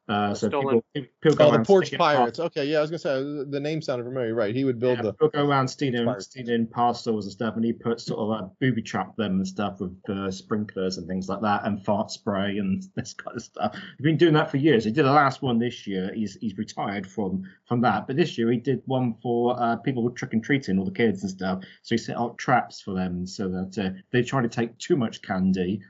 Uh, 0.09 0.33
so 0.33 0.49
people, 0.49 0.83
people 0.93 1.35
go 1.37 1.47
Oh, 1.47 1.51
the 1.51 1.63
Porch 1.63 1.87
stealing 1.87 1.99
par- 1.99 2.15
Pirates. 2.15 2.39
Okay, 2.39 2.65
yeah, 2.65 2.79
I 2.79 2.81
was 2.81 2.89
gonna 2.89 2.99
say 2.99 3.13
uh, 3.13 3.45
the 3.49 3.59
name 3.61 3.81
sounded 3.81 4.03
familiar. 4.03 4.33
Right, 4.33 4.53
he 4.53 4.63
would 4.65 4.79
build 4.79 4.97
Yeah, 4.97 5.03
the. 5.03 5.13
people 5.13 5.29
go 5.29 5.47
around 5.47 5.67
stealing, 5.69 6.05
Pirates. 6.05 6.25
stealing 6.25 6.67
parcels 6.67 7.25
and 7.25 7.31
stuff, 7.31 7.55
and 7.55 7.63
he 7.63 7.71
puts 7.71 8.05
sort 8.07 8.19
of 8.19 8.27
like 8.27 8.51
booby 8.59 8.81
trap 8.81 9.15
them 9.15 9.33
and 9.35 9.47
stuff 9.47 9.79
with 9.79 9.95
uh, 10.09 10.29
sprinklers 10.31 10.97
and 10.97 11.07
things 11.07 11.29
like 11.29 11.41
that, 11.41 11.65
and 11.65 11.85
fart 11.85 12.11
spray 12.11 12.57
and 12.57 12.83
this 12.95 13.13
kind 13.13 13.37
of 13.37 13.43
stuff. 13.43 13.75
He's 13.97 14.03
been 14.03 14.17
doing 14.17 14.33
that 14.33 14.51
for 14.51 14.57
years. 14.57 14.83
He 14.83 14.91
did 14.91 15.05
the 15.05 15.11
last 15.11 15.41
one 15.41 15.59
this 15.59 15.85
year. 15.87 16.11
He's 16.13 16.35
he's 16.41 16.57
retired 16.57 17.07
from 17.07 17.43
from 17.67 17.81
that, 17.81 18.07
but 18.07 18.15
this 18.17 18.37
year 18.37 18.51
he 18.51 18.57
did 18.57 18.81
one 18.85 19.15
for 19.21 19.55
uh, 19.61 19.77
people 19.77 20.09
trick 20.11 20.33
and 20.33 20.43
treating, 20.43 20.77
all 20.79 20.85
the 20.85 20.91
kids 20.91 21.21
and 21.21 21.31
stuff. 21.31 21.63
So 21.83 21.95
he 21.95 21.97
set 21.97 22.17
out 22.17 22.37
traps 22.37 22.81
for 22.81 22.93
them 22.93 23.25
so 23.27 23.47
that 23.49 23.77
uh, 23.77 23.91
they 24.11 24.23
try 24.23 24.41
to 24.41 24.49
take 24.49 24.77
too 24.77 24.97
much 24.97 25.21
candy. 25.21 25.81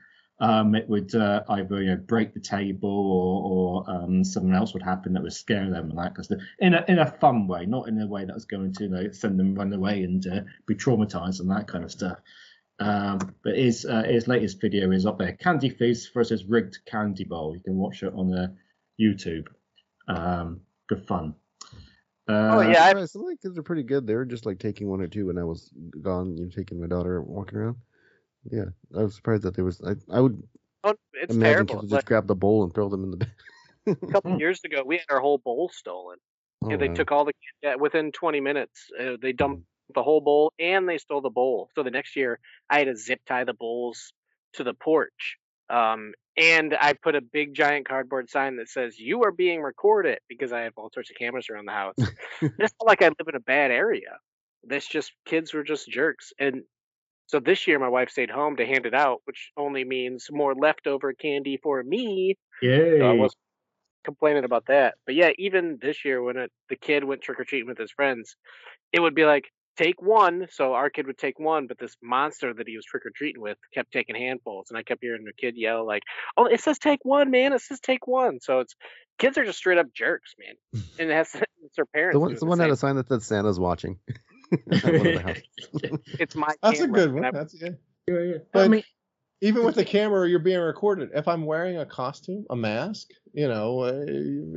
Um, 0.42 0.74
it 0.74 0.88
would 0.88 1.14
uh, 1.14 1.44
either 1.50 1.80
you 1.80 1.90
know 1.90 1.96
break 1.96 2.34
the 2.34 2.40
table 2.40 2.90
or, 2.90 3.84
or 3.86 3.90
um, 3.90 4.24
something 4.24 4.52
else 4.52 4.74
would 4.74 4.82
happen 4.82 5.12
that 5.12 5.22
would 5.22 5.32
scare 5.32 5.70
them 5.70 5.88
and 5.90 5.98
that 5.98 6.16
kind 6.16 6.18
of 6.18 6.24
stuff 6.24 6.38
in 6.58 6.74
a 6.74 6.84
in 6.88 6.98
a 6.98 7.06
fun 7.06 7.46
way, 7.46 7.64
not 7.64 7.86
in 7.86 8.00
a 8.00 8.06
way 8.08 8.24
that 8.24 8.34
was 8.34 8.44
going 8.44 8.72
to 8.74 8.84
you 8.84 8.90
know, 8.90 9.10
send 9.12 9.38
them 9.38 9.54
run 9.54 9.72
away 9.72 10.02
and 10.02 10.26
uh, 10.26 10.40
be 10.66 10.74
traumatized 10.74 11.38
and 11.38 11.48
that 11.50 11.68
kind 11.68 11.84
of 11.84 11.92
stuff. 11.92 12.18
Um, 12.80 13.18
but 13.44 13.56
his 13.56 13.84
uh, 13.84 14.02
his 14.02 14.26
latest 14.26 14.60
video 14.60 14.90
is 14.90 15.06
up 15.06 15.16
there, 15.18 15.32
Candy 15.34 15.70
Feast 15.70 16.12
versus 16.12 16.44
Rigged 16.44 16.78
Candy 16.86 17.22
Bowl. 17.24 17.54
You 17.54 17.62
can 17.62 17.76
watch 17.76 18.02
it 18.02 18.12
on 18.12 18.34
uh, 18.36 18.48
YouTube. 19.00 19.46
Um, 20.08 20.62
good 20.88 21.06
fun. 21.06 21.36
Uh, 22.28 22.56
Oh, 22.56 22.60
yeah, 22.62 22.82
I- 22.84 22.88
surprised. 22.88 23.12
Some 23.12 23.22
of 23.22 23.28
the 23.28 23.36
kids 23.36 23.58
are 23.58 23.62
pretty 23.62 23.84
good. 23.84 24.08
They 24.08 24.16
were 24.16 24.24
just 24.24 24.46
like 24.46 24.58
taking 24.58 24.88
one 24.88 25.00
or 25.00 25.06
two 25.06 25.26
when 25.26 25.38
I 25.38 25.44
was 25.44 25.70
gone. 26.00 26.36
You 26.36 26.44
know, 26.46 26.50
taking 26.50 26.80
my 26.80 26.88
daughter 26.88 27.22
walking 27.22 27.58
around. 27.58 27.76
Yeah, 28.50 28.66
I 28.96 29.02
was 29.02 29.14
surprised 29.14 29.44
that 29.44 29.54
there 29.54 29.64
was. 29.64 29.80
I, 29.82 29.94
I 30.10 30.20
would 30.20 30.42
Oh, 30.84 30.94
It's 31.14 31.34
imagine 31.34 31.66
terrible. 31.66 31.88
Like, 31.88 31.90
just 31.90 32.06
grab 32.06 32.26
the 32.26 32.34
bowl 32.34 32.64
and 32.64 32.74
throw 32.74 32.88
them 32.88 33.04
in 33.04 33.10
the. 33.12 33.26
a 33.86 34.12
couple 34.12 34.36
years 34.38 34.60
ago, 34.64 34.82
we 34.84 34.96
had 34.96 35.06
our 35.10 35.20
whole 35.20 35.38
bowl 35.38 35.70
stolen. 35.72 36.18
Oh, 36.64 36.70
and 36.70 36.80
they 36.80 36.88
wow. 36.88 36.94
took 36.94 37.12
all 37.12 37.24
the 37.24 37.32
yeah, 37.62 37.76
within 37.76 38.12
20 38.12 38.40
minutes. 38.40 38.88
Uh, 38.98 39.16
they 39.20 39.32
dumped 39.32 39.64
the 39.94 40.02
whole 40.02 40.20
bowl 40.20 40.52
and 40.58 40.88
they 40.88 40.98
stole 40.98 41.20
the 41.20 41.30
bowl. 41.30 41.68
So 41.74 41.82
the 41.82 41.90
next 41.90 42.16
year, 42.16 42.38
I 42.70 42.78
had 42.78 42.86
to 42.86 42.96
zip 42.96 43.20
tie 43.26 43.44
the 43.44 43.54
bowls 43.54 44.12
to 44.54 44.64
the 44.64 44.74
porch. 44.74 45.36
Um, 45.68 46.14
and 46.36 46.76
I 46.80 46.94
put 46.94 47.14
a 47.14 47.20
big 47.20 47.54
giant 47.54 47.86
cardboard 47.86 48.30
sign 48.30 48.56
that 48.56 48.68
says 48.68 48.98
"You 48.98 49.24
are 49.24 49.32
being 49.32 49.60
recorded" 49.60 50.18
because 50.28 50.52
I 50.52 50.60
have 50.62 50.72
all 50.76 50.90
sorts 50.92 51.10
of 51.10 51.16
cameras 51.16 51.48
around 51.50 51.66
the 51.66 51.72
house. 51.72 51.94
it's 52.40 52.74
not 52.80 52.86
like 52.86 53.02
I 53.02 53.06
live 53.06 53.28
in 53.28 53.34
a 53.34 53.40
bad 53.40 53.70
area. 53.70 54.18
This 54.64 54.86
just 54.86 55.12
kids 55.26 55.52
were 55.52 55.62
just 55.62 55.88
jerks. 55.90 56.32
And 56.38 56.62
so 57.32 57.40
this 57.40 57.66
year, 57.66 57.78
my 57.78 57.88
wife 57.88 58.10
stayed 58.10 58.28
home 58.28 58.56
to 58.56 58.66
hand 58.66 58.84
it 58.84 58.92
out, 58.92 59.22
which 59.24 59.52
only 59.56 59.84
means 59.84 60.26
more 60.30 60.54
leftover 60.54 61.14
candy 61.14 61.58
for 61.62 61.82
me. 61.82 62.36
Yay. 62.60 62.98
So 62.98 63.06
I 63.06 63.12
wasn't 63.12 63.38
complaining 64.04 64.44
about 64.44 64.66
that. 64.66 64.96
But 65.06 65.14
yeah, 65.14 65.30
even 65.38 65.78
this 65.80 66.04
year 66.04 66.22
when 66.22 66.36
it, 66.36 66.52
the 66.68 66.76
kid 66.76 67.04
went 67.04 67.22
trick 67.22 67.40
or 67.40 67.44
treating 67.44 67.66
with 67.68 67.78
his 67.78 67.90
friends, 67.90 68.36
it 68.92 69.00
would 69.00 69.14
be 69.14 69.24
like 69.24 69.46
take 69.78 70.02
one. 70.02 70.46
So 70.50 70.74
our 70.74 70.90
kid 70.90 71.06
would 71.06 71.16
take 71.16 71.40
one, 71.40 71.68
but 71.68 71.78
this 71.78 71.96
monster 72.02 72.52
that 72.52 72.68
he 72.68 72.76
was 72.76 72.84
trick 72.84 73.06
or 73.06 73.12
treating 73.16 73.40
with 73.40 73.56
kept 73.72 73.92
taking 73.92 74.14
handfuls, 74.14 74.66
and 74.68 74.76
I 74.76 74.82
kept 74.82 75.02
hearing 75.02 75.24
the 75.24 75.32
kid 75.32 75.54
yell 75.56 75.86
like, 75.86 76.02
"Oh, 76.36 76.44
it 76.44 76.60
says 76.60 76.78
take 76.78 77.02
one, 77.02 77.30
man! 77.30 77.54
It 77.54 77.62
says 77.62 77.80
take 77.80 78.06
one." 78.06 78.40
So 78.42 78.60
it's 78.60 78.74
kids 79.18 79.38
are 79.38 79.44
just 79.46 79.56
straight 79.56 79.78
up 79.78 79.86
jerks, 79.94 80.34
man, 80.38 80.82
and 80.98 81.10
it 81.10 81.14
has 81.14 81.34
it's 81.64 81.76
their 81.76 81.86
parents. 81.86 82.14
The 82.14 82.20
one, 82.20 82.36
someone 82.36 82.58
had 82.58 82.68
a 82.68 82.76
sign 82.76 82.96
that 82.96 83.08
said 83.08 83.22
Santa's 83.22 83.58
watching. 83.58 83.98
At 84.52 84.84
one 84.84 84.94
of 84.94 85.02
the 85.02 85.18
houses. 85.72 85.98
It's 86.18 86.34
my. 86.34 86.54
That's 86.62 86.80
a 86.80 86.88
good 86.88 87.12
one. 87.12 87.24
I- 87.24 87.30
That's 87.30 87.54
yeah. 87.60 87.70
Yeah, 88.08 88.18
yeah. 88.20 88.36
But 88.52 88.64
I 88.64 88.68
mean, 88.68 88.82
even 89.40 89.64
with 89.64 89.76
the 89.76 89.84
camera, 89.84 90.28
you're 90.28 90.38
being 90.38 90.60
recorded. 90.60 91.10
If 91.14 91.28
I'm 91.28 91.44
wearing 91.46 91.78
a 91.78 91.86
costume, 91.86 92.44
a 92.50 92.56
mask, 92.56 93.10
you 93.32 93.48
know, 93.48 93.80
uh, 93.80 94.04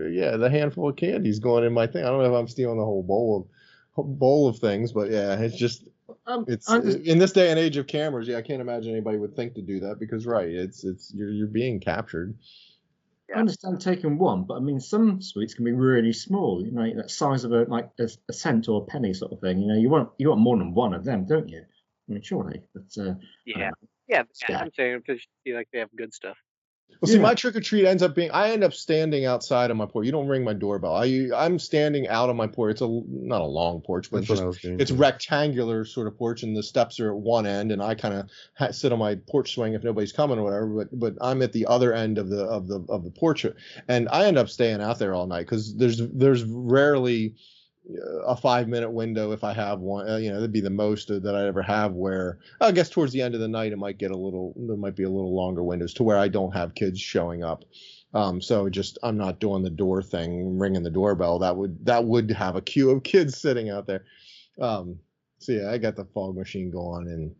yeah, 0.10 0.36
the 0.38 0.50
handful 0.50 0.90
of 0.90 0.96
candy's 0.96 1.40
going 1.40 1.64
in 1.64 1.74
my 1.74 1.88
thing. 1.88 2.04
I 2.04 2.08
don't 2.10 2.22
know 2.24 2.34
if 2.34 2.40
I'm 2.40 2.48
stealing 2.48 2.78
the 2.78 2.86
whole 2.86 3.04
bowl 3.04 3.50
of 3.98 4.20
bowl 4.20 4.48
of 4.48 4.60
things, 4.60 4.92
but 4.92 5.10
yeah, 5.12 5.40
it's 5.40 5.56
just 5.56 5.88
um, 6.28 6.46
it's 6.48 6.68
just- 6.68 6.98
in 7.00 7.18
this 7.20 7.32
day 7.32 7.50
and 7.52 7.60
age 7.60 7.78
of 7.78 7.88
cameras. 7.88 8.28
Yeah, 8.28 8.38
I 8.38 8.42
can't 8.42 8.62
imagine 8.62 8.92
anybody 8.92 9.18
would 9.18 9.36
think 9.36 9.54
to 9.56 9.62
do 9.62 9.80
that 9.82 10.00
because 10.00 10.26
right, 10.26 10.50
it's 10.50 10.84
it's 10.84 11.14
you're 11.14 11.30
you're 11.30 11.48
being 11.48 11.80
captured. 11.80 12.36
I 13.34 13.40
understand 13.40 13.82
taking 13.82 14.18
one, 14.18 14.44
but 14.44 14.56
I 14.56 14.60
mean, 14.60 14.80
some 14.80 15.22
sweets 15.22 15.54
can 15.54 15.66
be 15.66 15.72
really 15.72 16.14
small. 16.14 16.64
You 16.64 16.72
know, 16.72 16.94
that 16.96 17.10
size 17.10 17.44
of 17.44 17.52
a 17.52 17.64
like 17.64 17.90
a, 18.00 18.08
a 18.30 18.34
cent 18.34 18.70
or 18.70 18.82
a 18.82 18.86
penny 18.86 19.14
sort 19.14 19.32
of 19.32 19.40
thing. 19.40 19.60
You 19.60 19.68
know, 19.68 19.76
you 19.76 19.90
want 19.90 20.10
you 20.18 20.30
want 20.30 20.42
more 20.42 20.58
than 20.58 20.74
one 20.74 20.94
of 20.94 21.04
them, 21.04 21.26
don't 21.26 21.50
you? 21.50 21.62
I 21.62 22.12
mean, 22.12 22.22
surely. 22.22 22.62
But 22.74 23.02
uh, 23.02 23.16
yeah, 23.46 23.72
yeah, 24.08 24.24
Yeah. 24.48 24.60
I'm 24.60 24.72
saying 24.76 25.02
because 25.06 25.26
you 25.44 25.56
like 25.56 25.70
they 25.74 25.80
have 25.80 25.96
good 25.96 26.14
stuff. 26.14 26.38
Well, 27.02 27.08
see, 27.10 27.16
Yeah. 27.16 27.22
my 27.24 27.34
trick 27.34 27.56
or 27.56 27.62
treat 27.62 27.86
ends 27.86 28.02
up 28.02 28.16
being 28.16 28.32
I 28.32 28.52
end 28.52 28.64
up 28.64 28.74
standing 28.74 29.26
outside 29.26 29.72
of 29.72 29.78
my 29.78 29.86
porch. 29.86 30.06
You 30.06 30.12
don't 30.12 30.28
ring 30.28 30.44
my 30.44 30.54
doorbell. 30.54 30.96
I 30.96 31.30
I'm 31.36 31.60
standing 31.60 32.08
out 32.08 32.30
on 32.30 32.36
my 32.38 32.48
porch. 32.48 32.72
It's 32.72 32.82
a 32.82 32.88
not 32.88 33.42
a 33.42 33.46
long 33.46 33.82
porch, 33.82 34.10
but 34.12 34.26
That's 34.28 34.40
it's 34.40 34.60
just 34.62 34.82
it's 34.82 34.92
rectangular 34.92 35.86
sort 35.86 36.08
of 36.08 36.18
porch, 36.18 36.44
and 36.44 36.56
the 36.56 36.64
steps 36.64 37.00
are 37.00 37.10
at 37.12 37.18
one 37.18 37.46
end, 37.46 37.72
and 37.72 37.82
I 37.82 37.96
kind 37.96 38.14
of 38.14 38.30
ha- 38.58 38.72
sit 38.72 38.92
on 38.92 39.00
my 39.00 39.16
porch 39.16 39.54
swing 39.54 39.74
if 39.74 39.84
nobody's 39.84 40.12
coming 40.14 40.40
or 40.40 40.44
whatever. 40.44 40.68
But 40.68 41.00
but 41.00 41.14
I'm 41.22 41.42
at 41.42 41.52
the 41.54 41.66
other 41.66 41.94
end 41.94 42.18
of 42.18 42.30
the 42.30 42.46
of 42.46 42.68
the 42.68 42.86
of 42.90 43.04
the 43.04 43.12
porch, 43.12 43.46
and 43.88 44.08
I 44.10 44.26
end 44.26 44.38
up 44.38 44.50
staying 44.50 44.82
out 44.82 45.00
there 45.00 45.14
all 45.14 45.28
night 45.28 45.42
because 45.46 45.76
there's 45.76 45.98
there's 45.98 46.44
rarely 46.44 47.36
a 48.26 48.36
five 48.36 48.68
minute 48.68 48.90
window 48.90 49.32
if 49.32 49.44
I 49.44 49.54
have 49.54 49.80
one. 49.80 50.10
Uh, 50.10 50.18
you 50.18 50.30
know, 50.30 50.36
that'd 50.36 50.52
be 50.52 50.62
the 50.62 50.70
most 50.70 51.08
that 51.08 51.36
I 51.36 51.48
ever 51.48 51.62
have. 51.62 51.94
Where 51.94 52.40
I 52.62 52.72
guess 52.72 52.90
towards 52.90 53.14
the 53.14 53.22
end 53.22 53.36
of 53.36 53.42
the 53.42 53.48
night, 53.48 53.74
it 53.74 53.78
might 53.78 53.98
get 53.98 54.12
a 54.12 54.18
little. 54.18 54.54
There 54.56 54.78
might 54.78 54.96
be 54.96 55.04
a 55.04 55.10
little 55.10 55.36
longer 55.36 55.64
windows 55.64 55.94
to 55.96 56.04
where 56.04 56.18
I 56.18 56.28
don't 56.28 56.54
have 56.54 56.76
kids 56.76 57.00
showing 57.00 57.44
up. 57.44 57.64
Um, 58.14 58.42
so 58.42 58.70
just 58.70 58.98
I'm 59.04 59.18
not 59.18 59.40
doing 59.40 59.64
the 59.64 59.70
door 59.70 60.02
thing, 60.02 60.58
ringing 60.58 60.84
the 60.84 60.90
doorbell. 60.90 61.40
That 61.40 61.58
would 61.58 61.86
that 61.86 62.06
would 62.06 62.32
have 62.32 62.56
a 62.56 62.62
queue 62.62 62.90
of 62.92 63.04
kids 63.04 63.38
sitting 63.38 63.70
out 63.70 63.88
there. 63.88 64.06
Um, 64.60 65.00
so 65.40 65.52
yeah, 65.52 65.70
I 65.70 65.78
got 65.78 65.96
the 65.96 66.06
fog 66.06 66.36
machine 66.36 66.72
going 66.72 67.08
and 67.08 67.36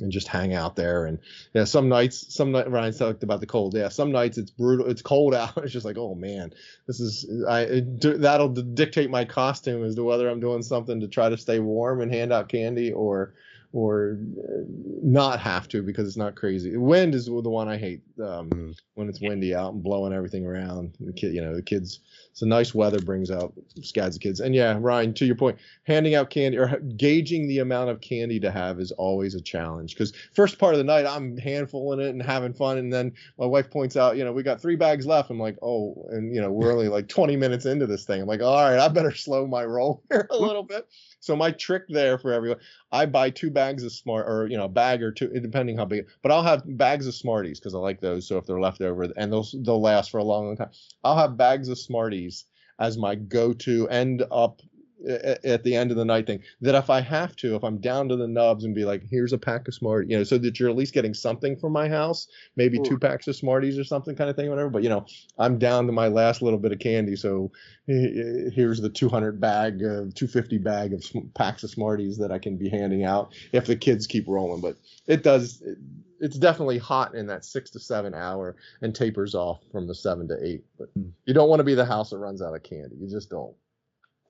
and 0.00 0.10
just 0.12 0.28
hang 0.28 0.54
out 0.54 0.76
there. 0.76 1.06
And 1.06 1.18
yeah, 1.54 1.64
some 1.64 1.88
nights, 1.88 2.34
some 2.34 2.52
night 2.52 2.70
Ryan 2.70 2.92
talked 2.92 3.22
about 3.22 3.40
the 3.40 3.46
cold. 3.46 3.74
Yeah, 3.74 3.88
some 3.88 4.12
nights 4.12 4.38
it's 4.38 4.50
brutal. 4.50 4.86
It's 4.86 5.02
cold 5.02 5.34
out. 5.42 5.56
It's 5.58 5.72
just 5.72 5.84
like, 5.86 5.98
oh 5.98 6.14
man, 6.14 6.52
this 6.86 7.00
is 7.00 7.26
I 7.48 7.60
it, 7.62 8.20
that'll 8.20 8.48
dictate 8.50 9.10
my 9.10 9.24
costume 9.24 9.84
as 9.84 9.94
to 9.96 10.04
whether 10.04 10.28
I'm 10.28 10.40
doing 10.40 10.62
something 10.62 11.00
to 11.00 11.08
try 11.08 11.28
to 11.28 11.36
stay 11.38 11.58
warm 11.58 12.00
and 12.00 12.12
hand 12.12 12.32
out 12.32 12.48
candy 12.48 12.92
or 12.92 13.34
or 13.72 14.16
uh, 14.38 14.62
not 15.02 15.40
have 15.40 15.68
to 15.68 15.82
because 15.82 16.08
it's 16.08 16.16
not 16.16 16.34
crazy. 16.36 16.74
Wind 16.76 17.14
is 17.14 17.26
the 17.26 17.32
one 17.32 17.68
I 17.68 17.76
hate. 17.76 18.00
Um, 18.18 18.48
Mm. 18.50 18.74
when 18.94 19.08
it's 19.10 19.20
windy 19.20 19.54
out 19.54 19.74
and 19.74 19.82
blowing 19.82 20.12
everything 20.14 20.46
around. 20.46 20.96
The 20.98 21.12
kid, 21.12 21.34
you 21.34 21.42
know, 21.42 21.54
the 21.54 21.62
kids. 21.62 22.00
So 22.38 22.46
nice 22.46 22.72
weather 22.72 23.00
brings 23.00 23.32
out 23.32 23.52
scads 23.82 24.14
of 24.14 24.22
kids. 24.22 24.38
And 24.38 24.54
yeah, 24.54 24.78
Ryan, 24.80 25.12
to 25.14 25.26
your 25.26 25.34
point, 25.34 25.58
handing 25.82 26.14
out 26.14 26.30
candy 26.30 26.56
or 26.56 26.78
gauging 26.96 27.48
the 27.48 27.58
amount 27.58 27.90
of 27.90 28.00
candy 28.00 28.38
to 28.38 28.52
have 28.52 28.78
is 28.78 28.92
always 28.92 29.34
a 29.34 29.40
challenge. 29.40 29.94
Because 29.94 30.12
first 30.34 30.56
part 30.56 30.72
of 30.72 30.78
the 30.78 30.84
night, 30.84 31.04
I'm 31.04 31.36
handfuling 31.36 31.98
it 32.00 32.10
and 32.10 32.22
having 32.22 32.52
fun, 32.52 32.78
and 32.78 32.92
then 32.92 33.12
my 33.38 33.46
wife 33.46 33.72
points 33.72 33.96
out, 33.96 34.16
you 34.16 34.24
know, 34.24 34.32
we 34.32 34.44
got 34.44 34.60
three 34.60 34.76
bags 34.76 35.04
left. 35.04 35.30
I'm 35.30 35.40
like, 35.40 35.56
oh, 35.62 36.06
and 36.12 36.32
you 36.32 36.40
know, 36.40 36.52
we're 36.52 36.72
only 36.72 36.86
like 36.86 37.08
20 37.08 37.34
minutes 37.34 37.66
into 37.66 37.88
this 37.88 38.04
thing. 38.04 38.22
I'm 38.22 38.28
like, 38.28 38.40
all 38.40 38.54
right, 38.54 38.78
I 38.78 38.86
better 38.86 39.12
slow 39.12 39.44
my 39.48 39.64
roll 39.64 40.04
here 40.08 40.28
a 40.30 40.38
little 40.38 40.62
bit. 40.62 40.86
So 41.18 41.34
my 41.34 41.50
trick 41.50 41.86
there 41.88 42.18
for 42.18 42.32
everyone, 42.32 42.60
I 42.92 43.06
buy 43.06 43.30
two 43.30 43.50
bags 43.50 43.82
of 43.82 43.90
smart, 43.90 44.28
or 44.28 44.46
you 44.46 44.56
know, 44.56 44.66
a 44.66 44.68
bag 44.68 45.02
or 45.02 45.10
two, 45.10 45.26
depending 45.28 45.76
how 45.76 45.86
big. 45.86 46.06
But 46.22 46.30
I'll 46.30 46.44
have 46.44 46.62
bags 46.64 47.08
of 47.08 47.16
Smarties 47.16 47.58
because 47.58 47.74
I 47.74 47.78
like 47.78 48.00
those. 48.00 48.28
So 48.28 48.38
if 48.38 48.46
they're 48.46 48.60
left 48.60 48.80
over, 48.80 49.08
and 49.16 49.32
they'll 49.32 49.48
they'll 49.54 49.80
last 49.80 50.12
for 50.12 50.18
a 50.18 50.24
long, 50.24 50.46
long 50.46 50.56
time. 50.56 50.70
I'll 51.02 51.16
have 51.16 51.36
bags 51.36 51.68
of 51.68 51.78
Smarties 51.78 52.27
as 52.78 52.98
my 52.98 53.14
go-to 53.14 53.88
end 53.88 54.24
up 54.30 54.62
at 55.06 55.62
the 55.62 55.74
end 55.74 55.90
of 55.90 55.96
the 55.96 56.04
night 56.04 56.26
thing. 56.26 56.40
That 56.60 56.74
if 56.74 56.90
I 56.90 57.00
have 57.00 57.36
to, 57.36 57.54
if 57.54 57.62
I'm 57.62 57.78
down 57.78 58.08
to 58.08 58.16
the 58.16 58.26
nubs 58.26 58.64
and 58.64 58.74
be 58.74 58.84
like, 58.84 59.02
here's 59.08 59.32
a 59.32 59.38
pack 59.38 59.68
of 59.68 59.74
Smarties, 59.74 60.10
you 60.10 60.16
know, 60.16 60.24
so 60.24 60.38
that 60.38 60.58
you're 60.58 60.68
at 60.68 60.76
least 60.76 60.94
getting 60.94 61.14
something 61.14 61.56
from 61.56 61.72
my 61.72 61.88
house, 61.88 62.26
maybe 62.56 62.78
two 62.80 62.98
packs 62.98 63.28
of 63.28 63.36
Smarties 63.36 63.78
or 63.78 63.84
something 63.84 64.16
kind 64.16 64.28
of 64.28 64.36
thing, 64.36 64.50
whatever. 64.50 64.70
But 64.70 64.82
you 64.82 64.88
know, 64.88 65.06
I'm 65.38 65.58
down 65.58 65.86
to 65.86 65.92
my 65.92 66.08
last 66.08 66.42
little 66.42 66.58
bit 66.58 66.72
of 66.72 66.78
candy, 66.78 67.16
so 67.16 67.50
here's 67.86 68.80
the 68.80 68.90
200 68.90 69.40
bag, 69.40 69.74
uh, 69.82 70.10
250 70.14 70.58
bag 70.58 70.92
of 70.92 71.04
packs 71.34 71.62
of 71.62 71.70
Smarties 71.70 72.18
that 72.18 72.32
I 72.32 72.38
can 72.38 72.56
be 72.56 72.68
handing 72.68 73.04
out 73.04 73.32
if 73.52 73.66
the 73.66 73.76
kids 73.76 74.06
keep 74.06 74.26
rolling. 74.26 74.60
But 74.60 74.76
it 75.06 75.22
does. 75.22 75.62
It, 75.62 75.78
it's 76.20 76.36
definitely 76.36 76.78
hot 76.78 77.14
in 77.14 77.28
that 77.28 77.44
six 77.44 77.70
to 77.70 77.78
seven 77.78 78.12
hour 78.12 78.56
and 78.82 78.92
tapers 78.92 79.36
off 79.36 79.60
from 79.70 79.86
the 79.86 79.94
seven 79.94 80.26
to 80.26 80.36
eight. 80.44 80.64
But 80.76 80.88
you 81.24 81.32
don't 81.32 81.48
want 81.48 81.60
to 81.60 81.64
be 81.64 81.74
the 81.74 81.84
house 81.84 82.10
that 82.10 82.18
runs 82.18 82.42
out 82.42 82.56
of 82.56 82.62
candy. 82.64 82.96
You 82.98 83.08
just 83.08 83.30
don't. 83.30 83.54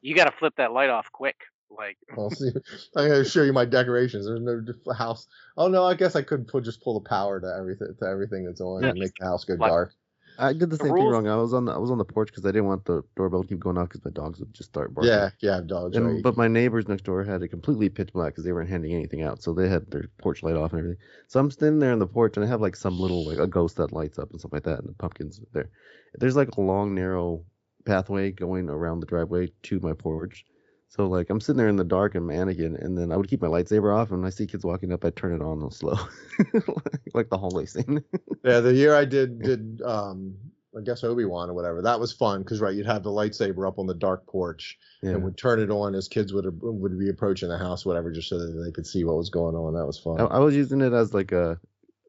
You 0.01 0.15
got 0.15 0.25
to 0.25 0.33
flip 0.39 0.55
that 0.57 0.73
light 0.73 0.91
off 0.91 1.07
quick. 1.13 1.37
Like 1.71 1.99
I'll 2.17 2.31
see. 2.31 2.51
I'm 2.97 3.09
gonna 3.09 3.25
show 3.25 3.43
you 3.43 3.53
my 3.53 3.67
decorations. 3.67 4.27
There's 4.27 4.41
no 4.41 4.93
house. 4.95 5.27
Oh 5.57 5.69
no, 5.69 5.85
I 5.85 5.95
guess 5.95 6.17
I 6.17 6.23
could 6.23 6.49
put 6.49 6.65
just 6.65 6.83
pull 6.83 6.99
the 6.99 7.07
power 7.09 7.41
to 7.41 7.47
everything 7.59 7.95
to 8.01 8.07
everything 8.07 8.47
that's 8.47 8.61
on 8.63 8.83
Yeah. 8.83 8.89
and 8.91 8.99
make 8.99 9.13
the 9.19 9.27
house 9.27 9.45
go 9.45 9.55
Like- 9.55 9.71
dark. 9.71 9.93
I 10.41 10.53
did 10.53 10.71
the 10.71 10.77
The 10.77 10.85
same 10.85 10.95
thing 10.95 11.05
wrong. 11.09 11.27
I 11.27 11.35
was 11.35 11.53
on 11.53 11.65
the 11.65 11.73
I 11.73 11.79
was 11.79 11.91
on 11.91 11.99
the 11.99 12.05
porch 12.05 12.29
because 12.29 12.45
I 12.47 12.53
didn't 12.53 12.67
want 12.67 12.85
the 12.85 13.03
doorbell 13.17 13.43
to 13.43 13.49
keep 13.49 13.59
going 13.59 13.77
off 13.77 13.89
because 13.89 14.05
my 14.05 14.13
dogs 14.13 14.39
would 14.39 14.55
just 14.55 14.69
start 14.71 14.95
barking. 14.95 15.11
Yeah, 15.13 15.31
yeah, 15.41 15.61
dogs. 15.67 15.97
And, 15.97 16.07
right. 16.07 16.23
But 16.23 16.37
my 16.37 16.47
neighbors 16.47 16.87
next 16.87 17.03
door 17.05 17.25
had 17.25 17.43
it 17.43 17.49
completely 17.49 17.89
pitch 17.89 18.13
black 18.13 18.33
because 18.35 18.45
they 18.45 18.53
weren't 18.53 18.71
handing 18.71 18.95
anything 18.95 19.23
out, 19.23 19.43
so 19.43 19.53
they 19.53 19.69
had 19.69 19.91
their 19.91 20.05
porch 20.19 20.45
light 20.45 20.55
off 20.55 20.71
and 20.73 20.79
everything. 20.79 21.03
So 21.27 21.41
I'm 21.41 21.51
standing 21.51 21.81
there 21.81 21.91
on 21.93 21.99
the 21.99 22.07
porch 22.07 22.37
and 22.37 22.47
I 22.47 22.49
have 22.49 22.61
like 22.61 22.77
some 22.77 23.01
little 23.01 23.27
like 23.27 23.39
a 23.39 23.49
ghost 23.49 23.77
that 23.79 23.93
lights 23.93 24.17
up 24.19 24.31
and 24.31 24.39
stuff 24.39 24.53
like 24.53 24.63
that, 24.63 24.79
and 24.79 24.89
the 24.89 24.93
pumpkins 24.95 25.41
there. 25.53 25.71
There's 26.15 26.37
like 26.37 26.51
a 26.57 26.61
long 26.61 26.95
narrow 26.95 27.43
pathway 27.89 28.31
going 28.31 28.69
around 28.69 29.01
the 29.01 29.07
driveway 29.07 29.51
to 29.63 29.81
my 29.81 29.95
porch. 29.95 30.45
So 30.89 31.07
like 31.07 31.29
I'm 31.31 31.41
sitting 31.41 31.57
there 31.59 31.69
in 31.69 31.77
the 31.77 31.85
dark 31.85 32.15
and 32.15 32.27
mannequin, 32.27 32.77
and 32.77 32.97
then 32.97 33.11
I 33.13 33.17
would 33.17 33.29
keep 33.29 33.43
my 33.43 33.49
lightsaber 33.49 33.95
off, 33.97 34.11
and 34.11 34.21
when 34.21 34.27
I 34.27 34.31
see 34.31 34.47
kids 34.47 34.65
walking 34.65 34.93
up, 34.93 35.05
I 35.05 35.11
turn 35.11 35.35
it 35.35 35.43
on 35.43 35.71
slow, 35.71 35.97
like 37.15 37.29
the 37.31 37.39
hallway 37.39 37.67
scene. 37.67 38.03
Yeah, 38.45 38.61
the 38.61 38.73
year 38.73 38.95
I 38.95 39.05
did 39.05 39.41
did 39.51 39.83
um 39.83 40.35
I 40.77 40.83
guess 40.83 41.03
Obi 41.03 41.25
Wan 41.25 41.51
or 41.51 41.55
whatever. 41.55 41.83
That 41.83 41.99
was 41.99 42.13
fun 42.13 42.43
because 42.43 42.61
right, 42.61 42.75
you'd 42.75 42.87
have 42.87 43.03
the 43.03 43.11
lightsaber 43.11 43.67
up 43.67 43.79
on 43.79 43.87
the 43.87 43.95
dark 43.95 44.27
porch 44.27 44.79
Yeah. 45.03 45.11
and 45.13 45.25
would 45.25 45.37
turn 45.37 45.61
it 45.61 45.71
on 45.71 45.95
as 45.95 46.09
kids 46.09 46.33
would 46.33 46.47
would 46.63 46.99
be 46.99 47.09
approaching 47.11 47.49
the 47.49 47.59
house, 47.59 47.85
whatever, 47.87 48.11
just 48.13 48.29
so 48.29 48.39
that 48.39 48.63
they 48.65 48.71
could 48.71 48.87
see 48.87 49.05
what 49.05 49.17
was 49.17 49.31
going 49.31 49.57
on. 49.57 49.75
That 49.75 49.87
was 49.87 49.99
fun. 49.99 50.21
I, 50.21 50.25
I 50.25 50.39
was 50.39 50.55
using 50.55 50.81
it 50.83 50.93
as 50.93 51.13
like 51.15 51.33
a 51.33 51.59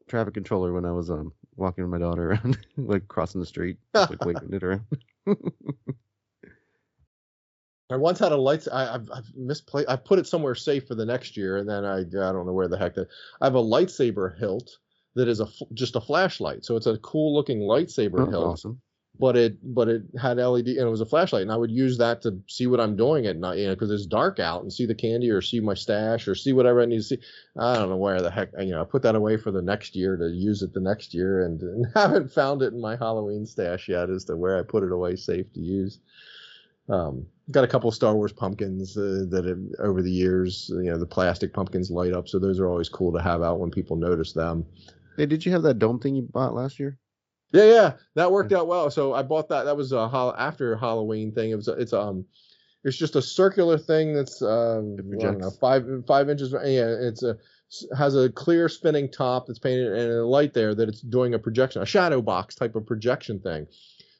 traffic 0.08 0.34
controller 0.34 0.72
when 0.72 0.84
I 0.84 0.92
was 0.92 1.10
um 1.10 1.32
walking 1.56 1.84
with 1.84 1.90
my 1.90 1.98
daughter 1.98 2.30
around, 2.30 2.58
like 2.76 3.08
crossing 3.08 3.40
the 3.40 3.46
street, 3.46 3.76
like 3.94 4.24
waving 4.24 4.52
it 4.52 4.62
around. 4.62 4.86
I 7.90 7.96
once 7.96 8.18
had 8.18 8.32
a 8.32 8.36
lights. 8.36 8.68
I, 8.68 8.94
I've, 8.94 9.10
I've 9.10 9.34
misplaced. 9.36 9.88
I 9.88 9.96
put 9.96 10.18
it 10.18 10.26
somewhere 10.26 10.54
safe 10.54 10.86
for 10.86 10.94
the 10.94 11.04
next 11.06 11.36
year, 11.36 11.56
and 11.56 11.68
then 11.68 11.84
I 11.84 11.98
I 11.98 12.32
don't 12.32 12.46
know 12.46 12.52
where 12.52 12.68
the 12.68 12.78
heck 12.78 12.94
that. 12.94 13.08
I 13.40 13.46
have 13.46 13.54
a 13.54 13.62
lightsaber 13.62 14.36
hilt 14.38 14.78
that 15.14 15.28
is 15.28 15.40
a 15.40 15.48
just 15.74 15.96
a 15.96 16.00
flashlight, 16.00 16.64
so 16.64 16.76
it's 16.76 16.86
a 16.86 16.98
cool 16.98 17.34
looking 17.34 17.60
lightsaber 17.60 18.26
Oh, 18.26 18.30
hilt. 18.30 18.52
awesome. 18.52 18.80
But 19.20 19.36
it 19.36 19.74
but 19.74 19.88
it 19.88 20.02
had 20.20 20.38
LED 20.38 20.68
and 20.68 20.86
it 20.86 20.90
was 20.90 21.02
a 21.02 21.06
flashlight, 21.06 21.42
and 21.42 21.52
I 21.52 21.56
would 21.56 21.70
use 21.70 21.98
that 21.98 22.22
to 22.22 22.40
see 22.48 22.66
what 22.66 22.80
I'm 22.80 22.96
doing 22.96 23.26
at 23.26 23.36
night, 23.36 23.58
you 23.58 23.66
know, 23.66 23.74
because 23.74 23.90
it's 23.90 24.06
dark 24.06 24.40
out, 24.40 24.62
and 24.62 24.72
see 24.72 24.86
the 24.86 24.94
candy 24.94 25.30
or 25.30 25.42
see 25.42 25.60
my 25.60 25.74
stash 25.74 26.26
or 26.26 26.34
see 26.34 26.52
whatever 26.52 26.80
I 26.80 26.86
need 26.86 26.96
to 26.98 27.02
see. 27.02 27.18
I 27.58 27.74
don't 27.74 27.90
know 27.90 27.96
where 27.96 28.22
the 28.22 28.30
heck 28.30 28.50
you 28.58 28.70
know. 28.70 28.80
I 28.80 28.84
put 28.84 29.02
that 29.02 29.14
away 29.14 29.36
for 29.36 29.50
the 29.50 29.62
next 29.62 29.94
year 29.94 30.16
to 30.16 30.28
use 30.28 30.62
it 30.62 30.72
the 30.72 30.80
next 30.80 31.12
year, 31.12 31.44
and, 31.44 31.60
and 31.62 31.86
haven't 31.94 32.32
found 32.32 32.62
it 32.62 32.72
in 32.72 32.80
my 32.80 32.96
Halloween 32.96 33.44
stash 33.46 33.88
yet 33.88 34.10
as 34.10 34.24
to 34.24 34.36
where 34.36 34.58
I 34.58 34.62
put 34.62 34.82
it 34.82 34.92
away 34.92 35.16
safe 35.16 35.52
to 35.52 35.60
use. 35.60 36.00
Um, 36.88 37.26
got 37.50 37.64
a 37.64 37.68
couple 37.68 37.90
Star 37.92 38.14
Wars 38.14 38.32
pumpkins 38.32 38.96
uh, 38.96 39.24
that 39.28 39.44
have, 39.44 39.60
over 39.78 40.02
the 40.02 40.10
years, 40.10 40.70
you 40.70 40.90
know, 40.90 40.98
the 40.98 41.06
plastic 41.06 41.52
pumpkins 41.52 41.90
light 41.90 42.12
up, 42.12 42.28
so 42.28 42.38
those 42.38 42.58
are 42.58 42.68
always 42.68 42.88
cool 42.88 43.12
to 43.12 43.22
have 43.22 43.42
out 43.42 43.60
when 43.60 43.70
people 43.70 43.96
notice 43.96 44.32
them. 44.32 44.66
Hey, 45.16 45.26
did 45.26 45.44
you 45.44 45.52
have 45.52 45.62
that 45.62 45.78
dome 45.78 46.00
thing 46.00 46.16
you 46.16 46.22
bought 46.22 46.54
last 46.54 46.80
year? 46.80 46.98
Yeah, 47.52 47.64
yeah, 47.64 47.92
that 48.14 48.30
worked 48.30 48.52
out 48.52 48.68
well. 48.68 48.90
So 48.90 49.12
I 49.12 49.22
bought 49.22 49.48
that. 49.48 49.64
That 49.64 49.76
was 49.76 49.92
a 49.92 50.34
after 50.38 50.76
Halloween 50.76 51.32
thing. 51.32 51.50
It 51.50 51.56
was 51.56 51.68
it's 51.68 51.92
um, 51.92 52.26
it's 52.84 52.96
just 52.96 53.16
a 53.16 53.22
circular 53.22 53.76
thing 53.76 54.14
that's 54.14 54.40
um, 54.40 54.96
I 55.12 55.16
don't 55.16 55.38
know, 55.38 55.50
five 55.50 55.84
five 56.06 56.30
inches. 56.30 56.52
Yeah, 56.52 56.86
it's 56.88 57.22
a 57.22 57.38
has 57.96 58.16
a 58.16 58.30
clear 58.30 58.68
spinning 58.68 59.10
top 59.10 59.46
that's 59.46 59.58
painted 59.58 59.92
and 59.92 60.12
a 60.12 60.26
light 60.26 60.54
there 60.54 60.74
that 60.74 60.88
it's 60.88 61.00
doing 61.00 61.34
a 61.34 61.38
projection, 61.38 61.82
a 61.82 61.86
shadow 61.86 62.20
box 62.20 62.54
type 62.54 62.74
of 62.74 62.86
projection 62.86 63.40
thing. 63.40 63.66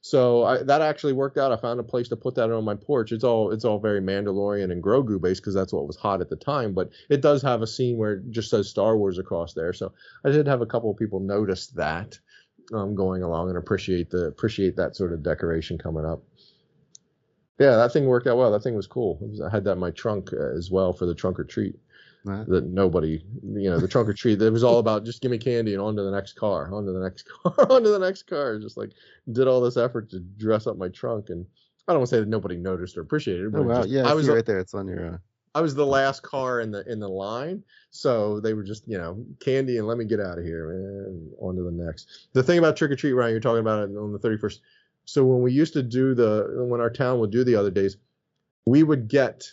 So 0.03 0.45
I, 0.45 0.62
that 0.62 0.81
actually 0.81 1.12
worked 1.12 1.37
out. 1.37 1.53
I 1.53 1.57
found 1.57 1.78
a 1.78 1.85
place 1.85 2.09
to 2.09 2.16
put 2.16 2.35
that 2.37 2.51
on 2.51 2.64
my 2.64 2.74
porch. 2.74 3.12
It's 3.12 3.24
all 3.24 3.51
it's 3.51 3.64
all 3.64 3.78
very 3.78 4.01
Mandalorian 4.01 4.72
and 4.72 4.83
Grogu 4.83 5.20
based 5.20 5.43
because 5.43 5.55
that's 5.55 5.72
what 5.72 5.87
was 5.87 5.97
hot 5.97 6.20
at 6.20 6.31
the 6.31 6.37
time. 6.37 6.72
But 6.72 6.91
it 7.09 7.20
does 7.20 7.43
have 7.43 7.61
a 7.61 7.66
scene 7.66 7.99
where 7.99 8.14
it 8.14 8.31
just 8.31 8.51
says 8.51 8.68
Star 8.68 8.97
Wars 8.97 9.18
across 9.18 9.53
there. 9.53 9.72
So 9.72 9.93
I 10.24 10.31
did 10.31 10.47
have 10.47 10.62
a 10.62 10.66
couple 10.66 10.91
of 10.91 10.97
people 10.97 11.20
notice 11.20 11.66
that 11.68 12.18
um, 12.75 12.95
going 12.95 13.23
along 13.23 13.49
and 13.49 13.59
appreciate 13.59 14.11
the 14.11 14.27
appreciate 14.27 14.77
that 14.77 14.97
sort 14.97 15.12
of 15.12 15.23
decoration 15.23 15.79
coming 15.79 16.05
up. 16.05 16.23
Yeah, 17.59 17.77
that 17.77 17.93
thing 17.93 18.07
worked 18.07 18.27
out 18.27 18.39
well. 18.39 18.51
That 18.51 18.62
thing 18.62 18.75
was 18.75 18.87
cool. 18.87 19.18
Was- 19.21 19.41
I 19.41 19.51
had 19.51 19.64
that 19.64 19.73
in 19.73 19.79
my 19.79 19.91
trunk 19.91 20.31
uh, 20.33 20.57
as 20.57 20.71
well 20.71 20.93
for 20.93 21.07
the 21.07 21.14
trunk 21.14 21.39
or 21.39 21.45
treat. 21.45 21.77
Right. 22.25 22.47
That 22.49 22.64
nobody, 22.66 23.25
you 23.43 23.71
know, 23.71 23.79
the 23.79 23.89
trunk 23.89 24.07
or 24.09 24.12
treat. 24.12 24.41
It 24.43 24.51
was 24.51 24.62
all 24.64 24.79
about 24.79 25.05
just 25.05 25.23
give 25.23 25.31
me 25.31 25.39
candy 25.39 25.73
and 25.73 25.83
on 25.83 25.97
to 25.97 26.03
the 26.03 26.11
next 26.11 26.35
car, 26.35 26.71
on 26.73 26.85
to 26.85 26.93
the 26.93 27.01
next 27.01 27.23
car, 27.43 27.55
on 27.73 27.83
to 27.83 27.89
the 27.91 27.99
next 27.99 28.25
car. 28.25 28.59
Just 28.59 28.77
like 28.77 28.91
did 29.33 29.49
all 29.49 29.61
this 29.61 29.77
effort 29.79 30.11
to 30.11 30.21
dress 30.21 30.66
up 30.66 30.77
my 30.77 30.89
trunk, 30.89 31.31
and 31.31 31.47
I 31.89 31.93
don't 31.93 32.01
want 32.01 32.11
to 32.11 32.16
say 32.16 32.21
that 32.21 32.29
nobody 32.29 32.57
noticed 32.57 32.97
or 32.99 33.01
appreciated 33.01 33.47
it. 33.47 33.53
But 33.53 33.61
Oh 33.61 33.62
wow, 33.62 33.77
just- 33.79 33.89
yeah, 33.89 34.07
I, 34.07 34.11
I 34.11 34.14
was 34.14 34.29
right 34.29 34.45
there. 34.45 34.59
It's 34.59 34.75
on 34.75 34.87
your. 34.89 35.14
Uh, 35.14 35.18
I 35.55 35.61
was 35.61 35.74
the 35.74 35.86
last 35.86 36.22
car 36.22 36.61
in 36.61 36.70
the 36.70 36.84
in 36.90 37.01
the 37.01 37.09
line, 37.09 37.62
so 37.90 38.40
they 38.40 38.55
were 38.55 38.62
just 38.62 38.86
you 38.86 38.98
know 38.98 39.24
candy 39.40 39.78
and 39.78 39.86
let 39.86 39.98
me 39.98 40.05
get 40.05 40.20
out 40.20 40.38
of 40.38 40.44
here, 40.44 40.68
man. 40.68 41.30
On 41.40 41.57
to 41.57 41.62
the 41.62 41.72
next. 41.72 42.28
The 42.32 42.42
thing 42.42 42.59
about 42.59 42.76
trick 42.76 42.90
or 42.90 42.96
treat, 42.96 43.12
Ryan, 43.12 43.32
you're 43.32 43.40
talking 43.40 43.61
about 43.61 43.88
it 43.88 43.96
on 43.96 44.12
the 44.12 44.18
31st. 44.18 44.61
So 45.07 45.24
when 45.24 45.42
we 45.42 45.53
used 45.53 45.72
to 45.72 45.82
do 45.82 46.14
the 46.14 46.66
when 46.68 46.80
our 46.80 46.90
town 46.90 47.18
would 47.18 47.30
do 47.30 47.42
the 47.42 47.57
other 47.57 47.70
days, 47.70 47.96
we 48.66 48.82
would 48.82 49.09
get 49.09 49.44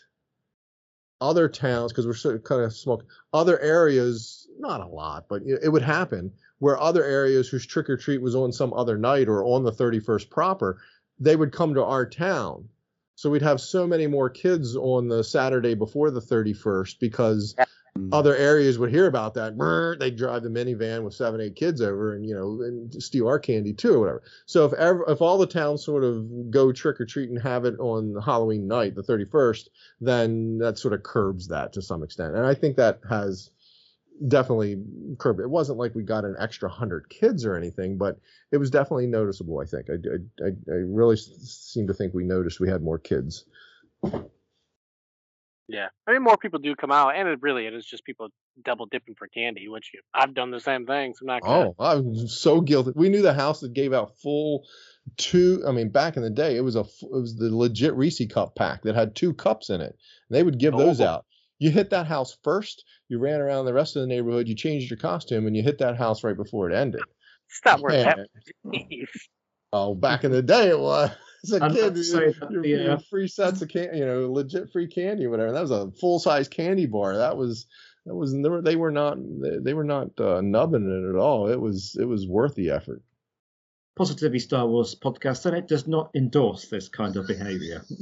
other 1.19 1.49
towns 1.49 1.91
because 1.91 2.05
we're 2.05 2.39
kind 2.39 2.61
of 2.61 2.73
small. 2.73 3.01
Other 3.33 3.59
areas, 3.59 4.47
not 4.59 4.81
a 4.81 4.87
lot, 4.87 5.25
but 5.27 5.41
it 5.45 5.71
would 5.71 5.81
happen 5.81 6.31
where 6.59 6.79
other 6.79 7.03
areas 7.03 7.47
whose 7.47 7.65
trick 7.65 7.89
or 7.89 7.97
treat 7.97 8.21
was 8.21 8.35
on 8.35 8.51
some 8.51 8.73
other 8.73 8.97
night 8.97 9.27
or 9.27 9.43
on 9.43 9.63
the 9.63 9.71
31st 9.71 10.29
proper, 10.29 10.79
they 11.19 11.35
would 11.35 11.51
come 11.51 11.73
to 11.73 11.83
our 11.83 12.05
town. 12.05 12.67
So 13.17 13.31
we'd 13.31 13.41
have 13.41 13.59
so 13.59 13.87
many 13.87 14.05
more 14.05 14.29
kids 14.29 14.75
on 14.75 15.07
the 15.07 15.23
Saturday 15.23 15.73
before 15.73 16.11
the 16.11 16.21
31st 16.21 16.99
because 16.99 17.55
other 18.11 18.35
areas 18.35 18.77
would 18.77 18.91
hear 18.91 19.07
about 19.07 19.33
that. 19.33 19.57
They'd 19.99 20.15
drive 20.15 20.43
the 20.43 20.49
minivan 20.49 21.03
with 21.03 21.15
seven, 21.15 21.41
eight 21.41 21.55
kids 21.55 21.81
over 21.81 22.13
and, 22.13 22.23
you 22.23 22.35
know, 22.35 22.61
and 22.61 22.93
steal 23.01 23.27
our 23.27 23.39
candy 23.39 23.73
too 23.73 23.95
or 23.95 23.99
whatever. 24.01 24.23
So 24.45 24.65
if 24.65 24.73
ever, 24.73 25.03
if 25.07 25.19
all 25.19 25.39
the 25.39 25.47
towns 25.47 25.83
sort 25.83 26.03
of 26.03 26.51
go 26.51 26.71
trick 26.71 27.01
or 27.01 27.05
treat 27.05 27.31
and 27.31 27.41
have 27.41 27.65
it 27.65 27.79
on 27.79 28.21
Halloween 28.23 28.67
night, 28.67 28.93
the 28.93 29.01
31st, 29.01 29.69
then 29.99 30.59
that 30.59 30.77
sort 30.77 30.93
of 30.93 31.01
curbs 31.01 31.47
that 31.47 31.73
to 31.73 31.81
some 31.81 32.03
extent. 32.03 32.35
And 32.35 32.45
I 32.45 32.53
think 32.53 32.75
that 32.77 32.99
has 33.09 33.49
definitely 34.27 34.81
curbed. 35.19 35.39
It 35.39 35.49
wasn't 35.49 35.77
like 35.79 35.93
we 35.95 36.03
got 36.03 36.23
an 36.25 36.35
extra 36.39 36.69
hundred 36.69 37.09
kids 37.09 37.45
or 37.45 37.55
anything, 37.55 37.97
but 37.97 38.17
it 38.51 38.57
was 38.57 38.69
definitely 38.69 39.07
noticeable. 39.07 39.59
I 39.59 39.65
think 39.65 39.87
I, 39.89 39.93
I, 40.43 40.47
I, 40.71 40.75
really 40.75 41.15
s- 41.15 41.29
seem 41.73 41.87
to 41.87 41.93
think 41.93 42.13
we 42.13 42.23
noticed 42.23 42.59
we 42.59 42.69
had 42.69 42.81
more 42.81 42.97
kids. 42.99 43.45
Yeah, 45.69 45.87
I 46.07 46.13
mean, 46.13 46.23
more 46.23 46.37
people 46.37 46.59
do 46.59 46.75
come 46.75 46.93
out, 46.93 47.15
and 47.17 47.27
it 47.27 47.39
really 47.41 47.65
it 47.65 47.73
is 47.73 47.85
just 47.85 48.05
people 48.05 48.29
double 48.63 48.85
dipping 48.85 49.15
for 49.15 49.27
candy, 49.27 49.67
which 49.67 49.91
you, 49.93 49.99
I've 50.13 50.33
done 50.33 50.49
the 50.49 50.61
same 50.61 50.85
thing. 50.85 51.13
So 51.13 51.23
I'm 51.23 51.27
not 51.27 51.41
gonna. 51.41 51.69
Oh, 51.71 51.75
I 51.77 51.95
was 51.95 52.39
so 52.39 52.61
guilty. 52.61 52.93
We 52.95 53.09
knew 53.09 53.21
the 53.21 53.33
house 53.33 53.59
that 53.59 53.73
gave 53.73 53.91
out 53.91 54.17
full 54.21 54.65
two. 55.17 55.63
I 55.67 55.71
mean, 55.73 55.89
back 55.89 56.15
in 56.15 56.23
the 56.23 56.29
day, 56.29 56.55
it 56.55 56.61
was 56.61 56.77
a 56.77 56.85
it 56.85 57.11
was 57.11 57.35
the 57.35 57.53
legit 57.53 57.93
Reese 57.95 58.21
cup 58.31 58.55
pack 58.55 58.83
that 58.83 58.95
had 58.95 59.13
two 59.13 59.33
cups 59.33 59.69
in 59.69 59.81
it. 59.81 59.97
They 60.29 60.41
would 60.41 60.57
give 60.57 60.71
those 60.77 61.01
Oh. 61.01 61.05
out. 61.07 61.25
You 61.59 61.71
hit 61.71 61.89
that 61.89 62.07
house 62.07 62.37
first. 62.43 62.83
You 63.09 63.19
ran 63.19 63.41
around 63.41 63.65
the 63.65 63.73
rest 63.73 63.95
of 63.95 64.01
the 64.01 64.07
neighborhood. 64.07 64.47
You 64.47 64.55
changed 64.55 64.89
your 64.89 64.97
costume, 64.99 65.47
and 65.47 65.55
you 65.55 65.63
hit 65.63 65.79
that 65.79 65.97
house 65.97 66.23
right 66.23 66.35
before 66.37 66.69
it 66.69 66.75
ended. 66.75 67.01
It's 67.49 67.61
not 67.65 67.79
worth 67.79 67.93
Man. 67.93 68.25
that. 68.63 69.07
Oh, 69.73 69.95
back 69.95 70.23
in 70.23 70.31
the 70.31 70.41
day, 70.41 70.69
it 70.69 70.79
was. 70.79 71.09
As 71.43 71.53
a 71.53 71.63
I'd 71.63 71.71
kid, 71.71 71.83
like 71.83 71.95
you- 71.97 72.03
say 72.03 72.31
that 72.39 72.51
you- 72.51 72.61
the, 72.61 72.67
you 72.69 72.77
uh, 72.91 72.99
free 73.09 73.27
sets 73.27 73.61
of 73.61 73.69
candy, 73.69 73.99
you 73.99 74.05
know, 74.05 74.31
legit 74.31 74.71
free 74.71 74.87
candy, 74.87 75.27
whatever. 75.27 75.51
That 75.51 75.61
was 75.61 75.71
a 75.71 75.91
full 75.99 76.19
size 76.19 76.47
candy 76.47 76.85
bar. 76.87 77.17
That 77.17 77.37
was 77.37 77.67
that 78.05 78.15
was 78.15 78.33
they 78.33 78.49
were, 78.49 78.61
they 78.61 78.75
were 78.75 78.91
not 78.91 79.17
they, 79.41 79.57
they 79.61 79.73
were 79.73 79.83
not 79.83 80.19
uh, 80.19 80.41
nubbing 80.41 80.89
it 80.89 81.09
at 81.09 81.19
all. 81.19 81.47
It 81.49 81.59
was 81.61 81.95
it 81.99 82.05
was 82.05 82.27
worth 82.27 82.55
the 82.55 82.71
effort. 82.71 83.01
Positively 83.95 84.39
Star 84.39 84.67
Wars 84.67 84.95
podcast, 84.95 85.45
and 85.45 85.55
it 85.55 85.67
does 85.67 85.87
not 85.87 86.09
endorse 86.15 86.67
this 86.69 86.89
kind 86.89 87.15
of 87.15 87.27
behaviour. 87.27 87.83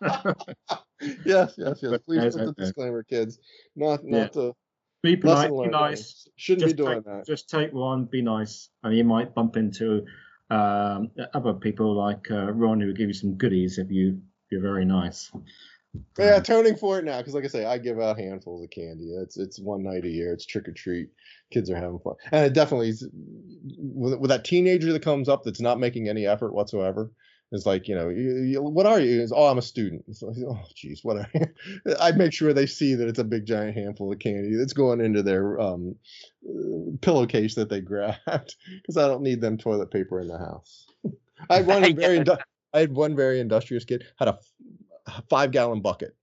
yes, 1.24 1.54
yes, 1.56 1.80
yes. 1.82 1.98
Please 2.06 2.34
put 2.34 2.46
the 2.46 2.54
disclaimer, 2.56 3.02
kids. 3.02 3.38
Not 3.74 4.00
Yeah. 4.04 4.20
not 4.20 4.32
to 4.34 4.56
Be 5.02 5.16
polite, 5.16 5.50
be 5.50 5.68
nice. 5.68 6.26
Shouldn't 6.36 6.62
just 6.62 6.76
be 6.76 6.82
doing 6.82 6.96
take, 6.96 7.04
that. 7.04 7.26
Just 7.26 7.48
take 7.48 7.72
one, 7.72 8.06
be 8.06 8.22
nice, 8.22 8.70
and 8.82 8.96
you 8.96 9.04
might 9.04 9.34
bump 9.34 9.56
into 9.56 10.04
um, 10.50 11.10
other 11.34 11.54
people 11.54 11.94
like 11.94 12.30
uh, 12.30 12.52
Ron 12.52 12.80
who 12.80 12.86
will 12.86 12.94
give 12.94 13.08
you 13.08 13.14
some 13.14 13.34
goodies 13.34 13.78
if 13.78 13.90
you 13.90 14.20
if 14.46 14.52
you're 14.52 14.62
very 14.62 14.84
nice. 14.84 15.30
Yeah, 16.18 16.40
toning 16.40 16.76
for 16.76 16.98
it 16.98 17.04
now 17.04 17.18
because, 17.18 17.34
like 17.34 17.44
I 17.44 17.48
say, 17.48 17.64
I 17.64 17.78
give 17.78 18.00
out 18.00 18.18
handfuls 18.18 18.62
of 18.62 18.70
candy. 18.70 19.12
It's 19.14 19.36
it's 19.36 19.58
one 19.58 19.82
night 19.82 20.04
a 20.04 20.08
year. 20.08 20.32
It's 20.32 20.46
trick 20.46 20.68
or 20.68 20.72
treat. 20.72 21.08
Kids 21.50 21.70
are 21.70 21.76
having 21.76 21.98
fun, 22.00 22.14
and 22.32 22.44
it 22.44 22.52
definitely 22.52 22.90
is, 22.90 23.08
with, 23.78 24.18
with 24.18 24.30
that 24.30 24.44
teenager 24.44 24.92
that 24.92 25.02
comes 25.02 25.28
up 25.28 25.44
that's 25.44 25.60
not 25.60 25.80
making 25.80 26.08
any 26.08 26.26
effort 26.26 26.52
whatsoever. 26.52 27.12
It's 27.52 27.66
like 27.66 27.86
you 27.86 27.94
know, 27.94 28.08
you, 28.08 28.42
you, 28.42 28.62
what 28.62 28.86
are 28.86 28.98
you? 28.98 29.20
It's, 29.22 29.32
oh, 29.34 29.46
I'm 29.46 29.58
a 29.58 29.62
student. 29.62 30.04
Oh, 30.22 30.60
geez, 30.74 31.04
what 31.04 31.16
are 31.16 31.30
you? 31.34 31.94
I'd 32.00 32.16
make 32.16 32.32
sure 32.32 32.52
they 32.52 32.66
see 32.66 32.94
that 32.94 33.08
it's 33.08 33.20
a 33.20 33.24
big 33.24 33.46
giant 33.46 33.76
handful 33.76 34.12
of 34.12 34.18
candy 34.18 34.56
that's 34.56 34.72
going 34.72 35.00
into 35.00 35.22
their 35.22 35.60
um, 35.60 35.94
uh, 36.48 36.96
pillowcase 37.00 37.54
that 37.54 37.68
they 37.68 37.80
grabbed 37.82 38.56
because 38.82 38.96
I 38.96 39.06
don't 39.06 39.22
need 39.22 39.40
them 39.40 39.58
toilet 39.58 39.90
paper 39.90 40.20
in 40.20 40.28
the 40.28 40.38
house. 40.38 40.86
I 41.50 41.56
had 41.56 41.66
one 41.66 41.94
very 41.94 42.24
I 42.74 42.80
had 42.80 42.92
one 42.92 43.14
very 43.14 43.40
industrious 43.40 43.84
kid 43.84 44.04
had 44.18 44.28
a 44.28 44.38
f- 45.08 45.22
five 45.28 45.52
gallon 45.52 45.80
bucket 45.80 46.16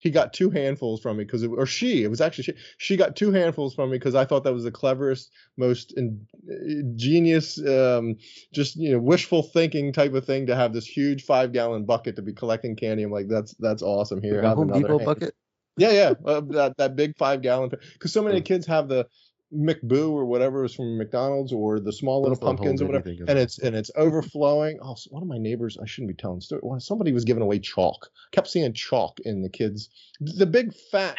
he 0.00 0.10
got 0.10 0.32
two 0.32 0.50
handfuls 0.50 1.00
from 1.00 1.18
me 1.18 1.24
because, 1.24 1.44
or 1.44 1.66
she, 1.66 2.02
it 2.02 2.10
was 2.10 2.20
actually 2.20 2.44
she, 2.44 2.54
she 2.78 2.96
got 2.96 3.14
two 3.14 3.30
handfuls 3.30 3.74
from 3.74 3.90
me 3.90 3.98
because 3.98 4.14
I 4.14 4.24
thought 4.24 4.44
that 4.44 4.52
was 4.52 4.64
the 4.64 4.72
cleverest, 4.72 5.30
most 5.56 5.92
ingenious 5.96 7.58
um, 7.64 8.16
just 8.52 8.76
you 8.76 8.92
know, 8.92 8.98
wishful 8.98 9.42
thinking 9.42 9.92
type 9.92 10.14
of 10.14 10.24
thing 10.24 10.46
to 10.46 10.56
have 10.56 10.72
this 10.72 10.86
huge 10.86 11.24
five 11.24 11.52
gallon 11.52 11.84
bucket 11.84 12.16
to 12.16 12.22
be 12.22 12.32
collecting 12.32 12.74
candy. 12.74 13.02
I'm 13.04 13.12
like, 13.12 13.28
that's 13.28 13.54
that's 13.60 13.82
awesome. 13.82 14.20
Here, 14.22 14.42
have 14.42 14.56
Home 14.56 14.68
another 14.68 14.88
Depot 14.88 14.98
hand- 14.98 15.06
bucket. 15.06 15.34
Yeah, 15.76 15.92
yeah, 15.92 16.12
uh, 16.26 16.40
that 16.48 16.76
that 16.78 16.96
big 16.96 17.16
five 17.16 17.42
gallon 17.42 17.70
because 17.92 18.12
so 18.12 18.22
many 18.22 18.42
kids 18.42 18.66
have 18.66 18.88
the 18.88 19.06
McBoo 19.54 20.10
or 20.12 20.24
whatever 20.24 20.64
is 20.64 20.74
from 20.74 20.96
McDonald's 20.96 21.52
or 21.52 21.80
the 21.80 21.92
small 21.92 22.22
little 22.22 22.38
pumpkins 22.38 22.80
or 22.80 22.86
whatever, 22.86 23.10
and 23.26 23.38
it's 23.38 23.58
and 23.58 23.74
it's 23.74 23.90
overflowing. 23.96 24.78
Oh, 24.80 24.94
so 24.94 25.10
one 25.10 25.22
of 25.22 25.28
my 25.28 25.38
neighbors, 25.38 25.76
I 25.82 25.86
shouldn't 25.86 26.08
be 26.16 26.20
telling 26.20 26.40
story. 26.40 26.60
well, 26.62 26.78
Somebody 26.78 27.12
was 27.12 27.24
giving 27.24 27.42
away 27.42 27.58
chalk. 27.58 28.10
Kept 28.32 28.48
seeing 28.48 28.72
chalk 28.72 29.18
in 29.20 29.42
the 29.42 29.48
kids, 29.48 29.90
the 30.20 30.46
big 30.46 30.72
fat 30.90 31.18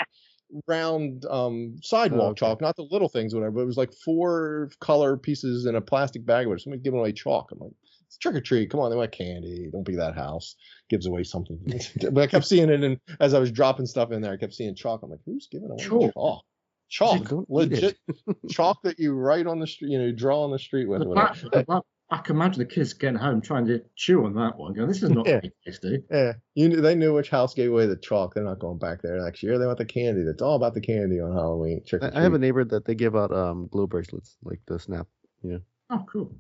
round 0.68 1.26
um 1.30 1.78
sidewalk 1.84 2.22
Oh, 2.22 2.28
okay. 2.30 2.40
chalk, 2.40 2.62
not 2.62 2.76
the 2.76 2.88
little 2.90 3.10
things, 3.10 3.34
whatever. 3.34 3.52
But 3.52 3.62
it 3.62 3.68
was 3.68 3.78
like 3.78 3.94
four 3.94 4.70
color 4.80 5.18
pieces 5.18 5.66
in 5.66 5.76
a 5.76 5.82
plastic 5.82 6.26
bag. 6.26 6.48
Or 6.48 6.58
somebody 6.58 6.82
giving 6.82 7.00
away 7.00 7.12
chalk. 7.12 7.52
I'm 7.52 7.60
like, 7.60 7.72
it's 8.06 8.18
trick 8.18 8.36
or 8.36 8.42
treat. 8.42 8.70
Come 8.70 8.80
on, 8.80 8.92
they 8.92 8.98
want 8.98 9.12
candy. 9.12 9.70
Don't 9.72 9.86
be 9.86 9.96
that 9.96 10.16
house. 10.16 10.56
Gives 10.90 11.06
away 11.06 11.24
something. 11.24 11.60
but 12.12 12.22
I 12.22 12.28
kept 12.28 12.46
seeing 12.46 12.70
it, 12.70 12.84
and 12.84 12.98
as 13.20 13.34
I 13.34 13.40
was 13.40 13.52
dropping 13.52 13.86
stuff 13.86 14.12
in 14.12 14.22
there, 14.22 14.34
I 14.34 14.38
kept 14.38 14.54
seeing 14.54 14.76
chalk. 14.76 15.02
I'm 15.04 15.10
like, 15.10 15.20
who's 15.26 15.48
giving 15.52 15.70
away 15.70 16.12
Chalk? 16.14 16.44
Chalk? 16.92 17.18
Chalk, 17.28 17.30
Don't 17.30 17.48
eat 17.64 17.72
it. 17.72 17.82
legit 17.82 17.98
chalk 18.52 18.78
that 18.84 19.00
you 19.00 19.14
write 19.14 19.48
on 19.48 19.60
the 19.60 19.66
street, 19.68 19.90
you 19.92 19.98
know, 19.98 20.06
you 20.06 20.14
draw 20.14 20.44
on 20.44 20.52
the 20.52 20.60
street 20.60 20.88
with. 20.88 21.02
The 21.02 21.08
whatever. 21.08 21.34
fact 21.34 21.68
that- 21.68 21.82
I 22.14 22.18
can 22.18 22.36
imagine 22.36 22.60
the 22.60 22.66
kids 22.66 22.92
getting 22.92 23.16
home 23.18 23.40
trying 23.40 23.66
to 23.68 23.80
chew 23.96 24.26
on 24.26 24.34
that 24.36 24.58
one. 24.58 24.74
Going, 24.74 24.90
this 24.90 25.02
is 25.02 25.12
not 25.12 25.26
Yeah. 25.26 25.40
very 25.40 25.52
tasty. 25.66 26.04
Yeah, 26.12 26.34
you 26.56 26.68
knew, 26.68 26.82
they 26.82 26.94
knew 26.94 27.14
which 27.14 27.30
house 27.30 27.54
gave 27.54 27.72
away 27.72 27.86
the 27.88 27.96
chalk. 27.96 28.34
They're 28.36 28.44
not 28.44 28.60
going 28.60 28.80
back 28.80 29.02
there 29.02 29.16
next 29.24 29.42
year. 29.42 29.58
They 29.58 29.66
want 29.66 29.78
the 29.78 29.86
candy. 29.86 30.24
That's 30.26 30.42
all 30.42 30.58
about 30.58 30.74
the 30.74 30.82
candy 30.82 31.22
on 31.22 31.32
Halloween. 31.32 31.82
Trick 31.88 32.04
or 32.04 32.12
I, 32.14 32.20
I 32.20 32.22
have 32.22 32.34
a 32.34 32.38
neighbor 32.38 32.66
that 32.66 32.84
they 32.84 32.96
give 32.96 33.16
out 33.16 33.32
um 33.32 33.68
glow 33.72 33.88
bracelets, 33.88 34.36
like 34.44 34.60
the 34.68 34.78
snap. 34.78 35.08
You 35.42 35.52
know. 35.54 35.60
Oh, 35.90 36.04
cool. 36.12 36.36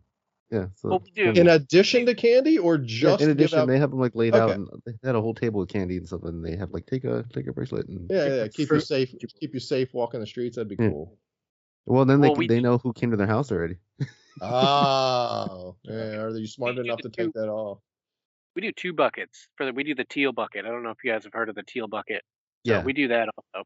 Yeah. 0.51 0.67
So 0.75 0.89
Well, 0.89 0.99
we 1.03 1.11
do. 1.11 1.31
In 1.31 1.47
addition 1.47 2.05
to 2.07 2.13
candy, 2.13 2.57
or 2.59 2.75
Yeah, 2.75 2.81
just 2.85 3.21
in 3.21 3.29
give 3.29 3.37
addition, 3.37 3.59
out- 3.59 3.67
they 3.69 3.79
have 3.79 3.91
them 3.91 3.99
like 3.99 4.15
laid 4.15 4.35
out, 4.35 4.51
and 4.51 4.67
they 4.85 4.93
had 5.03 5.15
a 5.15 5.21
whole 5.21 5.33
table 5.33 5.61
of 5.61 5.69
candy 5.69 5.95
and 5.97 6.05
stuff, 6.05 6.23
and 6.23 6.43
they 6.45 6.55
have 6.57 6.71
like 6.71 6.85
take 6.85 7.05
a 7.05 7.23
take 7.33 7.47
a 7.47 7.53
bracelet 7.53 7.87
and 7.87 8.09
yeah, 8.11 8.27
yeah, 8.27 8.43
Keep 8.43 8.53
keep 8.53 8.71
you 8.71 8.79
safe. 8.81 9.15
Keep 9.39 9.53
you 9.53 9.59
safe 9.61 9.93
walking 9.93 10.19
the 10.19 10.25
streets. 10.27 10.57
That'd 10.57 10.67
be 10.69 10.75
Yeah. 10.83 10.89
cool. 10.89 11.17
well, 11.85 12.03
then 12.05 12.19
they 12.21 12.27
Well, 12.27 12.35
can- 12.35 12.39
we 12.39 12.47
they 12.47 12.55
do- 12.57 12.61
know 12.61 12.77
who 12.77 12.91
came 12.93 13.11
to 13.11 13.17
their 13.17 13.27
house 13.27 13.51
already. 13.51 13.77
Oh, 14.41 15.75
yeah. 15.83 16.17
Are 16.21 16.37
you 16.37 16.47
smart 16.47 16.75
We 16.75 16.81
enough 16.81 17.01
do 17.01 17.09
to 17.09 17.15
take 17.15 17.33
that 17.33 17.47
off? 17.49 17.79
We 18.55 18.61
do 18.61 18.71
two 18.73 18.91
buckets 18.93 19.47
for 19.55 19.65
the. 19.65 19.71
We 19.73 19.83
do 19.85 19.95
the 19.95 20.03
teal 20.03 20.33
bucket. 20.33 20.65
I 20.65 20.69
don't 20.69 20.83
know 20.83 20.89
if 20.89 20.97
you 21.03 21.11
guys 21.11 21.23
have 21.23 21.33
heard 21.33 21.47
of 21.49 21.55
the 21.55 21.63
teal 21.63 21.87
bucket. 21.87 22.23
So 22.65 22.73
Yeah. 22.73 22.83
we 22.83 22.91
do 22.93 23.07
that 23.07 23.29
also. 23.37 23.65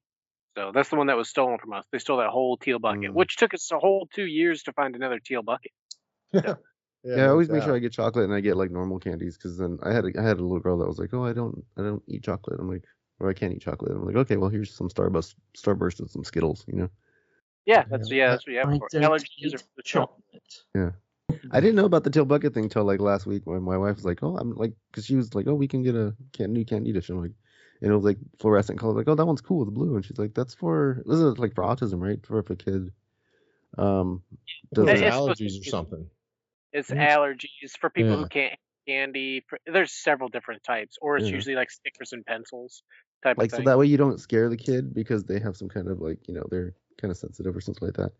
So 0.57 0.71
that's 0.73 0.89
the 0.89 0.95
one 0.95 1.07
that 1.07 1.17
was 1.17 1.27
stolen 1.29 1.57
from 1.57 1.73
us. 1.73 1.85
They 1.91 1.97
stole 1.97 2.17
that 2.19 2.29
whole 2.29 2.55
teal 2.57 2.79
bucket, 2.79 3.11
Mm. 3.11 3.13
which 3.13 3.35
took 3.35 3.53
us 3.53 3.69
a 3.71 3.79
whole 3.79 4.07
two 4.13 4.25
years 4.25 4.63
to 4.63 4.73
find 4.73 4.95
another 4.95 5.19
teal 5.19 5.41
bucket. 5.41 5.71
Yeah, 7.05 7.17
Yeah, 7.17 7.25
I 7.25 7.27
always 7.29 7.49
make 7.49 7.63
sure. 7.63 7.75
I 7.75 7.79
get 7.79 7.93
chocolate 7.93 8.25
and 8.25 8.33
I 8.33 8.39
get 8.39 8.57
like 8.57 8.71
normal 8.71 8.99
candies 8.99 9.37
because 9.37 9.57
then 9.57 9.77
I 9.83 9.93
had 9.93 10.05
a, 10.05 10.19
I 10.19 10.23
had 10.23 10.39
a 10.39 10.41
little 10.41 10.59
girl 10.59 10.77
that 10.79 10.87
was 10.87 10.97
like, 10.97 11.13
oh, 11.13 11.23
I 11.23 11.33
don't 11.33 11.63
I 11.77 11.81
don't 11.81 12.01
eat 12.07 12.23
chocolate. 12.23 12.59
I'm 12.59 12.69
like, 12.69 12.83
or 13.19 13.29
I 13.29 13.33
can't 13.33 13.53
eat 13.53 13.61
chocolate. 13.61 13.91
I'm 13.91 14.05
like, 14.05 14.15
okay, 14.15 14.37
well 14.37 14.49
here's 14.49 14.73
some 14.73 14.89
Starburst 14.89 15.35
Starburst 15.55 15.99
and 15.99 16.09
some 16.09 16.23
Skittles. 16.23 16.65
You 16.67 16.77
know. 16.77 16.89
Yeah, 17.65 17.83
that's 17.89 18.11
yeah, 18.11 18.31
that's 18.31 18.47
what 18.47 18.53
you 18.53 18.59
have 18.59 18.69
I 18.69 18.77
for 18.77 18.87
don't 18.91 19.03
allergies 19.03 19.27
eat 19.37 19.53
are 19.53 19.57
for 19.59 19.65
the 19.77 19.83
chocolate. 19.83 20.63
Yeah. 20.73 20.91
I 21.51 21.59
didn't 21.59 21.75
know 21.75 21.85
about 21.85 22.03
the 22.03 22.09
teal 22.09 22.25
bucket 22.25 22.53
thing 22.53 22.69
till 22.69 22.83
like 22.83 22.99
last 22.99 23.25
week 23.25 23.43
when 23.45 23.61
my 23.63 23.77
wife 23.77 23.95
was 23.95 24.05
like, 24.05 24.19
"Oh, 24.21 24.37
I'm 24.37 24.53
like," 24.53 24.73
because 24.91 25.05
she 25.05 25.15
was 25.15 25.33
like, 25.33 25.47
"Oh, 25.47 25.55
we 25.55 25.67
can 25.67 25.83
get 25.83 25.95
a 25.95 26.15
can 26.33 26.53
new 26.53 26.65
candy 26.65 26.91
dish." 26.91 27.09
I'm 27.09 27.21
like, 27.21 27.31
and 27.81 27.91
it 27.91 27.95
was 27.95 28.05
like 28.05 28.17
fluorescent 28.39 28.79
color. 28.79 28.93
Like, 28.93 29.07
oh, 29.07 29.15
that 29.15 29.25
one's 29.25 29.41
cool, 29.41 29.63
it's 29.63 29.71
blue. 29.71 29.95
And 29.95 30.05
she's 30.05 30.17
like, 30.17 30.33
"That's 30.33 30.53
for 30.53 31.01
this 31.05 31.19
is 31.19 31.37
like 31.39 31.55
for 31.55 31.63
autism, 31.63 31.99
right? 32.01 32.23
For 32.25 32.39
if 32.39 32.49
a 32.49 32.55
kid, 32.55 32.91
um, 33.77 34.21
doesn't." 34.73 34.93
It's 34.93 35.15
supposed 35.15 35.37
to 35.37 35.43
allergies 35.43 35.61
or 35.61 35.69
something. 35.69 36.09
It's 36.75 36.91
Mm. 36.91 36.99
allergies 36.99 37.77
for 37.79 37.89
people 37.89 38.11
Yeah. 38.11 38.23
who 38.23 38.27
can't 38.27 38.59
candy. 38.87 39.45
There's 39.65 39.91
several 39.93 40.29
different 40.29 40.63
types, 40.63 40.97
or 41.01 41.17
it's 41.17 41.27
Yeah. 41.29 41.35
usually 41.35 41.55
like 41.55 41.71
stickers 41.71 42.11
and 42.11 42.25
pencils 42.25 42.83
type 43.23 43.37
like 43.37 43.51
of 43.53 43.57
so 43.57 43.63
that 43.63 43.77
way 43.79 43.87
you 43.87 43.97
don't 43.97 44.19
scare 44.19 44.49
the 44.49 44.57
kid 44.57 44.93
because 44.93 45.23
they 45.23 45.39
have 45.39 45.57
some 45.57 45.69
kind 45.69 45.87
of 45.87 45.99
like 45.99 46.27
you 46.27 46.33
know 46.35 46.45
they're 46.51 46.73
kind 47.01 47.11
of 47.11 47.17
sensitive 47.17 47.55
or 47.55 47.61
something 47.61 47.87
like 47.87 47.97
that. 47.97 48.11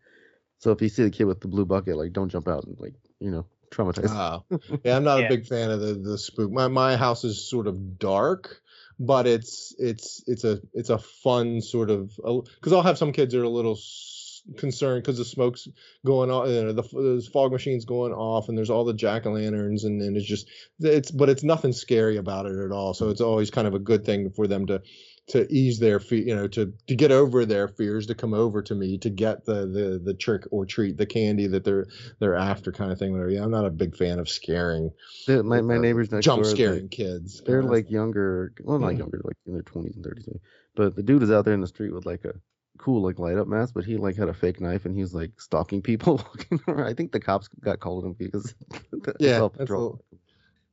So 0.58 0.72
if 0.72 0.80
you 0.80 0.88
see 0.88 1.04
the 1.04 1.10
kid 1.10 1.24
with 1.24 1.40
the 1.40 1.48
blue 1.48 1.66
bucket, 1.66 1.96
like 1.96 2.12
don't 2.12 2.30
jump 2.30 2.48
out 2.48 2.64
and 2.64 2.78
like 2.80 2.94
you 3.20 3.30
know 3.30 3.46
traumatize. 3.70 4.10
Oh, 4.10 4.44
yeah, 4.84 4.96
I'm 4.96 5.04
not 5.04 5.20
Yeah. 5.20 5.26
a 5.26 5.28
big 5.28 5.46
fan 5.46 5.70
of 5.70 5.80
the 5.80 5.94
the 5.94 6.18
spook. 6.18 6.50
My 6.50 6.68
my 6.68 6.96
house 6.96 7.24
is 7.24 7.48
sort 7.48 7.66
of 7.66 7.98
dark, 7.98 8.60
but 8.98 9.26
it's 9.26 9.74
it's 9.78 10.24
it's 10.26 10.44
a 10.44 10.60
it's 10.72 10.90
a 10.90 10.98
fun 10.98 11.60
sort 11.60 11.90
of 11.90 12.16
because 12.16 12.72
I'll 12.72 12.82
have 12.82 12.98
some 12.98 13.12
kids 13.12 13.34
that 13.34 13.40
are 13.40 13.44
a 13.44 13.48
little 13.48 13.76
s- 13.76 14.15
concerned 14.56 15.02
because 15.02 15.18
the 15.18 15.24
smoke's 15.24 15.68
going 16.04 16.30
on, 16.30 16.48
you 16.50 16.64
know, 16.64 16.72
the, 16.72 16.82
the 16.82 17.28
fog 17.32 17.52
machine's 17.52 17.84
going 17.84 18.12
off, 18.12 18.48
and 18.48 18.56
there's 18.56 18.70
all 18.70 18.84
the 18.84 18.94
jack 18.94 19.26
o' 19.26 19.32
lanterns, 19.32 19.84
and, 19.84 20.00
and 20.00 20.16
it's 20.16 20.26
just 20.26 20.48
it's 20.80 21.10
but 21.10 21.28
it's 21.28 21.42
nothing 21.42 21.72
scary 21.72 22.16
about 22.16 22.46
it 22.46 22.58
at 22.58 22.72
all. 22.72 22.94
So 22.94 23.10
it's 23.10 23.20
always 23.20 23.50
kind 23.50 23.66
of 23.66 23.74
a 23.74 23.78
good 23.78 24.04
thing 24.04 24.30
for 24.30 24.46
them 24.46 24.66
to 24.66 24.82
to 25.28 25.52
ease 25.52 25.80
their 25.80 25.98
fear, 25.98 26.22
you 26.22 26.36
know, 26.36 26.46
to 26.46 26.72
to 26.86 26.94
get 26.94 27.10
over 27.10 27.44
their 27.44 27.66
fears, 27.66 28.06
to 28.06 28.14
come 28.14 28.32
over 28.32 28.62
to 28.62 28.74
me 28.74 28.98
to 28.98 29.10
get 29.10 29.44
the 29.44 29.66
the 29.66 30.00
the 30.02 30.14
trick 30.14 30.44
or 30.52 30.64
treat, 30.64 30.96
the 30.96 31.06
candy 31.06 31.48
that 31.48 31.64
they're 31.64 31.86
they're 32.20 32.36
after, 32.36 32.70
kind 32.70 32.92
of 32.92 32.98
thing. 32.98 33.12
Whatever. 33.12 33.30
Yeah, 33.30 33.42
I'm 33.42 33.50
not 33.50 33.66
a 33.66 33.70
big 33.70 33.96
fan 33.96 34.18
of 34.20 34.28
scaring, 34.28 34.90
my 35.26 35.60
my 35.60 35.76
uh, 35.76 35.78
neighbors 35.78 36.12
next 36.12 36.24
jump 36.24 36.42
door, 36.44 36.50
scaring 36.52 36.82
like, 36.82 36.90
kids. 36.90 37.42
they're 37.44 37.62
like 37.62 37.90
younger, 37.90 38.52
well 38.62 38.78
not 38.78 38.92
Mm. 38.92 38.98
younger, 38.98 39.20
like 39.24 39.36
in 39.46 39.54
their 39.54 39.62
twenties 39.62 39.96
and 39.96 40.04
thirties. 40.04 40.28
But 40.76 40.94
the 40.94 41.02
dude 41.02 41.22
is 41.22 41.30
out 41.30 41.44
there 41.44 41.54
in 41.54 41.60
the 41.60 41.66
street 41.66 41.92
with 41.92 42.06
like 42.06 42.24
a 42.24 42.34
cool 42.78 43.02
like 43.02 43.18
light 43.18 43.36
up 43.36 43.46
mask, 43.48 43.74
but 43.74 43.84
he 43.84 43.96
like 43.96 44.16
had 44.16 44.28
a 44.28 44.34
fake 44.34 44.60
knife 44.60 44.84
and 44.84 44.94
he 44.94 45.02
was 45.02 45.14
like 45.14 45.40
stalking 45.40 45.82
people 45.82 46.16
walking 46.28 46.60
around. 46.68 46.86
I 46.86 46.94
think 46.94 47.12
the 47.12 47.20
cops 47.20 47.48
got 47.48 47.80
called 47.80 48.04
him 48.04 48.12
because 48.14 48.54
the 48.92 49.14
Yeah, 49.18 49.48
Patrol. 49.48 50.00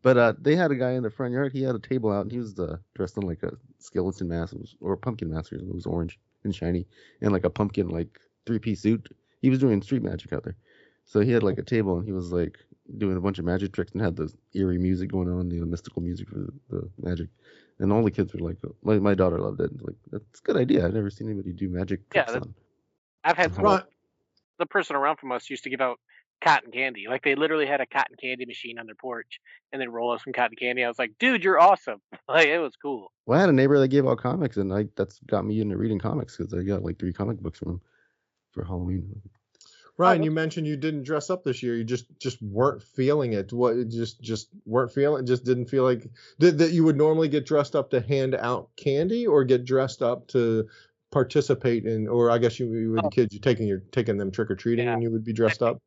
But 0.02 0.18
uh, 0.18 0.34
they 0.40 0.56
had 0.56 0.72
a 0.72 0.76
guy 0.76 0.92
in 0.92 1.04
the 1.04 1.10
front 1.10 1.34
yard. 1.34 1.54
He 1.54 1.64
had 1.64 1.76
a 1.76 1.80
table 1.80 2.12
out, 2.12 2.24
and 2.24 2.32
he 2.32 2.38
was 2.38 2.60
uh, 2.60 2.78
dressed 2.94 3.18
in 3.18 3.24
like 3.24 3.42
a 3.44 3.54
skeleton 3.80 4.28
mask 4.28 4.54
was, 4.54 4.76
or 4.82 4.94
a 4.94 4.98
pumpkin 4.98 5.30
mask. 5.34 5.54
It 5.54 5.74
was 5.74 5.86
orange 5.86 6.20
and 6.44 6.54
shiny, 6.54 6.86
and 7.22 7.32
like 7.32 7.46
a 7.46 7.50
pumpkin 7.50 7.88
like 7.88 8.20
three 8.46 8.60
piece 8.60 8.82
suit. 8.82 9.10
He 9.42 9.50
was 9.50 9.60
doing 9.60 9.82
street 9.82 10.04
magic 10.04 10.34
out 10.34 10.44
there. 10.44 10.58
So 11.06 11.22
he 11.22 11.32
had 11.32 11.44
like 11.44 11.58
a 11.58 11.64
table, 11.64 11.98
and 11.98 12.06
he 12.06 12.12
was 12.12 12.32
like 12.34 12.60
doing 12.98 13.16
a 13.16 13.22
bunch 13.22 13.40
of 13.40 13.46
magic 13.46 13.72
tricks, 13.72 13.94
and 13.94 14.02
had 14.02 14.18
this 14.18 14.36
eerie 14.54 14.78
music 14.78 15.10
going 15.10 15.30
on, 15.30 15.48
the 15.50 15.60
mystical 15.66 16.02
music 16.02 16.28
for 16.30 16.40
the, 16.40 16.54
the 16.70 16.90
magic. 17.02 17.30
And 17.84 17.92
all 17.92 18.02
the 18.02 18.12
kids 18.12 18.34
were 18.34 18.40
like, 18.40 18.58
my, 18.82 18.98
my 18.98 19.14
daughter 19.14 19.38
loved 19.40 19.60
it. 19.60 19.72
Like 19.82 19.96
that's 20.10 20.40
a 20.40 20.44
good 20.44 20.58
idea. 20.58 20.86
I've 20.86 20.94
never 20.94 21.10
seen 21.10 21.28
anybody 21.28 21.52
do 21.52 21.70
magic 21.70 22.00
Yeah, 22.16 22.24
that-. 22.32 22.48
I've 23.24 23.38
had 23.38 23.54
some. 23.54 23.66
Right. 23.66 23.84
The 24.58 24.66
person 24.66 24.96
around 24.96 25.18
from 25.18 25.32
us 25.32 25.50
used 25.50 25.66
to 25.66 25.70
give 25.70 25.82
out 25.82 26.00
cotton 26.42 26.72
candy. 26.72 27.06
Like 27.10 27.24
they 27.24 27.36
literally 27.36 27.66
had 27.66 27.82
a 27.82 27.86
cotton 27.86 28.16
candy 28.22 28.46
machine 28.46 28.80
on 28.80 28.86
their 28.86 28.96
porch, 28.96 29.40
and 29.72 29.82
then 29.82 29.92
roll 29.92 30.12
us 30.12 30.24
some 30.24 30.32
cotton 30.32 30.56
candy. 30.56 30.84
I 30.84 30.88
was 30.88 30.98
like, 30.98 31.12
dude, 31.20 31.44
you're 31.44 31.60
awesome. 31.60 32.02
Like 32.30 32.48
it 32.48 32.60
was 32.60 32.76
cool. 32.82 33.12
Well, 33.26 33.38
I 33.38 33.42
had 33.42 33.50
a 33.50 33.54
neighbor 33.54 33.78
that 33.80 33.90
gave 33.90 34.08
out 34.08 34.18
comics, 34.18 34.56
and 34.58 34.74
I 34.74 34.86
that's 34.96 35.20
got 35.28 35.46
me 35.46 35.60
into 35.60 35.76
reading 35.76 36.00
comics 36.00 36.38
because 36.38 36.54
I 36.54 36.64
got 36.64 36.84
like 36.84 36.98
three 36.98 37.12
comic 37.12 37.40
books 37.40 37.60
from 37.60 37.72
him 37.72 37.82
for 38.52 38.64
Halloween. 38.64 39.22
Ryan, 39.98 40.20
um, 40.20 40.24
you 40.24 40.32
mentioned 40.32 40.66
you 40.66 40.78
didn't 40.78 41.04
dress 41.04 41.30
up 41.30 41.44
this 41.44 41.62
year. 41.62 41.76
You 41.76 41.84
just 41.84 42.06
just 42.20 42.42
weren't 42.42 42.82
feeling 42.82 43.34
it. 43.34 43.54
What 43.54 43.90
just 43.90 44.22
just 44.22 44.50
weren't 44.66 44.92
feeling. 44.92 45.26
Just 45.26 45.44
didn't 45.44 45.68
feel 45.68 45.84
like 45.84 46.10
did 46.40 46.58
that. 46.58 46.72
You 46.72 46.84
would 46.84 46.98
normally 46.98 47.28
get 47.28 47.46
dressed 47.46 47.76
up 47.76 47.92
to 47.92 48.02
hand 48.02 48.34
out 48.34 48.70
candy, 48.76 49.28
or 49.28 49.44
get 49.44 49.66
dressed 49.66 50.02
up 50.02 50.28
to 50.30 50.68
participate 51.12 51.86
in, 51.86 52.08
or 52.08 52.32
I 52.32 52.40
guess 52.40 52.60
you, 52.60 52.74
you 52.74 52.92
with 52.92 53.02
oh. 53.02 53.10
the 53.10 53.16
kids, 53.16 53.34
you 53.34 53.40
taking 53.40 53.68
your 53.68 53.84
taking 53.92 54.18
them 54.18 54.32
trick 54.32 54.50
or 54.50 54.56
treating, 54.56 54.88
and 54.88 55.04
you 55.04 55.12
would 55.12 55.24
be 55.24 55.34
dressed 55.34 55.62
up. 55.62 55.78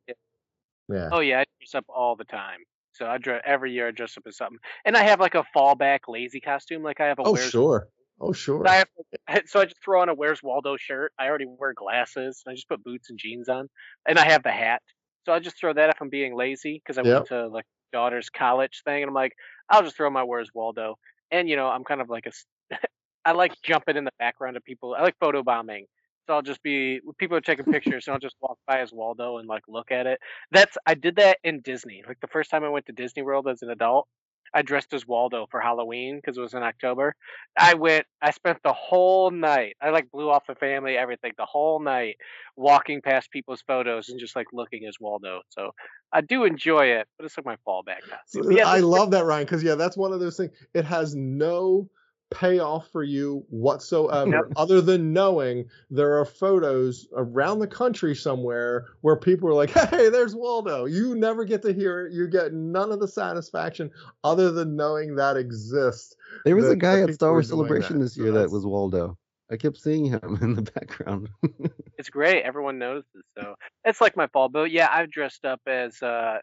Yeah. 0.87 1.09
Oh 1.11 1.19
yeah, 1.19 1.41
I 1.41 1.45
dress 1.59 1.75
up 1.75 1.85
all 1.89 2.15
the 2.15 2.23
time. 2.23 2.59
So 2.93 3.05
I 3.05 3.17
dress 3.17 3.43
every 3.45 3.73
year. 3.73 3.89
I 3.89 3.91
dress 3.91 4.17
up 4.17 4.23
as 4.25 4.37
something, 4.37 4.59
and 4.85 4.95
I 4.95 5.03
have 5.03 5.19
like 5.19 5.35
a 5.35 5.43
fallback 5.55 5.99
lazy 6.07 6.39
costume. 6.39 6.81
Like 6.81 7.01
I 7.01 7.07
have 7.07 7.19
a 7.19 7.23
Oh 7.23 7.35
sure. 7.35 7.89
Oh 8.19 8.31
sure. 8.31 8.67
I 8.67 8.75
have, 8.75 8.89
so 9.47 9.59
I 9.61 9.65
just 9.65 9.81
throw 9.83 10.01
on 10.01 10.09
a 10.09 10.13
Where's 10.13 10.41
Waldo 10.43 10.77
shirt. 10.77 11.13
I 11.19 11.27
already 11.27 11.45
wear 11.47 11.73
glasses. 11.73 12.43
I 12.47 12.53
just 12.53 12.67
put 12.67 12.83
boots 12.83 13.09
and 13.09 13.19
jeans 13.19 13.49
on, 13.49 13.69
and 14.07 14.17
I 14.19 14.25
have 14.29 14.43
the 14.43 14.51
hat. 14.51 14.81
So 15.25 15.33
I 15.33 15.39
just 15.39 15.59
throw 15.59 15.73
that 15.73 15.89
if 15.89 16.01
I'm 16.01 16.09
being 16.09 16.35
lazy 16.35 16.81
because 16.83 16.97
I 16.97 17.03
Yep. 17.03 17.03
went 17.03 17.27
to 17.27 17.47
like 17.47 17.65
daughter's 17.93 18.29
college 18.29 18.81
thing, 18.85 19.03
and 19.03 19.09
I'm 19.09 19.15
like, 19.15 19.33
I'll 19.69 19.83
just 19.83 19.95
throw 19.97 20.09
my 20.09 20.23
Where's 20.23 20.49
Waldo. 20.53 20.95
And 21.31 21.49
you 21.49 21.55
know, 21.55 21.67
I'm 21.67 21.83
kind 21.83 22.01
of 22.01 22.09
like 22.09 22.25
a, 22.27 22.77
I 23.25 23.33
like 23.33 23.53
jumping 23.63 23.97
in 23.97 24.05
the 24.05 24.11
background 24.19 24.57
of 24.57 24.63
people. 24.63 24.95
I 24.97 25.01
like 25.03 25.17
photo 25.19 25.43
bombing. 25.43 25.85
So 26.27 26.33
I'll 26.33 26.41
just 26.41 26.61
be 26.61 26.99
people 27.17 27.37
are 27.37 27.41
taking 27.41 27.65
pictures, 27.67 28.07
and 28.07 28.13
I'll 28.13 28.19
just 28.19 28.35
walk 28.41 28.57
by 28.67 28.79
as 28.81 28.91
Waldo 28.93 29.37
and 29.37 29.47
like 29.47 29.63
look 29.67 29.91
at 29.91 30.07
it. 30.07 30.19
That's 30.51 30.77
I 30.85 30.93
did 30.95 31.17
that 31.17 31.39
in 31.43 31.61
Disney. 31.61 32.03
Like 32.07 32.19
the 32.21 32.27
first 32.27 32.49
time 32.49 32.63
I 32.63 32.69
went 32.69 32.85
to 32.87 32.91
Disney 32.93 33.23
World 33.23 33.47
as 33.47 33.61
an 33.61 33.69
adult, 33.69 34.07
I 34.53 34.61
dressed 34.61 34.93
as 34.93 35.07
Waldo 35.07 35.47
for 35.49 35.59
Halloween 35.59 36.17
because 36.17 36.37
it 36.37 36.41
was 36.41 36.53
in 36.53 36.63
October. 36.63 37.15
I 37.57 37.73
went. 37.73 38.05
I 38.21 38.31
spent 38.31 38.59
the 38.63 38.73
whole 38.73 39.31
night. 39.31 39.75
I 39.81 39.89
like 39.89 40.09
blew 40.11 40.29
off 40.29 40.43
the 40.47 40.55
family, 40.55 40.97
everything, 40.97 41.33
the 41.37 41.45
whole 41.45 41.79
night, 41.79 42.17
walking 42.55 43.01
past 43.01 43.31
people's 43.31 43.61
photos 43.61 44.09
and 44.09 44.19
just 44.19 44.35
like 44.35 44.47
looking 44.53 44.85
as 44.87 44.95
Waldo. 44.99 45.41
So 45.49 45.71
I 46.11 46.21
do 46.21 46.43
enjoy 46.43 46.87
it, 46.87 47.07
but 47.17 47.25
it's 47.25 47.37
like 47.37 47.45
my 47.45 47.57
fallback. 47.67 47.99
Yeah, 48.49 48.67
I 48.67 48.79
love 48.79 49.11
that, 49.11 49.25
Ryan, 49.25 49.45
because 49.45 49.63
yeah, 49.63 49.75
that's 49.75 49.97
one 49.97 50.13
of 50.13 50.19
those 50.19 50.37
things. 50.37 50.51
It 50.73 50.85
has 50.85 51.15
no 51.15 51.89
payoff 52.29 52.89
for 52.91 53.03
you 53.03 53.45
whatsoever, 53.49 54.49
other 54.55 54.81
than 54.81 55.13
knowing 55.13 55.65
there 55.89 56.19
are 56.19 56.25
photos 56.25 57.07
around 57.15 57.59
the 57.59 57.67
country 57.67 58.15
somewhere 58.15 58.85
where 59.01 59.15
people 59.15 59.49
are 59.49 59.53
like, 59.53 59.69
"Hey, 59.89 60.09
there's 60.09 60.35
Waldo." 60.35 60.85
You 60.85 61.15
never 61.15 61.45
get 61.45 61.61
to 61.63 61.73
hear 61.73 62.07
it. 62.07 62.13
You 62.13 62.27
get 62.27 62.53
none 62.53 62.91
of 62.91 62.99
the 62.99 63.07
satisfaction 63.07 63.91
other 64.23 64.51
than 64.51 64.75
knowing 64.75 65.15
that 65.15 65.37
exists. 65.37 66.15
There 66.45 66.55
was 66.55 66.65
that 66.65 66.71
a 66.71 66.75
guy 66.75 67.01
at 67.01 67.13
Star 67.13 67.31
Wars 67.31 67.49
Celebration 67.49 67.99
that. 67.99 68.05
this 68.05 68.15
So 68.15 68.23
year 68.23 68.31
that 68.33 68.51
was 68.51 68.65
Waldo. 68.65 69.17
I 69.49 69.55
kept 69.55 69.77
seeing 69.77 70.05
him 70.05 70.19
in 70.41 70.55
the 70.55 70.61
background. 70.63 71.29
It's 71.99 72.11
great. 72.11 72.43
Everyone 72.43 72.77
notices. 72.77 73.23
So 73.35 73.55
it's 73.83 73.99
like 73.99 74.15
my 74.15 74.27
fall. 74.27 74.49
But 74.49 74.69
yeah, 74.69 74.87
I've 74.93 75.09
dressed 75.09 75.45
up 75.45 75.59
as 75.65 75.99
uh, 76.03 76.37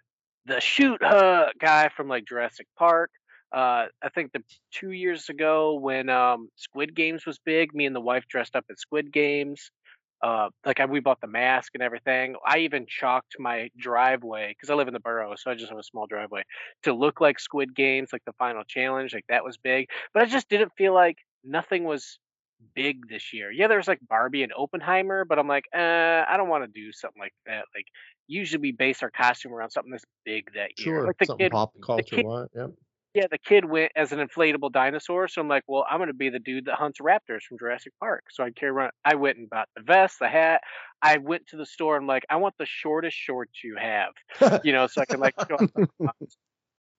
the 0.47 0.61
shoot 0.61 1.01
uh, 1.01 1.51
guy 1.61 1.91
from 1.97 2.09
like 2.09 2.25
Jurassic 2.25 2.67
Park. 2.77 3.13
Uh, 3.55 3.87
I 4.03 4.09
think 4.15 4.33
the 4.33 4.43
two 4.73 4.91
years 4.93 5.29
ago 5.29 5.75
when 5.79 6.09
um, 6.11 6.49
Squid 6.57 6.95
Games 6.95 7.27
was 7.27 7.39
big, 7.39 7.75
me 7.75 7.87
and 7.87 7.97
the 7.97 8.01
wife 8.01 8.27
dressed 8.29 8.57
up 8.57 8.65
as 8.71 8.81
Squid 8.81 9.13
Games. 9.13 9.71
Uh, 10.23 10.49
like 10.65 10.81
I, 10.81 10.87
we 10.87 11.01
bought 11.01 11.21
the 11.21 11.27
mask 11.29 11.73
and 11.75 11.83
everything. 11.83 12.37
I 12.47 12.61
even 12.61 12.87
chalked 12.87 13.37
my 13.39 13.71
driveway 13.77 14.49
because 14.51 14.71
I 14.71 14.75
live 14.75 14.89
in 14.89 14.95
the 14.95 15.01
borough, 15.01 15.35
so 15.37 15.51
I 15.51 15.55
just 15.55 15.69
have 15.71 15.79
a 15.79 15.83
small 15.83 16.07
driveway 16.07 16.45
to 16.85 16.95
look 16.95 17.21
like 17.21 17.39
Squid 17.39 17.75
Games, 17.75 18.11
like 18.13 18.25
the 18.25 18.33
final 18.35 18.65
challenge. 18.65 19.13
Like 19.15 19.27
that 19.29 19.45
was 19.45 19.59
big, 19.59 19.89
but 20.15 20.23
I 20.23 20.27
just 20.27 20.49
didn't 20.49 20.73
feel 20.79 20.95
like 20.95 21.19
nothing 21.45 21.85
was 21.85 22.19
big 22.75 23.09
this 23.09 23.33
year. 23.33 23.51
Yeah, 23.51 23.69
there's 23.69 23.89
like 23.89 24.01
Barbie 24.09 24.43
and 24.43 24.53
Oppenheimer, 24.57 25.25
but 25.25 25.39
I'm 25.39 25.49
like, 25.49 25.67
uh, 25.75 26.25
I 26.29 26.37
don't 26.39 26.49
want 26.49 26.65
to 26.65 26.69
do 26.69 26.93
something 26.93 27.21
like 27.21 27.35
that. 27.47 27.67
Like 27.75 27.87
usually 28.27 28.61
we 28.61 28.73
base 28.73 29.03
our 29.03 29.11
costume 29.11 29.53
around 29.53 29.71
something 29.71 29.91
that's 29.93 30.05
big 30.25 30.53
that 30.55 30.79
year. 30.79 31.03
Sure, 31.03 31.07
Like 31.07 31.19
the 31.19 31.27
something 31.27 31.49
kid, 31.51 31.53
pop 31.53 31.75
the 31.97 32.03
culture, 32.03 32.17
kid, 32.17 32.23
what? 32.23 32.51
Yep. 32.55 32.75
Yeah, 33.15 33.27
the 33.31 33.39
kid 33.39 33.65
went 33.65 33.93
as 33.95 34.13
an 34.13 34.19
inflatable 34.19 34.73
dinosaur, 34.73 35.29
so 35.29 35.41
I'm 35.41 35.49
like, 35.49 35.63
well, 35.69 35.87
I'm 35.89 35.99
gonna 35.99 36.13
be 36.13 36.31
the 36.31 36.41
dude 36.41 36.65
that 36.67 36.75
hunts 36.75 37.01
raptors 37.01 37.43
from 37.49 37.59
Jurassic 37.59 37.93
Park. 38.01 38.25
So 38.31 38.45
I 38.45 38.51
carry 38.51 38.73
around. 38.73 38.93
I 39.05 39.15
went 39.15 39.39
and 39.39 39.49
bought 39.49 39.69
the 39.77 39.83
vest, 39.83 40.19
the 40.21 40.29
hat. 40.29 40.63
I 41.01 41.19
went 41.19 41.47
to 41.49 41.57
the 41.57 41.67
store 41.67 41.97
I'm 41.97 42.07
like, 42.07 42.25
I 42.29 42.37
want 42.37 42.55
the 42.59 42.67
shortest 42.67 43.17
shorts 43.17 43.63
you 43.63 43.77
have, 43.79 44.61
you 44.65 44.73
know, 44.73 44.87
so 44.87 45.01
I 45.01 45.05
can 45.05 45.21
like. 45.21 45.35
Show 45.49 45.55
off 45.57 45.71
my 45.77 45.87
arms. 46.21 46.37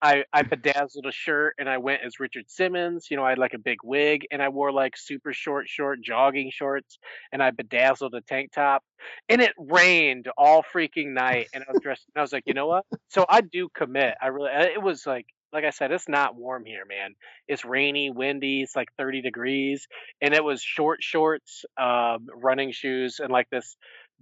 I, 0.01 0.23
I 0.31 0.43
bedazzled 0.43 1.07
a 1.07 1.11
shirt 1.11 1.55
and 1.57 1.67
I 1.67 1.79
went 1.79 2.01
as 2.05 2.19
Richard 2.19 2.45
Simmons. 2.47 3.07
You 3.09 3.17
know, 3.17 3.23
I 3.23 3.29
had 3.29 3.39
like 3.39 3.55
a 3.55 3.59
big 3.59 3.79
wig 3.83 4.27
and 4.29 4.41
I 4.41 4.49
wore 4.49 4.71
like 4.71 4.95
super 4.95 5.33
short, 5.33 5.67
short 5.67 5.99
jogging 6.01 6.51
shorts 6.51 6.99
and 7.31 7.41
I 7.41 7.49
bedazzled 7.51 8.13
a 8.13 8.21
tank 8.21 8.51
top. 8.53 8.83
And 9.29 9.41
it 9.41 9.53
rained 9.57 10.27
all 10.37 10.63
freaking 10.63 11.13
night. 11.13 11.47
And 11.55 11.63
I 11.67 11.71
was 11.71 11.81
dressed 11.81 12.05
and 12.13 12.19
I 12.19 12.23
was 12.23 12.33
like, 12.33 12.43
you 12.45 12.53
know 12.53 12.67
what? 12.67 12.85
So 13.07 13.25
I 13.27 13.41
do 13.41 13.67
commit. 13.73 14.15
I 14.21 14.27
really, 14.27 14.51
it 14.51 14.81
was 14.81 15.07
like, 15.07 15.25
like 15.53 15.63
I 15.63 15.69
said, 15.69 15.91
it's 15.91 16.09
not 16.09 16.35
warm 16.35 16.65
here, 16.65 16.85
man. 16.85 17.15
It's 17.47 17.63
rainy, 17.63 18.09
windy. 18.09 18.61
It's 18.61 18.75
like 18.75 18.89
30 18.97 19.21
degrees. 19.21 19.87
And 20.21 20.33
it 20.33 20.43
was 20.43 20.61
short 20.61 21.01
shorts, 21.01 21.65
um, 21.77 22.27
running 22.33 22.71
shoes, 22.71 23.19
and 23.19 23.31
like 23.31 23.49
this 23.49 23.75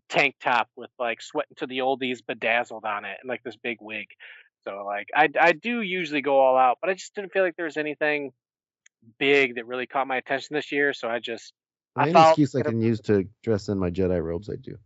tank 0.09 0.35
top 0.41 0.67
with 0.75 0.89
like 0.99 1.21
sweating 1.21 1.55
to 1.57 1.67
the 1.67 1.79
oldies 1.79 2.19
bedazzled 2.25 2.85
on 2.85 3.05
it 3.05 3.17
and 3.21 3.29
like 3.29 3.41
this 3.43 3.55
big 3.55 3.77
wig. 3.81 4.07
So 4.63 4.83
like 4.85 5.07
I 5.15 5.29
I 5.39 5.51
do 5.53 5.81
usually 5.81 6.21
go 6.21 6.39
all 6.39 6.57
out, 6.57 6.77
but 6.81 6.89
I 6.89 6.93
just 6.93 7.15
didn't 7.15 7.33
feel 7.33 7.43
like 7.43 7.55
there 7.55 7.65
was 7.65 7.77
anything 7.77 8.31
big 9.19 9.55
that 9.55 9.67
really 9.67 9.87
caught 9.87 10.07
my 10.07 10.17
attention 10.17 10.55
this 10.55 10.71
year. 10.71 10.93
So 10.93 11.07
I 11.07 11.19
just 11.19 11.53
I 11.95 12.09
Any 12.09 12.19
excuse 12.19 12.55
I 12.55 12.61
can 12.61 12.81
use 12.81 13.01
to 13.01 13.27
dress 13.43 13.67
in 13.67 13.77
my 13.77 13.89
Jedi 13.89 14.21
robes, 14.23 14.49
I 14.49 14.55
do. 14.55 14.77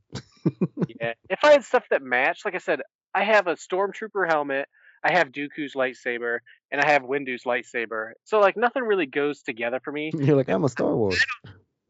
yeah. 0.99 1.13
If 1.29 1.39
I 1.43 1.51
had 1.51 1.63
stuff 1.63 1.85
that 1.91 2.01
matched, 2.01 2.45
like 2.45 2.55
I 2.55 2.59
said, 2.59 2.81
I 3.13 3.23
have 3.23 3.47
a 3.47 3.55
stormtrooper 3.55 4.27
helmet, 4.27 4.67
I 5.07 5.11
have 5.13 5.31
Dooku's 5.31 5.73
lightsaber, 5.73 6.39
and 6.71 6.81
I 6.81 6.91
have 6.91 7.03
Windu's 7.03 7.43
lightsaber. 7.43 8.11
So 8.25 8.39
like 8.39 8.57
nothing 8.57 8.83
really 8.83 9.05
goes 9.05 9.41
together 9.41 9.79
for 9.83 9.91
me. 9.91 10.11
You're 10.17 10.35
like, 10.35 10.49
I'm 10.49 10.65
a 10.65 10.69
Star 10.69 10.93
Wars. 10.93 11.23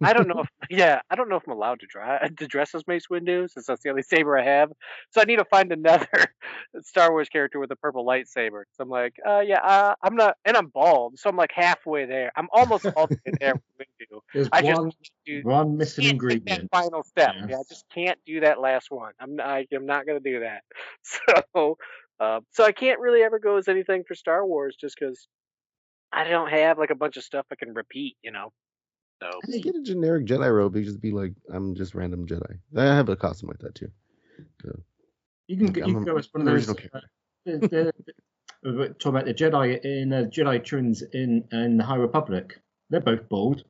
I 0.03 0.13
don't 0.13 0.27
know 0.27 0.41
if 0.41 0.49
yeah, 0.69 1.01
I 1.09 1.15
don't 1.15 1.29
know 1.29 1.37
if 1.37 1.43
I'm 1.47 1.53
allowed 1.53 1.79
to 1.79 1.87
try 1.87 2.27
to 2.27 2.47
dress 2.47 2.75
as 2.75 2.85
Mace 2.87 3.07
Windu 3.11 3.49
since 3.49 3.65
that's 3.65 3.81
the 3.81 3.89
only 3.89 4.03
saber 4.03 4.37
I 4.37 4.43
have. 4.43 4.71
So 5.11 5.21
I 5.21 5.23
need 5.23 5.37
to 5.37 5.45
find 5.45 5.71
another 5.71 6.07
Star 6.83 7.11
Wars 7.11 7.29
character 7.29 7.59
with 7.59 7.71
a 7.71 7.75
purple 7.75 8.05
lightsaber. 8.05 8.63
So 8.73 8.83
I'm 8.83 8.89
like, 8.89 9.13
uh, 9.27 9.39
yeah, 9.39 9.61
uh, 9.63 9.95
I'm 10.03 10.15
not, 10.15 10.35
and 10.45 10.55
I'm 10.55 10.67
bald, 10.67 11.17
so 11.17 11.29
I'm 11.29 11.35
like 11.35 11.51
halfway 11.53 12.05
there. 12.05 12.31
I'm 12.35 12.47
almost 12.51 12.85
all 12.85 13.07
the 13.07 13.17
way 13.25 13.33
there 13.39 13.53
with 13.55 13.87
Windu. 13.99 14.19
There's 14.33 14.49
I 14.51 14.61
just 14.61 14.79
one, 14.79 14.91
do 15.25 15.41
one 15.43 15.77
missing 15.77 16.05
ingredient. 16.05 16.69
final 16.71 17.03
step. 17.03 17.33
Yeah, 17.49 17.57
I 17.57 17.63
just 17.67 17.85
can't 17.93 18.19
do 18.25 18.41
that 18.41 18.59
last 18.59 18.91
one. 18.91 19.13
I'm 19.19 19.37
not, 19.37 19.47
I, 19.47 19.65
am 19.71 19.85
not 19.85 20.05
gonna 20.05 20.19
do 20.19 20.41
that. 20.41 20.61
So, 21.55 21.77
uh, 22.19 22.39
so 22.51 22.63
I 22.63 22.71
can't 22.71 22.99
really 22.99 23.21
ever 23.21 23.39
go 23.39 23.57
as 23.57 23.67
anything 23.67 24.03
for 24.07 24.15
Star 24.15 24.45
Wars 24.45 24.75
just 24.79 24.95
because 24.99 25.27
I 26.11 26.23
don't 26.29 26.49
have 26.49 26.77
like 26.77 26.89
a 26.89 26.95
bunch 26.95 27.17
of 27.17 27.23
stuff 27.23 27.45
I 27.51 27.55
can 27.55 27.73
repeat. 27.73 28.17
You 28.23 28.31
know. 28.31 28.51
So 29.21 29.29
Just 29.49 29.63
get 29.63 29.75
a 29.75 29.81
generic 29.81 30.25
Jedi 30.27 30.53
robe. 30.53 30.75
You 30.75 30.83
just 30.83 31.01
be 31.01 31.11
like, 31.11 31.33
I'm 31.51 31.73
just 31.75 31.95
random 31.95 32.27
Jedi. 32.27 32.59
I 32.75 32.83
have 32.83 33.09
a 33.09 33.15
costume 33.15 33.49
like 33.49 33.57
that 33.59 33.73
too. 33.73 33.89
So, 34.61 34.79
You 35.47 35.57
can, 35.57 35.65
like, 35.67 35.77
you 35.77 35.83
I'm 35.83 35.93
can 35.95 36.03
go 36.03 36.17
as 36.17 36.29
one 36.31 36.41
of 36.41 36.53
those. 36.53 36.69
original 36.69 36.89
Uh, 36.93 36.99
the, 37.45 37.93
the, 38.61 38.89
talk 38.99 39.05
about 39.11 39.25
the 39.25 39.33
Jedi 39.33 39.83
in 39.83 40.13
uh, 40.13 40.23
Jedi 40.29 40.63
twins 40.63 41.01
in 41.01 41.43
in 41.51 41.77
the 41.77 41.83
High 41.83 41.95
Republic. 41.95 42.59
They're 42.91 42.99
both 43.01 43.27
bald. 43.27 43.63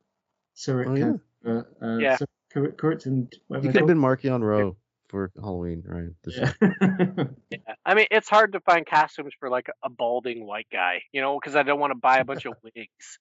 Cyril, 0.54 0.90
Oh, 0.90 0.94
yeah. 0.94 1.50
uh, 1.50 1.62
uh, 1.82 1.98
Yeah. 1.98 2.16
Cyril 2.50 2.72
Cur- 2.72 2.98
and 3.06 3.34
whatever 3.46 3.66
You 3.66 3.72
they're 3.72 3.82
could 3.82 3.88
have 3.90 3.96
called. 3.98 4.20
been 4.22 4.30
Marchion 4.32 4.42
Ro 4.42 4.76
for 5.08 5.30
Halloween, 5.40 5.82
right? 5.86 6.10
This 6.24 6.36
Yeah. 6.36 6.52
Yeah, 7.50 7.67
I 7.88 7.94
mean, 7.94 8.04
it's 8.10 8.28
hard 8.28 8.52
to 8.52 8.60
find 8.60 8.84
costumes 8.84 9.32
for 9.40 9.48
like 9.48 9.68
a 9.82 9.88
balding 9.88 10.46
white 10.46 10.66
guy, 10.70 11.00
you 11.10 11.22
know, 11.22 11.40
because 11.40 11.56
I 11.56 11.62
don't 11.62 11.80
want 11.80 11.92
to 11.92 11.98
buy 11.98 12.18
a 12.18 12.24
bunch 12.24 12.44
of 12.44 12.52
wigs. 12.62 13.18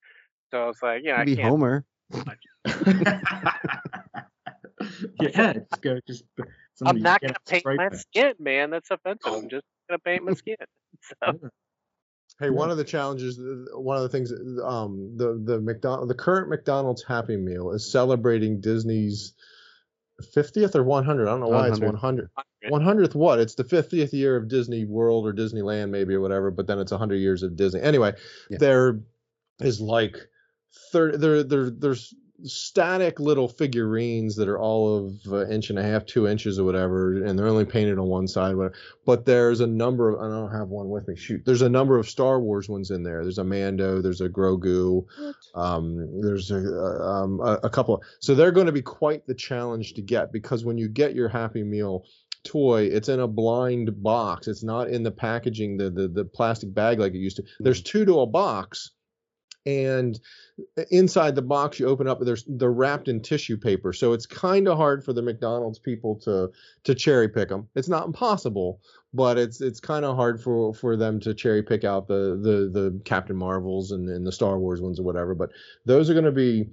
So 0.52 0.68
it's 0.68 0.84
like, 0.84 1.04
you 1.06 1.12
know, 1.12 1.16
I 1.16 1.24
Be 1.24 1.38
can't. 1.38 1.48
Homer. 1.48 1.86
yeah, 5.22 5.54
just 5.54 5.82
go. 5.82 6.00
Just 6.06 6.26
I'm 6.86 7.02
not 7.02 7.22
gonna 7.22 7.34
paint 7.48 7.64
my 7.66 7.78
paint. 7.78 7.96
skin, 7.96 8.34
man. 8.40 8.70
That's 8.70 8.92
offensive. 8.92 9.32
I'm 9.34 9.48
just 9.50 9.64
gonna 9.90 10.00
paint 10.00 10.26
my 10.26 10.34
skin. 10.34 10.58
So 11.24 11.40
Hey, 12.40 12.50
one 12.50 12.70
of 12.70 12.78
the 12.78 12.84
challenges, 12.84 13.40
one 13.74 13.98
of 13.98 14.04
the 14.04 14.10
things, 14.10 14.34
um, 14.64 15.14
the 15.16 15.42
the 15.44 15.62
McDonald, 15.62 16.10
the 16.10 16.16
current 16.16 16.50
McDonald's 16.50 17.04
Happy 17.04 17.38
Meal 17.38 17.72
is 17.72 17.92
celebrating 17.92 18.62
Disney's 18.62 19.34
50th 20.36 20.76
or 20.76 20.84
100. 20.84 21.28
I 21.28 21.32
don't 21.32 21.40
know 21.40 21.48
why 21.48 21.70
it's 21.70 21.80
100. 21.80 22.30
100. 22.70 23.10
100th 23.12 23.16
what? 23.16 23.40
It's 23.40 23.56
the 23.56 23.64
50th 23.64 24.14
year 24.14 24.36
of 24.36 24.48
Disney 24.48 24.86
World 24.86 25.26
or 25.26 25.34
Disneyland 25.34 25.90
maybe 25.90 26.14
or 26.14 26.22
whatever, 26.22 26.52
but 26.52 26.68
then 26.68 26.80
it's 26.80 26.92
100 26.92 27.16
years 27.16 27.44
of 27.44 27.56
Disney. 27.56 27.82
Anyway, 27.82 28.14
Yeah. 28.50 28.58
there 28.60 29.00
is 29.60 29.82
like 29.82 30.18
30 30.92 31.18
there 31.18 31.44
there 31.44 31.70
there's 31.70 32.14
static 32.44 33.20
little 33.20 33.48
figurines 33.48 34.36
that 34.36 34.48
are 34.48 34.60
all 34.60 34.96
of 35.26 35.34
an 35.34 35.52
inch 35.52 35.72
and 35.72 35.80
a 35.80 35.84
half, 35.84 36.06
two 36.06 36.28
inches 36.28 36.60
or 36.60 36.66
whatever, 36.66 37.24
and 37.24 37.38
they're 37.38 37.48
only 37.48 37.66
painted 37.66 37.98
on 37.98 38.06
one 38.08 38.28
side. 38.28 38.56
Whatever. 38.56 38.76
But 39.08 39.26
there's 39.26 39.60
a 39.60 39.66
number 39.66 40.10
of 40.10 40.20
I 40.20 40.28
don't 40.30 40.52
have 40.52 40.70
one 40.70 40.90
with 40.90 41.08
me. 41.08 41.16
Shoot, 41.16 41.44
there's 41.46 41.64
a 41.64 41.70
number 41.70 41.98
of 41.98 42.08
Star 42.08 42.40
Wars 42.40 42.70
ones 42.70 42.92
in 42.92 43.02
there. 43.02 43.24
There's 43.24 43.40
a 43.40 43.44
Mando, 43.44 44.02
there's 44.04 44.22
a 44.22 44.30
Grogu, 44.30 45.06
um, 45.56 46.22
there's 46.22 46.52
a, 46.52 46.58
um, 46.58 47.40
a, 47.40 47.60
a 47.64 47.70
couple. 47.72 48.04
So 48.20 48.36
they're 48.36 48.52
going 48.52 48.68
to 48.68 48.72
be 48.72 48.84
quite 48.84 49.26
the 49.26 49.34
challenge 49.34 49.94
to 49.96 50.04
get 50.04 50.32
because 50.32 50.64
when 50.64 50.78
you 50.78 50.90
get 50.90 51.16
your 51.16 51.30
Happy 51.30 51.64
Meal 51.64 52.06
toy, 52.44 52.84
it's 52.84 53.10
in 53.10 53.20
a 53.20 53.28
blind 53.28 54.02
box. 54.04 54.48
It's 54.48 54.64
not 54.64 54.90
in 54.90 55.04
the 55.04 55.12
packaging, 55.12 55.78
the 55.78 55.90
the, 55.90 56.08
the 56.08 56.26
plastic 56.26 56.74
bag 56.74 57.00
like 57.00 57.14
it 57.14 57.20
used 57.20 57.38
to. 57.38 57.44
There's 57.60 57.82
mm. 57.82 57.86
two 57.86 58.06
to 58.06 58.20
a 58.22 58.26
box 58.26 58.92
and 59.68 60.20
uh, 60.78 60.84
inside 60.92 61.36
the 61.36 61.42
box 61.42 61.80
you 61.80 61.88
open 61.88 62.08
up 62.08 62.20
there's 62.22 62.46
they're 62.48 62.72
wrapped 62.72 63.10
in 63.10 63.22
tissue 63.22 63.58
paper 63.58 63.92
so 63.92 64.14
it's 64.14 64.26
kind 64.26 64.68
of 64.68 64.78
hard 64.78 65.04
for 65.04 65.12
the 65.12 65.22
mcdonald's 65.22 65.78
people 65.78 66.16
to 66.16 66.50
to 66.84 66.96
cherry 66.96 67.28
pick 67.28 67.50
them 67.50 67.68
it's 67.76 67.90
not 67.90 68.06
impossible 68.06 68.80
but 69.14 69.38
it's 69.38 69.60
it's 69.60 69.82
kind 69.82 70.06
of 70.06 70.16
hard 70.16 70.42
for 70.42 70.74
for 70.74 70.96
them 70.96 71.20
to 71.20 71.34
cherry 71.34 71.62
pick 71.62 71.84
out 71.84 72.08
the 72.08 72.40
the 72.42 72.70
the 72.72 73.02
captain 73.04 73.36
marvels 73.36 73.92
and, 73.92 74.08
and 74.08 74.26
the 74.26 74.32
star 74.32 74.58
wars 74.58 74.82
ones 74.82 75.00
or 75.00 75.04
whatever 75.04 75.36
but 75.36 75.50
those 75.86 76.10
are 76.10 76.14
going 76.14 76.26
to 76.26 76.32
be 76.32 76.70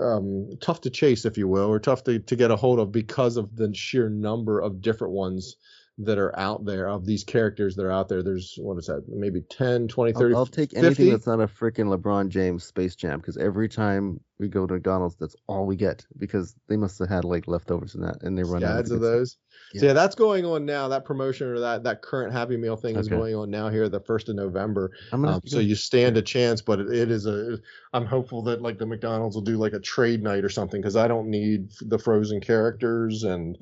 um, 0.00 0.50
tough 0.60 0.80
to 0.82 0.90
chase 0.90 1.24
if 1.24 1.36
you 1.36 1.48
will 1.48 1.66
or 1.66 1.78
tough 1.78 2.04
to, 2.04 2.18
to 2.18 2.36
get 2.36 2.50
a 2.50 2.56
hold 2.56 2.78
of 2.78 2.92
because 2.92 3.36
of 3.36 3.54
the 3.56 3.72
sheer 3.74 4.08
number 4.08 4.60
of 4.60 4.80
different 4.80 5.12
ones 5.12 5.56
that 5.98 6.18
are 6.18 6.36
out 6.38 6.64
there 6.64 6.88
of 6.88 7.06
these 7.06 7.22
characters 7.22 7.76
that 7.76 7.84
are 7.84 7.92
out 7.92 8.08
there 8.08 8.22
there's 8.22 8.58
what 8.60 8.76
is 8.78 8.86
that 8.86 9.04
maybe 9.08 9.40
10 9.42 9.86
20 9.86 10.12
30 10.12 10.34
I'll, 10.34 10.40
I'll 10.40 10.46
take 10.46 10.70
50? 10.70 10.86
anything 10.86 11.10
that's 11.10 11.26
not 11.26 11.40
a 11.40 11.46
freaking 11.46 11.96
LeBron 11.96 12.28
James 12.28 12.64
Space 12.64 12.96
Jam 12.96 13.20
because 13.20 13.36
every 13.36 13.68
time 13.68 14.20
we 14.38 14.48
go 14.48 14.66
to 14.66 14.74
McDonald's, 14.74 15.14
that's 15.16 15.36
all 15.46 15.64
we 15.64 15.76
get 15.76 16.04
because 16.18 16.56
they 16.68 16.76
must 16.76 16.98
have 16.98 17.08
had 17.08 17.24
like 17.24 17.46
leftovers 17.46 17.94
in 17.94 18.00
that 18.00 18.22
and 18.22 18.36
they 18.36 18.42
run 18.42 18.64
out 18.64 18.80
of 18.80 18.90
of 18.90 19.00
those. 19.00 19.36
Yeah. 19.72 19.80
So 19.80 19.86
yeah, 19.86 19.92
that's 19.92 20.14
going 20.14 20.44
on 20.44 20.66
now. 20.66 20.88
That 20.88 21.04
promotion 21.04 21.46
or 21.48 21.60
that 21.60 21.84
that 21.84 22.02
current 22.02 22.32
Happy 22.32 22.56
Meal 22.56 22.76
thing 22.76 22.96
is 22.96 23.08
going 23.08 23.34
on 23.34 23.50
now 23.50 23.68
here 23.68 23.88
the 23.88 24.00
first 24.00 24.28
of 24.28 24.36
November. 24.36 24.90
I'm 25.12 25.22
gonna 25.22 25.36
Um, 25.36 25.42
so 25.46 25.60
you 25.60 25.76
stand 25.76 26.16
a 26.16 26.22
chance, 26.22 26.60
but 26.62 26.80
it, 26.80 26.92
it 26.92 27.10
is 27.10 27.26
a. 27.26 27.58
I'm 27.92 28.06
hopeful 28.06 28.42
that 28.42 28.60
like 28.60 28.78
the 28.78 28.86
McDonald's 28.86 29.36
will 29.36 29.42
do 29.42 29.56
like 29.56 29.72
a 29.72 29.80
trade 29.80 30.22
night 30.22 30.44
or 30.44 30.48
something 30.48 30.80
because 30.80 30.96
I 30.96 31.06
don't 31.06 31.28
need 31.28 31.70
the 31.80 31.98
frozen 31.98 32.40
characters 32.40 33.22
and 33.22 33.56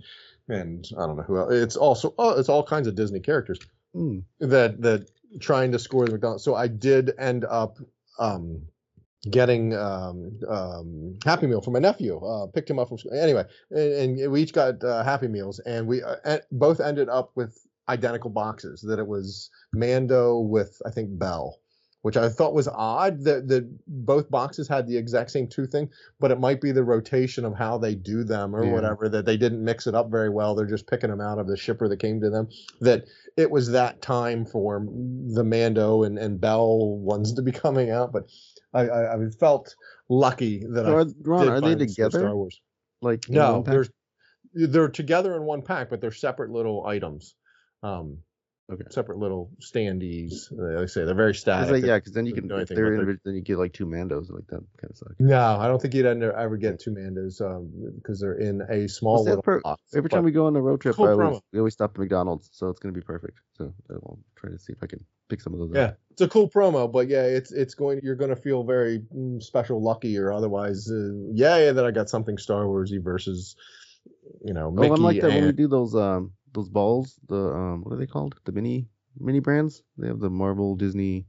and 0.53 0.89
I 0.99 1.07
don't 1.07 1.17
know 1.17 1.23
who 1.23 1.39
else. 1.39 1.53
It's 1.53 1.77
also 1.77 2.15
oh, 2.19 2.39
it's 2.39 2.49
all 2.49 2.63
kinds 2.65 2.87
of 2.87 2.95
Disney 2.95 3.21
characters 3.21 3.59
Hmm. 3.95 4.21
that 4.41 4.81
that 4.83 5.11
trying 5.41 5.73
to 5.73 5.79
score 5.79 6.07
the 6.07 6.13
McDonald's. 6.13 6.45
So 6.45 6.55
I 6.55 6.69
did 6.69 7.13
end 7.19 7.45
up 7.45 7.79
um 8.19 8.63
getting 9.31 9.75
um, 9.75 10.39
um, 10.49 11.19
Happy 11.25 11.47
Meal 11.47 11.61
for 11.61 11.71
my 11.71 11.79
nephew. 11.79 12.19
Uh, 12.19 12.47
picked 12.47 12.69
him 12.69 12.79
up 12.79 12.89
from 12.89 12.99
school. 12.99 13.15
Anyway, 13.15 13.45
and, 13.71 14.21
and 14.21 14.33
we 14.33 14.43
each 14.43 14.53
got 14.53 14.83
uh, 14.83 15.05
Happy 15.05 15.29
Meals, 15.29 15.61
and 15.61 15.87
we 15.87 16.03
uh, 16.03 16.39
both 16.51 16.81
ended 16.81 17.09
up 17.09 17.31
with 17.35 17.59
identical 17.89 18.31
boxes. 18.31 18.81
That 18.83 18.99
it 18.99 19.07
was 19.07 19.51
Mando 19.73 20.39
with 20.39 20.81
I 20.87 20.91
think 20.91 21.19
Bell, 21.19 21.61
which 22.03 22.17
I 22.17 22.29
thought 22.29 22.53
was 22.53 22.69
odd 22.69 23.23
that 23.25 23.49
that 23.49 23.69
both 23.87 24.31
boxes 24.31 24.69
had 24.69 24.87
the 24.87 24.97
exact 24.97 25.31
same 25.31 25.47
two 25.49 25.67
thing, 25.67 25.89
but 26.21 26.31
it 26.31 26.39
might 26.39 26.61
be 26.61 26.73
the 26.73 26.85
rotation 26.85 27.45
of 27.45 27.55
how 27.55 27.79
they 27.79 27.95
do 27.95 28.25
them 28.25 28.55
or 28.55 28.65
Yeah. 28.65 28.73
whatever 28.73 29.09
that 29.09 29.25
they 29.25 29.37
didn't 29.37 29.65
mix 29.65 29.87
it 29.87 29.95
up 29.95 30.11
very 30.11 30.29
well. 30.29 30.55
They're 30.55 30.67
just 30.67 30.87
picking 30.87 31.11
them 31.11 31.21
out 31.21 31.39
of 31.39 31.47
the 31.47 31.57
shipper 31.57 31.89
that 31.89 31.99
came 31.99 32.21
to 32.21 32.31
them. 32.31 32.49
That 32.81 33.05
it 33.37 33.51
was 33.51 33.71
that 33.71 34.03
time 34.03 34.45
for 34.45 34.81
the 34.81 35.45
Mando 35.45 36.03
and, 36.03 36.19
and 36.19 36.41
Bell 36.41 36.99
ones 36.99 37.33
to 37.35 37.43
be 37.43 37.53
coming 37.67 37.91
out, 37.91 38.13
but 38.13 38.27
I, 38.75 38.89
I, 38.89 39.15
I 39.15 39.31
felt 39.31 39.75
lucky 40.09 40.65
that 40.71 40.85
So 40.85 40.91
I 40.91 40.95
are, 40.95 41.07
Ron, 41.23 41.45
did 41.45 41.49
are 41.49 41.61
they 41.61 41.87
together? 41.87 42.19
Star 42.19 42.37
Wars. 42.37 42.61
Like 43.01 43.29
No, 43.29 43.63
there's 43.63 43.91
they're 44.55 44.89
together 44.89 45.35
in 45.37 45.45
one 45.45 45.63
pack, 45.63 45.89
but 45.89 46.01
they're 46.01 46.11
separate 46.13 46.51
little 46.51 46.87
items. 46.87 47.35
Um, 47.83 48.19
Okay. 48.71 48.85
separate 48.91 49.19
little 49.19 49.51
standees. 49.61 50.51
Like 50.51 50.83
I 50.83 50.87
say, 50.87 51.05
they're 51.05 51.15
very 51.15 51.35
static. 51.35 51.71
Like, 51.71 51.85
yeah, 51.85 51.97
because 51.97 52.13
then 52.13 52.27
you 52.27 52.33
can 52.33 52.49
do 52.49 52.55
if 52.55 52.71
anything, 52.71 52.77
they're 52.77 52.97
but 52.97 53.07
they're- 53.07 53.21
then 53.25 53.35
you 53.35 53.43
get 53.43 53.59
like 53.59 53.73
two 53.73 53.87
Mandos 53.87 54.31
like 54.31 54.47
that 54.47 54.63
kind 54.81 54.91
of 54.91 54.97
sucks. 54.97 55.15
No, 55.19 55.59
I 55.59 55.67
don't 55.67 55.83
think 55.83 55.95
you'd 55.95 56.07
ever, 56.07 56.33
ever 56.33 56.57
get 56.57 56.81
two 56.81 56.93
Mandos 56.93 57.41
um, 57.43 57.71
because 57.97 58.21
they're 58.21 58.39
in 58.39 58.63
a 58.63 58.89
small 58.89 59.15
What's 59.15 59.25
that 59.25 59.31
little 59.31 59.43
per- 59.43 59.61
box. 59.61 59.83
Every 59.95 60.09
but- 60.09 60.17
time 60.17 60.25
we 60.25 60.31
go 60.31 60.47
on 60.47 60.57
a 60.57 60.61
road 60.61 60.81
trip, 60.81 60.97
cool 60.97 61.07
I 61.07 61.13
always, 61.13 61.41
we 61.53 61.59
always 61.59 61.75
stop 61.75 61.91
at 61.95 61.99
McDonald's, 61.99 62.49
so 62.53 62.69
it's 62.69 62.79
gonna 62.81 62.95
be 62.95 63.01
perfect. 63.03 63.41
So 63.59 63.75
I'll 63.91 64.19
try 64.37 64.51
to 64.51 64.59
see 64.59 64.73
if 64.73 64.83
I 64.83 64.87
can 64.87 65.05
pick 65.29 65.41
some 65.41 65.53
of 65.53 65.59
those. 65.59 65.71
Up. 65.71 65.77
Yeah, 65.77 65.83
up. 65.83 65.99
it's 66.13 66.21
a 66.23 66.29
cool 66.29 66.49
promo, 66.49 66.91
but 66.91 67.09
yeah, 67.09 67.25
it's 67.25 67.53
it's 67.53 67.75
going. 67.75 68.01
You're 68.03 68.17
going 68.17 68.31
to 68.31 68.37
feel 68.37 68.65
very 68.65 69.01
mm, 69.15 69.43
special, 69.43 69.83
lucky, 69.83 70.17
or 70.19 70.33
otherwise, 70.33 70.91
uh, 70.91 71.11
yeah, 71.33 71.59
yeah, 71.59 71.73
that 71.73 71.85
I 71.85 71.91
got 71.91 72.09
something 72.09 72.39
Star 72.39 72.65
Warsy 72.65 73.03
versus, 73.03 73.57
you 74.45 74.55
know, 74.55 74.71
Mickey 74.71 74.91
oh, 74.91 74.95
unlike 74.95 75.21
that 75.21 75.29
when 75.29 75.43
we 75.43 75.49
and 75.49 75.57
do 75.57 75.69
those 75.69 75.95
um 75.95 76.33
those 76.53 76.69
balls, 76.69 77.19
the 77.29 77.37
um 77.55 77.83
what 77.83 77.95
are 77.95 77.99
they 77.99 78.07
called? 78.07 78.37
The 78.45 78.53
mini 78.53 78.89
mini 79.19 79.41
brands. 79.41 79.83
They 79.99 80.09
have 80.09 80.21
the 80.21 80.31
Marvel, 80.31 80.77
Disney, 80.77 81.27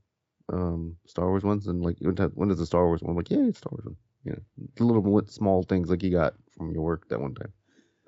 um 0.52 0.98
Star 1.06 1.28
Wars 1.30 1.44
ones, 1.44 1.68
and 1.68 1.82
like 1.82 1.98
when 2.00 2.50
does 2.50 2.60
the 2.60 2.66
Star 2.66 2.86
Wars 2.86 3.02
one? 3.02 3.12
I'm 3.12 3.18
like, 3.18 3.30
yeah, 3.32 3.48
it's 3.48 3.60
Star 3.60 3.72
Wars 3.72 3.86
one. 3.86 3.98
You 4.26 4.32
know, 4.34 4.40
the 4.76 4.86
little 4.86 5.26
small 5.28 5.64
things 5.64 5.90
like 5.90 6.04
you 6.04 6.12
got 6.12 6.34
from 6.58 6.72
your 6.72 6.84
work 6.84 7.10
that 7.10 7.20
one 7.20 7.36
time. 7.36 7.52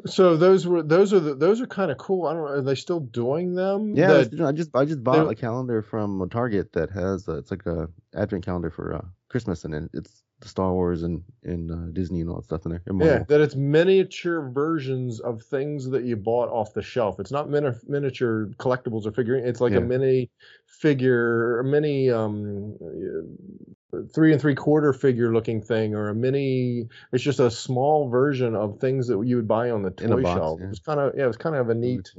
So 0.05 0.35
those 0.37 0.67
were 0.67 0.83
those 0.83 1.13
are 1.13 1.19
the, 1.19 1.35
those 1.35 1.61
are 1.61 1.67
kind 1.67 1.89
of 1.89 1.97
cool. 1.97 2.27
I 2.27 2.33
don't 2.33 2.43
know. 2.43 2.51
Are 2.51 2.61
they 2.61 2.75
still 2.75 2.99
doing 2.99 3.55
them? 3.55 3.95
Yeah, 3.95 4.25
I 4.45 4.51
just 4.51 4.75
I 4.75 4.85
just 4.85 5.03
bought 5.03 5.31
a 5.31 5.35
calendar 5.35 5.81
from 5.81 6.21
a 6.21 6.27
Target 6.27 6.73
that 6.73 6.91
has 6.91 7.27
uh, 7.27 7.37
it's 7.37 7.49
like 7.49 7.65
a 7.65 7.87
advent 8.13 8.45
calendar 8.45 8.69
for 8.69 8.93
uh, 8.93 9.05
Christmas, 9.29 9.63
and 9.63 9.73
it, 9.73 9.89
it's 9.93 10.23
the 10.41 10.49
Star 10.49 10.73
Wars 10.73 11.03
and 11.03 11.23
and 11.43 11.71
uh, 11.71 11.91
Disney 11.93 12.21
and 12.21 12.29
all 12.29 12.35
that 12.35 12.43
stuff 12.43 12.65
in 12.65 12.71
there. 12.71 12.83
yeah, 12.99 13.23
that 13.29 13.41
it's 13.41 13.55
miniature 13.55 14.49
versions 14.49 15.21
of 15.21 15.41
things 15.41 15.89
that 15.89 16.03
you 16.03 16.17
bought 16.17 16.49
off 16.49 16.73
the 16.73 16.81
shelf. 16.81 17.19
It's 17.19 17.31
not 17.31 17.49
mini- 17.49 17.71
miniature 17.87 18.47
collectibles 18.57 19.05
or 19.05 19.11
figurine. 19.11 19.45
It's 19.45 19.61
like 19.61 19.71
Yeah. 19.71 19.79
a 19.79 19.81
mini 19.81 20.29
figure, 20.67 21.59
a 21.59 21.63
mini 21.63 22.11
um, 22.11 22.75
uh, 22.81 23.73
three 24.13 24.31
and 24.31 24.41
three 24.41 24.55
quarter 24.55 24.93
figure 24.93 25.33
looking 25.33 25.61
thing, 25.61 25.95
or 25.95 26.09
a 26.09 26.15
mini. 26.15 26.87
It's 27.11 27.23
just 27.23 27.39
a 27.39 27.49
small 27.51 28.09
version 28.09 28.55
of 28.55 28.79
things 28.79 29.07
that 29.07 29.21
you 29.23 29.35
would 29.37 29.47
buy 29.47 29.69
on 29.71 29.81
the 29.81 29.93
In 30.03 30.11
a 30.11 30.15
toy 30.15 30.23
box, 30.23 30.39
shelf. 30.39 30.59
yeah. 30.61 30.69
It's 30.69 30.79
kind 30.79 30.99
of 30.99 31.13
yeah, 31.17 31.27
it's 31.27 31.37
kind 31.37 31.55
of 31.55 31.69
a 31.69 31.75
neat 31.75 32.11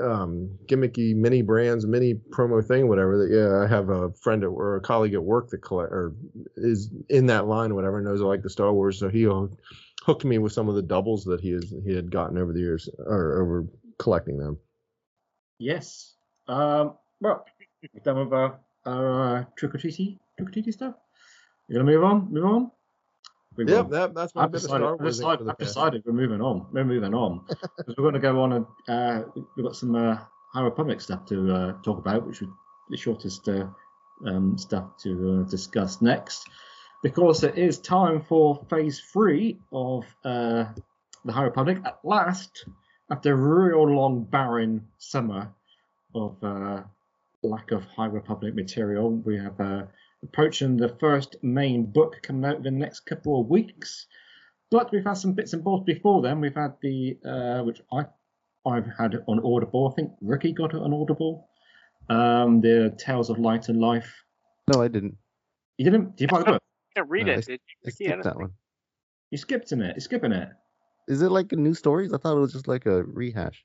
um 0.00 0.50
gimmicky 0.66 1.14
mini 1.14 1.42
brands 1.42 1.86
mini 1.86 2.12
promo 2.12 2.60
thing 2.66 2.88
whatever 2.88 3.18
that 3.18 3.30
yeah 3.32 3.62
i 3.64 3.68
have 3.68 3.88
a 3.88 4.10
friend 4.14 4.42
at, 4.42 4.48
or 4.48 4.74
a 4.74 4.80
colleague 4.80 5.14
at 5.14 5.22
work 5.22 5.48
that 5.48 5.58
collect 5.58 5.92
or 5.92 6.12
is 6.56 6.90
in 7.08 7.26
that 7.26 7.46
line 7.46 7.70
or 7.70 7.76
whatever 7.76 8.00
knows 8.00 8.20
i 8.20 8.24
like 8.24 8.42
the 8.42 8.50
star 8.50 8.72
wars 8.72 8.98
so 8.98 9.08
he 9.08 9.22
hooked 10.02 10.24
me 10.24 10.38
with 10.38 10.52
some 10.52 10.68
of 10.68 10.74
the 10.74 10.82
doubles 10.82 11.22
that 11.22 11.40
he 11.40 11.50
has 11.50 11.72
he 11.86 11.94
had 11.94 12.10
gotten 12.10 12.36
over 12.36 12.52
the 12.52 12.58
years 12.58 12.88
or 12.98 13.40
over 13.40 13.64
collecting 13.96 14.38
them 14.38 14.58
Yes. 15.60 16.14
Um, 16.48 16.94
well, 17.20 17.44
we're 17.94 18.00
done 18.02 18.18
with 18.18 18.32
our, 18.32 18.58
our 18.86 19.36
uh, 19.36 19.44
trick 19.56 19.74
or 20.42 20.48
treaty 20.48 20.48
trick 20.48 20.48
or 20.48 20.52
treaty 20.52 20.72
stuff. 20.72 20.94
We're 21.68 21.78
gonna 21.80 21.90
move 21.92 22.04
on. 22.04 22.32
Move 22.32 22.44
on. 22.44 22.70
Move 23.58 23.68
Yep, 23.68 23.84
on. 23.84 23.90
that- 23.90 24.14
that's 24.14 24.34
my 24.34 24.44
I've 24.44 24.52
decided, 24.52 24.86
I've 24.86 24.98
decided, 25.04 25.48
I've 25.48 25.58
decided 25.58 26.02
we're 26.06 26.12
moving 26.12 26.40
on. 26.40 26.66
We're 26.72 26.84
moving 26.84 27.14
on 27.14 27.44
because 27.48 27.94
we're 27.96 28.02
going 28.04 28.14
to 28.14 28.20
go 28.20 28.40
on 28.42 28.52
and 28.52 28.66
uh, 28.88 29.22
we've 29.56 29.64
got 29.64 29.76
some 29.76 29.94
uh, 29.94 30.18
High 30.52 30.62
Republic 30.62 31.00
stuff 31.00 31.26
to 31.26 31.52
uh, 31.52 31.72
talk 31.82 31.98
about, 31.98 32.26
which 32.26 32.42
is 32.42 32.48
the 32.90 32.96
shortest 32.96 33.48
uh, 33.48 33.66
um, 34.26 34.56
stuff 34.56 34.96
to 35.02 35.40
uh, 35.46 35.50
discuss 35.50 36.00
next, 36.00 36.48
because 37.02 37.42
it 37.44 37.58
is 37.58 37.78
time 37.78 38.22
for 38.22 38.64
Phase 38.70 39.00
Three 39.12 39.58
of 39.72 40.04
uh, 40.24 40.64
the 41.24 41.32
High 41.32 41.44
Republic 41.44 41.78
at 41.84 41.98
last, 42.04 42.64
after 43.10 43.32
a 43.32 43.36
real 43.36 43.84
long 43.88 44.24
barren 44.24 44.86
summer 44.98 45.52
of 46.14 46.36
uh, 46.42 46.82
lack 47.42 47.72
of 47.72 47.84
High 47.84 48.06
Republic 48.06 48.54
material. 48.54 49.10
We 49.10 49.36
have 49.38 49.60
uh, 49.60 49.82
approaching 50.22 50.76
the 50.76 50.96
first 51.00 51.36
main 51.42 51.86
book 51.86 52.16
coming 52.22 52.44
out 52.44 52.56
in 52.56 52.62
the 52.62 52.70
next 52.70 53.00
couple 53.00 53.40
of 53.40 53.48
weeks. 53.48 54.06
But 54.70 54.92
we've 54.92 55.04
had 55.04 55.14
some 55.14 55.32
bits 55.32 55.52
and 55.52 55.64
bobs 55.64 55.84
before 55.84 56.22
then. 56.22 56.40
We've 56.40 56.54
had 56.54 56.74
the 56.82 57.18
uh, 57.24 57.62
which 57.64 57.80
I 57.92 58.04
I've 58.66 58.86
had 58.98 59.14
it 59.14 59.24
on 59.26 59.40
Audible. 59.44 59.88
I 59.90 59.94
think 59.94 60.12
Ricky 60.20 60.52
got 60.52 60.74
it 60.74 60.80
on 60.80 60.92
Audible. 60.92 61.48
Um, 62.08 62.60
the 62.60 62.94
Tales 62.98 63.30
of 63.30 63.38
Light 63.38 63.68
and 63.68 63.80
Life. 63.80 64.12
No, 64.72 64.82
I 64.82 64.88
didn't. 64.88 65.16
You 65.78 65.84
didn't? 65.84 66.16
Did 66.16 66.24
you 66.24 66.28
buy 66.28 66.38
the 66.40 66.44
book? 66.44 66.62
can't 66.94 67.08
read 67.08 67.26
No, 67.26 67.32
it. 67.32 67.38
I, 67.38 67.40
Did 67.40 67.48
you, 67.50 67.56
I 67.56 67.86
Ricky? 67.86 67.88
I 67.88 67.90
skipped 67.90 68.22
don't 68.22 68.34
that 68.34 68.40
one. 68.40 68.52
You 69.30 69.38
skipped 69.38 69.72
in 69.72 69.80
it. 69.80 69.96
You're 69.96 70.00
skipping 70.00 70.32
it. 70.32 70.48
Is 71.08 71.22
it 71.22 71.30
like 71.30 71.52
a 71.52 71.56
new 71.56 71.74
stories? 71.74 72.12
I 72.12 72.18
thought 72.18 72.36
it 72.36 72.40
was 72.40 72.52
just 72.52 72.68
like 72.68 72.86
a 72.86 73.02
rehash. 73.04 73.64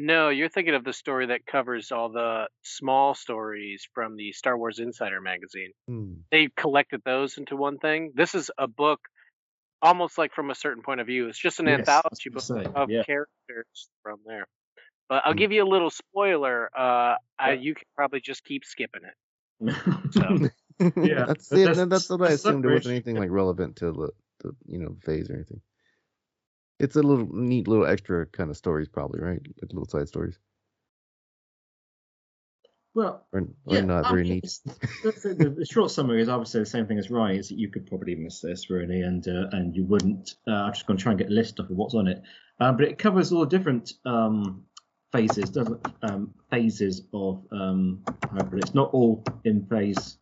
No, 0.00 0.28
you're 0.28 0.48
thinking 0.48 0.74
of 0.74 0.84
the 0.84 0.92
story 0.92 1.26
that 1.26 1.44
covers 1.44 1.90
all 1.90 2.08
the 2.08 2.46
small 2.62 3.14
stories 3.14 3.86
from 3.94 4.16
the 4.16 4.30
Star 4.32 4.56
Wars 4.56 4.78
Insider 4.78 5.20
magazine. 5.20 5.72
Hmm. 5.88 6.12
They 6.30 6.48
collected 6.56 7.02
those 7.04 7.36
into 7.36 7.56
one 7.56 7.78
thing. 7.78 8.12
This 8.14 8.34
is 8.36 8.50
a 8.56 8.68
book 8.68 9.00
almost 9.82 10.16
like 10.16 10.32
from 10.32 10.50
a 10.50 10.54
certain 10.54 10.82
point 10.84 11.00
of 11.00 11.06
view. 11.08 11.28
It's 11.28 11.38
just 11.38 11.58
an 11.58 11.66
Yes, 11.66 11.80
anthology 11.80 12.30
book 12.30 12.34
that's 12.42 12.50
what 12.50 12.58
I'm 12.58 12.64
saying, 12.64 12.76
of 12.76 12.90
yeah. 12.90 13.02
characters 13.04 13.88
from 14.04 14.20
there. 14.24 14.46
But 15.08 15.22
I'll 15.24 15.32
Hmm. 15.32 15.38
give 15.38 15.52
you 15.52 15.64
a 15.64 15.68
little 15.68 15.90
spoiler. 15.90 16.70
Uh, 16.76 17.16
I, 17.38 17.52
you 17.54 17.74
can 17.74 17.86
probably 17.96 18.20
just 18.20 18.44
keep 18.44 18.64
skipping 18.64 19.02
it. 19.04 19.14
Yeah, 20.96 21.24
that's 21.26 21.48
but 21.48 21.56
that's- 21.64 21.88
That's 21.88 22.08
what 22.08 22.22
I 22.22 22.34
assumed. 22.34 22.64
It 22.64 22.68
wasn't 22.68 22.92
anything 22.92 23.16
like 23.16 23.30
relevant 23.30 23.74
to 23.78 23.86
the, 23.90 24.10
the 24.44 24.54
you 24.66 24.78
know 24.78 24.94
phase 25.02 25.28
or 25.28 25.34
anything. 25.34 25.60
It's 26.78 26.96
a 26.96 27.02
little 27.02 27.28
neat 27.32 27.66
little 27.68 27.86
extra 27.86 28.26
kind 28.26 28.50
of 28.50 28.56
stories, 28.56 28.88
probably 28.88 29.20
right? 29.20 29.40
Like 29.60 29.72
little 29.72 29.88
side 29.88 30.08
stories, 30.08 30.38
well, 32.98 33.26
or, 33.32 33.46
or 33.66 33.82
not 33.82 34.06
I 34.06 34.10
very 34.10 34.24
mean, 34.24 34.32
neat. 34.34 34.60
The, 35.04 35.34
the, 35.38 35.50
the 35.50 35.66
short 35.66 35.90
summary 35.92 36.20
is 36.20 36.28
obviously 36.28 36.60
the 36.60 36.66
same 36.66 36.86
thing 36.86 36.98
as 36.98 37.10
Ryan. 37.10 37.38
Is 37.38 37.48
that 37.48 37.58
you 37.58 37.70
could 37.70 37.86
probably 37.86 38.16
miss 38.16 38.40
this 38.40 38.70
really, 38.70 39.02
and 39.02 39.26
uh, 39.28 39.48
and 39.52 39.76
you 39.76 39.84
wouldn't. 39.84 40.34
Uh, 40.48 40.52
I'm 40.52 40.72
just 40.72 40.86
going 40.86 40.96
to 40.96 41.02
try 41.02 41.12
and 41.12 41.18
get 41.18 41.30
a 41.30 41.32
list 41.32 41.60
of 41.60 41.66
what's 41.70 41.94
on 41.94 42.08
it, 42.08 42.22
uh, 42.60 42.72
but 42.72 42.86
it 42.86 42.98
covers 42.98 43.30
all 43.30 43.40
the 43.40 43.46
different 43.46 43.92
um, 44.04 44.64
phases, 45.12 45.50
doesn't 45.50 45.86
it? 45.86 45.92
Um, 46.02 46.34
phases 46.50 47.02
of 47.12 47.44
um, 47.52 48.02
hybrid. 48.32 48.64
It's 48.64 48.74
not 48.74 48.90
all 48.92 49.22
in 49.44 49.66
phase 49.66 50.18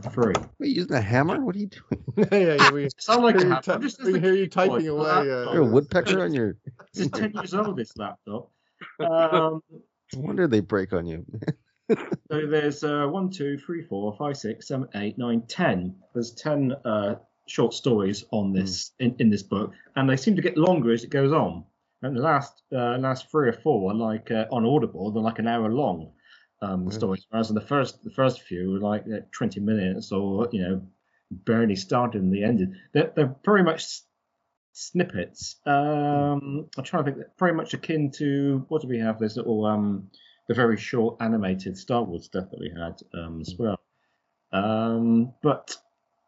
three. 0.00 0.34
Wait, 0.58 0.76
using 0.76 0.92
a 0.94 1.00
hammer? 1.00 1.44
What 1.44 1.54
are 1.56 1.58
you 1.58 1.68
doing? 1.68 2.04
yeah, 2.32 2.54
yeah, 2.54 2.70
we 2.70 2.88
Sound 2.98 3.22
like 3.22 3.36
a 3.36 3.38
you, 3.40 3.44
hammer. 3.48 3.62
ty- 3.62 3.74
I'm 3.74 3.82
just- 3.82 4.02
we 4.02 4.18
hear 4.20 4.34
you 4.34 4.48
typing 4.48 4.88
away. 4.88 5.02
laptop. 5.02 5.48
Uh, 5.48 5.52
You're 5.52 5.62
a 5.62 5.66
woodpecker 5.66 6.22
on 6.22 6.32
your. 6.34 6.56
This 6.94 7.06
is 7.06 7.10
ten 7.12 7.32
years 7.32 7.54
old. 7.54 7.76
This 7.76 7.96
laptop. 7.96 8.50
Um, 8.98 9.62
No 10.12 10.20
wonder 10.20 10.48
they 10.48 10.60
break 10.60 10.92
on 10.92 11.06
you. 11.06 11.24
So 12.30 12.46
there's 12.46 12.84
uh, 12.84 13.06
one, 13.06 13.30
two, 13.30 13.58
three, 13.58 13.82
four, 13.82 14.14
five, 14.16 14.36
six, 14.36 14.68
seven, 14.68 14.88
eight, 14.94 15.18
nine, 15.18 15.42
ten. 15.48 15.96
There's 16.14 16.32
ten 16.32 16.72
uh, 16.84 17.16
short 17.46 17.74
stories 17.74 18.24
on 18.30 18.52
this 18.52 18.92
in, 19.00 19.14
in 19.18 19.28
this 19.30 19.42
book, 19.42 19.72
and 19.96 20.08
they 20.08 20.16
seem 20.16 20.36
to 20.36 20.42
get 20.42 20.56
longer 20.56 20.92
as 20.92 21.02
it 21.04 21.10
goes 21.10 21.32
on. 21.32 21.64
And 22.02 22.16
the 22.16 22.22
last 22.22 22.62
uh, 22.72 22.96
last 22.98 23.30
three 23.30 23.48
or 23.48 23.52
four 23.52 23.90
are 23.90 23.94
like 23.94 24.30
uh, 24.30 24.46
on 24.52 24.64
Audible, 24.64 25.10
they're 25.10 25.22
like 25.22 25.38
an 25.40 25.46
hour 25.48 25.68
long 25.70 26.12
um, 26.62 26.84
Yeah. 26.84 26.90
stories, 26.90 27.26
whereas 27.30 27.50
in 27.50 27.54
the 27.54 27.60
first 27.60 28.02
the 28.04 28.10
first 28.10 28.42
few 28.42 28.72
were 28.72 28.78
like 28.80 29.04
uh, 29.06 29.20
20 29.32 29.60
minutes 29.60 30.12
or 30.12 30.48
you 30.52 30.62
know 30.62 30.82
barely 31.30 31.76
started 31.76 32.22
and 32.22 32.34
they 32.34 32.42
ended. 32.42 32.74
They're, 32.92 33.12
they're 33.14 33.36
very 33.44 33.62
much 33.62 33.82
s- 33.84 34.06
snippets. 34.72 35.56
Um, 35.66 36.68
I'm 36.76 36.84
trying 36.84 37.04
to 37.04 37.12
think. 37.12 37.26
Very 37.38 37.52
much 37.54 37.74
akin 37.74 38.10
to 38.12 38.64
what 38.68 38.82
do 38.82 38.88
we 38.88 38.98
have? 38.98 39.18
This 39.18 39.36
little 39.36 39.64
um, 39.64 40.10
the 40.48 40.54
very 40.54 40.76
short 40.76 41.16
animated 41.20 41.76
Star 41.76 42.02
Wars 42.02 42.24
stuff 42.24 42.50
that 42.50 42.60
we 42.60 42.70
had 42.70 43.00
um, 43.14 43.40
as 43.40 43.54
well. 43.58 43.80
Um, 44.52 45.34
but 45.42 45.76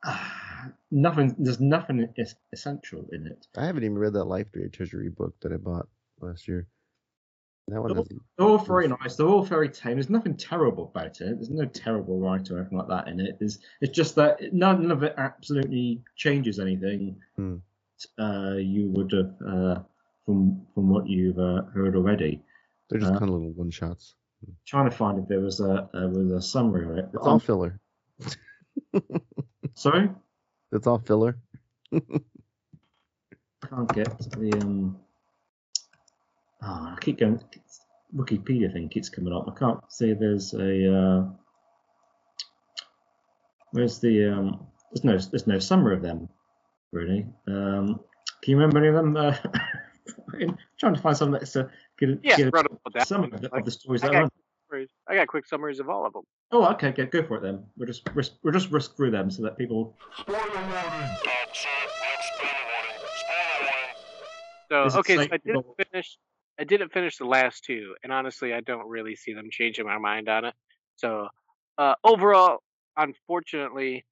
uh, 0.05 0.29
nothing. 0.91 1.35
There's 1.39 1.61
nothing 1.61 2.15
essential 2.53 3.07
in 3.13 3.27
it. 3.27 3.47
I 3.57 3.67
haven't 3.67 3.85
even 3.85 3.99
read 3.99 4.15
that 4.15 4.25
Life 4.25 4.47
Treasury 4.73 5.09
book 5.11 5.35
that 5.41 5.53
I 5.53 5.57
bought 5.57 5.89
last 6.21 6.47
year. 6.49 6.69
One 7.81 7.89
They're 7.93 7.99
all, 7.99 8.07
they're 8.39 8.47
all 8.47 8.59
very 8.59 8.89
nice. 8.89 9.17
They're 9.17 9.27
all 9.27 9.43
very 9.45 9.69
tame. 9.69 9.95
There's 9.95 10.11
nothing 10.11 10.37
terrible 10.37 10.85
about 10.95 11.21
it. 11.21 11.37
There's 11.37 11.51
no 11.51 11.65
terrible 11.65 12.19
writer 12.19 12.57
or 12.57 12.61
anything 12.61 12.79
like 12.79 12.89
that 12.89 13.09
in 13.09 13.21
it. 13.21 13.39
There's, 13.39 13.59
it's 13.81 13.95
just 13.97 14.15
that 14.17 14.53
none 14.53 14.91
of 14.91 15.03
it 15.03 15.15
absolutely 15.17 16.03
changes 16.17 16.59
anything 16.59 17.17
Hmm. 17.37 17.57
uh, 18.19 18.55
you 18.57 18.89
would 18.91 19.13
have 19.13 19.35
uh, 19.47 19.81
from 20.27 20.67
from 20.75 20.89
what 20.91 21.07
you've 21.09 21.39
uh, 21.39 21.63
heard 21.75 21.97
already. 21.97 22.43
They're 22.91 23.01
just 23.01 23.13
Uh, 23.13 23.19
kind 23.19 23.31
of 23.31 23.37
little 23.37 23.53
one 23.53 23.71
shots. 23.71 24.15
Trying 24.67 24.91
to 24.91 24.97
find 24.97 25.19
if 25.19 25.29
there 25.29 25.41
was 25.41 25.61
a 25.61 25.89
uh, 25.95 26.09
was 26.09 26.33
a 26.33 26.43
summary 26.43 26.85
of 26.85 26.99
it. 26.99 27.09
It's 27.15 27.27
all 27.27 27.39
filler. 27.39 27.79
Sorry, 29.75 30.11
It's 30.73 30.87
all 30.87 30.99
filler. 30.99 31.39
I 31.93 32.01
can't 33.69 33.93
get 33.95 34.19
the 34.33 34.59
um. 34.63 34.99
Oh, 36.65 36.95
I 36.95 36.97
keep 37.01 37.19
going. 37.19 37.41
Wikipedia 38.15 38.73
thing 38.73 38.89
keeps 38.89 39.09
coming 39.09 39.33
up. 39.33 39.47
I 39.49 39.59
can't 39.59 39.81
see. 39.91 40.13
There's 40.13 40.53
a. 40.55 40.95
Uh, 40.97 41.31
where's 43.73 43.99
the 43.99 44.33
um? 44.33 44.67
There's 44.93 45.05
no. 45.05 45.19
There's 45.19 45.47
no 45.47 45.59
summary 45.59 45.97
of 45.97 46.03
them, 46.03 46.29
really. 46.93 47.27
Um, 47.49 48.01
can 48.43 48.51
you 48.51 48.57
remember 48.57 48.79
any 48.79 48.89
of 48.89 48.95
them? 48.95 49.17
Uh, 49.17 49.37
I'm 50.41 50.57
trying 50.79 50.95
to 50.95 51.01
find 51.01 51.17
something 51.17 51.39
that's 51.39 51.57
uh, 51.57 51.69
get, 51.99 52.19
Yeah, 52.23 52.37
get 52.37 52.53
run 52.53 52.67
up 52.67 52.81
that. 52.95 53.07
some 53.09 53.25
of 53.25 53.41
the, 53.41 53.55
of 53.55 53.65
the 53.65 53.71
stories 53.71 54.03
I 54.03 54.09
got, 54.09 54.15
are. 54.25 54.31
summaries- 54.69 54.91
I 55.09 55.15
got 55.15 55.29
quick 55.29 55.47
summaries 55.47 55.81
of 55.81 55.89
all 55.89 56.05
of 56.07 56.13
them. 56.13 56.23
Oh, 56.51 56.67
okay, 56.73 56.91
go, 56.91 57.07
go 57.07 57.23
for 57.27 57.37
it 57.37 57.43
then. 57.43 57.65
We'll 57.77 57.87
just 57.87 58.03
risk, 58.15 58.33
we'll 58.43 58.53
just 58.53 58.71
risk 58.71 58.97
through 58.97 59.13
them 59.13 59.31
so 59.31 59.43
that 59.43 59.57
people. 59.57 59.97
So 64.69 64.87
Is 64.87 64.95
it 64.95 64.99
okay, 64.99 65.15
so 65.17 65.23
safe 65.23 65.33
I 65.33 65.37
to 65.39 65.43
didn't 65.45 65.67
finish. 65.91 66.19
I 66.59 66.65
didn't 66.65 66.93
finish 66.93 67.17
the 67.17 67.25
last 67.27 67.65
two, 67.65 67.95
and 68.03 68.13
honestly, 68.13 68.53
I 68.53 68.61
don't 68.61 68.89
really 68.89 69.17
see 69.17 69.33
them 69.33 69.49
changing 69.51 69.87
my 69.87 69.99
mind 69.99 70.29
on 70.29 70.45
it. 70.47 70.55
So 70.97 71.29
uh, 71.79 71.95
overall, 72.05 72.59
unfortunately, 72.97 74.05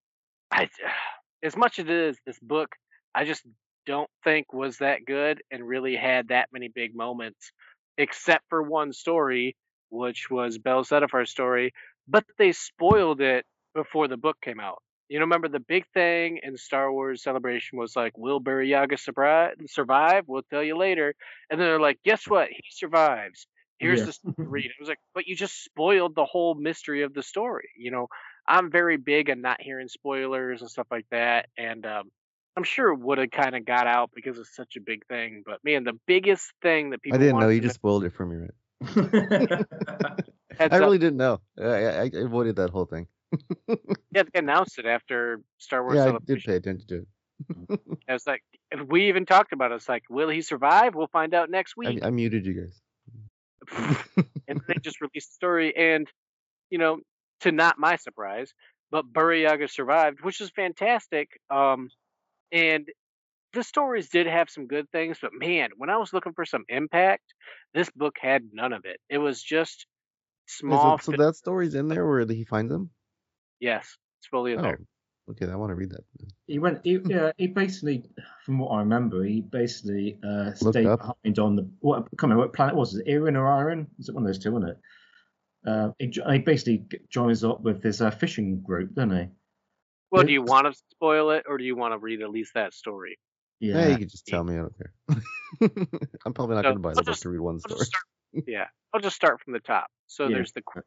I 0.50 0.68
as 1.42 1.56
much 1.56 1.78
as 1.78 1.86
it 1.86 1.90
is 1.90 2.18
this 2.26 2.38
book, 2.40 2.70
I 3.14 3.24
just 3.24 3.42
don't 3.86 4.10
think 4.24 4.52
was 4.52 4.78
that 4.78 5.04
good 5.06 5.42
and 5.50 5.66
really 5.66 5.96
had 5.96 6.28
that 6.28 6.48
many 6.52 6.68
big 6.68 6.94
moments, 6.94 7.50
except 7.96 8.44
for 8.48 8.62
one 8.62 8.92
story, 8.92 9.56
which 9.90 10.30
was 10.30 10.58
Belle 10.58 10.84
Zedifar's 10.84 11.30
story. 11.30 11.72
But 12.06 12.24
they 12.38 12.52
spoiled 12.52 13.20
it 13.20 13.44
before 13.74 14.08
the 14.08 14.16
book 14.16 14.36
came 14.42 14.60
out. 14.60 14.82
You 15.10 15.18
know, 15.18 15.24
remember 15.24 15.48
the 15.48 15.58
big 15.58 15.86
thing 15.92 16.38
in 16.44 16.56
Star 16.56 16.92
Wars 16.92 17.24
Celebration 17.24 17.78
was 17.78 17.96
like, 17.96 18.16
"Will 18.16 18.40
Burryaga 18.40 18.96
survive? 18.96 19.54
Survive? 19.66 20.24
We'll 20.28 20.44
tell 20.44 20.62
you 20.62 20.76
later." 20.76 21.14
And 21.50 21.60
then 21.60 21.66
they're 21.66 21.80
like, 21.80 21.98
"Guess 22.04 22.28
what? 22.28 22.48
He 22.48 22.62
survives." 22.70 23.48
Here's 23.80 23.98
Yeah. 23.98 24.06
the 24.06 24.12
stuff 24.12 24.36
to 24.36 24.48
read. 24.48 24.66
It 24.66 24.78
was 24.78 24.88
like, 24.88 25.00
but 25.12 25.26
you 25.26 25.34
just 25.34 25.64
spoiled 25.64 26.14
the 26.14 26.24
whole 26.24 26.54
mystery 26.54 27.02
of 27.02 27.12
the 27.12 27.24
story. 27.24 27.70
You 27.76 27.90
know, 27.90 28.06
I'm 28.46 28.70
very 28.70 28.98
big 28.98 29.30
on 29.30 29.40
not 29.40 29.60
hearing 29.60 29.88
spoilers 29.88 30.60
and 30.60 30.70
stuff 30.70 30.86
like 30.92 31.06
that, 31.10 31.48
and 31.58 31.84
um, 31.86 32.12
I'm 32.56 32.62
sure 32.62 32.92
it 32.92 33.00
would 33.00 33.18
have 33.18 33.32
kind 33.32 33.56
of 33.56 33.64
got 33.64 33.88
out 33.88 34.12
because 34.14 34.38
it's 34.38 34.54
such 34.54 34.76
a 34.76 34.80
big 34.80 35.04
thing. 35.06 35.42
But 35.44 35.58
man, 35.64 35.82
the 35.82 35.98
biggest 36.06 36.52
thing 36.62 36.90
that 36.90 37.02
people 37.02 37.18
I 37.18 37.24
didn't 37.24 37.40
know. 37.40 37.48
You 37.48 37.60
just 37.60 37.74
spoiled 37.74 38.04
it 38.04 38.12
for 38.12 38.26
me, 38.26 38.36
right? 38.36 38.54
Heads 40.56 40.72
I 40.72 40.76
up. 40.76 40.82
really 40.82 40.98
didn't 40.98 41.16
know. 41.16 41.40
I, 41.58 41.64
I, 41.64 42.02
I 42.02 42.10
avoided 42.14 42.54
that 42.56 42.70
whole 42.70 42.84
thing. 42.84 43.08
Yeah, 44.12 44.24
they 44.32 44.40
announced 44.40 44.78
it 44.78 44.86
after 44.86 45.40
Star 45.58 45.84
Wars 45.84 45.96
Yeah, 45.96 46.12
I 46.12 46.18
did 46.24 46.42
pay 46.42 46.56
attention 46.56 46.86
to 46.88 46.96
it. 46.96 47.80
I 48.08 48.12
was 48.12 48.26
like, 48.26 48.42
if 48.70 48.86
we 48.88 49.08
even 49.08 49.26
talked 49.26 49.52
about 49.52 49.72
it. 49.72 49.76
It's 49.76 49.88
like, 49.88 50.02
will 50.10 50.28
he 50.28 50.42
survive? 50.42 50.94
We'll 50.94 51.06
find 51.08 51.34
out 51.34 51.50
next 51.50 51.76
week. 51.76 52.00
I 52.02 52.10
muted 52.10 52.44
you 52.46 52.54
guys. 52.54 52.80
and 54.48 54.60
they 54.66 54.74
just 54.82 55.00
released 55.00 55.30
the 55.30 55.34
story, 55.34 55.76
and 55.76 56.08
you 56.70 56.78
know, 56.78 56.98
to 57.40 57.52
not 57.52 57.78
my 57.78 57.96
surprise, 57.96 58.52
but 58.90 59.12
Burryaga 59.12 59.70
survived, 59.70 60.18
which 60.22 60.40
is 60.40 60.50
fantastic. 60.50 61.28
Um, 61.50 61.88
and 62.52 62.88
the 63.52 63.62
stories 63.62 64.08
did 64.08 64.26
have 64.26 64.48
some 64.48 64.66
good 64.66 64.90
things, 64.90 65.18
but 65.20 65.32
man, 65.34 65.70
when 65.76 65.90
I 65.90 65.96
was 65.96 66.12
looking 66.12 66.32
for 66.32 66.44
some 66.44 66.64
impact, 66.68 67.24
this 67.74 67.90
book 67.90 68.16
had 68.20 68.44
none 68.52 68.72
of 68.72 68.84
it. 68.84 68.98
It 69.08 69.18
was 69.18 69.42
just 69.42 69.86
small. 70.46 70.98
so, 70.98 71.12
so 71.12 71.18
that 71.18 71.36
story's 71.36 71.74
in 71.74 71.88
there 71.88 72.06
where 72.06 72.24
did 72.24 72.36
he 72.36 72.44
finds 72.44 72.72
them? 72.72 72.90
Yes, 73.60 73.96
it's 74.18 74.26
fully 74.28 74.52
in 74.52 74.58
Oh, 74.58 74.62
there. 74.62 74.80
okay. 75.30 75.50
I 75.50 75.54
want 75.56 75.70
to 75.70 75.74
read 75.76 75.90
that. 75.90 76.04
He 76.46 76.58
went. 76.58 76.80
He, 76.84 76.98
yeah, 77.06 77.32
he 77.36 77.46
basically, 77.46 78.04
from 78.44 78.58
what 78.58 78.70
I 78.70 78.80
remember, 78.80 79.22
he 79.24 79.40
basically 79.40 80.18
uh, 80.26 80.52
stayed 80.54 80.86
up. 80.86 80.98
behind 81.22 81.38
on 81.38 81.56
the 81.56 81.70
what? 81.80 82.04
I 82.12 82.16
can't 82.18 82.36
what 82.36 82.52
planet 82.52 82.74
was. 82.74 82.96
It 82.96 83.06
Irin 83.06 83.36
or 83.36 83.46
Iron? 83.46 83.86
Is 83.98 84.08
it 84.08 84.14
one 84.14 84.24
of 84.24 84.28
those 84.28 84.38
two? 84.38 84.52
Wasn't 84.52 84.72
it? 84.72 84.78
Uh, 85.64 85.90
he, 85.98 86.10
he 86.32 86.38
basically 86.38 86.84
joins 87.10 87.44
up 87.44 87.60
with 87.60 87.82
this 87.82 88.00
uh, 88.00 88.10
fishing 88.10 88.60
group, 88.62 88.94
doesn't 88.94 89.16
he? 89.16 89.26
Well, 90.10 90.24
do 90.24 90.32
you 90.32 90.42
want 90.42 90.66
to 90.66 90.72
spoil 90.90 91.30
it, 91.30 91.44
or 91.46 91.56
do 91.58 91.64
you 91.64 91.76
want 91.76 91.92
to 91.94 91.98
read 91.98 92.22
at 92.22 92.30
least 92.30 92.54
that 92.54 92.72
story? 92.74 93.18
Yeah, 93.60 93.82
Yeah. 93.82 93.88
you 93.88 93.98
can 93.98 94.08
just 94.08 94.26
tell 94.26 94.42
me. 94.42 94.54
I 94.54 94.62
don't 94.62 94.74
care. 94.76 94.92
I'm 96.26 96.32
probably 96.34 96.56
not 96.56 96.62
So, 96.64 96.70
going 96.70 96.76
to 96.76 96.80
buy 96.80 96.88
I'll 96.90 96.94
the 96.96 97.02
book 97.04 97.16
to 97.18 97.28
read 97.28 97.40
one 97.40 97.54
I'll 97.56 97.58
story. 97.60 97.78
just 97.78 97.86
start, 97.86 98.44
yeah, 98.46 98.66
I'll 98.92 99.00
just 99.00 99.16
start 99.16 99.40
from 99.42 99.52
the 99.52 99.60
top. 99.60 99.86
So 100.06 100.24
Yeah. 100.28 100.36
there's 100.36 100.52
the 100.52 100.62
Queen's, 100.62 100.84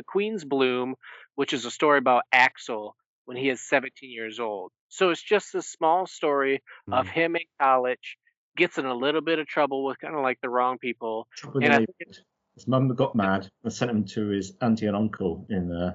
the 0.00 0.04
Queen's 0.04 0.44
Bloom, 0.44 0.94
which 1.34 1.52
is 1.52 1.66
a 1.66 1.70
story 1.70 1.98
about 1.98 2.22
Axel 2.32 2.96
when 3.26 3.36
he 3.36 3.50
is 3.50 3.60
17 3.68 4.10
years 4.10 4.40
old. 4.40 4.72
So 4.88 5.10
it's 5.10 5.22
just 5.22 5.54
a 5.54 5.60
small 5.62 6.06
story 6.06 6.62
of 6.90 7.06
Mhm. 7.06 7.12
him 7.12 7.36
in 7.36 7.42
college, 7.60 8.16
gets 8.56 8.78
in 8.78 8.86
a 8.86 8.94
little 8.94 9.20
bit 9.20 9.38
of 9.38 9.46
trouble 9.46 9.84
with 9.84 9.98
kind 9.98 10.14
of 10.14 10.22
like 10.22 10.40
the 10.40 10.48
wrong 10.48 10.78
people. 10.78 11.28
Trouble 11.36 11.62
And 11.62 11.74
I 11.74 11.78
think. 11.84 12.16
His 12.54 12.66
mum 12.66 12.88
got 12.94 13.14
mad 13.14 13.48
and 13.62 13.72
sent 13.72 13.90
him 13.90 14.04
to 14.06 14.28
his 14.28 14.56
auntie 14.60 14.86
and 14.86 14.96
uncle 14.96 15.46
in 15.50 15.70
uh, 15.70 15.94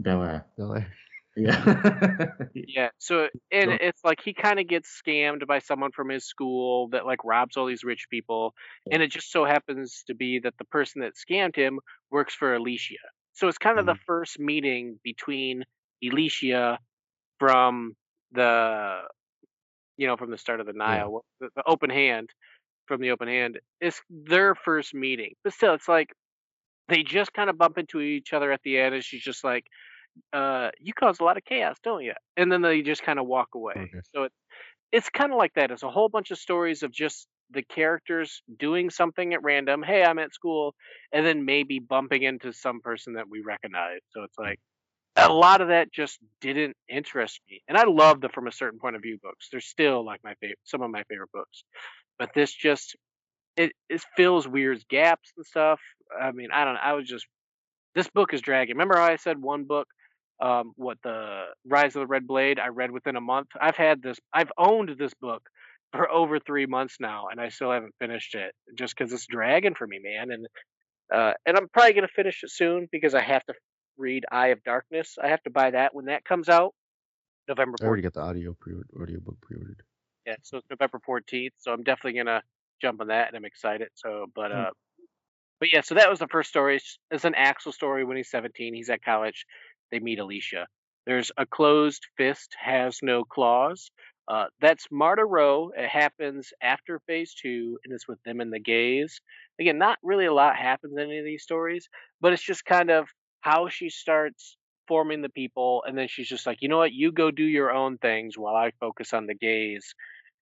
Bel 0.00 0.22
Air. 0.22 0.46
Bel 0.56 0.74
Air. 0.74 0.92
Yeah. 1.36 2.26
Yeah. 2.54 2.88
So 2.98 3.28
and 3.50 3.72
it's 3.72 4.00
like 4.04 4.20
he 4.22 4.34
kind 4.34 4.58
of 4.58 4.66
gets 4.66 5.00
scammed 5.06 5.46
by 5.46 5.58
someone 5.58 5.90
from 5.92 6.08
his 6.08 6.24
school 6.24 6.88
that 6.88 7.06
like 7.06 7.24
robs 7.24 7.56
all 7.56 7.66
these 7.66 7.84
rich 7.84 8.06
people, 8.10 8.54
and 8.90 9.02
it 9.02 9.10
just 9.10 9.30
so 9.30 9.44
happens 9.44 10.04
to 10.06 10.14
be 10.14 10.40
that 10.40 10.54
the 10.58 10.64
person 10.64 11.02
that 11.02 11.12
scammed 11.14 11.56
him 11.56 11.80
works 12.10 12.34
for 12.34 12.56
Elecia. 12.56 12.96
So 13.34 13.48
it's 13.48 13.58
kind 13.58 13.78
of 13.78 13.86
the 13.86 13.92
mm-hmm. 13.92 14.02
first 14.06 14.38
meeting 14.38 14.98
between 15.02 15.64
Elecia 16.04 16.78
from 17.38 17.94
the 18.32 19.00
you 19.96 20.06
know 20.06 20.16
from 20.16 20.30
the 20.30 20.38
start 20.38 20.60
of 20.60 20.66
the 20.66 20.72
Nihil, 20.72 21.12
what- 21.12 21.24
the, 21.40 21.48
the 21.56 21.62
open 21.66 21.90
hand 21.90 22.30
from 22.86 23.00
the 23.00 23.10
open 23.10 23.28
hand. 23.28 23.58
It's 23.80 24.00
their 24.10 24.54
first 24.54 24.94
meeting, 24.94 25.34
but 25.44 25.52
still, 25.52 25.74
it's 25.74 25.88
like 25.88 26.12
they 26.88 27.02
just 27.02 27.32
kind 27.32 27.48
of 27.48 27.58
bump 27.58 27.78
into 27.78 28.00
each 28.00 28.32
other 28.32 28.52
at 28.52 28.60
the 28.62 28.78
end, 28.78 28.94
and 28.94 29.04
she's 29.04 29.22
just 29.22 29.44
like 29.44 29.64
uh, 30.32 30.70
you 30.80 30.92
cause 30.92 31.20
a 31.20 31.24
lot 31.24 31.36
of 31.36 31.44
chaos, 31.44 31.76
don't 31.82 32.02
you? 32.02 32.14
And 32.36 32.50
then 32.50 32.62
they 32.62 32.82
just 32.82 33.02
kind 33.02 33.18
of 33.18 33.26
walk 33.26 33.48
away. 33.54 33.74
Okay. 33.76 34.00
So 34.14 34.24
it, 34.24 34.32
it's 34.90 35.08
kind 35.08 35.32
of 35.32 35.38
like 35.38 35.54
that. 35.54 35.70
It's 35.70 35.82
a 35.82 35.90
whole 35.90 36.08
bunch 36.08 36.30
of 36.30 36.38
stories 36.38 36.82
of 36.82 36.92
just 36.92 37.26
the 37.50 37.62
characters 37.62 38.42
doing 38.58 38.90
something 38.90 39.34
at 39.34 39.42
random. 39.42 39.82
Hey, 39.82 40.02
I'm 40.02 40.18
at 40.18 40.32
school, 40.32 40.74
and 41.12 41.24
then 41.24 41.44
maybe 41.44 41.78
bumping 41.78 42.22
into 42.22 42.52
some 42.52 42.80
person 42.80 43.14
that 43.14 43.28
we 43.28 43.40
recognize. 43.40 44.00
So 44.10 44.22
it's 44.22 44.38
like 44.38 44.58
a 45.16 45.32
lot 45.32 45.60
of 45.60 45.68
that 45.68 45.92
just 45.92 46.18
didn't 46.40 46.76
interest 46.88 47.40
me. 47.48 47.62
And 47.68 47.76
I 47.76 47.84
love 47.84 48.20
the 48.20 48.28
From 48.28 48.46
a 48.46 48.52
Certain 48.52 48.78
Point 48.78 48.96
of 48.96 49.02
View 49.02 49.18
books. 49.22 49.48
They're 49.50 49.60
still 49.60 50.04
like 50.04 50.20
my 50.24 50.34
favorite, 50.40 50.58
some 50.64 50.82
of 50.82 50.90
my 50.90 51.02
favorite 51.04 51.32
books. 51.32 51.64
But 52.18 52.30
this 52.34 52.52
just 52.52 52.96
it, 53.56 53.72
it 53.88 54.02
fills 54.16 54.48
weird 54.48 54.82
gaps 54.88 55.32
and 55.36 55.44
stuff. 55.44 55.80
I 56.18 56.32
mean, 56.32 56.48
I 56.52 56.64
don't 56.64 56.74
know. 56.74 56.80
I 56.82 56.92
was 56.94 57.06
just 57.06 57.26
this 57.94 58.08
book 58.08 58.32
is 58.32 58.40
dragging. 58.40 58.74
Remember 58.74 58.96
how 58.96 59.04
I 59.04 59.16
said 59.16 59.40
one 59.40 59.64
book, 59.64 59.88
um, 60.42 60.72
what 60.76 60.98
the 61.04 61.44
Rise 61.64 61.94
of 61.94 62.00
the 62.00 62.06
Red 62.06 62.26
Blade, 62.26 62.58
I 62.58 62.68
read 62.68 62.90
within 62.90 63.16
a 63.16 63.20
month. 63.20 63.48
I've 63.60 63.76
had 63.76 64.02
this, 64.02 64.18
I've 64.32 64.50
owned 64.58 64.90
this 64.98 65.14
book 65.14 65.48
for 65.92 66.10
over 66.10 66.40
three 66.40 66.66
months 66.66 66.96
now, 67.00 67.28
and 67.30 67.40
I 67.40 67.48
still 67.48 67.70
haven't 67.70 67.94
finished 68.00 68.34
it 68.34 68.52
just 68.76 68.96
because 68.96 69.12
it's 69.12 69.26
dragging 69.26 69.74
for 69.74 69.86
me, 69.86 70.00
man. 70.02 70.30
And 70.32 70.46
uh, 71.14 71.34
and 71.46 71.56
I'm 71.56 71.68
probably 71.68 71.92
gonna 71.92 72.08
finish 72.08 72.42
it 72.42 72.50
soon 72.50 72.88
because 72.90 73.14
I 73.14 73.20
have 73.22 73.44
to 73.44 73.54
read 73.98 74.24
Eye 74.32 74.48
of 74.48 74.64
Darkness. 74.64 75.16
I 75.22 75.28
have 75.28 75.42
to 75.44 75.50
buy 75.50 75.70
that 75.70 75.94
when 75.94 76.06
that 76.06 76.24
comes 76.24 76.48
out, 76.48 76.74
November 77.48 77.76
I 77.80 77.84
already 77.84 78.02
got 78.02 78.14
the 78.14 78.22
audio 78.22 78.54
pre 78.58 78.74
audio 79.00 79.20
book 79.20 79.36
pre-ordered. 79.42 79.82
Yeah, 80.26 80.36
so 80.42 80.56
it's 80.58 80.66
November 80.70 81.00
14th. 81.06 81.50
So 81.58 81.72
I'm 81.72 81.82
definitely 81.82 82.18
gonna 82.18 82.42
jump 82.80 83.00
on 83.00 83.08
that, 83.08 83.28
and 83.28 83.36
I'm 83.36 83.44
excited. 83.44 83.88
So, 83.94 84.26
but 84.34 84.50
Hmm. 84.50 84.58
uh, 84.58 84.70
but 85.60 85.72
yeah, 85.72 85.80
so 85.82 85.94
that 85.94 86.10
was 86.10 86.18
the 86.18 86.26
first 86.26 86.48
story. 86.48 86.74
It's, 86.74 86.98
it's 87.12 87.24
an 87.24 87.36
Axel 87.36 87.70
story 87.70 88.04
when 88.04 88.16
he's 88.16 88.28
17. 88.30 88.74
He's 88.74 88.90
at 88.90 89.00
college. 89.04 89.46
They 89.92 90.00
meet 90.00 90.20
Elecia. 90.20 90.66
There's 91.06 91.32
a 91.38 91.46
closed 91.46 92.06
fist 92.18 92.56
has 92.60 93.00
no 93.02 93.24
claws. 93.24 93.92
Uh, 94.28 94.46
that's 94.60 94.88
Marda 94.92 95.24
Ro. 95.24 95.70
It 95.76 95.88
happens 95.88 96.52
after 96.62 97.00
phase 97.06 97.34
two, 97.34 97.78
and 97.84 97.94
it's 97.94 98.08
with 98.08 98.22
them 98.24 98.40
and 98.40 98.52
the 98.52 98.60
gays. 98.60 99.20
Again, 99.60 99.78
not 99.78 99.98
really 100.02 100.26
a 100.26 100.34
lot 100.34 100.56
happens 100.56 100.94
in 100.94 101.00
any 101.00 101.18
of 101.20 101.26
these 101.26 101.44
stories, 101.44 101.88
but 102.20 102.32
it's 102.32 102.42
just 102.42 102.64
kind 102.66 102.90
of 102.90 103.08
how 103.42 103.68
she 103.68 103.90
starts 103.90 104.56
forming 104.88 105.22
the 105.22 105.30
people, 105.30 105.84
and 105.86 105.98
then 105.98 106.08
she's 106.08 106.28
just 106.28 106.46
like, 106.46 106.62
you 106.62 106.68
know 106.68 106.78
what, 106.78 106.92
you 106.92 107.12
go 107.12 107.30
do 107.30 107.44
your 107.44 107.72
own 107.72 107.98
things 107.98 108.38
while 108.38 108.56
I 108.56 108.72
focus 108.80 109.12
on 109.14 109.26
the 109.26 109.34
gays 109.34 109.94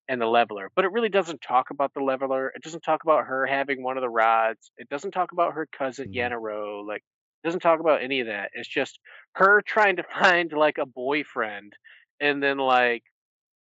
and 0.09 0.21
the 0.21 0.27
leveler. 0.27 0.71
But 0.75 0.85
it 0.85 0.93
really 0.93 1.09
doesn't 1.09 1.41
talk 1.43 1.71
about 1.71 1.95
the 1.95 2.03
leveler. 2.03 2.49
It 2.55 2.63
doesn't 2.63 2.83
talk 2.83 3.05
about 3.05 3.27
her 3.27 3.47
having 3.47 3.83
one 3.83 3.97
of 3.97 4.03
the 4.03 4.11
rods. 4.11 4.73
It 4.79 4.89
doesn't 4.89 5.13
talk 5.13 5.33
about 5.33 5.55
her 5.55 5.67
cousin 5.67 6.13
Mhm. 6.13 6.15
Yana 6.15 6.41
Ro. 6.41 6.81
Like 6.87 7.03
it 7.03 7.20
doesn't 7.45 7.61
talk 7.61 7.81
about 7.81 8.03
any 8.03 8.21
of 8.21 8.27
that. 8.27 8.51
It's 8.55 8.69
just 8.69 8.99
her 9.33 9.63
trying 9.63 9.97
to 9.97 10.03
find 10.21 10.53
like 10.53 10.79
a 10.79 10.87
boyfriend 10.87 11.73
and 12.21 12.43
then 12.43 12.59
like, 12.59 13.03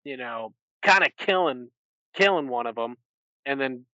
you 0.03 0.17
know, 0.17 0.53
kind 0.81 1.03
of 1.03 1.09
killing 1.17 1.69
killing 2.13 2.47
one 2.47 2.67
of 2.67 2.75
them 2.75 2.95
and 3.45 3.59
then 3.59 3.85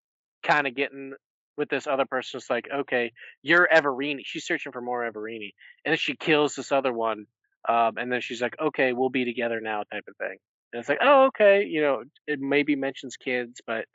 kind 0.44 0.68
of 0.68 0.76
getting 0.76 1.14
with 1.58 1.70
this 1.70 1.88
other 1.88 2.06
person. 2.06 2.38
It's 2.38 2.50
like, 2.50 2.68
okay, 2.74 3.12
you're 3.42 3.68
Evereni. 3.74 4.22
She's 4.24 4.46
searching 4.46 4.72
for 4.72 4.82
more 4.82 5.10
Evereni. 5.10 5.54
And 5.84 5.92
then 5.92 5.98
she 5.98 6.16
kills 6.16 6.56
this 6.56 6.72
other 6.72 6.94
one. 6.94 7.26
Um, 7.68 7.98
and 7.98 8.12
then 8.12 8.22
she's 8.22 8.42
like, 8.42 8.56
okay, 8.60 8.94
we'll 8.94 9.10
be 9.10 9.26
together 9.26 9.60
now, 9.62 9.84
type 9.92 10.06
of 10.08 10.16
thing. 10.18 10.38
And 10.74 10.80
it's 10.80 10.90
like, 10.90 11.00
oh, 11.02 11.26
okay, 11.26 11.66
you 11.66 11.82
know, 11.82 12.04
it 12.28 12.40
maybe 12.40 12.76
mentions 12.76 13.18
kids, 13.18 13.62
but 13.68 13.86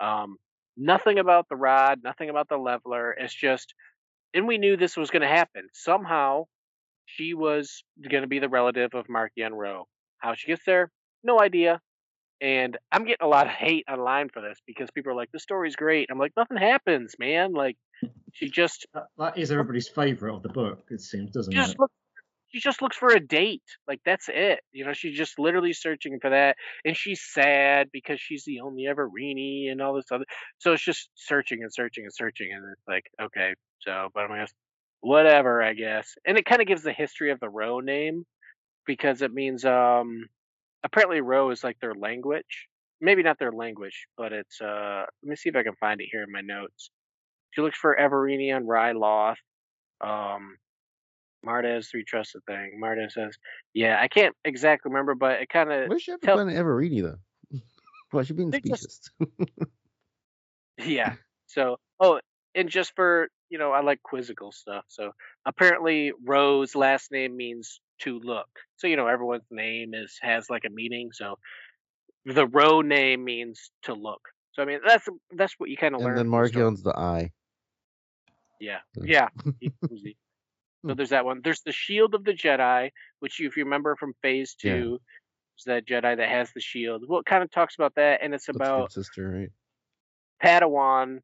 um, 0.00 0.36
nothing 0.76 1.18
about 1.18 1.48
the 1.48 1.56
rod, 1.56 2.00
nothing 2.02 2.28
about 2.28 2.48
the 2.48 2.56
leveler. 2.56 3.12
It's 3.12 3.34
just, 3.34 3.72
and 4.34 4.46
we 4.46 4.58
knew 4.58 4.76
this 4.76 4.96
was 4.96 5.10
going 5.10 5.22
to 5.22 5.28
happen. 5.28 5.68
Somehow, 5.72 6.44
she 7.06 7.34
was 7.34 7.84
going 8.10 8.22
to 8.22 8.28
be 8.28 8.40
the 8.40 8.48
relative 8.48 8.94
of 8.94 9.06
Marchion 9.06 9.52
Ro. 9.52 9.86
How 10.18 10.34
she 10.34 10.48
gets 10.48 10.64
there, 10.64 10.90
no 11.22 11.40
idea. 11.40 11.80
And 12.40 12.76
I'm 12.90 13.04
getting 13.04 13.24
a 13.24 13.28
lot 13.28 13.46
of 13.46 13.52
hate 13.58 13.84
online 13.90 14.28
for 14.28 14.42
this 14.42 14.58
because 14.66 14.90
people 14.90 15.12
are 15.12 15.16
like, 15.16 15.30
the 15.32 15.38
story's 15.38 15.76
great. 15.76 16.08
I'm 16.10 16.18
like, 16.18 16.32
nothing 16.36 16.56
happens, 16.56 17.14
man. 17.18 17.52
Like, 17.52 17.76
she 18.32 18.50
just 18.50 18.86
That, 18.92 19.04
that 19.18 19.38
is 19.38 19.50
everybody's 19.52 19.88
favourite 19.88 20.34
of 20.34 20.42
the 20.42 20.48
book, 20.48 20.84
it 20.90 21.00
seems, 21.00 21.30
doesn't 21.30 21.54
just 21.54 21.72
it? 21.72 21.78
look, 21.78 21.90
she 22.54 22.60
just 22.60 22.80
looks 22.82 22.96
for 22.96 23.08
a 23.10 23.18
date. 23.20 23.64
Like 23.88 24.00
that's 24.04 24.28
it. 24.28 24.60
You 24.72 24.84
know, 24.84 24.92
she's 24.92 25.16
just 25.16 25.38
literally 25.40 25.72
searching 25.72 26.18
for 26.20 26.30
that, 26.30 26.56
and 26.84 26.96
she's 26.96 27.20
sad 27.20 27.88
because 27.92 28.20
she's 28.20 28.44
the 28.44 28.60
only 28.60 28.84
Evereni 28.84 29.70
and 29.72 29.82
all 29.82 29.94
this 29.94 30.06
other. 30.12 30.24
So 30.58 30.72
it's 30.72 30.84
just 30.84 31.10
searching 31.16 31.62
and 31.62 31.72
searching 31.72 32.04
and 32.04 32.14
searching, 32.14 32.50
and 32.54 32.64
it's 32.72 32.86
like, 32.86 33.04
okay, 33.20 33.54
so 33.80 34.08
but 34.14 34.20
I'm 34.20 34.28
gonna 34.28 34.46
whatever, 35.00 35.62
I 35.62 35.74
guess. 35.74 36.14
And 36.24 36.38
it 36.38 36.44
kind 36.44 36.62
of 36.62 36.68
gives 36.68 36.84
the 36.84 36.92
history 36.92 37.32
of 37.32 37.40
the 37.40 37.48
Ro 37.48 37.80
name 37.80 38.24
because 38.86 39.22
it 39.22 39.32
means 39.32 39.64
um 39.64 40.26
apparently 40.84 41.20
Ro 41.20 41.50
is 41.50 41.64
like 41.64 41.78
their 41.80 41.94
language. 41.94 42.68
Maybe 43.00 43.24
not 43.24 43.38
their 43.40 43.52
language, 43.52 44.06
but 44.16 44.32
it's 44.32 44.60
uh 44.60 45.04
let 45.24 45.30
me 45.30 45.36
see 45.36 45.48
if 45.48 45.56
I 45.56 45.64
can 45.64 45.74
find 45.80 46.00
it 46.00 46.08
here 46.12 46.22
in 46.22 46.32
my 46.32 46.40
notes. 46.42 46.90
She 47.50 47.62
looks 47.62 47.78
for 47.78 47.96
Evereni 48.00 48.54
on 48.54 48.64
Ryloth. 48.64 49.36
Um 50.00 50.56
Martez 51.44 51.90
three 51.90 52.04
trusted 52.04 52.42
thing. 52.46 52.80
Martez 52.82 53.12
says, 53.12 53.36
"Yeah, 53.72 53.98
I 54.00 54.08
can't 54.08 54.34
exactly 54.44 54.90
remember, 54.90 55.14
but 55.14 55.40
it 55.40 55.48
kind 55.48 55.72
of 55.72 55.90
have 55.90 55.98
to 55.98 56.18
tell, 56.22 56.36
find 56.38 56.50
an 56.50 56.56
Evereni 56.56 57.02
though? 57.02 57.58
Why 58.10 58.22
she 58.22 58.32
being 58.34 58.52
specious? 58.52 59.10
yeah." 60.78 61.14
So, 61.46 61.76
oh, 62.00 62.20
and 62.54 62.68
just 62.68 62.92
for 62.96 63.28
you 63.50 63.58
know, 63.58 63.72
I 63.72 63.82
like 63.82 64.02
quizzical 64.02 64.52
stuff. 64.52 64.84
So 64.88 65.12
apparently, 65.46 66.12
Ro's 66.24 66.74
last 66.74 67.12
name 67.12 67.36
means 67.36 67.80
to 68.00 68.18
look. 68.18 68.48
So 68.76 68.86
you 68.86 68.96
know, 68.96 69.06
everyone's 69.06 69.50
name 69.50 69.94
is 69.94 70.18
has 70.22 70.50
like 70.50 70.64
a 70.66 70.70
meaning. 70.70 71.10
So 71.12 71.36
the 72.24 72.46
Ro 72.46 72.80
name 72.80 73.24
means 73.24 73.70
to 73.82 73.94
look. 73.94 74.20
So 74.52 74.62
I 74.62 74.66
mean, 74.66 74.80
that's 74.86 75.06
that's 75.32 75.54
what 75.58 75.70
you 75.70 75.76
kind 75.76 75.94
of 75.94 76.00
learn. 76.00 76.18
and 76.18 76.32
then 76.32 76.52
from 76.52 76.76
the 76.76 76.82
the 76.82 76.98
eye. 76.98 77.30
Yeah, 78.60 78.78
yeah. 79.02 79.28
so 80.86 80.94
there's 80.94 81.10
that 81.10 81.24
one. 81.24 81.40
There's 81.42 81.62
the 81.62 81.72
Shield 81.72 82.14
of 82.14 82.24
the 82.24 82.32
Jedi, 82.32 82.90
which 83.20 83.40
you, 83.40 83.48
if 83.48 83.56
you 83.56 83.64
remember 83.64 83.96
from 83.96 84.14
Phase 84.22 84.56
Yeah. 84.62 84.74
Two, 84.74 85.00
is 85.58 85.64
that 85.64 85.86
Jedi 85.86 86.16
that 86.16 86.28
has 86.28 86.52
the 86.52 86.60
shield. 86.60 87.04
Well, 87.06 87.20
it 87.20 87.26
kind 87.26 87.42
of 87.42 87.50
talks 87.50 87.74
about 87.76 87.94
that, 87.96 88.20
and 88.22 88.34
it's 88.34 88.48
about 88.48 88.92
sister, 88.92 89.30
right? 89.30 89.48
Padawan 90.42 91.20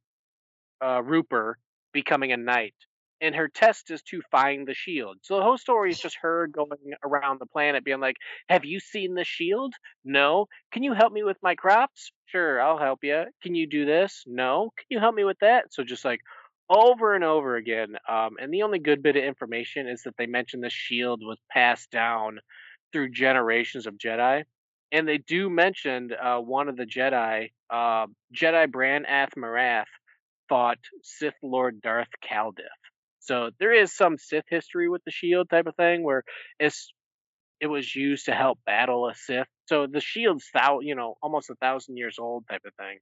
uh, 0.80 1.02
Rooper 1.02 1.58
becoming 1.92 2.32
a 2.32 2.36
knight, 2.36 2.74
and 3.20 3.34
her 3.34 3.48
test 3.48 3.90
is 3.90 4.02
to 4.02 4.22
find 4.30 4.66
the 4.66 4.74
shield. 4.74 5.18
So 5.22 5.36
the 5.36 5.42
whole 5.42 5.58
story 5.58 5.90
is 5.90 5.98
just 5.98 6.16
her 6.22 6.46
going 6.46 6.94
around 7.04 7.40
the 7.40 7.46
planet, 7.46 7.84
being 7.84 8.00
like, 8.00 8.16
"Have 8.48 8.64
you 8.64 8.80
seen 8.80 9.14
the 9.14 9.24
shield? 9.24 9.74
No. 10.04 10.46
Can 10.72 10.82
you 10.82 10.92
help 10.94 11.12
me 11.12 11.22
with 11.22 11.38
my 11.42 11.54
crops? 11.54 12.12
Sure, 12.26 12.60
I'll 12.62 12.78
help 12.78 13.00
you. 13.02 13.24
Can 13.42 13.54
you 13.54 13.66
do 13.66 13.84
this? 13.84 14.22
No. 14.26 14.70
Can 14.76 14.86
you 14.90 15.00
help 15.00 15.14
me 15.14 15.24
with 15.24 15.38
that? 15.40 15.72
So 15.72 15.82
just 15.82 16.04
like 16.04 16.20
over 16.70 17.14
and 17.14 17.24
over 17.24 17.56
again. 17.56 17.96
Um, 18.08 18.36
and 18.40 18.54
the 18.54 18.62
only 18.62 18.78
good 18.78 19.02
bit 19.02 19.16
of 19.16 19.24
information 19.24 19.88
is 19.88 20.02
that 20.04 20.16
they 20.16 20.26
mentioned 20.26 20.64
the 20.64 20.70
shield 20.70 21.20
was 21.22 21.38
passed 21.50 21.90
down 21.90 22.40
through 22.92 23.10
generations 23.10 23.86
of 23.86 23.98
Jedi. 23.98 24.44
And 24.92 25.06
they 25.08 25.18
do 25.18 25.50
mention 25.50 26.10
uh, 26.12 26.38
one 26.38 26.68
of 26.68 26.76
the 26.76 26.86
Jedi, 26.86 27.50
uh, 27.70 28.06
Jedi 28.34 28.70
Bran 28.70 29.06
Ath 29.06 29.30
Marath, 29.36 29.84
fought 30.48 30.78
Sith 31.02 31.34
Lord 31.42 31.80
Darth 31.82 32.08
Caldith. 32.28 32.64
So 33.20 33.50
there 33.60 33.72
is 33.72 33.94
some 33.96 34.18
Sith 34.18 34.46
history 34.48 34.88
with 34.88 35.04
the 35.04 35.12
shield 35.12 35.50
type 35.50 35.66
of 35.66 35.76
thing 35.76 36.02
where 36.04 36.24
it's 36.58 36.92
it 37.60 37.68
was 37.68 37.94
used 37.94 38.26
to 38.26 38.32
help 38.32 38.58
battle 38.66 39.08
a 39.08 39.14
Sith. 39.14 39.46
So 39.66 39.86
the 39.86 40.00
shield's 40.00 40.48
thou 40.54 40.80
you 40.80 40.94
know 40.96 41.16
almost 41.22 41.50
a 41.50 41.56
thousand 41.56 41.96
years 41.98 42.18
old 42.18 42.46
type 42.50 42.62
of 42.66 42.74
thing. 42.76 42.98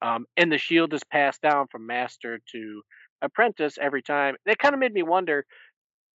Um, 0.00 0.26
and 0.36 0.50
the 0.52 0.58
shield 0.58 0.94
is 0.94 1.02
passed 1.04 1.42
down 1.42 1.66
from 1.70 1.86
master 1.86 2.40
to 2.52 2.82
apprentice 3.20 3.78
every 3.80 4.02
time. 4.02 4.36
That 4.46 4.58
kind 4.58 4.74
of 4.74 4.80
made 4.80 4.92
me 4.92 5.02
wonder. 5.02 5.44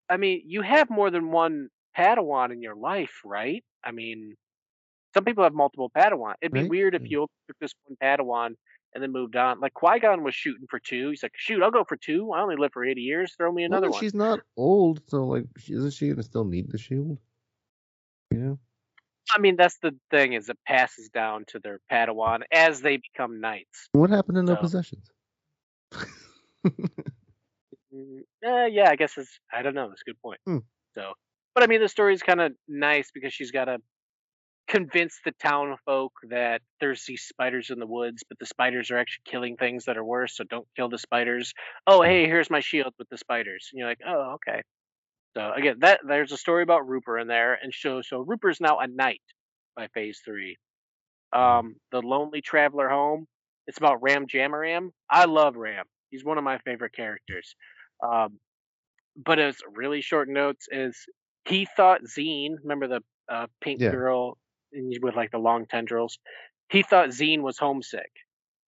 I 0.09 0.17
mean, 0.17 0.43
you 0.45 0.61
have 0.61 0.89
more 0.89 1.09
than 1.11 1.31
one 1.31 1.69
Padawan 1.97 2.51
in 2.51 2.61
your 2.61 2.75
life, 2.75 3.21
right? 3.25 3.63
I 3.83 3.91
mean, 3.91 4.35
some 5.13 5.25
people 5.25 5.43
have 5.43 5.53
multiple 5.53 5.91
Padawan. 5.95 6.35
It'd 6.41 6.53
be 6.53 6.61
Right. 6.61 6.69
weird 6.69 6.95
if 6.95 7.09
you 7.09 7.27
took 7.47 7.57
this 7.59 7.73
one 7.85 7.97
Padawan 8.01 8.55
and 8.93 9.03
then 9.03 9.11
moved 9.11 9.35
on. 9.35 9.59
Like 9.59 9.73
Qui 9.73 9.99
Gon 9.99 10.23
was 10.23 10.35
shooting 10.35 10.67
for 10.69 10.79
two. 10.79 11.09
He's 11.09 11.23
like, 11.23 11.33
shoot, 11.35 11.61
I'll 11.63 11.71
go 11.71 11.83
for 11.83 11.97
two. 11.97 12.31
I 12.31 12.41
only 12.41 12.55
live 12.55 12.71
for 12.73 12.85
eighty 12.85 13.01
years. 13.01 13.33
Throw 13.37 13.51
me 13.51 13.63
Well, 13.67 13.79
another 13.79 13.87
then 13.87 13.91
one. 13.91 13.99
she's 13.99 14.13
not 14.13 14.41
old, 14.57 15.01
so 15.09 15.25
like, 15.25 15.45
isn't 15.69 15.91
she 15.91 16.09
gonna 16.09 16.23
still 16.23 16.45
need 16.45 16.69
the 16.71 16.77
shield? 16.77 17.19
You 18.31 18.37
know? 18.39 18.59
I 19.31 19.39
mean, 19.39 19.55
that's 19.55 19.77
the 19.81 19.95
thing 20.11 20.33
is 20.33 20.49
it 20.49 20.57
passes 20.67 21.09
down 21.09 21.45
to 21.47 21.59
their 21.59 21.79
Padawan 21.91 22.41
as 22.51 22.81
they 22.81 22.97
become 22.97 23.39
knights. 23.41 23.87
What 23.93 24.09
happened 24.09 24.37
in 24.37 24.45
the 24.45 24.55
So- 24.55 24.61
possessions? 24.61 25.09
Mm, 27.93 28.21
eh, 28.43 28.65
yeah, 28.71 28.89
I 28.89 28.95
guess 28.95 29.17
it's. 29.17 29.39
I 29.51 29.61
don't 29.61 29.75
know. 29.75 29.87
That's 29.89 30.01
a 30.01 30.09
good 30.09 30.19
point. 30.21 30.39
Hmm. 30.47 30.57
So, 30.95 31.13
but 31.53 31.63
I 31.63 31.67
mean, 31.67 31.79
the 31.81 31.87
story's 31.89 32.23
kind 32.23 32.41
of 32.41 32.53
nice 32.67 33.11
because 33.13 33.33
she's 33.33 33.51
got 33.51 33.65
to 33.65 33.77
convince 34.67 35.19
the 35.25 35.31
town 35.33 35.75
folk 35.85 36.11
that 36.29 36.61
there's 36.79 37.05
these 37.05 37.21
spiders 37.21 37.69
in 37.69 37.77
the 37.79 37.85
woods, 37.85 38.23
but 38.27 38.39
the 38.39 38.45
spiders 38.45 38.89
are 38.89 38.97
actually 38.97 39.21
killing 39.25 39.57
things 39.57 39.85
that 39.85 39.97
are 39.97 40.03
worse. 40.03 40.35
So 40.35 40.43
don't 40.43 40.67
kill 40.75 40.89
the 40.89 40.97
spiders. 40.97 41.53
Oh, 41.85 42.01
hey, 42.01 42.25
here's 42.25 42.49
my 42.49 42.61
shield 42.61 42.93
with 42.97 43.09
the 43.09 43.17
spiders. 43.17 43.69
And 43.71 43.77
you're 43.79 43.89
like, 43.89 44.01
oh, 44.07 44.37
okay. 44.37 44.61
So 45.35 45.51
again, 45.51 45.77
that 45.79 46.01
there's 46.07 46.31
a 46.31 46.37
story 46.37 46.63
about 46.63 46.87
Rooper 46.87 47.19
in 47.19 47.27
there, 47.27 47.55
and 47.55 47.73
so 47.73 48.01
so 48.01 48.19
Rooper's 48.19 48.61
now 48.61 48.79
a 48.79 48.87
knight 48.87 49.21
by 49.75 49.87
Phase 49.87 50.21
Three. 50.23 50.57
Um, 51.33 51.75
the 51.91 52.01
Lonely 52.01 52.41
Traveler 52.41 52.89
Home. 52.89 53.27
It's 53.67 53.77
about 53.77 54.01
Ram 54.03 54.27
Jomaram. 54.27 54.91
I 55.09 55.25
love 55.25 55.55
Ram. 55.55 55.85
He's 56.11 56.25
one 56.25 56.37
of 56.37 56.43
my 56.43 56.59
favorite 56.59 56.93
characters. 56.93 57.55
Um, 58.03 58.39
but 59.15 59.39
as 59.39 59.57
really 59.71 60.01
short 60.01 60.29
notes 60.29 60.67
is 60.71 60.97
he 61.45 61.65
thought 61.77 62.01
Zeen, 62.07 62.57
remember 62.63 62.87
the 62.87 63.01
uh, 63.29 63.47
pink 63.61 63.81
Yeah. 63.81 63.89
girl 63.89 64.37
with 64.73 65.15
like 65.15 65.31
the 65.31 65.37
long 65.37 65.65
tendrils? 65.67 66.19
He 66.69 66.83
thought 66.83 67.09
Zeen 67.13 67.41
was 67.43 67.57
homesick, 67.57 68.11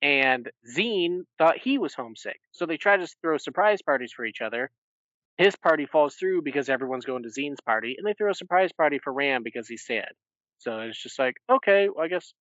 and 0.01 0.51
Zeen 0.69 1.23
thought 1.37 1.57
he 1.57 1.77
was 1.77 1.93
homesick. 1.95 2.39
So 2.51 2.65
they 2.65 2.77
try 2.77 2.97
to 2.97 3.07
throw 3.21 3.37
surprise 3.37 3.81
parties 3.81 4.13
for 4.15 4.25
each 4.25 4.41
other. 4.41 4.71
His 5.38 5.56
party 5.56 5.86
falls 5.86 6.16
through 6.16 6.44
because 6.44 6.70
everyone's 6.70 7.06
going 7.06 7.24
to 7.24 7.30
Zeen's 7.30 7.60
party, 7.66 7.95
and 7.98 8.07
they 8.07 8.14
throw 8.14 8.32
a 8.32 8.36
surprise 8.36 8.72
party 8.72 8.99
for 9.03 9.12
Ram 9.12 9.44
because 9.44 9.68
he's 9.68 9.86
sad. 9.86 10.10
So 10.60 10.80
it's 10.80 11.02
just 11.02 11.20
like, 11.20 11.36
okay, 11.49 11.90
well, 11.94 12.06
I 12.06 12.07
guess 12.07 12.34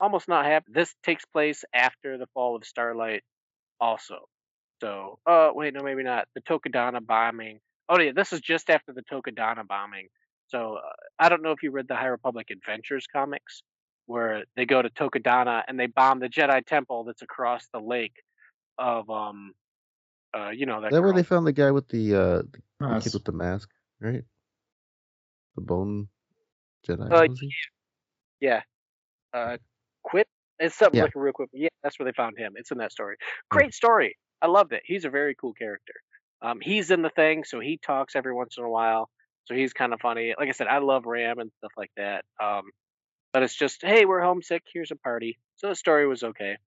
almost 0.00 0.28
not 0.28 0.46
happy. 0.46 0.66
This 0.72 0.94
takes 1.02 1.24
place 1.26 1.64
after 1.74 2.16
the 2.18 2.26
fall 2.34 2.56
of 2.56 2.64
Starlight, 2.64 3.22
also. 3.80 4.28
So, 4.80 5.18
uh, 5.26 5.50
wait, 5.52 5.74
no, 5.74 5.82
maybe 5.82 6.02
not. 6.04 6.28
The 6.34 6.40
Takodana 6.40 7.04
bombing. 7.04 7.58
Oh, 7.88 8.00
yeah, 8.00 8.12
this 8.14 8.32
is 8.32 8.40
just 8.40 8.70
after 8.70 8.92
the 8.92 9.02
Takodana 9.02 9.66
bombing. 9.66 10.08
So, 10.48 10.76
uh, 10.76 10.92
I 11.18 11.28
don't 11.28 11.42
know 11.42 11.52
if 11.52 11.62
you 11.62 11.70
read 11.70 11.88
the 11.88 11.96
High 11.96 12.06
Republic 12.06 12.48
Adventures 12.50 13.06
comics, 13.12 13.62
where 14.06 14.44
they 14.56 14.64
go 14.64 14.80
to 14.80 14.88
Takodana 14.88 15.62
and 15.68 15.78
they 15.78 15.86
bomb 15.86 16.20
the 16.20 16.28
Jedi 16.28 16.64
Temple 16.64 17.04
that's 17.04 17.22
across 17.22 17.66
the 17.72 17.80
lake 17.80 18.14
of, 18.78 19.10
um, 19.10 19.52
uh, 20.36 20.50
you 20.50 20.66
know, 20.66 20.80
that 20.80 20.88
Is 20.88 20.92
that 20.94 21.02
where 21.02 21.12
they 21.12 21.22
found 21.22 21.46
the 21.46 21.52
guy 21.52 21.70
with 21.70 21.88
the 21.88 22.14
uh 22.14 22.42
the, 22.42 22.60
the 22.80 23.00
kid 23.00 23.14
with 23.14 23.24
the 23.24 23.32
mask, 23.32 23.70
right? 24.00 24.24
The 25.56 25.60
bone 25.62 26.08
Jedi. 26.86 27.10
Uh, 27.10 27.26
was 27.28 27.40
he? 27.40 27.52
Yeah. 28.40 28.62
Uh, 29.32 29.56
quit. 30.02 30.28
It's 30.58 30.76
something 30.76 30.98
Yeah. 30.98 31.04
like 31.04 31.14
a 31.16 31.20
real 31.20 31.32
quick. 31.32 31.50
Yeah, 31.52 31.68
that's 31.82 31.98
where 31.98 32.04
they 32.04 32.12
found 32.14 32.38
him. 32.38 32.54
It's 32.56 32.70
in 32.70 32.78
that 32.78 32.92
story. 32.92 33.16
Great 33.50 33.74
story. 33.74 34.16
I 34.40 34.46
loved 34.46 34.72
it. 34.72 34.82
He's 34.84 35.04
a 35.04 35.10
very 35.10 35.34
cool 35.34 35.52
character. 35.52 35.94
Um, 36.40 36.58
he's 36.62 36.90
in 36.90 37.02
the 37.02 37.10
thing, 37.10 37.44
so 37.44 37.58
he 37.60 37.78
talks 37.84 38.14
every 38.14 38.32
once 38.32 38.56
in 38.58 38.64
a 38.64 38.70
while. 38.70 39.08
So 39.46 39.54
he's 39.54 39.72
kind 39.72 39.92
of 39.92 40.00
funny. 40.00 40.34
Like 40.38 40.48
I 40.48 40.52
said, 40.52 40.66
I 40.68 40.78
love 40.78 41.06
Ram 41.06 41.38
and 41.38 41.50
stuff 41.58 41.72
like 41.76 41.90
that. 41.96 42.24
Um, 42.42 42.64
but 43.32 43.42
it's 43.42 43.56
just 43.56 43.82
hey, 43.82 44.04
we're 44.04 44.20
homesick. 44.22 44.62
Here's 44.72 44.90
a 44.90 44.96
party. 44.96 45.38
So 45.56 45.68
the 45.68 45.74
story 45.74 46.06
was 46.06 46.22
okay. 46.22 46.58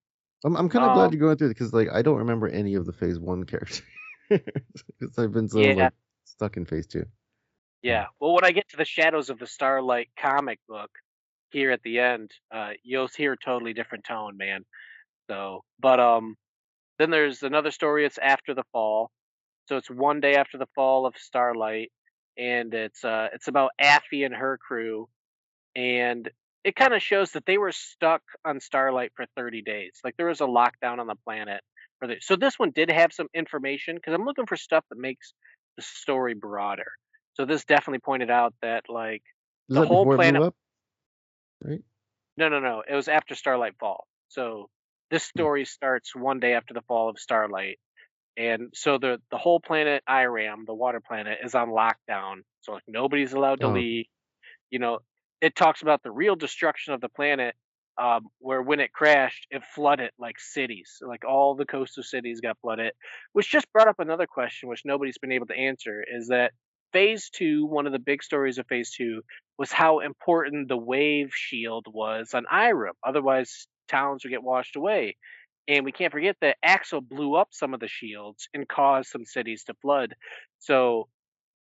I'm 0.44 0.56
I'm 0.56 0.68
kind 0.68 0.84
of 0.84 0.92
glad 0.92 1.12
Um, 1.12 1.12
you're 1.12 1.20
going 1.20 1.36
through 1.36 1.48
it 1.48 1.50
because 1.50 1.72
like 1.72 1.88
I 1.92 2.02
don't 2.02 2.18
remember 2.18 2.48
any 2.48 2.74
of 2.74 2.86
the 2.86 2.92
Phase 2.92 3.18
One 3.18 3.44
characters 3.44 3.82
because 4.30 5.18
I've 5.18 5.32
been 5.32 5.48
so 5.48 5.60
Yeah. 5.60 5.72
like 5.72 5.92
stuck 6.24 6.56
in 6.56 6.66
Phase 6.66 6.86
Two. 6.86 7.06
Yeah. 7.82 8.06
Well, 8.20 8.34
when 8.34 8.44
I 8.44 8.52
get 8.52 8.68
to 8.70 8.76
the 8.76 8.84
Shadows 8.84 9.30
of 9.30 9.38
the 9.38 9.46
Starlight 9.46 10.10
comic 10.18 10.58
book 10.68 10.90
here 11.50 11.70
at 11.70 11.82
the 11.82 11.98
end, 12.00 12.30
uh, 12.54 12.70
you'll 12.82 13.08
hear 13.08 13.32
a 13.34 13.38
totally 13.38 13.72
different 13.74 14.04
tone, 14.04 14.36
man. 14.36 14.64
So, 15.30 15.64
but 15.80 16.00
um, 16.00 16.36
then 16.98 17.10
there's 17.10 17.42
another 17.42 17.70
story. 17.70 18.04
It's 18.06 18.18
after 18.18 18.54
the 18.54 18.64
fall, 18.72 19.10
so 19.68 19.76
it's 19.76 19.90
one 19.90 20.20
day 20.20 20.34
after 20.36 20.58
the 20.58 20.68
fall 20.74 21.06
of 21.06 21.14
Starlight, 21.16 21.92
and 22.38 22.72
it's 22.74 23.04
uh, 23.04 23.28
it's 23.34 23.48
about 23.48 23.72
Affie 23.80 24.24
and 24.26 24.34
her 24.34 24.58
crew, 24.58 25.08
and 25.76 26.30
it 26.64 26.76
kind 26.76 26.94
of 26.94 27.02
shows 27.02 27.32
that 27.32 27.46
they 27.46 27.58
were 27.58 27.72
stuck 27.72 28.22
on 28.44 28.60
Starlight 28.60 29.12
for 29.16 29.26
30 29.36 29.62
days. 29.62 29.92
Like 30.04 30.16
there 30.16 30.26
was 30.28 30.40
a 30.40 30.44
lockdown 30.46 30.98
on 30.98 31.06
the 31.06 31.16
planet. 31.24 31.62
For 31.98 32.08
the, 32.08 32.16
so 32.20 32.36
this 32.36 32.58
one 32.58 32.70
did 32.72 32.90
have 32.90 33.12
some 33.12 33.28
information 33.34 33.96
because 33.96 34.14
I'm 34.14 34.24
looking 34.24 34.46
for 34.46 34.56
stuff 34.56 34.84
that 34.90 34.98
makes 34.98 35.34
the 35.76 35.82
story 35.82 36.34
broader. 36.34 36.86
So 37.34 37.44
this 37.46 37.64
definitely 37.64 38.00
pointed 38.00 38.30
out 38.30 38.54
that 38.62 38.84
like 38.88 39.22
Was 39.68 39.76
the 39.76 39.80
that 39.80 39.88
whole 39.88 40.06
planet. 40.06 40.42
up? 40.42 40.54
Right. 41.62 41.82
No, 42.36 42.48
no, 42.48 42.60
no. 42.60 42.82
It 42.88 42.94
was 42.94 43.08
after 43.08 43.34
Starlight 43.34 43.76
Fall. 43.78 44.06
So 44.28 44.70
this 45.10 45.24
Hmm. 45.36 45.44
story 45.44 45.64
starts 45.64 46.14
one 46.14 46.40
day 46.40 46.54
after 46.54 46.74
the 46.74 46.82
fall 46.82 47.08
of 47.10 47.18
Starlight, 47.18 47.78
and 48.36 48.70
so 48.74 48.98
the 48.98 49.20
the 49.30 49.38
whole 49.38 49.60
planet 49.60 50.04
Eiram, 50.08 50.66
the 50.66 50.74
water 50.74 51.00
planet, 51.00 51.40
is 51.44 51.54
on 51.54 51.70
lockdown. 51.70 52.42
So 52.62 52.72
like 52.74 52.84
nobody's 52.88 53.32
allowed 53.34 53.60
to 53.62 53.68
Oh. 53.68 53.70
leave. 53.70 54.06
You 54.70 54.80
know, 54.80 55.00
it 55.42 55.56
talks 55.56 55.82
about 55.82 56.02
the 56.02 56.10
real 56.10 56.36
destruction 56.36 56.94
of 56.94 57.00
the 57.00 57.08
planet, 57.08 57.54
um, 57.98 58.28
where 58.38 58.62
when 58.62 58.80
it 58.80 58.92
crashed, 58.92 59.48
it 59.50 59.62
flooded 59.74 60.12
like 60.18 60.38
cities. 60.38 60.98
Like 61.06 61.24
all 61.28 61.56
the 61.56 61.66
coastal 61.66 62.04
cities 62.04 62.40
got 62.40 62.56
flooded, 62.62 62.92
which 63.32 63.50
just 63.50 63.70
brought 63.72 63.88
up 63.88 63.98
another 63.98 64.26
question, 64.26 64.68
which 64.68 64.82
nobody's 64.84 65.18
been 65.18 65.32
able 65.32 65.46
to 65.48 65.58
answer, 65.58 66.02
is 66.10 66.28
that 66.28 66.52
phase 66.92 67.28
two, 67.28 67.66
one 67.66 67.86
of 67.86 67.92
the 67.92 67.98
big 67.98 68.22
stories 68.22 68.58
of 68.58 68.66
phase 68.68 68.92
two, 68.92 69.20
was 69.58 69.72
how 69.72 69.98
important 69.98 70.68
the 70.68 70.76
wave 70.76 71.32
shield 71.34 71.86
was 71.92 72.34
on 72.34 72.44
Eiram. 72.50 72.92
Otherwise, 73.04 73.66
towns 73.88 74.24
would 74.24 74.30
get 74.30 74.44
washed 74.44 74.76
away. 74.76 75.16
And 75.66 75.84
we 75.84 75.92
can't 75.92 76.12
forget 76.12 76.36
that 76.40 76.56
Axel 76.62 77.00
blew 77.00 77.34
up 77.34 77.48
some 77.50 77.74
of 77.74 77.80
the 77.80 77.88
shields 77.88 78.48
and 78.54 78.68
caused 78.68 79.10
some 79.10 79.24
cities 79.24 79.64
to 79.64 79.74
flood. 79.82 80.14
So 80.60 81.08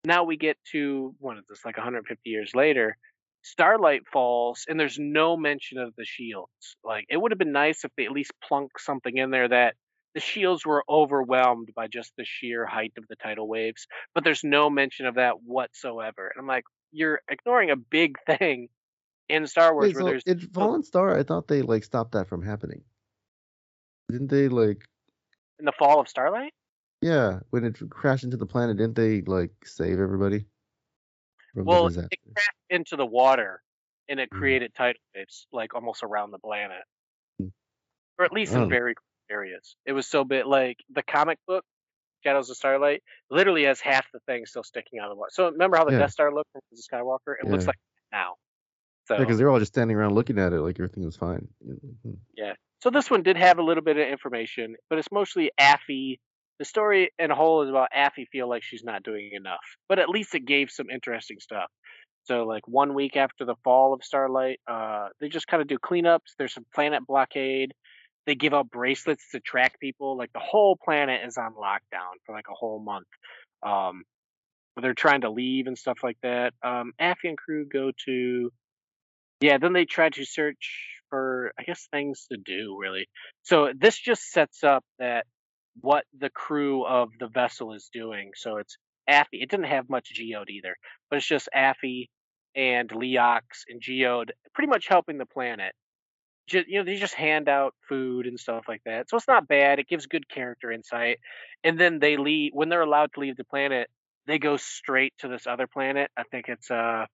now 0.05 0.25
we 0.25 0.37
get 0.37 0.57
to 0.73 1.15
what 1.19 1.39
is 1.39 1.45
this, 1.49 1.65
like 1.65 1.77
150 1.77 2.29
years 2.29 2.55
later? 2.55 2.97
Starlight 3.43 4.03
falls, 4.13 4.65
and 4.69 4.79
there's 4.79 4.99
no 4.99 5.37
mention 5.37 5.79
of 5.79 5.95
the 5.97 6.05
shields. 6.05 6.77
Like 6.85 7.07
it 7.09 7.17
would 7.17 7.33
have 7.33 7.39
been 7.39 7.53
nice 7.53 7.85
if 7.85 7.91
they 7.97 8.05
at 8.05 8.13
least 8.13 8.33
plunk 8.47 8.79
something 8.79 9.17
in 9.17 9.31
there 9.31 9.49
that 9.49 9.75
the 10.15 10.21
shields 10.21 10.67
were 10.67 10.85
overwhelmed 10.89 11.69
by 11.75 11.87
just 11.87 12.13
the 12.17 12.25
sheer 12.25 12.67
height 12.67 12.93
of 12.99 13.05
the 13.09 13.17
tidal 13.17 13.49
waves, 13.49 13.87
but 14.15 14.25
there's 14.25 14.45
no 14.45 14.69
mention 14.69 15.07
of 15.07 15.15
that 15.15 15.35
whatsoever. 15.43 16.29
And 16.29 16.41
I'm 16.41 16.49
like, 16.49 16.65
you're 16.93 17.21
ignoring 17.31 17.71
a 17.71 17.77
big 17.77 18.17
thing 18.27 18.69
in 19.29 19.47
Star 19.47 19.73
Wars 19.73 19.89
Wait, 19.89 19.95
where 19.95 20.03
so 20.03 20.09
there's 20.09 20.23
in 20.25 20.41
Fallen 20.53 20.83
Star, 20.83 21.17
I 21.17 21.23
thought 21.23 21.49
they 21.49 21.63
like 21.63 21.85
stopped 21.85 22.13
that 22.13 22.29
from 22.29 22.43
happening. 22.43 22.83
Didn't 24.11 24.29
they 24.29 24.49
like? 24.49 24.85
in 25.61 25.67
the 25.67 25.73
fall 25.79 26.01
of 26.01 26.09
Starlight. 26.09 26.53
Yeah, 27.01 27.41
when 27.51 27.65
it 27.65 27.79
crashed 27.89 28.25
into 28.25 28.37
the 28.37 28.47
planet, 28.47 28.77
didn't 28.77 28.97
they 28.97 29.21
like 29.21 29.53
save 29.65 30.01
everybody 30.01 30.47
Well, 31.55 31.87
it 31.89 31.95
crashed 32.35 32.51
into 32.71 32.97
the 32.97 33.07
water 33.07 33.63
and 34.09 34.19
it 34.21 34.31
Mhm. 34.31 34.39
created 34.39 34.75
tidal 34.75 35.01
waves 35.15 35.47
like 35.53 35.75
almost 35.75 36.03
around 36.03 36.31
the 36.31 36.39
planet, 36.39 36.85
Mm. 37.41 37.53
or 38.19 38.25
at 38.25 38.33
least 38.33 38.55
Oh. 38.55 38.63
in 38.65 38.69
very 38.69 38.95
areas. 39.31 39.77
It 39.85 39.93
was 39.93 40.09
so 40.09 40.25
big. 40.25 40.45
Like 40.47 40.79
the 40.89 41.03
comic 41.03 41.39
book 41.47 41.65
Shadows 42.25 42.51
of 42.51 42.57
Starlight 42.57 43.03
literally 43.31 43.65
has 43.65 43.81
half 43.81 44.11
the 44.13 44.21
thing 44.21 44.45
still 44.47 44.63
sticking 44.65 44.99
out 44.99 45.07
of 45.07 45.11
the 45.11 45.17
water. 45.17 45.31
So 45.33 45.49
remember 45.51 45.77
how 45.77 45.85
the 45.85 45.93
Yeah. 45.93 45.99
Death 46.01 46.11
Star 46.13 46.33
looked 46.35 46.51
from 46.53 46.61
the 46.71 46.77
Skywalker? 46.83 47.37
It 47.41 47.47
looks 47.47 47.65
Yeah. 47.65 47.69
like 47.69 47.79
now. 48.13 48.37
So 49.05 49.15
Yeah, 49.15 49.21
because 49.21 49.39
they're 49.39 49.49
all 49.51 49.59
just 49.59 49.73
standing 49.73 49.97
around 49.97 50.15
looking 50.15 50.39
at 50.39 50.53
it 50.53 50.61
like 50.61 50.79
everything 50.79 51.05
was 51.05 51.17
fine. 51.17 51.49
Mhm. 51.65 52.19
Yeah. 52.35 52.55
So 52.83 52.91
this 52.91 53.11
one 53.11 53.23
did 53.23 53.37
have 53.37 53.59
a 53.59 53.63
little 53.63 53.83
bit 53.83 53.97
of 53.97 54.07
information, 54.07 54.77
but 54.89 54.99
it's 54.99 55.11
mostly 55.13 55.51
Affie. 55.59 56.19
The 56.61 56.67
story 56.67 57.11
in 57.19 57.31
a 57.31 57.35
whole 57.35 57.63
is 57.63 57.71
about 57.71 57.89
Affie 57.97 58.29
feel 58.31 58.49
like 58.49 58.63
she's 58.63 58.85
not 58.85 59.03
doing 59.03 59.31
enough, 59.33 59.65
but 59.89 59.99
at 59.99 60.11
least 60.11 60.35
it 60.35 60.45
gave 60.45 60.71
some 60.71 60.91
interesting 60.91 61.39
stuff. 61.41 61.71
So 62.25 62.45
like 62.45 62.69
one 62.69 62.93
week 62.95 63.17
after 63.17 63.47
the 63.47 63.57
fall 63.65 63.95
of 63.95 64.05
Starlight, 64.05 64.61
uh, 64.71 65.09
they 65.21 65.31
just 65.31 65.47
kind 65.47 65.63
of 65.63 65.69
do 65.69 65.79
cleanups. 65.79 66.37
There's 66.39 66.53
some 66.53 66.67
planet 66.75 67.07
blockade. 67.07 67.73
They 68.27 68.35
give 68.35 68.53
out 68.53 68.71
bracelets 68.71 69.31
to 69.33 69.41
track 69.41 69.81
people. 69.81 70.19
Like 70.19 70.35
the 70.35 70.39
whole 70.39 70.77
planet 70.85 71.23
is 71.27 71.39
on 71.39 71.55
lockdown 71.55 72.21
for 72.27 72.35
like 72.35 72.45
a 72.51 72.55
whole 72.55 72.79
month. 72.79 73.09
Um, 73.63 74.05
they're 74.81 74.95
trying 74.95 75.23
to 75.23 75.31
leave 75.31 75.67
and 75.67 75.79
stuff 75.79 76.01
like 76.03 76.19
that. 76.23 76.53
Um, 76.63 76.93
Affie 77.01 77.31
and 77.31 77.39
crew 77.39 77.67
go 77.67 77.91
to 78.05 78.51
yeah, 79.41 79.57
then 79.57 79.73
they 79.73 79.87
try 79.87 80.11
to 80.11 80.25
search 80.27 81.01
for, 81.09 81.53
I 81.59 81.63
guess, 81.63 81.89
things 81.91 82.27
to 82.31 82.37
do, 82.37 82.77
really. 82.79 83.09
So 83.43 83.73
this 83.75 83.99
just 83.99 84.31
sets 84.31 84.63
up 84.63 84.85
that 84.99 85.25
what 85.81 86.05
the 86.19 86.31
crew 86.31 86.85
of 86.87 87.11
the 87.19 87.29
vessel 87.29 87.73
is 87.73 87.91
doing. 87.93 88.31
So 88.35 88.57
it's 88.59 88.77
Affie. 89.09 89.43
It 89.43 89.51
didn't 89.51 89.67
have 89.67 89.89
much 89.89 90.13
Geode 90.15 90.51
either, 90.51 90.77
but 91.09 91.17
it's 91.17 91.27
just 91.27 91.49
Affie 91.55 92.09
and 92.55 92.89
Leox 92.91 93.43
and 93.69 93.81
Geode 93.81 94.31
pretty 94.55 94.69
much 94.69 94.89
helping 94.89 95.19
the 95.19 95.27
planet. 95.27 95.73
Just, 96.49 96.69
you 96.69 96.79
know, 96.79 96.85
they 96.85 96.97
just 96.97 97.15
hand 97.15 97.49
out 97.49 97.75
food 97.89 98.27
and 98.27 98.39
stuff 98.39 98.65
like 98.69 98.83
that. 98.85 99.09
So 99.09 99.17
it's 99.17 99.29
not 99.29 99.47
bad. 99.47 99.79
It 99.79 99.89
gives 99.89 100.07
good 100.07 100.29
character 100.29 100.73
insight. 100.73 101.19
And 101.63 101.79
then 101.79 102.01
they 102.01 102.17
leave 102.17 102.53
when 102.55 102.69
they're 102.69 102.81
allowed 102.83 103.13
to 103.15 103.21
leave 103.21 103.37
the 103.37 103.45
planet. 103.45 103.89
They 104.27 104.39
go 104.39 104.57
straight 104.57 105.15
to 105.19 105.29
this 105.29 105.47
other 105.47 105.67
planet. 105.67 106.11
I 106.17 106.25
think 106.25 106.47
it's 106.49 106.71
uh, 106.71 107.07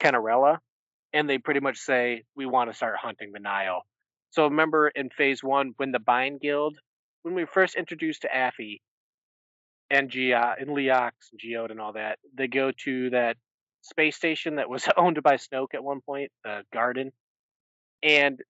Canarella 0.00 0.58
and 1.12 1.28
they 1.28 1.38
pretty 1.38 1.60
much 1.60 1.78
say 1.78 2.22
we 2.36 2.46
want 2.46 2.70
to 2.70 2.76
start 2.76 2.96
hunting 2.96 3.32
the 3.32 3.40
Nihil. 3.40 3.82
So 4.30 4.44
remember 4.44 4.88
in 4.88 5.10
phase 5.10 5.42
one 5.42 5.72
when 5.76 5.92
the 5.92 5.98
Bind 5.98 6.40
Guild, 6.40 6.78
when 7.22 7.34
we 7.34 7.42
were 7.42 7.50
first 7.52 7.74
introduced 7.74 8.22
to 8.22 8.28
Affie 8.28 8.80
and 9.90 10.10
Gia 10.10 10.54
and 10.58 10.70
Leox 10.70 11.12
and 11.32 11.40
Geode 11.40 11.70
and 11.70 11.80
all 11.80 11.94
that, 11.94 12.18
they 12.34 12.48
go 12.48 12.72
to 12.84 13.10
that 13.10 13.36
space 13.82 14.16
station 14.16 14.56
that 14.56 14.68
was 14.68 14.88
owned 14.96 15.22
by 15.22 15.34
Snoke 15.34 15.74
at 15.74 15.84
one 15.84 16.00
point, 16.00 16.30
the 16.44 16.62
Garden, 16.72 17.12
and 18.02 18.40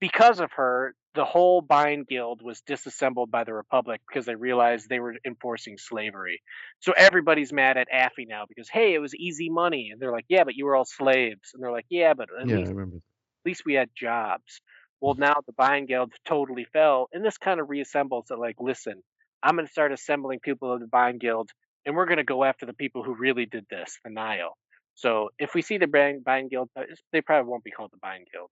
because 0.00 0.40
of 0.40 0.50
her, 0.52 0.94
the 1.14 1.24
whole 1.24 1.62
Byne 1.62 2.04
Guild 2.08 2.42
was 2.42 2.60
disassembled 2.62 3.30
by 3.30 3.44
the 3.44 3.54
Republic 3.54 4.00
because 4.08 4.26
they 4.26 4.34
realized 4.34 4.88
they 4.88 4.98
were 4.98 5.14
enforcing 5.24 5.78
slavery. 5.78 6.42
So 6.80 6.92
everybody's 6.96 7.52
mad 7.52 7.76
at 7.76 7.88
Affie 7.94 8.26
now 8.26 8.44
because 8.48 8.68
hey, 8.68 8.94
it 8.94 8.98
was 8.98 9.14
easy 9.14 9.48
money, 9.48 9.90
and 9.92 10.00
they're 10.00 10.12
like, 10.12 10.24
yeah, 10.28 10.44
but 10.44 10.56
you 10.56 10.64
were 10.64 10.74
all 10.74 10.84
slaves, 10.84 11.50
and 11.54 11.62
they're 11.62 11.70
like, 11.70 11.86
yeah, 11.88 12.14
but 12.14 12.28
at 12.40 12.48
Yeah, 12.48 12.56
I 12.56 12.68
remember. 12.70 12.96
at 12.96 13.46
least 13.46 13.62
we 13.64 13.74
had 13.74 13.90
jobs. 13.94 14.60
Well, 15.02 15.16
now 15.18 15.34
the 15.44 15.52
Byne 15.52 15.86
Guild 15.86 16.12
totally 16.24 16.64
fell, 16.72 17.08
and 17.12 17.24
this 17.24 17.36
kind 17.36 17.58
of 17.58 17.66
reassembles 17.66 18.30
it. 18.30 18.38
Like, 18.38 18.54
listen, 18.60 19.02
I'm 19.42 19.56
going 19.56 19.66
to 19.66 19.72
start 19.72 19.90
assembling 19.92 20.38
people 20.38 20.72
of 20.72 20.78
the 20.78 20.86
Byne 20.86 21.18
Guild, 21.18 21.50
and 21.84 21.96
we're 21.96 22.06
going 22.06 22.18
to 22.18 22.24
go 22.24 22.44
after 22.44 22.66
the 22.66 22.72
people 22.72 23.02
who 23.02 23.16
really 23.16 23.44
did 23.44 23.66
this, 23.68 23.98
the 24.04 24.10
Nihil. 24.10 24.56
So 24.94 25.30
if 25.40 25.54
we 25.54 25.62
see 25.62 25.78
the 25.78 25.88
Byne, 25.88 26.22
Byne 26.22 26.48
Guild, 26.48 26.68
uh, 26.78 26.82
they 27.12 27.20
probably 27.20 27.50
won't 27.50 27.64
be 27.64 27.72
called 27.72 27.90
the 27.92 27.98
Byne 27.98 28.24
Guild, 28.32 28.48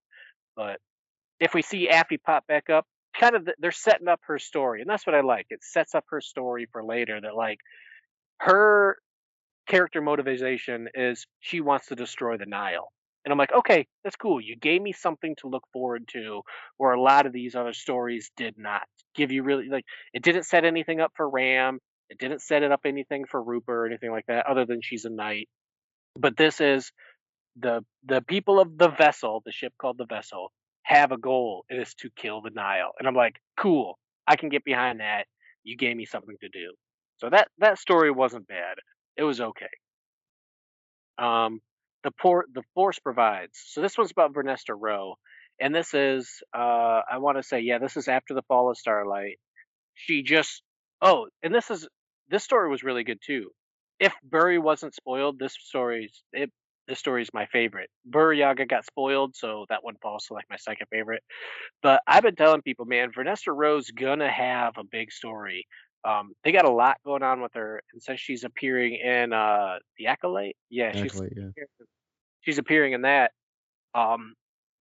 but 0.57 0.79
if 1.39 1.53
we 1.53 1.61
see 1.61 1.87
Affie 1.89 2.21
pop 2.21 2.45
back 2.47 2.69
up, 2.69 2.85
kind 3.17 3.35
of 3.35 3.47
they're 3.59 3.71
setting 3.71 4.09
up 4.09 4.19
her 4.23 4.37
story, 4.37 4.81
and 4.81 4.89
that's 4.89 5.07
what 5.07 5.15
I 5.15 5.21
like. 5.21 5.45
It 5.51 5.63
sets 5.63 5.95
up 5.95 6.03
her 6.09 6.19
story 6.19 6.67
for 6.73 6.83
later. 6.83 7.19
That 7.21 7.35
like 7.35 7.59
her 8.39 8.97
character 9.67 10.01
motivation 10.01 10.89
is 10.93 11.25
she 11.39 11.61
wants 11.61 11.87
to 11.87 11.95
destroy 11.95 12.35
the 12.35 12.45
Nihil. 12.45 12.91
And 13.23 13.31
I'm 13.31 13.37
like, 13.37 13.53
okay, 13.53 13.87
that's 14.03 14.15
cool. 14.15 14.41
You 14.41 14.55
gave 14.55 14.81
me 14.81 14.93
something 14.93 15.35
to 15.37 15.47
look 15.47 15.63
forward 15.71 16.07
to, 16.13 16.41
where 16.77 16.91
a 16.91 17.01
lot 17.01 17.25
of 17.25 17.33
these 17.33 17.55
other 17.55 17.73
stories 17.73 18.31
did 18.35 18.57
not 18.57 18.83
give 19.15 19.31
you 19.31 19.43
really 19.43 19.69
like. 19.69 19.85
It 20.13 20.23
didn't 20.23 20.45
set 20.45 20.65
anything 20.65 20.99
up 20.99 21.11
for 21.15 21.29
Ram. 21.29 21.79
It 22.09 22.17
didn't 22.17 22.41
set 22.41 22.63
it 22.63 22.71
up 22.71 22.81
anything 22.85 23.25
for 23.25 23.41
Rooper 23.41 23.83
or 23.83 23.85
anything 23.85 24.11
like 24.11 24.25
that, 24.27 24.47
other 24.47 24.65
than 24.65 24.81
she's 24.81 25.05
a 25.05 25.09
knight. 25.09 25.47
But 26.19 26.35
this 26.35 26.59
is 26.59 26.91
the 27.57 27.85
the 28.05 28.21
people 28.21 28.59
of 28.59 28.77
the 28.77 28.89
vessel, 28.89 29.41
the 29.45 29.51
ship 29.51 29.73
called 29.79 29.97
the 29.97 30.05
vessel, 30.05 30.51
have 30.83 31.11
a 31.11 31.17
goal. 31.17 31.65
It 31.69 31.75
is 31.75 31.93
to 31.95 32.09
kill 32.15 32.41
the 32.41 32.49
Nihil. 32.49 32.91
And 32.99 33.07
I'm 33.07 33.15
like, 33.15 33.35
cool. 33.57 33.97
I 34.27 34.35
can 34.35 34.49
get 34.49 34.63
behind 34.63 34.99
that. 34.99 35.25
You 35.63 35.77
gave 35.77 35.95
me 35.95 36.05
something 36.05 36.35
to 36.41 36.49
do. 36.49 36.73
So 37.17 37.29
that 37.29 37.49
that 37.59 37.77
story 37.77 38.11
wasn't 38.11 38.47
bad. 38.47 38.77
It 39.15 39.23
was 39.23 39.39
okay. 39.39 39.65
Um, 41.17 41.59
the 42.03 42.11
port 42.11 42.47
the 42.53 42.63
force 42.73 42.99
provides. 42.99 43.61
So 43.67 43.81
this 43.81 43.97
one's 43.97 44.11
about 44.11 44.33
Vernestra 44.33 44.79
Rwoh, 44.79 45.15
and 45.59 45.73
this 45.73 45.93
is 45.93 46.41
uh, 46.55 47.01
I 47.09 47.17
want 47.19 47.37
to 47.37 47.43
say 47.43 47.61
yeah, 47.61 47.77
this 47.79 47.97
is 47.97 48.07
after 48.07 48.33
the 48.33 48.43
fall 48.43 48.69
of 48.69 48.77
Starlight. 48.77 49.39
She 49.95 50.23
just 50.23 50.61
oh, 51.01 51.27
and 51.43 51.53
this 51.53 51.69
is 51.69 51.87
this 52.29 52.43
story 52.43 52.69
was 52.69 52.83
really 52.83 53.03
good 53.03 53.19
too. 53.25 53.51
If 53.99 54.13
Burry 54.23 54.57
wasn't 54.57 54.95
spoiled, 54.95 55.37
this 55.39 55.55
story 55.59 56.11
it 56.33 56.51
this 56.87 56.99
story 56.99 57.21
is 57.21 57.29
my 57.33 57.45
favorite. 57.45 57.89
Burryaga 58.09 58.67
got 58.67 58.85
spoiled, 58.85 59.35
so 59.35 59.65
that 59.69 59.83
one 59.83 59.95
falls 60.01 60.25
to 60.25 60.33
like 60.33 60.45
my 60.49 60.57
second 60.57 60.87
favorite. 60.91 61.23
But 61.83 62.01
I've 62.07 62.23
been 62.23 62.35
telling 62.35 62.63
people, 62.63 62.85
man, 62.85 63.11
Vernestra 63.11 63.55
Rwoh's 63.55 63.91
gonna 63.91 64.31
have 64.31 64.77
a 64.77 64.83
big 64.83 65.11
story. 65.11 65.67
Um, 66.03 66.33
they 66.43 66.51
got 66.51 66.65
a 66.65 66.71
lot 66.71 66.97
going 67.05 67.23
on 67.23 67.41
with 67.41 67.53
her, 67.53 67.81
and 67.93 68.01
since 68.01 68.19
she's 68.19 68.43
appearing 68.43 68.95
in 68.95 69.33
uh 69.33 69.77
the 69.97 70.07
Acolyte, 70.07 70.57
yeah, 70.69 70.91
she's 70.93 71.13
Acolyte, 71.13 71.33
yeah. 71.35 71.63
she's 72.41 72.57
appearing 72.57 72.93
in 72.93 73.03
that. 73.03 73.31
Um, 73.93 74.33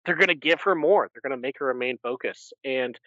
they're 0.05 0.17
gonna 0.17 0.35
give 0.35 0.63
her 0.63 0.75
more. 0.75 1.09
They're 1.13 1.29
gonna 1.29 1.41
make 1.41 1.59
her 1.59 1.71
a 1.71 1.75
main 1.75 1.99
focus, 2.03 2.53
and 2.65 2.99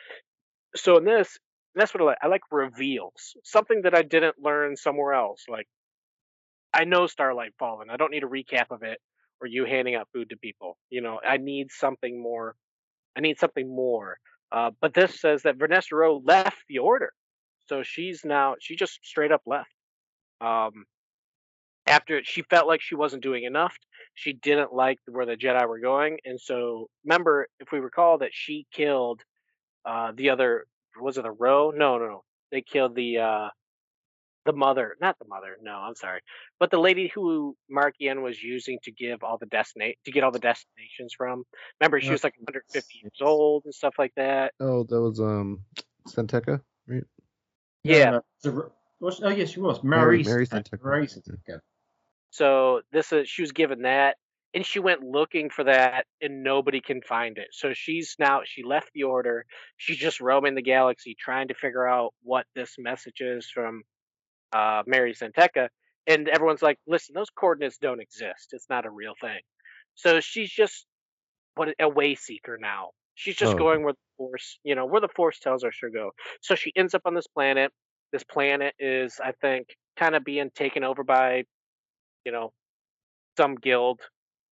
so 0.75 0.97
in 0.97 1.05
this, 1.05 1.37
that's 1.75 1.93
what 1.93 2.01
I 2.01 2.05
like. 2.05 2.17
I 2.21 2.27
like 2.27 2.41
reveals, 2.51 3.35
something 3.43 3.81
that 3.83 3.95
I 3.95 4.03
didn't 4.03 4.35
learn 4.39 4.75
somewhere 4.75 5.13
else. 5.13 5.45
Like 5.49 5.67
I 6.73 6.85
know 6.85 7.07
Starlight 7.07 7.53
Fallen. 7.57 7.89
I 7.89 7.97
don't 7.97 8.11
need 8.11 8.23
a 8.23 8.27
recap 8.27 8.71
of 8.71 8.83
it 8.83 8.99
or 9.43 9.47
you 9.47 9.65
handing 9.65 9.95
out 9.95 10.07
food 10.13 10.29
to 10.29 10.37
people. 10.37 10.77
You 10.89 11.01
know, 11.01 11.19
I 11.25 11.37
need 11.37 11.71
something 11.71 12.21
more. 12.21 12.55
I 13.15 13.21
need 13.21 13.37
something 13.37 13.67
more. 13.67 14.17
Uh, 14.51 14.71
but 14.81 14.93
this 14.93 15.19
says 15.19 15.43
that 15.43 15.57
Vernestra 15.57 15.93
Rwoh 15.93 16.21
left 16.23 16.57
the 16.69 16.79
order, 16.79 17.11
so 17.65 17.83
she's 17.83 18.23
now 18.25 18.55
she 18.59 18.75
just 18.75 18.99
straight 19.03 19.31
up 19.31 19.41
left. 19.45 19.73
Um, 20.41 20.85
after 21.85 22.21
she 22.23 22.43
felt 22.43 22.67
like 22.67 22.81
she 22.81 22.95
wasn't 22.95 23.23
doing 23.23 23.43
enough, 23.43 23.75
she 24.13 24.33
didn't 24.33 24.73
like 24.73 24.99
where 25.05 25.25
the 25.25 25.35
Jedi 25.35 25.67
were 25.67 25.79
going, 25.79 26.17
and 26.25 26.39
so 26.39 26.89
remember, 27.03 27.47
if 27.59 27.71
we 27.71 27.79
recall, 27.79 28.19
that 28.19 28.31
she 28.31 28.65
killed 28.71 29.21
uh, 29.85 30.11
the 30.15 30.29
other 30.29 30.65
was 30.99 31.17
it 31.17 31.25
a 31.25 31.31
row? 31.31 31.71
No, 31.71 31.97
no, 31.97 32.05
no. 32.05 32.23
They 32.51 32.61
killed 32.61 32.95
the 32.95 33.17
uh, 33.17 33.49
the 34.45 34.53
mother, 34.53 34.95
not 35.01 35.17
the 35.19 35.25
mother. 35.27 35.57
No, 35.61 35.75
I'm 35.75 35.95
sorry, 35.95 36.21
but 36.59 36.69
the 36.69 36.79
lady 36.79 37.11
who 37.13 37.55
Marchion 37.71 38.21
was 38.21 38.41
using 38.41 38.77
to 38.83 38.91
give 38.91 39.23
all 39.23 39.37
the 39.37 39.45
destinate 39.47 39.97
to 40.05 40.11
get 40.11 40.23
all 40.23 40.31
the 40.31 40.39
destinations 40.39 41.13
from. 41.17 41.43
Remember, 41.79 41.99
she 41.99 42.11
was 42.11 42.23
like 42.23 42.35
150 42.37 42.99
years 43.01 43.21
old 43.21 43.63
and 43.65 43.73
stuff 43.73 43.95
like 43.97 44.13
that. 44.15 44.53
Oh, 44.59 44.83
that 44.83 45.01
was 45.01 45.19
um 45.19 45.61
San 46.07 46.27
Tekka, 46.27 46.61
right? 46.87 47.03
Yeah. 47.83 48.11
No, 48.11 48.21
no, 48.45 48.71
oh, 49.01 49.29
yes, 49.29 49.49
she 49.49 49.59
was. 49.59 49.83
Mary- 49.83 50.23
Mary. 50.23 50.23
Mari 50.23 50.45
San 50.45 50.63
Tekka, 50.63 50.77
Santeca. 50.77 50.83
Mari 50.85 51.07
San 51.07 51.23
Tekka. 51.23 51.59
So 52.31 52.81
this 52.91 53.11
is 53.11 53.29
she 53.29 53.41
was 53.43 53.51
given 53.51 53.83
that, 53.83 54.17
and 54.53 54.65
she 54.65 54.79
went 54.79 55.03
looking 55.03 55.49
for 55.49 55.65
that, 55.65 56.05
and 56.21 56.43
nobody 56.43 56.81
can 56.81 57.01
find 57.01 57.37
it. 57.37 57.49
So 57.51 57.73
she's 57.73 58.15
now 58.17 58.41
she 58.45 58.63
left 58.63 58.89
the 58.93 59.03
order. 59.03 59.45
She's 59.77 59.97
just 59.97 60.19
roaming 60.19 60.55
the 60.55 60.61
galaxy 60.61 61.15
trying 61.19 61.49
to 61.49 61.53
figure 61.53 61.87
out 61.87 62.13
what 62.23 62.45
this 62.55 62.75
message 62.79 63.19
is 63.21 63.49
from 63.53 63.83
uh, 64.51 64.83
Mari 64.87 65.13
San 65.13 65.31
Tekka. 65.31 65.69
And 66.07 66.27
everyone's 66.27 66.61
like, 66.61 66.79
"Listen, 66.87 67.13
those 67.15 67.29
coordinates 67.29 67.77
don't 67.77 68.01
exist. 68.01 68.49
It's 68.51 68.69
not 68.69 68.85
a 68.85 68.89
real 68.89 69.13
thing." 69.21 69.41
So 69.95 70.19
she's 70.19 70.49
just 70.49 70.85
what 71.55 71.69
a 71.79 71.87
way 71.87 72.15
seeker 72.15 72.57
now. 72.59 72.91
She's 73.15 73.35
just 73.35 73.55
Oh. 73.55 73.57
going 73.57 73.83
where 73.83 73.93
the 73.93 73.99
force, 74.17 74.59
you 74.63 74.75
know, 74.75 74.85
where 74.85 75.01
the 75.01 75.09
force 75.09 75.39
tells 75.39 75.63
her 75.63 75.71
to 75.71 75.91
go. 75.91 76.11
So 76.41 76.55
she 76.55 76.71
ends 76.75 76.93
up 76.93 77.03
on 77.05 77.13
this 77.15 77.27
planet. 77.27 77.71
This 78.11 78.23
planet 78.23 78.75
is, 78.79 79.19
I 79.23 79.33
think, 79.33 79.75
kind 79.97 80.15
of 80.15 80.23
being 80.23 80.51
taken 80.55 80.83
over 80.83 81.03
by, 81.03 81.45
you 82.25 82.31
know, 82.31 82.53
some 83.37 83.55
guild. 83.55 84.01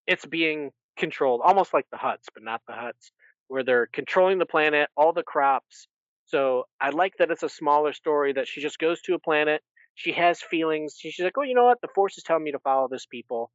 It's 0.06 0.26
being 0.26 0.72
controlled, 0.96 1.40
almost 1.44 1.72
like 1.74 1.86
the 1.90 1.98
Hutts, 1.98 2.26
but 2.34 2.42
not 2.42 2.62
the 2.66 2.74
Hutts, 2.74 3.10
where 3.48 3.64
they're 3.64 3.86
controlling 3.88 4.38
the 4.38 4.46
planet, 4.46 4.90
all 4.96 5.12
the 5.12 5.22
crops. 5.22 5.88
So 6.26 6.64
I 6.80 6.90
like 6.90 7.14
that 7.18 7.30
it's 7.30 7.42
a 7.42 7.48
smaller 7.48 7.92
story 7.92 8.32
that 8.34 8.48
she 8.48 8.60
just 8.60 8.78
goes 8.78 9.00
to 9.02 9.14
a 9.14 9.18
planet. 9.18 9.62
She 9.94 10.12
has 10.12 10.42
feelings. 10.42 10.96
She's 10.98 11.18
like, 11.20 11.36
oh, 11.38 11.42
you 11.42 11.54
know 11.54 11.64
what? 11.64 11.80
The 11.82 11.88
Force 11.94 12.16
is 12.18 12.24
telling 12.24 12.44
me 12.44 12.52
to 12.52 12.58
follow 12.60 12.88
this 12.88 13.06
people. 13.06 13.50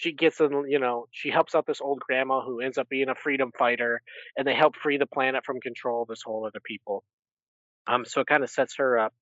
She 0.00 0.12
gets 0.12 0.40
in, 0.40 0.64
you 0.68 0.78
know, 0.78 1.08
she 1.10 1.30
helps 1.30 1.54
out 1.54 1.66
this 1.66 1.82
old 1.82 2.00
grandma 2.00 2.40
who 2.40 2.60
ends 2.60 2.78
up 2.78 2.88
being 2.88 3.10
a 3.10 3.14
freedom 3.14 3.52
fighter, 3.58 4.00
and 4.36 4.46
they 4.46 4.54
help 4.54 4.76
free 4.76 4.96
the 4.96 5.06
planet 5.06 5.44
from 5.44 5.60
control 5.60 6.02
of 6.02 6.08
this 6.08 6.22
whole 6.24 6.46
other 6.46 6.60
people. 6.64 7.04
Um, 7.86 8.06
so 8.06 8.22
it 8.22 8.26
kind 8.26 8.42
of 8.42 8.50
sets 8.50 8.76
her 8.76 8.98
up. 8.98 9.12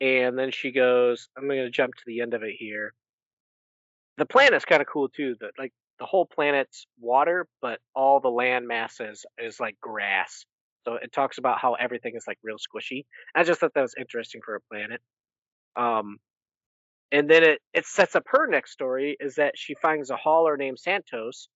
And 0.00 0.38
then 0.38 0.50
she 0.50 0.72
goes, 0.72 1.28
I'm 1.36 1.46
going 1.46 1.58
to 1.60 1.70
jump 1.70 1.94
to 1.94 2.02
the 2.06 2.22
end 2.22 2.34
of 2.34 2.42
it 2.42 2.56
here 2.58 2.92
the 4.18 4.26
planet's 4.26 4.64
kind 4.64 4.80
of 4.80 4.88
cool 4.88 5.08
too. 5.08 5.36
That 5.40 5.52
like 5.58 5.72
the 5.98 6.06
whole 6.06 6.26
planet's 6.26 6.86
water, 7.00 7.46
but 7.60 7.80
all 7.94 8.20
the 8.20 8.28
land 8.30 8.66
masses 8.66 9.24
is 9.38 9.60
like 9.60 9.76
grass. 9.80 10.44
So 10.84 10.94
it 10.94 11.12
talks 11.12 11.38
about 11.38 11.58
how 11.60 11.74
everything 11.74 12.14
is 12.16 12.24
like 12.26 12.38
real 12.42 12.56
squishy. 12.56 13.04
I 13.34 13.44
just 13.44 13.60
thought 13.60 13.74
that 13.74 13.82
was 13.82 13.94
interesting 13.98 14.40
for 14.44 14.54
a 14.56 14.60
planet. 14.60 15.00
Um, 15.76 16.18
and 17.12 17.28
then 17.30 17.42
it 17.42 17.60
it 17.72 17.86
sets 17.86 18.16
up 18.16 18.24
her 18.28 18.46
next 18.46 18.72
story 18.72 19.16
is 19.20 19.36
that 19.36 19.54
she 19.56 19.74
finds 19.74 20.10
a 20.10 20.16
hauler 20.16 20.56
named 20.56 20.78
Santos, 20.78 21.48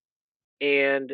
and 0.60 1.12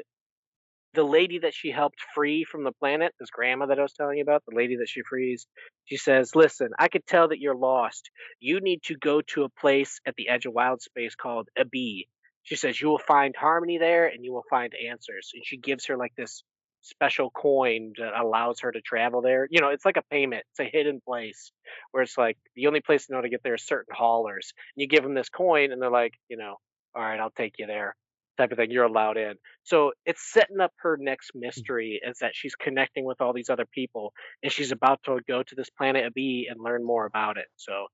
the 0.95 1.05
lady 1.05 1.39
that 1.39 1.55
she 1.55 1.71
helped 1.71 1.99
free 2.15 2.43
from 2.45 2.65
the 2.65 2.73
planet, 2.73 3.15
this 3.21 3.31
grandma 3.31 3.67
that 3.67 3.79
I 3.79 3.83
was 3.83 3.93
telling 3.93 4.17
you 4.17 4.23
about, 4.23 4.43
the 4.49 4.57
lady 4.57 4.77
that 4.77 4.89
she 4.89 5.03
frees, 5.03 5.47
she 5.85 5.97
says, 5.97 6.35
Listen, 6.35 6.71
I 6.79 6.89
could 6.89 7.07
tell 7.07 7.29
that 7.29 7.39
you're 7.39 7.55
lost. 7.55 8.11
You 8.41 8.61
need 8.61 8.83
to 8.85 8.97
go 8.97 9.21
to 9.29 9.45
a 9.45 9.49
place 9.49 10.01
at 10.07 10.15
the 10.17 10.29
edge 10.29 10.47
of 10.47 10.55
wild 10.55 10.83
space 10.83 11.15
called 11.15 11.49
Abi. 11.59 12.09
She 12.43 12.57
says, 12.57 12.81
You 12.81 12.89
will 12.89 12.99
find 12.99 13.35
harmony 13.37 13.79
there 13.79 14.07
and 14.07 14.25
you 14.25 14.33
will 14.33 14.45
find 14.51 14.73
answers. 14.89 15.31
And 15.35 15.45
she 15.45 15.59
gives 15.59 15.87
her 15.87 15.97
like 15.97 16.15
this 16.17 16.43
special 16.87 17.31
coin 17.31 17.93
that 17.99 18.19
allows 18.19 18.61
her 18.61 18.73
to 18.73 18.81
travel 18.81 19.21
there. 19.21 19.49
You 19.51 19.61
know, 19.61 19.69
it's 19.69 19.85
like 19.85 19.97
a 19.97 20.03
payment, 20.11 20.45
it's 20.51 20.61
a 20.61 20.71
hidden 20.71 21.01
place 21.07 21.53
where 21.91 22.03
it's 22.03 22.17
like 22.17 22.39
the 22.55 22.67
only 22.67 22.81
place 22.81 23.07
to 23.07 23.13
know 23.13 23.21
to 23.21 23.29
get 23.29 23.43
there 23.43 23.55
is 23.55 23.67
certain 23.67 23.95
haulers. 23.95 24.53
And 24.77 24.83
you 24.83 24.89
give 24.89 25.03
them 25.03 25.15
this 25.15 25.29
coin 25.29 25.73
and 25.73 25.81
they're 25.81 25.91
like, 25.91 26.15
You 26.29 26.37
know, 26.37 26.57
all 26.95 27.03
right, 27.03 27.21
I'll 27.21 27.31
take 27.31 27.55
you 27.59 27.67
there 27.67 27.97
type 28.39 28.53
of 28.53 28.59
thing 28.59 28.71
you're 28.71 28.85
allowed 28.85 29.17
in 29.17 29.33
so 29.63 29.93
it's 30.05 30.31
setting 30.31 30.61
up 30.61 30.71
her 30.77 30.99
next 31.01 31.31
hmm. 31.33 31.41
mystery 31.41 31.99
is 32.07 32.19
that 32.19 32.33
she's 32.35 32.55
connecting 32.55 33.07
with 33.07 33.19
all 33.23 33.33
these 33.33 33.49
other 33.49 33.65
people 33.65 34.13
and 34.43 34.53
she's 34.53 34.73
about 34.73 35.03
to 35.03 35.19
go 35.27 35.43
to 35.43 35.55
this 35.55 35.71
planet 35.71 36.13
b 36.13 36.47
and 36.51 36.61
learn 36.63 36.85
more 36.85 37.07
about 37.07 37.39
it 37.39 37.47
so 37.57 37.87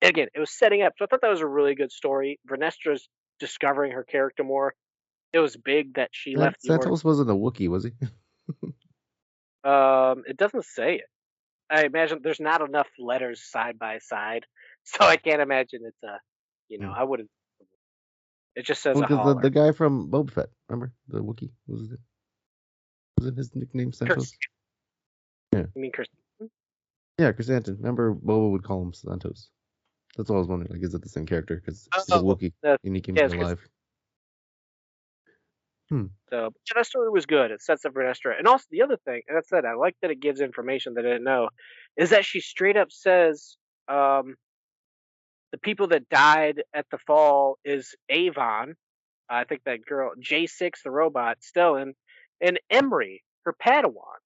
again 0.00 0.28
it 0.34 0.40
was 0.40 0.50
setting 0.50 0.80
up 0.80 0.94
so 0.98 1.04
i 1.04 1.06
thought 1.06 1.20
that 1.20 1.28
was 1.28 1.42
a 1.42 1.46
really 1.46 1.74
good 1.74 1.92
story 1.92 2.40
vernestra's 2.50 3.06
discovering 3.38 3.92
her 3.92 4.02
character 4.02 4.42
more 4.42 4.72
it 5.32 5.38
was 5.38 5.56
big 5.56 5.94
that 5.94 6.10
she 6.12 6.34
That 6.34 6.40
left. 6.40 6.62
Santos 6.62 7.04
wasn't 7.04 7.30
a 7.30 7.34
Wookiee, 7.34 7.68
was 7.68 7.84
he? 7.84 7.92
um 9.64 10.22
it 10.26 10.36
doesn't 10.36 10.64
say 10.64 10.96
it 10.96 11.04
i 11.70 11.84
imagine 11.84 12.20
there's 12.22 12.40
not 12.40 12.60
enough 12.60 12.88
letters 12.98 13.42
side 13.44 13.78
by 13.78 13.98
side 13.98 14.44
so 14.84 15.04
i 15.04 15.16
can't 15.16 15.40
imagine 15.40 15.80
it's 15.84 16.02
a 16.02 16.18
you 16.68 16.78
know 16.78 16.92
i 16.96 17.04
wouldn't 17.04 17.30
it 18.54 18.66
just 18.66 18.82
says 18.82 18.96
Well, 18.96 19.04
a 19.04 19.34
the, 19.34 19.40
the 19.40 19.50
guy 19.50 19.72
from 19.72 20.10
Boba 20.10 20.30
Fett, 20.30 20.50
remember 20.68 20.92
the 21.08 21.20
Wookiee? 21.22 21.52
What 21.64 21.78
was 21.80 21.92
it? 21.92 21.98
Wasn't 23.18 23.38
his 23.38 23.56
nickname 23.56 23.92
Santos? 23.92 24.34
Yeah, 25.54 25.64
you 25.74 25.80
mean 25.80 25.90
Chris 25.90 26.06
yeah, 27.16 27.32
Chrysanthemum. 27.32 27.78
Remember 27.80 28.14
Boba 28.14 28.50
would 28.50 28.62
call 28.62 28.82
him 28.82 28.92
Santos. 28.92 29.48
That's 30.18 30.28
all 30.28 30.36
I 30.36 30.40
was 30.40 30.48
wondering. 30.48 30.70
Like, 30.70 30.82
is 30.82 30.92
it 30.94 31.00
the 31.00 31.08
same 31.08 31.24
character? 31.24 31.56
Because 31.64 31.88
a 31.94 32.16
Oh, 32.16 32.22
Wookiee 32.22 32.52
that- 32.62 32.78
and 32.84 32.94
he 32.94 33.00
came 33.00 33.16
yeah, 33.16 33.22
yeah, 33.22 33.26
it's 33.26 33.34
'cause- 33.34 33.42
alive. 33.42 33.68
Hmm. 35.92 36.06
So 36.30 36.54
that 36.74 36.86
story 36.86 37.10
was 37.10 37.26
good. 37.26 37.50
It 37.50 37.60
sets 37.60 37.84
up 37.84 37.92
Vernestra. 37.92 38.38
And 38.38 38.48
also 38.48 38.64
the 38.70 38.80
other 38.80 38.96
thing, 39.04 39.20
and 39.28 39.36
that's 39.36 39.52
it, 39.52 39.66
I 39.66 39.74
like 39.74 39.94
that 40.00 40.10
it 40.10 40.20
gives 40.20 40.40
information 40.40 40.94
that 40.94 41.04
I 41.04 41.10
didn't 41.10 41.24
know, 41.24 41.50
is 41.98 42.08
that 42.10 42.24
she 42.24 42.40
straight 42.40 42.78
up 42.78 42.90
says 42.90 43.58
um, 43.88 44.36
the 45.50 45.58
people 45.58 45.88
that 45.88 46.08
died 46.08 46.62
at 46.72 46.86
the 46.90 46.96
fall 47.06 47.58
is 47.62 47.94
Avon. 48.08 48.74
I 49.28 49.44
think 49.44 49.64
that 49.66 49.84
girl 49.84 50.12
J6, 50.18 50.70
the 50.82 50.90
robot, 50.90 51.40
Stellan, 51.42 51.92
and 52.40 52.58
Imri, 52.70 53.22
her 53.44 53.54
Padawan. 53.62 54.16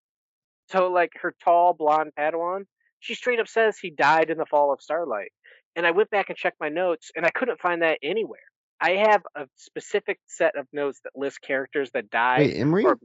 So 0.71 0.87
like 0.93 1.11
her 1.21 1.35
tall 1.43 1.75
blonde 1.75 2.13
Padawan, 2.17 2.67
she 3.01 3.17
straight 3.17 3.41
up 3.41 3.49
says 3.49 3.77
he 3.77 3.91
died 3.91 4.31
in 4.31 4.39
the 4.39 4.47
fall 4.47 4.73
of 4.73 4.81
Starlight. 4.81 5.33
And 5.75 5.85
I 5.85 5.91
went 5.91 6.11
back 6.11 6.29
and 6.29 6.39
checked 6.39 6.61
my 6.61 6.69
notes, 6.69 7.11
and 7.17 7.27
I 7.27 7.31
couldn't 7.31 7.61
find 7.61 7.83
that 7.83 7.99
anywhere. 8.05 8.39
I 8.81 8.91
have 8.93 9.23
a 9.35 9.47
specific 9.57 10.19
set 10.27 10.57
of 10.57 10.67
notes 10.73 11.01
that 11.05 11.13
list 11.17 11.41
characters 11.41 11.91
that 11.93 12.11
died. 12.11 12.41
Wait, 12.41 12.57
Imri? 12.57 12.85
or- 12.85 12.99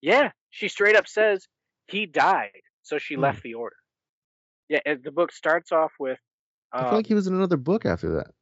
yeah, 0.00 0.32
she 0.50 0.68
straight 0.68 0.96
up 0.96 1.06
says 1.06 1.46
he 1.86 2.06
died, 2.06 2.62
so 2.82 2.98
she 2.98 3.14
Hmm. 3.14 3.20
left 3.22 3.42
the 3.42 3.54
order. 3.54 3.76
Yeah, 4.68 4.80
and 4.84 5.02
the 5.04 5.12
book 5.12 5.32
starts 5.32 5.70
off 5.72 5.92
with. 6.00 6.18
I 6.72 6.78
feel 6.80 6.88
Um, 6.88 6.94
like 6.96 7.06
he 7.06 7.14
was 7.14 7.26
in 7.26 7.34
another 7.34 7.56
book 7.58 7.84
after 7.86 8.14
that. 8.16 8.34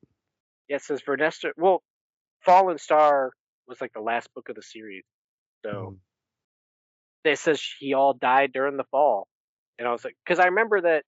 yeah, 0.69 0.77
it 0.77 0.83
says 0.83 1.03
Vernestra. 1.03 1.53
Well, 1.57 1.83
Fallen 2.43 2.79
Star 2.79 3.33
was 3.67 3.81
like 3.81 3.93
the 3.93 4.01
last 4.01 4.33
book 4.35 4.49
of 4.49 4.55
the 4.57 4.63
series, 4.63 5.05
so 5.65 5.99
it 7.25 7.39
says 7.39 7.63
he 7.79 7.93
all 7.95 8.15
died 8.15 8.53
during 8.53 8.77
the 8.77 8.85
fall, 8.85 9.29
and 9.79 9.87
I 9.87 9.93
was 9.93 10.05
like, 10.05 10.17
because 10.25 10.39
I 10.39 10.47
remember 10.47 10.81
that 10.83 11.05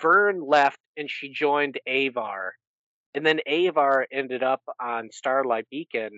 Vern 0.00 0.40
left 0.40 0.78
and 0.96 1.10
she 1.10 1.28
joined 1.30 1.78
Avar, 1.86 2.54
and 3.16 3.26
then 3.26 3.40
Avar 3.48 4.06
ended 4.12 4.44
up 4.44 4.62
on 4.80 5.10
Starlight 5.10 5.66
Beacon 5.70 6.10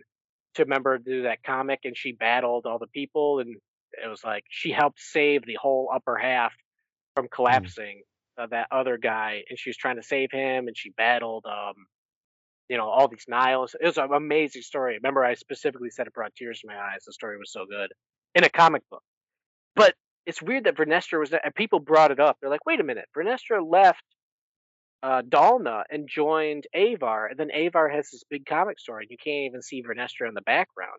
to 0.57 0.65
remember 0.65 0.99
to 0.99 1.05
do 1.05 1.23
that 1.23 1.43
comic, 1.45 1.81
and 1.85 1.97
she 1.97 2.13
battled 2.13 2.67
all 2.67 2.79
the 2.79 2.89
people, 2.89 3.41
and 3.41 3.57
it 4.05 4.09
was 4.09 4.25
like 4.25 4.45
she 4.51 4.73
helped 4.73 5.01
save 5.01 5.47
the 5.47 5.59
whole 5.61 5.91
upper 5.95 6.17
half 6.19 6.55
from 7.17 7.29
collapsing. 7.33 8.03
Uh, 8.39 8.47
that 8.47 8.69
other 8.71 8.99
guy, 8.99 9.43
and 9.51 9.59
she 9.59 9.71
was 9.71 9.77
trying 9.77 9.97
to 9.97 10.03
save 10.03 10.31
him, 10.31 10.69
and 10.69 10.77
she 10.77 10.91
battled 10.91 11.45
um 11.47 11.75
you 12.69 12.77
know, 12.77 12.89
all 12.89 13.09
these 13.09 13.25
Nihils. 13.31 13.75
It 13.81 13.87
was 13.87 13.99
an 13.99 14.13
amazing 14.13 14.63
story. 14.63 14.95
Remember, 14.95 15.25
I 15.25 15.35
specifically 15.35 15.91
said 15.91 16.07
it 16.07 16.15
brought 16.15 16.35
tears 16.37 16.61
to 16.61 16.67
my 16.69 16.77
eyes. 16.77 17.05
The 17.07 17.13
story 17.13 17.39
was 17.39 17.51
so 17.53 17.65
good 17.69 17.93
in 18.35 18.45
a 18.45 18.51
comic 18.51 18.83
book. 18.91 19.03
But 19.75 19.95
it's 20.27 20.43
weird 20.43 20.65
that 20.65 20.77
Vernestra 20.77 21.19
was 21.19 21.31
there, 21.31 21.41
and 21.43 21.55
people 21.55 21.81
brought 21.81 22.11
it 22.11 22.21
up. 22.21 22.37
They're 22.41 22.51
like, 22.51 22.67
wait 22.67 22.81
a 22.81 22.85
minute, 22.85 23.07
Vernestra 23.17 23.67
left 23.67 24.03
uh, 25.03 25.23
Dalna 25.23 25.85
and 25.91 26.09
joined 26.09 26.67
Avar, 26.75 27.27
and 27.29 27.39
then 27.39 27.51
Avar 27.53 27.89
has 27.89 28.11
this 28.11 28.25
big 28.29 28.47
comic 28.47 28.79
story, 28.79 29.05
and 29.05 29.11
you 29.11 29.17
can't 29.23 29.47
even 29.47 29.63
see 29.63 29.83
Vernestra 29.83 30.29
in 30.29 30.35
the 30.35 30.43
background. 30.43 30.99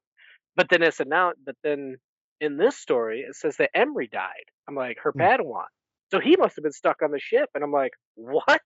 But 0.55 0.69
then 0.69 0.84
it's 0.84 0.99
announced. 0.99 1.39
But 1.45 1.55
then 1.63 1.97
in 2.41 2.57
this 2.57 2.77
story, 2.77 3.21
it 3.21 3.35
says 3.35 3.57
that 3.57 3.71
Imri 3.76 4.07
died. 4.07 4.45
I'm 4.67 4.76
like, 4.76 4.97
her 5.03 5.13
Padawan. 5.13 5.65
So 6.11 6.19
he 6.19 6.35
must 6.38 6.55
have 6.55 6.63
been 6.63 6.71
stuck 6.71 7.01
on 7.01 7.11
the 7.11 7.19
ship, 7.19 7.49
and 7.53 7.63
I'm 7.63 7.71
like, 7.71 7.93
what? 8.15 8.61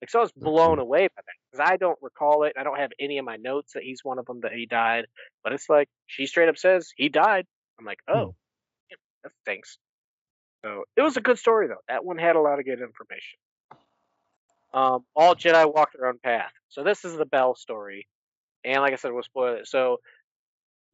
Like, 0.00 0.10
so 0.10 0.20
I 0.20 0.22
was 0.22 0.32
blown 0.32 0.78
away 0.78 1.08
by 1.08 1.14
that 1.16 1.34
because 1.52 1.70
I 1.70 1.76
don't 1.76 1.98
recall 2.00 2.44
it. 2.44 2.54
I 2.58 2.62
don't 2.62 2.78
have 2.78 2.90
any 2.98 3.18
of 3.18 3.24
my 3.26 3.36
notes 3.36 3.74
that 3.74 3.82
he's 3.82 4.00
one 4.02 4.18
of 4.18 4.24
them 4.24 4.40
that 4.42 4.52
he 4.52 4.66
died. 4.66 5.04
But 5.44 5.52
it's 5.52 5.68
like 5.68 5.88
she 6.06 6.26
straight 6.26 6.48
up 6.48 6.56
says 6.56 6.90
he 6.96 7.10
died. 7.10 7.44
I'm 7.78 7.84
like, 7.84 8.00
oh, 8.08 8.34
yeah, 8.90 8.96
that 9.24 9.32
stinks. 9.42 9.78
So 10.64 10.84
it 10.96 11.02
was 11.02 11.16
a 11.16 11.20
good 11.20 11.38
story 11.38 11.68
though. 11.68 11.82
That 11.88 12.04
one 12.04 12.18
had 12.18 12.36
a 12.36 12.40
lot 12.40 12.58
of 12.58 12.64
good 12.64 12.80
information. 12.80 13.38
Um, 14.72 15.04
all 15.16 15.34
Jedi 15.34 15.72
walk 15.72 15.90
their 15.92 16.08
own 16.08 16.18
path. 16.22 16.52
So 16.68 16.84
this 16.84 17.04
is 17.04 17.16
the 17.16 17.26
Bell 17.26 17.54
story, 17.54 18.06
and 18.64 18.80
like 18.82 18.92
I 18.92 18.96
said, 18.96 19.12
we'll 19.12 19.22
spoil 19.22 19.56
it. 19.56 19.66
So 19.66 19.98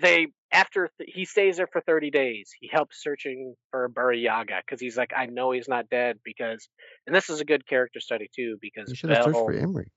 they 0.00 0.28
after 0.52 0.90
th- 0.98 1.10
he 1.14 1.24
stays 1.24 1.56
there 1.56 1.68
for 1.72 1.80
30 1.80 2.10
days 2.10 2.50
he 2.60 2.68
helps 2.70 3.02
searching 3.02 3.54
for 3.70 3.88
Burryaga 3.88 4.60
because 4.64 4.80
he's 4.80 4.96
like 4.96 5.12
I 5.16 5.26
know 5.26 5.52
he's 5.52 5.68
not 5.68 5.88
dead 5.88 6.18
because 6.24 6.68
and 7.06 7.14
this 7.14 7.30
is 7.30 7.40
a 7.40 7.44
good 7.44 7.66
character 7.66 8.00
study 8.00 8.28
too 8.34 8.58
because 8.60 8.90
You 8.90 8.96
should 8.96 9.10
have 9.10 9.24
searched 9.24 9.34
Bell 9.34 9.44
for 9.46 9.52
Imri. 9.52 9.90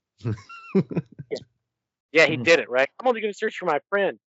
yeah 2.12 2.26
he 2.26 2.36
did 2.44 2.60
it 2.60 2.70
right 2.70 2.88
I'm 2.98 3.08
only 3.08 3.20
going 3.20 3.32
to 3.32 3.38
search 3.38 3.56
for 3.58 3.66
my 3.66 3.80
friend 3.90 4.18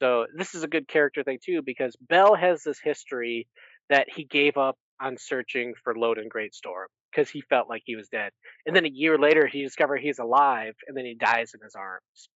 so 0.00 0.26
this 0.36 0.54
is 0.54 0.62
a 0.62 0.68
good 0.68 0.88
character 0.88 1.22
thing 1.22 1.38
too 1.44 1.62
because 1.64 1.96
Bell 2.00 2.34
has 2.34 2.62
this 2.62 2.78
history 2.82 3.48
that 3.88 4.08
he 4.14 4.24
gave 4.24 4.56
up 4.56 4.76
on 5.04 5.16
searching 5.18 5.74
for 5.82 5.94
Loden 5.94 6.28
Greatstorm 6.34 6.86
because 7.12 7.30
he 7.30 7.42
felt 7.42 7.68
like 7.68 7.82
he 7.84 7.96
was 7.96 8.08
dead 8.08 8.30
and 8.66 8.74
then 8.74 8.84
a 8.84 8.90
year 8.90 9.18
later 9.18 9.46
he 9.46 9.62
discovered 9.62 9.98
he's 9.98 10.18
alive 10.18 10.74
and 10.88 10.96
then 10.96 11.04
he 11.04 11.14
dies 11.14 11.52
in 11.54 11.60
his 11.62 11.74
arms 11.74 12.28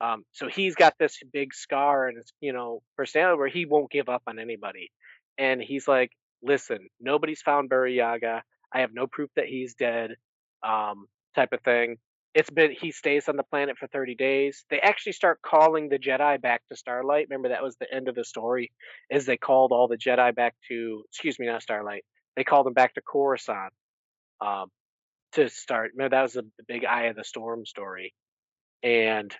um, 0.00 0.24
so 0.32 0.48
he's 0.48 0.74
got 0.74 0.94
this 0.98 1.18
big 1.32 1.54
scar 1.54 2.08
and 2.08 2.16
his, 2.16 2.32
you 2.40 2.52
know, 2.52 2.82
personality 2.96 3.38
where 3.38 3.48
he 3.48 3.64
won't 3.64 3.90
give 3.90 4.08
up 4.08 4.22
on 4.26 4.38
anybody. 4.38 4.90
And 5.38 5.60
he's 5.62 5.88
like, 5.88 6.10
listen, 6.42 6.88
nobody's 7.00 7.42
found 7.42 7.70
Burryaga. 7.70 8.42
I 8.72 8.80
have 8.80 8.90
no 8.92 9.06
proof 9.06 9.30
that 9.36 9.46
he's 9.46 9.74
dead. 9.74 10.12
Um, 10.62 11.06
type 11.34 11.52
of 11.52 11.60
thing. 11.62 11.96
It's 12.34 12.50
been 12.50 12.72
he 12.78 12.92
stays 12.92 13.28
on 13.28 13.36
the 13.36 13.42
planet 13.42 13.78
for 13.78 13.86
30 13.86 14.14
days. 14.14 14.64
They 14.68 14.80
actually 14.80 15.12
start 15.12 15.40
calling 15.40 15.88
the 15.88 15.98
Jedi 15.98 16.40
back 16.40 16.62
to 16.68 16.76
Starlight. 16.76 17.28
Remember 17.30 17.48
that 17.48 17.62
was 17.62 17.76
the 17.76 17.92
end 17.92 18.08
of 18.08 18.14
the 18.14 18.24
story, 18.24 18.72
is 19.08 19.24
they 19.24 19.38
called 19.38 19.72
all 19.72 19.88
the 19.88 19.96
Jedi 19.96 20.34
back 20.34 20.54
to 20.68 21.02
excuse 21.08 21.38
me, 21.38 21.46
not 21.46 21.62
Starlight. 21.62 22.04
They 22.36 22.44
called 22.44 22.66
him 22.66 22.74
back 22.74 22.94
to 22.94 23.00
Coruscant. 23.00 23.72
Um, 24.40 24.70
to 25.36 25.48
start. 25.48 25.92
Remember 25.94 26.16
that 26.16 26.22
was 26.22 26.32
the, 26.32 26.42
the 26.58 26.64
big 26.66 26.84
Eye 26.84 27.04
of 27.04 27.16
the 27.16 27.24
Storm 27.24 27.64
story. 27.66 28.14
And 28.82 29.34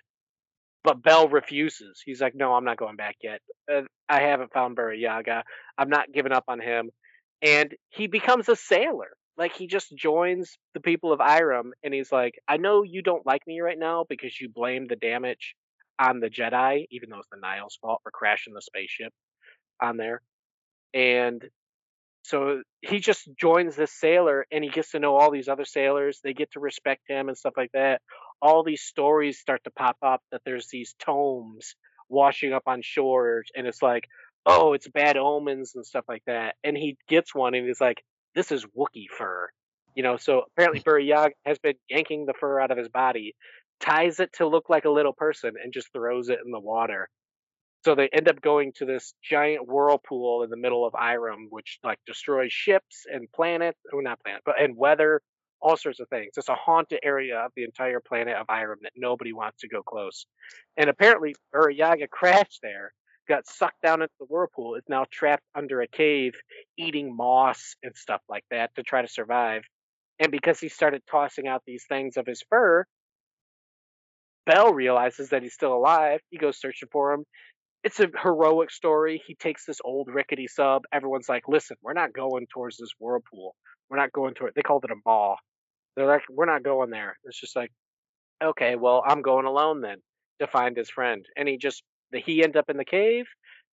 but 0.83 1.01
Bell 1.01 1.27
refuses. 1.27 2.01
He's 2.05 2.21
like, 2.21 2.35
"No, 2.35 2.53
I'm 2.53 2.63
not 2.63 2.77
going 2.77 2.95
back 2.95 3.17
yet. 3.21 3.41
Uh, 3.71 3.81
I 4.07 4.21
haven't 4.21 4.53
found 4.53 4.77
Burryaga. 4.77 5.43
I'm 5.77 5.89
not 5.89 6.11
giving 6.13 6.31
up 6.31 6.45
on 6.47 6.59
him." 6.59 6.91
And 7.41 7.75
he 7.89 8.07
becomes 8.07 8.47
a 8.49 8.55
sailor. 8.55 9.09
Like 9.37 9.53
he 9.53 9.67
just 9.67 9.95
joins 9.95 10.57
the 10.73 10.79
people 10.79 11.11
of 11.11 11.19
Eiram, 11.19 11.71
and 11.83 11.93
he's 11.93 12.11
like, 12.11 12.35
"I 12.47 12.57
know 12.57 12.83
you 12.83 13.01
don't 13.01 13.25
like 13.25 13.45
me 13.47 13.59
right 13.61 13.77
now 13.77 14.05
because 14.07 14.39
you 14.39 14.49
blame 14.49 14.87
the 14.87 14.95
damage 14.95 15.55
on 15.99 16.19
the 16.19 16.29
Jedi, 16.29 16.85
even 16.91 17.09
though 17.09 17.19
it's 17.19 17.27
the 17.31 17.37
Nihil's 17.37 17.77
fault 17.81 18.01
for 18.03 18.11
crashing 18.11 18.53
the 18.53 18.61
spaceship 18.61 19.13
on 19.81 19.97
there." 19.97 20.21
And 20.93 21.43
so 22.27 22.61
he 22.81 22.99
just 22.99 23.29
joins 23.39 23.77
this 23.77 23.93
sailor 23.93 24.45
and 24.51 24.61
he 24.61 24.69
gets 24.69 24.91
to 24.91 24.99
know 24.99 25.15
all 25.15 25.31
these 25.31 25.47
other 25.47 25.63
sailors. 25.63 26.19
They 26.21 26.33
get 26.33 26.51
to 26.51 26.59
respect 26.59 27.03
him 27.07 27.29
and 27.29 27.37
stuff 27.37 27.53
like 27.55 27.71
that. 27.73 28.01
All 28.41 28.63
these 28.63 28.81
stories 28.81 29.39
start 29.39 29.63
to 29.63 29.71
pop 29.71 29.95
up 30.01 30.21
that 30.33 30.41
there's 30.43 30.67
these 30.67 30.93
tomes 30.99 31.75
washing 32.09 32.51
up 32.51 32.63
on 32.67 32.81
shores, 32.81 33.47
and 33.55 33.65
it's 33.65 33.81
like, 33.81 34.09
oh, 34.45 34.73
it's 34.73 34.89
bad 34.89 35.15
omens 35.15 35.71
and 35.75 35.85
stuff 35.85 36.03
like 36.09 36.23
that. 36.27 36.55
And 36.65 36.75
he 36.75 36.97
gets 37.07 37.33
one 37.33 37.53
and 37.53 37.65
he's 37.65 37.79
like, 37.79 38.03
this 38.35 38.51
is 38.51 38.65
wookie 38.77 39.07
fur. 39.17 39.47
You 39.95 40.03
know, 40.03 40.17
so 40.17 40.43
apparently 40.51 40.81
Burryaga 40.81 41.31
has 41.45 41.59
been 41.59 41.75
yanking 41.89 42.25
the 42.25 42.33
fur 42.37 42.59
out 42.59 42.71
of 42.71 42.77
his 42.77 42.89
body, 42.89 43.35
ties 43.79 44.19
it 44.19 44.33
to 44.33 44.47
look 44.47 44.69
like 44.69 44.83
a 44.83 44.89
little 44.89 45.13
person, 45.13 45.53
and 45.63 45.71
just 45.71 45.93
throws 45.93 46.27
it 46.27 46.39
in 46.45 46.51
the 46.51 46.59
water. 46.59 47.07
So 47.85 47.95
they 47.95 48.09
end 48.11 48.27
up 48.27 48.41
going 48.41 48.73
to 48.77 48.85
this 48.85 49.13
giant 49.23 49.67
whirlpool 49.67 50.43
in 50.43 50.49
the 50.49 50.57
middle 50.57 50.85
of 50.85 50.93
Eiram, 50.93 51.45
which 51.49 51.79
like 51.83 51.99
destroys 52.05 52.51
ships 52.51 53.05
and 53.11 53.31
planets, 53.33 53.79
or 53.91 53.99
oh, 53.99 54.01
not 54.01 54.21
planet, 54.23 54.41
but 54.45 54.61
and 54.61 54.75
weather, 54.75 55.21
all 55.61 55.77
sorts 55.77 55.99
of 55.99 56.09
things. 56.09 56.31
It's 56.37 56.49
a 56.49 56.55
haunted 56.55 56.99
area 57.03 57.37
of 57.39 57.51
the 57.55 57.63
entire 57.63 57.99
planet 57.99 58.35
of 58.35 58.47
Eiram 58.47 58.81
that 58.81 58.93
nobody 58.95 59.33
wants 59.33 59.61
to 59.61 59.67
go 59.67 59.81
close. 59.83 60.25
And 60.75 60.89
apparently, 60.89 61.35
Burryaga 61.53 62.09
crashed 62.11 62.59
there, 62.61 62.93
got 63.27 63.47
sucked 63.47 63.81
down 63.83 64.01
into 64.01 64.13
the 64.19 64.25
whirlpool, 64.25 64.75
is 64.75 64.83
now 64.89 65.05
trapped 65.11 65.45
under 65.55 65.81
a 65.81 65.87
cave, 65.87 66.33
eating 66.77 67.15
moss 67.15 67.75
and 67.83 67.95
stuff 67.95 68.21
like 68.29 68.45
that 68.51 68.73
to 68.75 68.83
try 68.83 69.01
to 69.01 69.07
survive. 69.07 69.63
And 70.19 70.31
because 70.31 70.59
he 70.59 70.67
started 70.67 71.03
tossing 71.09 71.47
out 71.47 71.61
these 71.65 71.85
things 71.87 72.17
of 72.17 72.25
his 72.25 72.43
fur, 72.49 72.85
Bell 74.47 74.73
realizes 74.73 75.29
that 75.29 75.43
he's 75.43 75.53
still 75.53 75.73
alive. 75.73 76.21
He 76.29 76.37
goes 76.37 76.59
searching 76.59 76.89
for 76.91 77.13
him. 77.13 77.25
It's 77.87 78.01
a 78.01 78.07
heroic 78.21 78.69
story. 78.69 79.23
He 79.25 79.33
takes 79.33 79.63
this 79.63 79.79
old 79.81 80.09
rickety 80.13 80.45
sub. 80.45 80.83
Everyone's 80.91 81.29
like, 81.29 81.43
listen, 81.47 81.77
we're 81.81 81.93
not 81.93 82.11
going 82.11 82.45
towards 82.53 82.75
this 82.75 82.89
whirlpool. 82.99 83.55
We're 83.89 83.95
not 83.95 84.11
going 84.11 84.33
to 84.35 84.47
it. 84.47 84.55
They 84.55 84.61
called 84.61 84.83
it 84.83 84.91
a 84.91 84.95
maw. 85.05 85.37
They're 85.95 86.05
like, 86.05 86.23
we're 86.29 86.47
not 86.47 86.63
going 86.63 86.89
there. 86.89 87.17
It's 87.23 87.39
just 87.39 87.55
like, 87.55 87.71
okay, 88.43 88.75
well, 88.75 89.01
I'm 89.07 89.21
going 89.21 89.45
alone 89.45 89.79
then 89.79 89.99
to 90.41 90.47
find 90.47 90.75
his 90.75 90.89
friend. 90.89 91.25
And 91.37 91.47
he 91.47 91.55
just, 91.55 91.81
he 92.13 92.43
end 92.43 92.57
up 92.57 92.69
in 92.69 92.75
the 92.75 92.83
cave. 92.83 93.23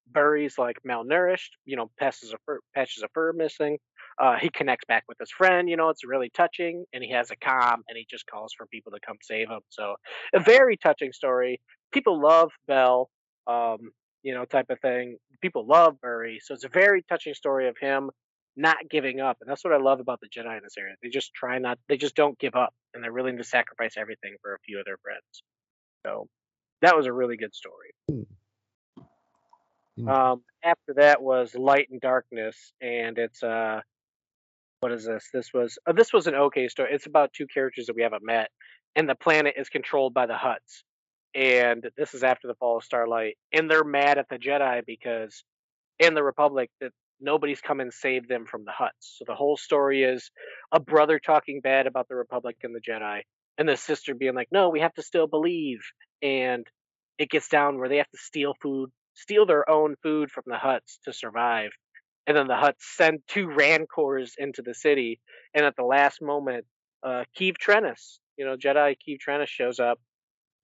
Buri's 0.06 0.58
like 0.58 0.76
malnourished, 0.88 1.50
you 1.64 1.74
know, 1.74 1.90
patches 1.98 2.32
a 2.32 2.36
fur, 2.46 2.60
patches 2.72 3.02
of 3.02 3.10
fur 3.14 3.32
missing. 3.32 3.78
Uh, 4.22 4.36
he 4.40 4.48
connects 4.48 4.84
back 4.86 5.02
with 5.08 5.18
his 5.18 5.32
friend, 5.32 5.68
you 5.68 5.76
know, 5.76 5.88
it's 5.88 6.06
really 6.06 6.30
touching, 6.36 6.84
and 6.92 7.02
he 7.02 7.10
has 7.10 7.32
a 7.32 7.36
calm, 7.36 7.82
and 7.88 7.98
he 7.98 8.06
just 8.08 8.28
calls 8.28 8.52
for 8.56 8.64
people 8.66 8.92
to 8.92 9.00
come 9.04 9.16
save 9.20 9.48
him. 9.48 9.58
So, 9.70 9.96
a 10.32 10.38
very 10.38 10.76
touching 10.76 11.10
story. 11.12 11.60
People 11.90 12.22
love 12.22 12.52
Bell, 12.68 13.10
um, 13.48 13.90
you 14.24 14.34
know, 14.34 14.44
type 14.44 14.70
of 14.70 14.80
thing. 14.80 15.18
People 15.40 15.66
love 15.66 15.96
Buri, 16.04 16.38
so 16.42 16.54
it's 16.54 16.64
a 16.64 16.68
very 16.68 17.04
touching 17.08 17.34
story 17.34 17.68
of 17.68 17.76
him 17.80 18.10
not 18.56 18.76
giving 18.90 19.20
up, 19.20 19.36
and 19.40 19.48
that's 19.48 19.64
what 19.64 19.72
I 19.72 19.78
love 19.78 20.00
about 20.00 20.20
the 20.20 20.28
Jedi 20.28 20.56
in 20.56 20.62
this 20.64 20.74
area. 20.78 20.94
They 21.02 21.08
just 21.08 21.32
try 21.34 21.58
not, 21.58 21.78
they 21.88 21.96
just 21.96 22.16
don't 22.16 22.38
give 22.38 22.54
up, 22.56 22.74
and 22.92 23.02
they're 23.04 23.12
willing 23.12 23.36
to 23.36 23.44
sacrifice 23.44 23.94
everything 23.96 24.34
for 24.42 24.54
a 24.54 24.58
few 24.60 24.78
of 24.78 24.84
their 24.84 24.98
friends. 24.98 25.42
So, 26.06 26.28
that 26.82 26.96
was 26.96 27.06
a 27.06 27.12
really 27.12 27.36
good 27.36 27.54
story. 27.54 27.94
Um, 30.08 30.42
after 30.64 30.94
that 30.96 31.22
was 31.22 31.54
Light 31.54 31.88
and 31.90 32.00
Darkness, 32.00 32.72
and 32.80 33.16
it's 33.16 33.42
uh, 33.42 33.80
what 34.80 34.92
is 34.92 35.04
this? 35.04 35.28
This 35.32 35.52
was 35.54 35.78
uh, 35.86 35.92
this 35.92 36.12
was 36.12 36.26
an 36.26 36.34
okay 36.34 36.68
story. 36.68 36.90
It's 36.92 37.06
about 37.06 37.32
two 37.32 37.46
characters 37.46 37.86
that 37.86 37.96
we 37.96 38.02
haven't 38.02 38.24
met, 38.24 38.50
and 38.96 39.08
the 39.08 39.14
planet 39.14 39.54
is 39.56 39.68
controlled 39.68 40.12
by 40.12 40.26
the 40.26 40.34
Hutts, 40.34 40.82
and 41.34 41.88
this 41.96 42.14
is 42.14 42.22
after 42.22 42.48
the 42.48 42.54
fall 42.54 42.78
of 42.78 42.84
Starlight, 42.84 43.36
and 43.52 43.70
they're 43.70 43.84
mad 43.84 44.18
at 44.18 44.28
the 44.28 44.38
Jedi 44.38 44.84
because 44.86 45.44
in 45.98 46.14
the 46.14 46.22
Republic 46.22 46.70
that 46.80 46.92
nobody's 47.20 47.60
come 47.60 47.80
and 47.80 47.92
saved 47.92 48.28
them 48.28 48.46
from 48.46 48.64
the 48.64 48.72
Hutts. 48.72 49.16
So 49.18 49.24
the 49.26 49.34
whole 49.34 49.56
story 49.56 50.02
is 50.02 50.30
a 50.72 50.80
brother 50.80 51.18
talking 51.18 51.60
bad 51.60 51.86
about 51.86 52.08
the 52.08 52.16
Republic 52.16 52.56
and 52.62 52.74
the 52.74 52.80
Jedi, 52.80 53.22
and 53.58 53.68
the 53.68 53.76
sister 53.76 54.14
being 54.14 54.34
like, 54.34 54.48
"No, 54.50 54.68
we 54.70 54.80
have 54.80 54.94
to 54.94 55.02
still 55.02 55.26
believe," 55.26 55.80
and 56.22 56.66
it 57.18 57.30
gets 57.30 57.48
down 57.48 57.78
where 57.78 57.88
they 57.88 57.98
have 57.98 58.10
to 58.10 58.18
steal 58.18 58.54
food 58.60 58.90
steal 59.14 59.46
their 59.46 59.68
own 59.70 59.96
food 60.02 60.30
from 60.30 60.44
the 60.46 60.56
Hutts 60.56 60.98
to 61.04 61.12
survive. 61.12 61.70
And 62.26 62.36
then 62.36 62.48
the 62.48 62.54
Hutts 62.54 62.82
send 62.96 63.20
two 63.28 63.48
rancors 63.48 64.34
into 64.38 64.62
the 64.62 64.74
city. 64.74 65.20
And 65.54 65.64
at 65.64 65.76
the 65.76 65.84
last 65.84 66.20
moment, 66.22 66.66
uh, 67.02 67.24
Keeve 67.38 67.56
Trennis, 67.58 68.18
you 68.36 68.44
know, 68.44 68.56
Jedi 68.56 68.96
Keeve 69.06 69.18
Trennis 69.26 69.48
shows 69.48 69.78
up 69.78 70.00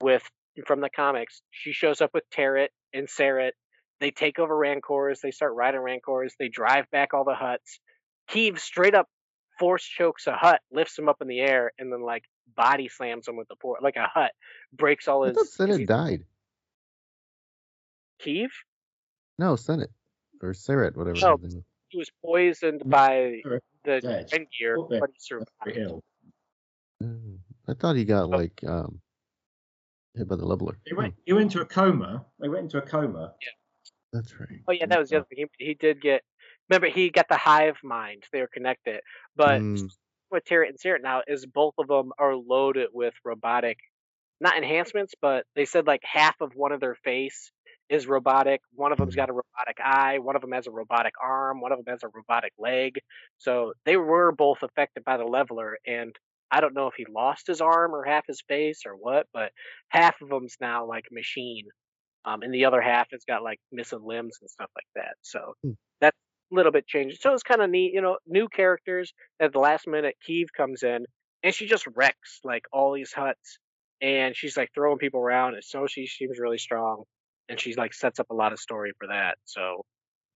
with, 0.00 0.22
from 0.66 0.80
the 0.80 0.90
comics, 0.90 1.42
she 1.50 1.72
shows 1.72 2.00
up 2.00 2.10
with 2.14 2.24
Terec 2.30 2.68
and 2.92 3.06
Ceret. 3.08 3.52
They 4.00 4.10
take 4.10 4.38
over 4.38 4.56
rancors. 4.56 5.20
They 5.22 5.30
start 5.30 5.54
riding 5.54 5.80
rancors. 5.80 6.34
They 6.38 6.48
drive 6.48 6.90
back 6.90 7.12
all 7.14 7.24
the 7.24 7.34
Hutts. 7.34 7.78
Keeve 8.30 8.58
straight 8.58 8.94
up 8.94 9.08
force 9.58 9.84
chokes 9.84 10.26
a 10.26 10.32
Hutt, 10.32 10.60
lifts 10.72 10.98
him 10.98 11.08
up 11.08 11.20
in 11.20 11.28
the 11.28 11.40
air, 11.40 11.72
and 11.78 11.92
then 11.92 12.02
like 12.02 12.24
body 12.56 12.88
slams 12.88 13.28
him 13.28 13.36
with 13.36 13.48
the 13.48 13.56
force, 13.60 13.80
like 13.82 13.96
a 13.96 14.08
Hutt, 14.12 14.32
breaks 14.72 15.06
all 15.06 15.24
I 15.24 15.28
his. 15.28 15.36
thought 15.36 15.46
Senate 15.46 15.86
died. 15.86 16.24
Keeve? 18.24 18.50
No, 19.38 19.56
Senate 19.56 19.90
or 20.42 20.52
Ceret, 20.52 20.96
whatever. 20.96 21.18
No, 21.20 21.36
his 21.36 21.56
he 21.88 21.98
was 21.98 22.10
poisoned 22.24 22.82
by 22.86 23.40
the 23.84 24.00
Dead. 24.00 24.30
gear, 24.56 24.76
Oh, 24.78 24.86
but 24.88 25.10
he 25.12 25.18
survived. 25.18 25.50
Very 25.64 25.82
ill. 25.82 26.02
Mm, 27.02 27.38
I 27.66 27.74
thought 27.74 27.96
he 27.96 28.04
got 28.04 28.28
like 28.30 28.62
um 28.64 29.00
hit 30.16 30.28
by 30.28 30.36
the 30.36 30.44
leveler. 30.46 30.78
He 30.84 30.94
went. 30.94 31.14
He 31.24 31.32
went 31.32 31.44
into 31.52 31.60
a 31.60 31.66
coma. 31.66 32.24
He 32.42 32.48
went 32.48 32.64
into 32.64 32.78
a 32.78 32.82
coma. 32.82 33.34
Yeah, 33.40 33.48
that's 34.12 34.38
right. 34.40 34.60
Oh 34.68 34.72
yeah, 34.72 34.86
that 34.86 34.98
was 34.98 35.10
the 35.10 35.16
other 35.16 35.26
thing. 35.26 35.46
He, 35.58 35.66
he 35.66 35.74
did 35.74 36.00
get. 36.00 36.22
Remember, 36.68 36.88
he 36.88 37.10
got 37.10 37.28
the 37.28 37.36
hive 37.36 37.76
mind. 37.82 38.24
They 38.32 38.40
were 38.40 38.50
connected. 38.52 39.00
But 39.36 39.60
Mm. 39.60 39.90
with 40.30 40.44
Tarrant 40.44 40.70
and 40.70 40.80
Sarah 40.80 41.00
now 41.00 41.22
is 41.26 41.44
both 41.46 41.74
of 41.78 41.88
them 41.88 42.12
are 42.18 42.36
loaded 42.36 42.88
with 42.92 43.14
robotic, 43.24 43.78
not 44.40 44.56
enhancements, 44.56 45.14
but 45.20 45.44
they 45.56 45.64
said 45.64 45.86
like 45.86 46.02
half 46.04 46.36
of 46.40 46.52
one 46.54 46.72
of 46.72 46.80
their 46.80 46.94
face 46.94 47.50
is 47.88 48.06
robotic. 48.06 48.60
One 48.74 48.92
of 48.92 48.98
them's 48.98 49.16
got 49.16 49.28
a 49.30 49.32
robotic 49.32 49.78
eye. 49.84 50.18
One 50.20 50.36
of 50.36 50.42
them 50.42 50.52
has 50.52 50.68
a 50.68 50.70
robotic 50.70 51.14
arm. 51.20 51.60
One 51.60 51.72
of 51.72 51.84
them 51.84 51.92
has 51.92 52.04
a 52.04 52.08
robotic 52.14 52.52
leg. 52.58 53.00
So 53.38 53.72
they 53.84 53.96
were 53.96 54.30
both 54.30 54.62
affected 54.62 55.04
by 55.04 55.16
the 55.16 55.24
leveler. 55.24 55.76
And 55.84 56.14
I 56.50 56.60
don't 56.60 56.74
know 56.74 56.88
if 56.88 56.94
he 56.96 57.06
lost 57.08 57.46
his 57.46 57.60
arm 57.60 57.94
or 57.94 58.04
half 58.04 58.26
his 58.26 58.42
face 58.48 58.82
or 58.86 58.94
what, 58.96 59.26
but 59.32 59.52
half 59.90 60.20
of 60.22 60.28
them's 60.30 60.56
now 60.60 60.86
like 60.86 61.06
machine. 61.12 61.66
Um, 62.24 62.42
and 62.42 62.52
the 62.52 62.66
other 62.66 62.80
half 62.82 63.08
has 63.12 63.24
got 63.26 63.42
like 63.42 63.60
missing 63.72 64.00
limbs 64.02 64.38
and 64.40 64.50
stuff 64.50 64.70
like 64.76 64.86
that. 64.94 65.16
So 65.22 65.54
Hmm. 65.62 65.72
that's 66.00 66.16
a 66.52 66.54
little 66.54 66.72
bit 66.72 66.86
changed. 66.86 67.20
So 67.20 67.32
it's 67.32 67.42
kind 67.42 67.62
of 67.62 67.70
neat, 67.70 67.92
you 67.94 68.02
know, 68.02 68.18
new 68.26 68.48
characters. 68.48 69.12
At 69.40 69.52
the 69.52 69.58
last 69.58 69.86
minute, 69.86 70.16
Keeve 70.28 70.48
comes 70.56 70.82
in 70.82 71.06
and 71.42 71.54
she 71.54 71.66
just 71.66 71.86
wrecks 71.96 72.40
like 72.44 72.64
all 72.72 72.92
these 72.92 73.12
Hutts, 73.14 73.58
and 74.02 74.36
she's 74.36 74.56
like 74.56 74.70
throwing 74.74 74.98
people 74.98 75.20
around. 75.20 75.54
And 75.54 75.64
so 75.64 75.86
she 75.86 76.06
seems 76.06 76.38
really 76.38 76.58
strong, 76.58 77.04
and 77.48 77.58
she's 77.58 77.76
like 77.78 77.94
sets 77.94 78.20
up 78.20 78.28
a 78.30 78.34
lot 78.34 78.52
of 78.52 78.60
story 78.60 78.92
for 78.98 79.08
that. 79.08 79.38
So, 79.44 79.82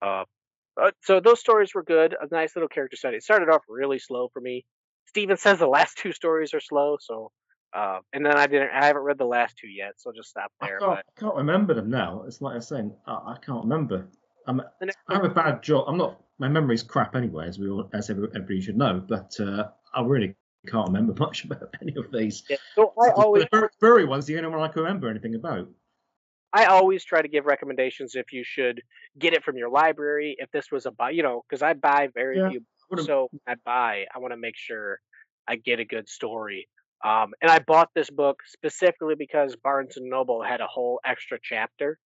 uh, 0.03 0.25
uh, 0.81 0.93
so 1.03 1.21
those 1.21 1.41
stories 1.41 1.75
were 1.75 1.83
good. 1.85 2.15
A 2.21 2.27
nice 2.33 2.57
little 2.57 2.69
character 2.69 2.97
study. 2.97 3.17
It 3.17 3.23
started 3.25 3.49
off 3.51 3.63
really 3.69 3.99
slow 3.99 4.29
for 4.33 4.41
me. 4.41 4.65
Steven 5.11 5.37
says 5.37 5.59
the 5.59 5.67
last 5.67 5.99
two 5.99 6.13
stories 6.13 6.55
are 6.55 6.61
slow, 6.61 6.97
so. 7.01 7.33
Uh, 7.73 7.99
and 8.13 8.25
then 8.25 8.37
I 8.37 8.47
didn't. 8.47 8.71
I 8.71 8.87
haven't 8.87 9.03
read 9.03 9.19
the 9.19 9.25
last 9.25 9.57
two 9.59 9.69
yet, 9.69 9.93
so 9.97 10.11
I'll 10.11 10.15
just 10.15 10.29
stop 10.29 10.53
I 10.61 10.67
there. 10.67 10.79
can't, 10.79 10.91
But 10.91 10.99
I 10.99 11.21
can't 11.21 11.35
remember 11.35 11.75
them 11.75 11.91
now. 11.91 12.23
It's 12.27 12.41
like 12.41 12.55
I'm 12.55 12.61
saying. 12.61 12.93
I, 13.07 13.13
I 13.13 13.37
can't 13.45 13.63
remember. 13.65 14.09
I'm, 14.47 14.61
I 14.61 15.15
have 15.15 15.25
a 15.25 15.29
bad 15.29 15.63
job. 15.63 15.85
I'm 15.89 15.97
not. 15.97 16.21
My 16.39 16.49
memory's 16.49 16.83
crap 16.85 17.15
anyway, 17.17 17.49
as 17.49 17.59
we 17.59 17.69
all, 17.69 17.89
as 17.93 18.09
everybody 18.09 18.61
should 18.61 18.77
know. 18.77 19.03
But 19.07 19.37
uh, 19.41 19.69
I 19.95 20.03
really 20.03 20.35
can't 20.69 20.87
remember 20.89 21.13
much 21.19 21.45
about 21.45 21.75
any 21.83 21.95
of 21.97 22.11
these. 22.13 22.45
Yeah, 22.49 22.57
so 22.77 22.93
I 23.01 23.11
always 23.11 23.45
the 23.45 23.49
fur- 23.51 23.71
furry 23.81 24.05
one's 24.05 24.27
the 24.27 24.37
only 24.39 24.49
one 24.51 24.61
I 24.61 24.69
can 24.73 24.83
remember 24.83 25.09
anything 25.09 25.35
about. 25.35 25.69
I 26.53 26.65
always 26.67 27.05
try 27.05 27.23
to 27.23 27.29
give 27.29 27.47
recommendations 27.47 28.17
if 28.17 28.33
you 28.33 28.43
should 28.45 28.83
get 29.19 29.33
it 29.35 29.45
from 29.45 29.57
your 29.57 29.71
library. 29.71 30.37
If 30.39 30.51
this 30.51 30.71
was 30.71 30.87
a 30.87 30.91
buy, 30.91 31.11
you 31.11 31.23
know, 31.23 31.45
because 31.49 31.63
I 31.63 31.75
buy 31.75 32.09
very 32.13 32.39
Yeah, 32.39 32.51
few. 32.51 32.63
So 32.99 33.29
I 33.47 33.55
buy, 33.65 34.07
I 34.15 34.19
want 34.19 34.33
to 34.33 34.37
make 34.37 34.57
sure 34.57 34.99
I 35.49 35.57
get 35.57 35.81
a 35.81 35.85
good 35.85 36.09
story. 36.09 36.69
Um, 37.05 37.33
and 37.41 37.51
I 37.51 37.61
bought 37.61 37.89
this 37.95 38.11
book 38.11 38.41
specifically 38.47 39.15
because 39.17 39.57
Barnes 39.57 39.97
and 39.97 40.11
Noble 40.11 40.43
had 40.43 40.61
a 40.61 40.67
whole 40.67 41.01
extra 41.05 41.39
chapter 41.43 41.99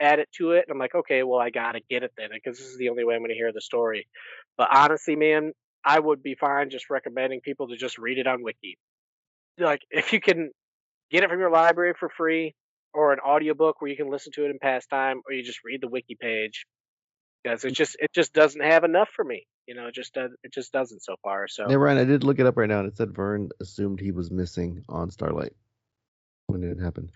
added 0.00 0.26
to 0.36 0.52
it. 0.52 0.64
And 0.66 0.72
I'm 0.72 0.78
like, 0.78 0.94
okay, 0.94 1.22
well, 1.22 1.40
I 1.40 1.50
gotta 1.50 1.80
get 1.88 2.02
it 2.02 2.12
then 2.16 2.28
because 2.32 2.58
this 2.58 2.66
is 2.68 2.78
the 2.78 2.90
only 2.90 3.04
way 3.04 3.14
I'm 3.14 3.22
gonna 3.22 3.34
hear 3.34 3.52
the 3.52 3.60
story. 3.60 4.06
But 4.58 4.68
honestly, 4.72 5.16
man, 5.16 5.52
I 5.84 5.98
would 5.98 6.22
be 6.22 6.34
fine 6.34 6.70
just 6.70 6.90
recommending 6.90 7.40
people 7.40 7.68
to 7.68 7.76
just 7.76 7.98
read 7.98 8.18
it 8.18 8.26
on 8.26 8.42
Wiki. 8.42 8.76
Like, 9.58 9.82
if 9.90 10.12
you 10.12 10.20
can 10.20 10.50
get 11.10 11.22
it 11.24 11.30
from 11.30 11.38
your 11.40 11.50
library 11.50 11.94
for 11.98 12.08
free, 12.08 12.54
or 12.92 13.12
an 13.12 13.20
audiobook 13.20 13.80
where 13.80 13.90
you 13.90 13.96
can 13.96 14.10
listen 14.10 14.32
to 14.32 14.44
it 14.44 14.50
in 14.50 14.58
pastime, 14.60 15.20
or 15.26 15.32
you 15.32 15.42
just 15.42 15.60
read 15.64 15.80
the 15.80 15.88
wiki 15.88 16.16
page, 16.20 16.66
because 17.42 17.64
it 17.64 17.72
just 17.72 17.96
it 18.00 18.12
just 18.14 18.32
doesn't 18.32 18.62
have 18.62 18.84
enough 18.84 19.08
for 19.14 19.24
me. 19.24 19.46
You 19.66 19.74
know, 19.74 19.86
it 19.86 19.94
just 19.94 20.14
does 20.14 20.30
it 20.42 20.52
just 20.52 20.72
doesn't 20.72 21.02
so 21.02 21.16
far. 21.22 21.48
So 21.48 21.68
Yeah, 21.68 21.76
Ryan, 21.76 21.98
I 21.98 22.04
did 22.04 22.24
look 22.24 22.38
it 22.38 22.46
up 22.46 22.56
right 22.56 22.68
now, 22.68 22.80
and 22.80 22.88
it 22.88 22.96
said 22.96 23.14
Vern 23.14 23.50
assumed 23.60 24.00
he 24.00 24.12
was 24.12 24.30
missing 24.30 24.84
on 24.88 25.10
Starlight 25.10 25.54
when 26.46 26.62
it 26.62 26.78
happened. 26.78 27.10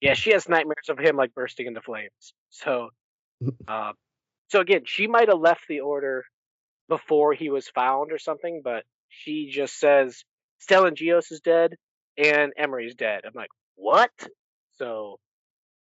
yeah, 0.00 0.14
she 0.14 0.32
has 0.32 0.48
nightmares 0.48 0.88
of 0.88 0.98
him 0.98 1.16
like 1.16 1.34
bursting 1.34 1.66
into 1.66 1.80
flames. 1.80 2.34
So, 2.50 2.90
uh, 3.68 3.92
so 4.48 4.60
again, 4.60 4.82
she 4.84 5.06
might 5.06 5.28
have 5.28 5.38
left 5.38 5.62
the 5.68 5.80
order 5.80 6.24
before 6.88 7.34
he 7.34 7.50
was 7.50 7.68
found 7.68 8.12
or 8.12 8.18
something, 8.18 8.62
but 8.64 8.84
she 9.08 9.50
just 9.52 9.78
says 9.78 10.24
Stellan 10.66 10.96
Gios 10.96 11.30
is 11.30 11.40
dead 11.40 11.74
and 12.16 12.52
Imri's 12.58 12.94
dead. 12.94 13.22
I'm 13.24 13.32
like, 13.34 13.50
what? 13.76 14.10
So 14.78 15.18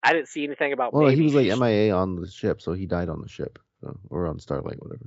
I 0.03 0.13
didn't 0.13 0.29
see 0.29 0.45
anything 0.45 0.73
about. 0.73 0.93
Well, 0.93 1.09
he 1.09 1.23
was 1.23 1.35
like 1.35 1.47
MIA 1.47 1.95
on 1.95 2.17
the 2.17 2.31
ship, 2.31 2.61
so 2.61 2.73
he 2.73 2.87
died 2.87 3.09
on 3.09 3.21
the 3.21 3.29
ship, 3.29 3.59
so, 3.81 3.99
or 4.09 4.27
on 4.27 4.39
Starlight, 4.39 4.83
whatever. 4.83 5.07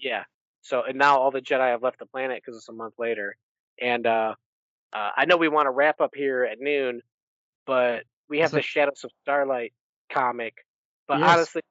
Yeah. 0.00 0.24
So 0.62 0.82
and 0.82 0.98
now 0.98 1.18
all 1.18 1.30
the 1.30 1.40
Jedi 1.40 1.70
have 1.70 1.82
left 1.82 1.98
the 1.98 2.06
planet 2.06 2.42
because 2.44 2.56
it's 2.56 2.68
a 2.68 2.72
month 2.72 2.94
later, 2.98 3.36
and 3.80 4.06
uh, 4.06 4.34
uh, 4.92 5.10
I 5.16 5.24
know 5.24 5.36
we 5.36 5.48
want 5.48 5.66
to 5.66 5.70
wrap 5.70 6.00
up 6.00 6.10
here 6.14 6.44
at 6.44 6.58
noon, 6.60 7.00
but 7.66 8.04
we 8.28 8.40
have 8.40 8.50
So- 8.50 8.56
the 8.56 8.62
Shadows 8.62 9.04
of 9.04 9.10
Starlight 9.22 9.72
comic. 10.12 10.54
But 11.06 11.20
Yes. 11.20 11.30
honestly, 11.30 11.62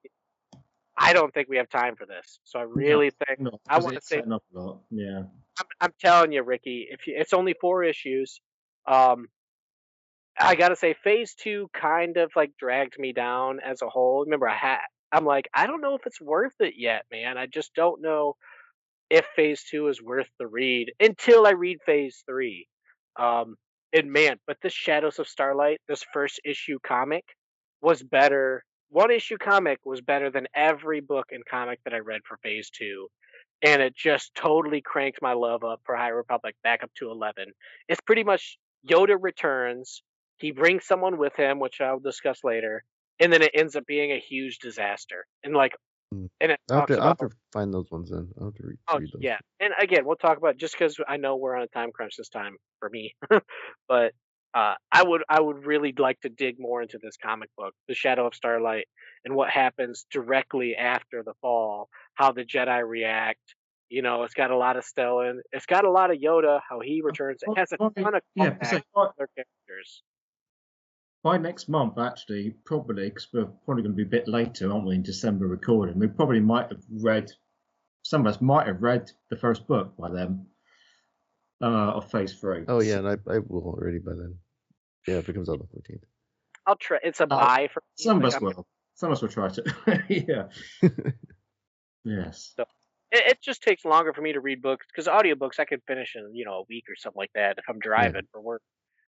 I 0.98 1.14
don't 1.14 1.34
think 1.34 1.48
we 1.48 1.58
have 1.58 1.70
time 1.70 1.96
for 1.96 2.06
this. 2.06 2.40
So 2.44 2.60
I 2.60 2.64
really 2.64 3.12
think 3.12 3.40
No, 3.40 3.60
I 3.70 3.80
want 3.80 3.96
to 3.96 4.02
say. 4.02 4.22
Yeah. 4.90 5.24
I'm, 5.60 5.66
I'm 5.80 5.94
telling 6.00 6.34
you, 6.34 6.44
Ricky, 6.44 6.88
if 6.92 7.08
you, 7.08 7.16
it's 7.18 7.32
only 7.32 7.54
four 7.62 7.84
issues, 7.84 8.42
um, 8.86 9.28
I 10.38 10.56
gotta 10.56 10.76
say, 10.76 10.94
Phase 10.94 11.36
Two 11.36 11.70
kind 11.74 12.18
of 12.18 12.32
like 12.36 12.52
dragged 12.58 12.98
me 13.00 13.14
down 13.14 13.60
as 13.62 13.82
a 13.82 13.88
whole. 13.90 14.24
Remember, 14.26 14.48
I 14.48 14.56
had, 14.56 14.80
I'm 15.12 15.26
like, 15.26 15.50
I 15.54 15.68
don't 15.68 15.82
know 15.82 15.96
if 15.96 16.06
it's 16.06 16.22
worth 16.22 16.54
it 16.60 16.76
yet, 16.78 17.04
man. 17.12 17.38
I 17.38 17.48
just 17.48 17.74
don't 17.76 18.02
know 18.02 18.36
if 19.10 19.26
Phase 19.36 19.64
Two 19.70 19.88
is 19.88 20.02
worth 20.02 20.30
the 20.40 20.48
read 20.48 20.92
until 21.00 21.48
I 21.48 21.52
read 21.52 21.80
Phase 21.86 22.24
Three. 22.28 22.68
Um, 23.20 23.56
and 23.94 24.12
man, 24.12 24.38
but 24.46 24.58
this 24.62 24.74
Shadows 24.74 25.20
of 25.20 25.28
Starlight, 25.28 25.82
this 25.88 26.04
first 26.14 26.40
issue 26.46 26.78
comic, 26.86 27.26
was 27.82 28.04
better. 28.04 28.64
One 28.90 29.12
issue 29.12 29.38
comic 29.38 29.80
was 29.86 30.02
better 30.02 30.32
than 30.32 30.48
every 30.56 31.02
book 31.02 31.28
and 31.32 31.44
comic 31.46 31.80
that 31.86 31.94
I 31.94 32.00
read 32.00 32.22
for 32.28 32.38
Phase 32.44 32.70
Two 32.70 33.08
and 33.62 33.82
it 33.82 33.96
just 33.96 34.34
totally 34.36 34.82
cranked 34.82 35.22
my 35.22 35.34
love 35.34 35.64
up 35.64 35.82
for 35.86 35.96
High 35.96 36.10
Republic 36.10 36.56
back 36.64 36.84
up 36.84 36.92
to 37.00 37.12
11. 37.12 37.46
It's 37.90 38.02
pretty 38.02 38.24
much 38.24 38.58
Yoda 38.90 39.18
returns, 39.20 40.02
he 40.38 40.52
brings 40.52 40.86
someone 40.86 41.18
with 41.18 41.36
him, 41.36 41.60
which 41.60 41.82
I'll 41.82 42.00
discuss 42.00 42.40
later, 42.44 42.84
and 43.20 43.32
then 43.32 43.42
it 43.42 43.52
ends 43.54 43.76
up 43.76 43.86
being 43.86 44.12
a 44.12 44.20
huge 44.20 44.60
disaster. 44.60 45.26
And 45.44 45.54
like, 45.56 45.74
Hmm. 46.12 46.26
and 46.42 46.52
it 46.54 46.60
I'll 46.72 46.80
have, 46.80 46.88
to, 46.88 46.98
I'll 46.98 47.08
have 47.10 47.18
to 47.20 47.30
find 47.54 47.72
those 47.72 47.92
ones 47.92 48.10
then. 48.10 48.32
I'll 48.40 48.46
have 48.48 48.56
to 48.56 48.64
read, 48.66 48.78
Oh 48.88 48.98
read 48.98 49.12
those. 49.14 49.22
yeah, 49.22 49.38
and 49.60 49.74
again, 49.80 50.06
we'll 50.06 50.16
talk 50.16 50.38
about 50.40 50.58
just 50.58 50.74
because 50.74 50.98
I 51.08 51.18
know 51.18 51.36
we're 51.36 51.56
on 51.56 51.62
a 51.62 51.68
time 51.68 51.92
crunch 51.92 52.16
this 52.18 52.30
time 52.30 52.58
for 52.80 52.90
me, 52.90 53.14
but 53.88 54.14
uh, 54.56 54.74
I 54.92 55.04
would 55.04 55.24
I 55.30 55.40
would 55.40 55.66
really 55.68 55.94
like 55.96 56.20
to 56.22 56.30
dig 56.30 56.56
more 56.60 56.82
into 56.82 56.98
this 57.00 57.16
comic 57.18 57.50
book, 57.56 57.76
The 57.88 57.94
Shadow 57.94 58.26
of 58.26 58.34
Starlight, 58.34 58.88
and 59.24 59.36
what 59.36 59.52
happens 59.52 60.08
directly 60.12 60.76
after 60.76 61.22
the 61.24 61.34
fall, 61.42 61.90
how 62.16 62.32
the 62.32 62.44
Jedi 62.44 62.82
react. 62.88 63.54
You 63.90 64.02
know, 64.02 64.24
it's 64.24 64.34
got 64.36 64.50
a 64.52 64.58
lot 64.58 64.78
of 64.78 64.84
Stellan, 64.86 65.40
it's 65.52 65.66
got 65.68 65.86
a 65.86 65.92
lot 65.92 66.10
of 66.12 66.18
Yoda, 66.18 66.60
how 66.68 66.80
he 66.80 67.02
returns. 67.04 67.42
It 67.44 67.56
has 67.58 67.72
a 67.72 67.78
ton 67.78 68.16
of 68.16 68.22
yeah, 68.34 68.58
other 68.96 69.30
characters. 69.36 70.04
By 71.24 71.38
next 71.38 71.68
month, 71.68 71.98
actually, 71.98 72.56
probably 72.66 73.10
because 73.10 73.28
we're 73.34 73.46
probably 73.66 73.84
going 73.84 73.96
to 73.96 73.98
be 73.98 74.04
a 74.04 74.20
bit 74.20 74.28
later, 74.28 74.72
aren't 74.72 74.86
we, 74.86 74.96
in 74.96 75.04
December 75.04 75.48
recording? 75.48 76.00
We 76.00 76.08
probably 76.08 76.40
might 76.40 76.70
have 76.70 76.84
read. 76.90 77.30
Some 78.04 78.26
of 78.26 78.34
us 78.34 78.42
might 78.42 78.68
have 78.68 78.82
read 78.82 79.12
the 79.30 79.38
first 79.38 79.68
book 79.68 79.96
by 79.98 80.10
then, 80.10 80.48
uh, 81.62 81.68
of 81.68 82.10
Phase 82.10 82.34
Three. 82.34 82.64
Oh 82.68 82.82
yeah, 82.82 83.00
and 83.00 83.08
I, 83.08 83.18
I 83.30 83.40
will 83.40 83.64
already 83.64 84.00
by 84.00 84.14
then. 84.14 84.36
Yeah, 85.08 85.16
if 85.16 85.28
it 85.28 85.34
comes 85.34 85.50
out 85.50 85.60
on 85.60 85.68
the 85.74 85.94
14th. 85.94 86.04
I'll 86.66 86.76
try. 86.76 87.00
It's 87.04 87.20
a 87.20 87.24
Uh, 87.24 87.28
buy 87.28 87.70
for 87.74 87.82
me, 87.82 88.04
Some 88.04 88.18
of 88.18 88.26
us 88.26 88.40
will. 88.40 88.68
Some 88.96 89.12
of 89.12 89.18
us 89.18 89.22
will 89.22 89.30
try 89.30 89.50
to. 89.50 89.64
yeah. 90.10 90.90
yes. 92.04 92.54
So 92.56 92.64
it, 93.12 93.32
it 93.32 93.42
just 93.42 93.64
takes 93.64 93.86
longer 93.86 94.14
for 94.14 94.22
me 94.22 94.34
to 94.34 94.40
read 94.40 94.62
books 94.62 94.86
because 94.88 95.08
audiobooks 95.08 95.60
I 95.60 95.66
could 95.66 95.82
finish 95.88 96.16
in 96.16 96.34
you 96.34 96.46
know 96.46 96.54
a 96.54 96.64
week 96.70 96.86
or 96.90 96.96
something 96.96 97.20
like 97.20 97.32
that 97.36 97.58
if 97.58 97.66
I'm 97.68 97.80
driving 97.80 98.28
for 98.32 98.42
work. 98.42 98.62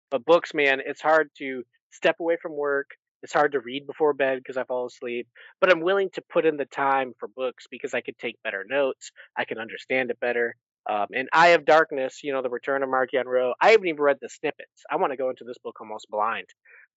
But 0.10 0.26
books, 0.26 0.54
man, 0.54 0.82
it's 0.84 1.02
hard 1.02 1.30
to 1.38 1.64
step 1.92 2.18
away 2.20 2.38
from 2.42 2.56
work. 2.56 2.88
It's 3.22 3.34
hard 3.34 3.52
to 3.52 3.60
read 3.60 3.86
before 3.86 4.14
bed 4.14 4.38
because 4.38 4.56
I 4.56 4.64
fall 4.64 4.86
asleep. 4.86 5.28
But 5.60 5.72
I'm 5.72 5.82
willing 5.82 6.10
to 6.14 6.22
put 6.30 6.46
in 6.46 6.58
the 6.58 6.66
time 6.66 7.14
for 7.20 7.28
books 7.28 7.66
because 7.70 7.94
I 7.94 8.02
could 8.02 8.18
take 8.18 8.42
better 8.44 8.66
notes. 8.68 9.12
I 9.38 9.44
can 9.44 9.58
understand 9.58 10.10
it 10.10 10.20
better. 10.20 10.56
Um, 10.90 11.08
and 11.14 11.28
Eye 11.34 11.50
of 11.50 11.66
Darkness, 11.66 12.24
you 12.24 12.32
know, 12.32 12.42
the 12.42 12.50
Return 12.50 12.82
of 12.82 12.90
Mark 12.90 13.10
Rowe. 13.26 13.54
I 13.62 13.72
haven't 13.72 13.88
even 13.88 14.02
read 14.02 14.18
the 14.22 14.30
snippets. 14.30 14.84
I 14.90 14.96
want 14.96 15.12
to 15.12 15.18
go 15.18 15.30
into 15.30 15.44
this 15.44 15.58
book 15.64 15.80
almost 15.82 16.08
blind. 16.10 16.48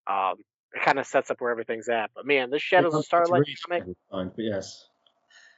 Um, 0.07 0.35
it 0.73 0.83
kind 0.83 0.99
of 0.99 1.07
sets 1.07 1.31
up 1.31 1.41
where 1.41 1.51
everything's 1.51 1.89
at. 1.89 2.11
But 2.15 2.27
man, 2.27 2.51
this 2.51 2.63
Shadows 2.63 2.95
of 2.95 3.05
Starlight 3.05 3.45
comic 3.69 3.85
time, 4.11 4.33
but 4.35 4.43
yes. 4.43 4.87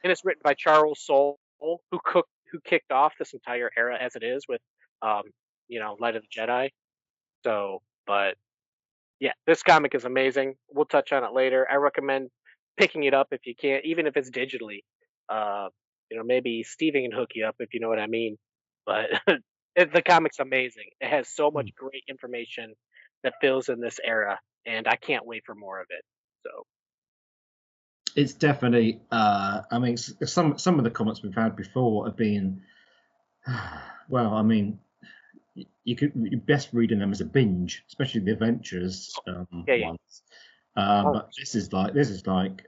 and 0.03 0.11
it's 0.11 0.25
written 0.25 0.41
by 0.43 0.53
Charles 0.53 0.99
Soule, 0.99 1.39
who 1.59 1.99
cooked 2.03 2.29
who 2.51 2.59
kicked 2.63 2.91
off 2.91 3.13
this 3.17 3.33
entire 3.33 3.69
era 3.77 3.97
as 3.99 4.15
it 4.15 4.23
is 4.23 4.45
with, 4.47 4.61
um, 5.01 5.23
you 5.67 5.79
know, 5.79 5.95
Light 5.99 6.15
of 6.15 6.23
the 6.23 6.41
Jedi. 6.41 6.69
So, 7.43 7.81
but 8.05 8.35
yeah, 9.19 9.31
this 9.47 9.63
comic 9.63 9.95
is 9.95 10.05
amazing. 10.05 10.55
We'll 10.69 10.85
touch 10.85 11.11
on 11.11 11.23
it 11.23 11.33
later. 11.33 11.67
I 11.69 11.75
recommend 11.75 12.29
picking 12.77 13.03
it 13.03 13.13
up 13.13 13.27
if 13.31 13.45
you 13.45 13.55
can't, 13.55 13.85
even 13.85 14.07
if 14.07 14.17
it's 14.17 14.29
digitally. 14.29 14.83
Uh, 15.29 15.69
you 16.11 16.17
know, 16.17 16.23
maybe 16.23 16.63
Steven 16.63 17.03
can 17.03 17.11
hook 17.11 17.31
you 17.33 17.45
up 17.45 17.55
if 17.59 17.73
you 17.73 17.79
know 17.79 17.89
what 17.89 17.99
I 17.99 18.07
mean. 18.07 18.37
But 18.85 19.05
it, 19.75 19.93
the 19.93 20.01
comic's 20.01 20.39
amazing. 20.39 20.89
It 20.99 21.09
has 21.09 21.29
so 21.29 21.49
much 21.49 21.73
great 21.75 22.03
information 22.07 22.73
that 23.23 23.33
fills 23.41 23.69
in 23.69 23.79
this 23.79 23.99
era, 24.03 24.39
and 24.65 24.87
I 24.87 24.95
can't 24.95 25.25
wait 25.25 25.43
for 25.45 25.55
more 25.55 25.79
of 25.79 25.87
it. 25.89 26.03
So 26.43 26.65
it's 28.15 28.33
definitely. 28.33 29.01
Uh, 29.11 29.61
I 29.71 29.79
mean, 29.79 29.97
some 29.97 30.57
some 30.57 30.77
of 30.77 30.83
the 30.83 30.91
comments 30.91 31.23
we've 31.23 31.33
had 31.33 31.55
before 31.55 32.05
have 32.05 32.17
been, 32.17 32.61
well, 34.09 34.33
I 34.33 34.43
mean, 34.43 34.79
you 35.85 35.95
could 35.95 36.11
you're 36.15 36.41
best 36.41 36.69
reading 36.73 36.99
them 36.99 37.11
as 37.11 37.21
a 37.21 37.25
binge, 37.25 37.83
especially 37.87 38.21
the 38.21 38.33
adventures 38.33 39.13
um, 39.27 39.47
Yeah, 39.67 39.75
yeah. 39.75 39.87
ones. 39.87 40.23
Um, 40.75 41.05
Oh. 41.07 41.13
but 41.13 41.29
this 41.37 41.55
is 41.55 41.71
like 41.71 41.93
this 41.93 42.09
is 42.09 42.27
like 42.27 42.65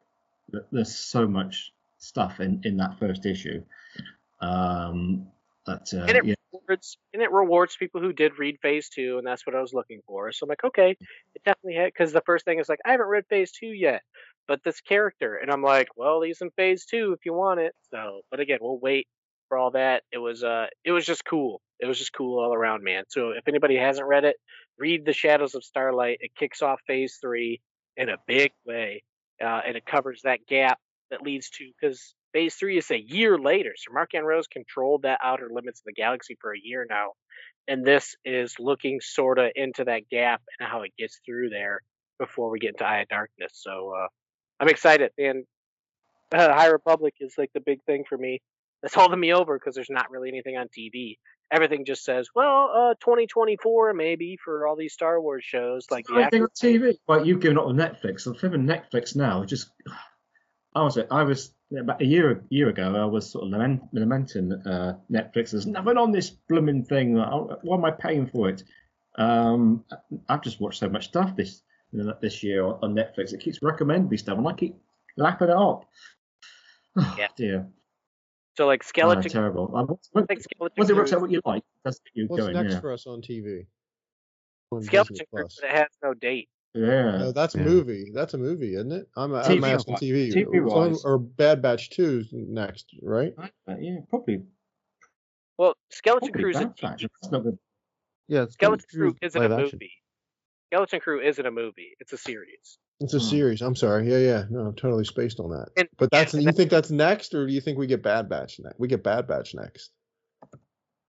there's 0.71 0.95
so 0.95 1.27
much 1.27 1.73
stuff 1.97 2.39
in 2.39 2.61
in 2.63 2.77
that 2.77 2.97
first 2.99 3.25
issue. 3.25 3.63
Um, 4.39 5.27
that 5.65 5.91
uh, 5.93 6.05
and 6.07 6.17
it 6.17 6.25
yeah, 6.25 6.35
rewards 6.53 6.97
and 7.11 7.21
it 7.21 7.31
rewards 7.31 7.75
people 7.75 7.99
who 7.99 8.13
did 8.13 8.37
read 8.37 8.59
phase 8.61 8.87
two, 8.89 9.17
and 9.17 9.27
that's 9.27 9.45
what 9.45 9.55
I 9.55 9.61
was 9.61 9.73
looking 9.73 10.01
for. 10.05 10.31
So 10.31 10.45
I'm 10.45 10.49
like, 10.49 10.63
okay, 10.63 10.91
it 11.35 11.43
definitely 11.43 11.75
had 11.75 11.87
because 11.87 12.13
the 12.13 12.21
first 12.25 12.45
thing 12.45 12.59
is 12.59 12.69
like 12.69 12.79
I 12.85 12.91
haven't 12.91 13.07
read 13.07 13.25
phase 13.29 13.51
two 13.51 13.67
yet, 13.67 14.03
but 14.47 14.63
this 14.63 14.79
character, 14.79 15.35
and 15.35 15.51
I'm 15.51 15.63
like, 15.63 15.89
well, 15.95 16.21
he's 16.21 16.41
in 16.41 16.51
phase 16.51 16.85
two 16.85 17.13
if 17.17 17.25
you 17.25 17.33
want 17.33 17.59
it. 17.59 17.73
So, 17.91 18.21
but 18.29 18.39
again, 18.39 18.59
we'll 18.61 18.79
wait 18.79 19.07
for 19.49 19.57
all 19.57 19.71
that. 19.71 20.03
It 20.11 20.19
was 20.19 20.43
uh, 20.43 20.67
it 20.85 20.91
was 20.91 21.05
just 21.05 21.25
cool. 21.25 21.61
It 21.79 21.85
was 21.85 21.99
just 21.99 22.13
cool 22.13 22.39
all 22.39 22.53
around, 22.53 22.83
man. 22.83 23.03
So 23.07 23.31
if 23.31 23.47
anybody 23.47 23.75
hasn't 23.77 24.07
read 24.07 24.23
it, 24.23 24.37
read 24.77 25.05
the 25.05 25.13
Shadows 25.13 25.55
of 25.55 25.63
Starlight. 25.63 26.17
It 26.21 26.31
kicks 26.35 26.61
off 26.61 26.79
phase 26.87 27.17
three 27.21 27.61
in 27.95 28.09
a 28.09 28.17
big 28.27 28.51
way, 28.65 29.03
uh, 29.43 29.61
and 29.65 29.75
it 29.75 29.85
covers 29.85 30.21
that 30.23 30.39
gap 30.47 30.79
that 31.09 31.21
leads 31.21 31.49
to 31.51 31.69
because 31.79 32.15
phase 32.33 32.55
three 32.55 32.77
is 32.77 32.91
a 32.91 32.99
year 32.99 33.37
later. 33.37 33.73
So 33.75 33.93
Mark 33.93 34.09
Rose 34.13 34.47
controlled 34.47 35.03
that 35.03 35.19
outer 35.23 35.49
limits 35.51 35.81
of 35.81 35.85
the 35.85 35.93
galaxy 35.93 36.37
for 36.39 36.53
a 36.53 36.59
year 36.61 36.85
now, 36.89 37.11
and 37.67 37.85
this 37.85 38.15
is 38.25 38.55
looking 38.59 38.99
sort 39.01 39.39
of 39.39 39.51
into 39.55 39.85
that 39.85 40.09
gap 40.09 40.41
and 40.59 40.69
how 40.69 40.81
it 40.81 40.91
gets 40.97 41.19
through 41.25 41.49
there 41.49 41.81
before 42.19 42.49
we 42.49 42.59
get 42.59 42.69
into 42.69 42.85
Eye 42.85 43.01
of 43.01 43.07
Darkness. 43.07 43.51
So 43.53 43.93
uh, 43.95 44.07
I'm 44.59 44.69
excited, 44.69 45.11
and 45.17 45.45
uh, 46.33 46.53
High 46.53 46.67
Republic 46.67 47.13
is 47.19 47.33
like 47.37 47.51
the 47.53 47.61
big 47.61 47.83
thing 47.85 48.03
for 48.07 48.17
me. 48.17 48.41
That's 48.81 48.95
holding 48.95 49.19
me 49.19 49.33
over 49.33 49.57
because 49.57 49.75
there's 49.75 49.89
not 49.89 50.11
really 50.11 50.29
anything 50.29 50.57
on 50.57 50.67
TV. 50.67 51.17
Everything 51.51 51.85
just 51.85 52.03
says, 52.03 52.29
well, 52.35 52.71
uh, 52.75 52.93
2024 52.99 53.93
maybe 53.93 54.37
for 54.43 54.67
all 54.67 54.75
these 54.75 54.93
Star 54.93 55.21
Wars 55.21 55.43
shows. 55.45 55.87
Like 55.89 56.05
the 56.05 56.15
Anything 56.15 56.43
on 56.43 56.49
TV? 56.49 56.97
Well, 57.07 57.25
you've 57.25 57.39
given 57.39 57.57
up 57.57 57.65
on 57.65 57.75
Netflix. 57.75 58.27
I'm 58.27 58.35
flipping 58.35 58.65
Netflix 58.65 59.15
now. 59.15 59.45
Just, 59.45 59.69
I 60.75 60.83
was, 60.83 60.97
I 61.09 61.23
was 61.23 61.53
about 61.75 62.01
a 62.01 62.05
year 62.05 62.43
year 62.49 62.69
ago. 62.69 62.95
I 62.95 63.05
was 63.05 63.31
sort 63.31 63.45
of 63.45 63.51
lament, 63.51 63.81
lamenting 63.91 64.53
uh, 64.53 64.97
Netflix. 65.11 65.51
There's 65.51 65.65
nothing 65.65 65.97
on 65.97 66.11
this 66.11 66.29
blooming 66.29 66.83
thing. 66.83 67.15
Why 67.15 67.75
am 67.77 67.85
I 67.85 67.91
paying 67.91 68.27
for 68.27 68.49
it? 68.49 68.63
Um, 69.17 69.83
I've 70.29 70.43
just 70.43 70.61
watched 70.61 70.79
so 70.79 70.89
much 70.89 71.05
stuff 71.05 71.35
this 71.35 71.63
this 72.21 72.43
year 72.43 72.63
on 72.65 72.93
Netflix. 72.93 73.33
It 73.33 73.39
keeps 73.39 73.61
recommending 73.61 74.09
me 74.09 74.17
stuff, 74.17 74.37
and 74.37 74.47
I 74.47 74.53
keep 74.53 74.75
lapping 75.15 75.49
it 75.49 75.55
up. 75.55 75.85
Yeah. 77.15 77.27
Dear, 77.35 77.67
So 78.57 78.65
like 78.65 78.83
skeleton. 78.83 79.19
oh, 79.19 79.21
Skeleton, 79.21 79.41
terrible. 79.53 79.77
Um, 79.77 79.85
what- 80.13 80.27
like 80.29 80.41
Skeleton 80.41 80.73
Once 80.77 80.89
it 80.89 80.95
works 80.95 81.11
Crew- 81.11 81.17
out 81.17 81.21
what 81.21 81.31
you 81.31 81.41
like, 81.45 81.63
that's 81.85 81.99
what 81.99 82.11
you're 82.15 82.27
What's 82.27 82.41
going. 82.43 82.53
next 82.55 82.73
yeah. 82.73 82.79
for 82.79 82.91
us 82.91 83.05
on 83.05 83.21
TV? 83.21 83.67
On 84.71 84.81
Skeleton 84.81 85.15
Crew, 85.31 85.43
Plus. 85.43 85.59
but 85.61 85.69
it 85.69 85.75
has 85.77 85.87
no 86.03 86.13
date. 86.15 86.49
Yeah. 86.73 87.19
Oh, 87.25 87.31
that's 87.31 87.53
a 87.55 87.59
Yeah. 87.59 87.65
movie. 87.65 88.11
That's 88.13 88.33
a 88.33 88.37
movie, 88.37 88.73
isn't 88.73 88.91
it? 88.91 89.07
I'm, 89.15 89.33
I'm 89.33 89.43
TV 89.45 89.63
asking 89.71 89.93
wise- 89.93 90.01
TV. 90.01 90.31
TV 90.33 90.69
So- 90.69 90.75
wise. 90.75 91.05
or 91.05 91.17
Bad 91.19 91.61
Batch 91.61 91.91
Two 91.91 92.23
next, 92.31 92.87
right? 93.03 93.33
Uh, 93.37 93.75
yeah, 93.79 93.99
probably. 94.09 94.43
Well, 95.59 95.75
Skeleton 95.91 96.29
probably 96.31 96.41
Crew's 96.43 96.55
a 96.57 96.65
Bad 96.67 96.75
Batch. 96.81 97.01
That's 97.21 97.31
not 97.31 97.43
good. 97.43 97.59
Yeah, 98.27 98.45
Skeleton 98.47 98.85
Crew 98.89 99.11
Crew 99.11 99.19
isn't 99.21 99.41
a 99.43 99.47
live 99.49 99.59
action. 99.59 99.75
movie. 99.77 99.91
Skeleton 100.71 100.99
Crew 100.99 101.21
isn't 101.21 101.45
a 101.45 101.51
movie. 101.51 101.95
It's 101.99 102.11
a 102.11 102.17
series. 102.17 102.79
It's 102.99 103.13
a 103.13 103.19
Hmm. 103.19 103.25
series. 103.25 103.61
I'm 103.61 103.75
sorry. 103.75 104.09
Yeah, 104.09 104.17
yeah. 104.17 104.43
No, 104.49 104.61
I'm 104.61 104.75
totally 104.75 105.05
spaced 105.05 105.39
on 105.39 105.51
that. 105.51 105.69
And- 105.77 105.89
But 105.97 106.09
that's 106.11 106.33
and 106.33 106.41
you 106.41 106.47
that- 106.47 106.55
think 106.55 106.71
that's 106.71 106.89
next, 106.89 107.33
or 107.35 107.45
do 107.45 107.53
you 107.53 107.61
think 107.61 107.77
we 107.77 107.85
get 107.87 108.01
Bad 108.01 108.27
Batch 108.29 108.59
next? 108.59 108.79
We 108.79 108.87
get 108.87 109.03
Bad 109.03 109.27
Batch 109.27 109.53
next. 109.53 109.91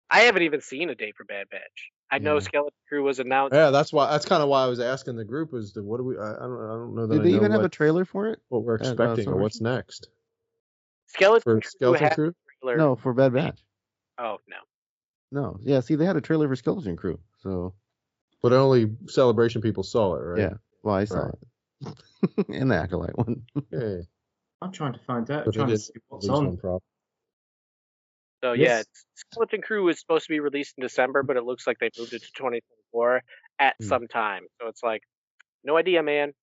I 0.09 0.22
haven't 0.22 0.43
even 0.43 0.61
seen 0.61 0.89
a 0.89 0.95
date 0.95 1.15
for 1.15 1.23
Bad 1.26 1.49
Batch. 1.49 1.91
I 2.09 2.19
know 2.19 2.39
Skeleton 2.39 2.73
Crew 2.88 3.03
was 3.03 3.19
announced. 3.19 3.53
Yeah, 3.53 3.69
that's 3.69 3.91
why. 3.91 4.09
That's 4.11 4.26
kind 4.26 4.41
of 4.41 4.47
why 4.47 4.64
I 4.64 4.68
was 4.68 4.80
asking 4.80 5.18
the 5.18 5.26
group 5.26 5.53
as 5.53 5.73
to 5.73 5.84
what 5.84 5.97
do 5.97 6.03
we? 6.05 6.18
I, 6.18 6.35
I 6.35 6.39
don't. 6.39 6.64
I 6.64 6.68
don't 6.73 6.95
know 6.95 7.07
that. 7.07 7.14
Did 7.15 7.22
I 7.22 7.23
they 7.26 7.30
know 7.31 7.35
even 7.38 7.51
have 7.51 7.64
a 7.65 7.69
trailer 7.69 8.05
for 8.05 8.27
it? 8.27 8.39
what 8.47 8.64
we're 8.64 8.76
at, 8.76 8.85
uh, 8.85 8.91
expecting 8.91 9.27
or 9.27 9.35
what's 9.35 9.59
next 9.59 10.07
Skeleton 11.07 11.41
for 11.41 11.59
Crew 11.61 11.69
Skeleton 11.69 12.09
Crew. 12.11 12.35
trailer. 12.61 12.77
No, 12.77 12.95
for 12.95 13.14
Bad 13.14 13.34
Batch. 13.34 13.59
Oh 14.18 14.38
no. 14.47 14.57
No, 15.31 15.59
yeah. 15.61 15.81
See, 15.81 15.95
they 15.95 16.05
had 16.05 16.15
a 16.15 16.22
trailer 16.22 16.47
for 16.47 16.55
Skeleton 16.55 16.95
Crew, 16.95 17.19
so 17.39 17.73
But 18.41 18.53
only 18.53 18.95
celebration 19.07 19.61
people 19.61 19.84
saw 19.84 20.15
it, 20.15 20.19
right? 20.22 20.39
yeah. 20.39 20.53
Well, 20.84 20.95
I 20.95 21.03
saw 21.03 21.23
Right. 21.23 21.34
it, 21.34 21.47
and 22.49 22.72
the 22.72 22.76
acolyte 22.76 23.18
one. 23.18 23.44
Yeah. 23.72 23.98
I'm 24.62 24.72
trying 24.72 24.94
to 24.94 24.99
find 24.99 25.30
out. 25.30 25.45
But 25.45 25.54
trying 25.54 25.68
to 25.70 25.78
see 25.78 25.94
what's 26.08 26.28
on. 26.30 26.58
So 28.44 28.54
yeah, 28.54 28.64
Yes. 28.64 28.82
it's- 28.82 29.06
Skeleton 29.32 29.62
Crew 29.62 29.88
is 29.90 29.99
supposed 29.99 30.26
to 30.26 30.30
be 30.30 30.40
released 30.40 30.76
in 30.78 30.82
December, 30.84 31.24
but 31.24 31.38
it 31.38 31.44
looks 31.44 31.66
like 31.68 31.78
they 31.80 31.90
moved 31.98 32.14
it 32.14 32.22
to 32.24 32.32
2024 32.34 33.24
at 33.60 33.76
Hmm. 33.80 33.84
some 33.86 34.08
time. 34.08 34.45
So 34.62 34.68
it's 34.68 34.84
like, 34.84 35.04
no 35.64 35.76
idea, 35.78 36.02
man. 36.04 36.34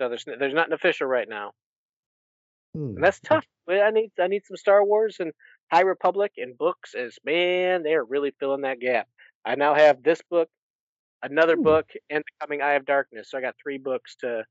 So 0.00 0.08
there's 0.08 0.26
n- 0.28 0.38
there's 0.38 0.54
nothing 0.54 0.72
official 0.74 1.06
right 1.06 1.28
now, 1.28 1.52
Hmm. 2.74 2.96
and 2.96 3.02
that's 3.04 3.20
tough. 3.20 3.46
But 3.66 3.80
I 3.80 3.90
need 3.90 4.12
I 4.18 4.26
need 4.26 4.44
some 4.44 4.56
Star 4.56 4.84
Wars 4.84 5.18
and 5.20 5.32
High 5.72 5.80
Republic 5.82 6.32
and 6.36 6.56
books. 6.56 6.94
Is 6.94 7.18
man, 7.24 7.82
they 7.82 7.94
are 7.94 8.04
really 8.04 8.30
filling 8.38 8.60
that 8.62 8.78
gap. 8.78 9.08
I 9.44 9.54
now 9.54 9.74
have 9.74 10.02
this 10.02 10.20
book, 10.30 10.48
another 11.22 11.56
Hmm. 11.56 11.62
book, 11.62 11.90
and 12.10 12.22
the 12.24 12.46
coming 12.46 12.62
Eye 12.62 12.74
of 12.74 12.84
Darkness. 12.84 13.30
So 13.30 13.38
I 13.38 13.40
got 13.40 13.54
three 13.62 13.78
books 13.78 14.16
to 14.16 14.44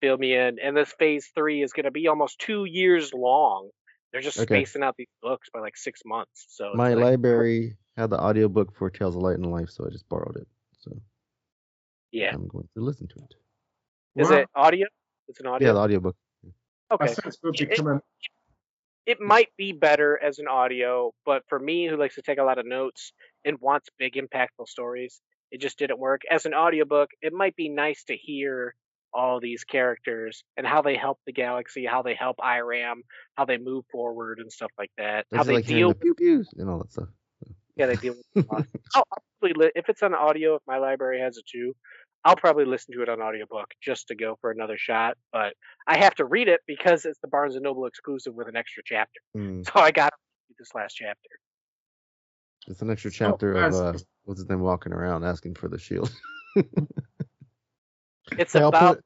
fill 0.00 0.16
me 0.16 0.34
in, 0.34 0.58
and 0.58 0.76
this 0.76 0.92
Phase 0.98 1.30
Three 1.34 1.62
is 1.62 1.72
going 1.72 1.84
to 1.84 1.90
be 1.90 2.08
almost 2.08 2.38
two 2.38 2.64
years 2.64 3.12
long. 3.14 3.70
They're 4.12 4.20
just 4.20 4.38
Okay. 4.38 4.46
spacing 4.46 4.82
out 4.82 4.96
these 4.96 5.08
books 5.22 5.48
by 5.52 5.60
like 5.60 5.76
six 5.76 6.00
months. 6.04 6.46
So 6.50 6.72
My 6.74 6.94
like, 6.94 7.04
library 7.04 7.76
had 7.96 8.10
the 8.10 8.20
audiobook 8.20 8.74
for 8.76 8.90
Tales 8.90 9.16
of 9.16 9.22
Light 9.22 9.36
and 9.36 9.50
Life, 9.50 9.70
so 9.70 9.86
I 9.86 9.90
just 9.90 10.08
borrowed 10.08 10.36
it. 10.36 10.46
So 10.78 11.00
yeah. 12.12 12.32
I'm 12.32 12.46
going 12.46 12.68
to 12.74 12.80
listen 12.80 13.08
to 13.08 13.16
it. 13.16 13.34
Is 14.16 14.30
Wow. 14.30 14.36
it 14.38 14.48
audio? 14.54 14.86
It's 15.28 15.40
an 15.40 15.46
audio. 15.46 15.68
Yeah, 15.68 15.72
the 15.72 15.80
audiobook. 15.80 16.16
okay. 16.92 17.04
I 17.04 17.06
sense 17.08 17.38
we'll 17.42 17.52
be 17.52 17.64
It- 17.64 18.02
It 19.06 19.20
might 19.20 19.54
be 19.58 19.72
better 19.72 20.18
as 20.18 20.38
an 20.38 20.48
audio, 20.48 21.12
but 21.26 21.44
for 21.48 21.58
me, 21.58 21.86
who 21.86 21.96
likes 21.96 22.14
to 22.14 22.22
take 22.22 22.38
a 22.38 22.42
lot 22.42 22.56
of 22.58 22.64
notes 22.66 23.12
and 23.44 23.58
wants 23.60 23.90
big, 23.98 24.14
impactful 24.14 24.66
stories, 24.66 25.20
it 25.50 25.60
just 25.60 25.78
didn't 25.78 25.98
work. 25.98 26.22
As 26.30 26.46
an 26.46 26.54
audiobook, 26.54 27.10
it 27.22 27.32
might 27.32 27.56
be 27.56 27.68
nice 27.68 28.04
to 28.04 28.16
hear 28.16 28.74
all 29.12 29.40
these 29.40 29.64
characters 29.64 30.42
and 30.56 30.66
how 30.66 30.82
they 30.82 30.96
help 30.96 31.20
the 31.24 31.32
galaxy, 31.32 31.86
how 31.86 32.02
they 32.02 32.14
help 32.14 32.36
Eiram, 32.38 33.02
how 33.34 33.44
they 33.44 33.58
move 33.58 33.84
forward 33.92 34.40
and 34.40 34.52
stuff 34.52 34.72
like 34.76 34.90
that. 34.98 35.26
How 35.32 35.44
they 35.44 35.54
like 35.54 35.66
deal 35.66 35.90
the 35.90 35.94
pew 35.94 36.14
pews 36.14 36.50
and 36.58 36.68
all 36.68 36.78
that 36.78 36.92
stuff. 36.92 37.08
Yeah, 37.76 37.86
they 37.86 37.96
deal 37.96 38.14
with 38.14 38.48
the. 38.48 38.66
I'll 38.94 39.04
probably 39.40 39.64
li- 39.64 39.72
if 39.74 39.88
it's 39.88 40.02
on 40.02 40.14
audio, 40.14 40.56
if 40.56 40.62
my 40.66 40.78
library 40.78 41.20
has 41.20 41.36
it 41.36 41.44
too, 41.50 41.74
I'll 42.24 42.36
probably 42.36 42.64
listen 42.64 42.94
to 42.94 43.02
it 43.02 43.08
on 43.08 43.20
audiobook 43.20 43.68
just 43.82 44.08
to 44.08 44.14
go 44.14 44.36
for 44.40 44.50
another 44.50 44.78
shot. 44.78 45.16
But 45.32 45.54
I 45.86 45.98
have 45.98 46.14
to 46.16 46.24
read 46.24 46.48
it 46.48 46.60
because 46.66 47.04
it's 47.04 47.18
the 47.20 47.28
Barnes 47.28 47.54
and 47.54 47.64
Noble 47.64 47.86
exclusive 47.86 48.34
with 48.34 48.48
an 48.48 48.56
extra 48.56 48.82
chapter. 48.84 49.20
Hmm. 49.34 49.62
So 49.62 49.72
I 49.76 49.90
got 49.90 50.08
to 50.08 50.16
read 50.48 50.56
this 50.58 50.74
last 50.74 50.94
chapter. 50.94 51.28
It's 52.66 52.80
an 52.82 52.90
extra 52.90 53.10
chapter 53.10 53.52
of 53.56 53.62
as- 53.64 53.80
uh, 53.80 53.98
what's 54.24 54.40
his 54.40 54.48
name 54.48 54.60
walking 54.60 54.92
around 54.92 55.24
asking 55.24 55.54
for 55.54 55.68
the 55.68 55.78
shield. 55.78 56.10
It's 58.38 58.54
Hey, 58.54 58.62
about 58.62 58.96
put- 58.96 59.04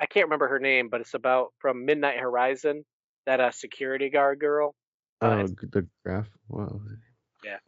I 0.00 0.06
can't 0.06 0.26
remember 0.26 0.48
her 0.48 0.58
name, 0.58 0.88
but 0.88 1.00
it's 1.02 1.14
about 1.14 1.52
from 1.58 1.84
Midnight 1.84 2.18
Horizon, 2.18 2.84
that 3.26 3.38
uh, 3.40 3.50
security 3.50 4.08
guard 4.10 4.40
girl. 4.40 4.74
Uh, 5.20 5.26
oh, 5.26 5.32
it's- 5.34 5.50
g- 5.50 5.66
the 5.70 5.86
graph. 6.04 6.28
Wow. 6.48 6.80
Yeah. 7.44 7.58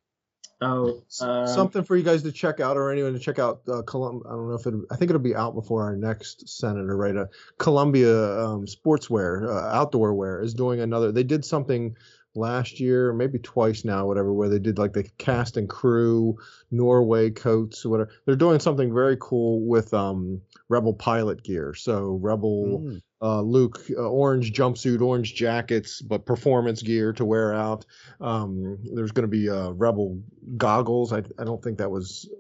Oh, 0.61 1.03
um, 1.21 1.47
Something 1.47 1.85
for 1.85 1.95
you 1.97 2.03
guys 2.03 2.23
to 2.25 2.33
check 2.33 2.59
out, 2.59 2.77
or 2.77 2.91
anyone 2.91 3.13
to 3.13 3.19
check 3.19 3.39
out. 3.39 3.61
Uh, 3.69 3.83
Colum- 3.83 4.23
I 4.27 4.31
don't 4.31 4.49
know 4.49 4.55
if 4.55 4.67
it. 4.67 4.75
I 4.91 4.97
think 4.97 5.11
it'll 5.11 5.21
be 5.23 5.37
out 5.37 5.55
before 5.55 5.85
our 5.85 5.95
next 5.95 6.49
senator, 6.49 6.97
right? 6.97 7.15
Uh, 7.17 7.27
Columbia 7.59 8.41
um, 8.41 8.67
Sportswear, 8.67 9.49
uh, 9.49 9.69
outdoor 9.77 10.15
wear, 10.15 10.41
is 10.41 10.55
doing 10.55 10.81
another. 10.81 11.13
They 11.13 11.23
did 11.23 11.45
something 11.45 11.97
last 12.39 12.81
year, 12.81 13.13
maybe 13.13 13.39
twice 13.39 13.85
now, 13.85 14.07
whatever, 14.07 14.33
where 14.33 14.49
they 14.49 14.59
did 14.59 14.79
like 14.79 14.93
the 14.93 15.05
cast 15.19 15.57
and 15.57 15.69
crew 15.69 16.39
Norway 16.71 17.31
coats, 17.31 17.85
or 17.85 17.91
whatever. 17.91 18.11
They're 18.25 18.37
doing 18.37 18.61
something 18.61 18.95
very 18.95 19.17
cool 19.21 19.67
with 19.67 19.93
um, 19.93 20.41
Rebel 20.69 20.95
pilot 20.95 21.43
gear. 21.43 21.75
So 21.75 22.19
Rebel 22.23 22.49
Mm. 22.79 23.03
uh, 23.21 23.41
Luke 23.43 23.81
uh, 23.91 24.03
orange 24.03 24.53
jumpsuit, 24.53 25.01
orange 25.01 25.35
jackets, 25.35 26.01
but 26.01 26.25
performance 26.25 26.83
gear 26.83 27.13
to 27.15 27.25
wear 27.25 27.53
out. 27.53 27.85
Um, 28.21 28.79
there's 28.95 29.13
going 29.13 29.29
to 29.31 29.37
be 29.37 29.51
uh, 29.51 29.71
Rebel 29.71 30.21
goggles. 30.57 31.13
I, 31.13 31.19
I 31.39 31.45
don't 31.45 31.63
think 31.63 31.79
that 31.79 31.91
was 31.91 32.31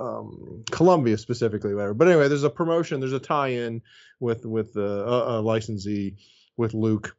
uh, 0.00 0.04
um, 0.04 0.64
Columbia 0.70 1.18
specifically, 1.18 1.74
whatever. 1.74 1.94
But 1.94 2.08
anyway, 2.08 2.28
there's 2.28 2.44
a 2.44 2.50
promotion. 2.50 3.00
There's 3.00 3.12
a 3.12 3.20
tie-in 3.20 3.82
with 4.20 4.44
with 4.46 4.72
the 4.72 5.04
uh, 5.06 5.38
uh, 5.38 5.42
licensee 5.42 6.16
with 6.56 6.74
Luke. 6.74 7.14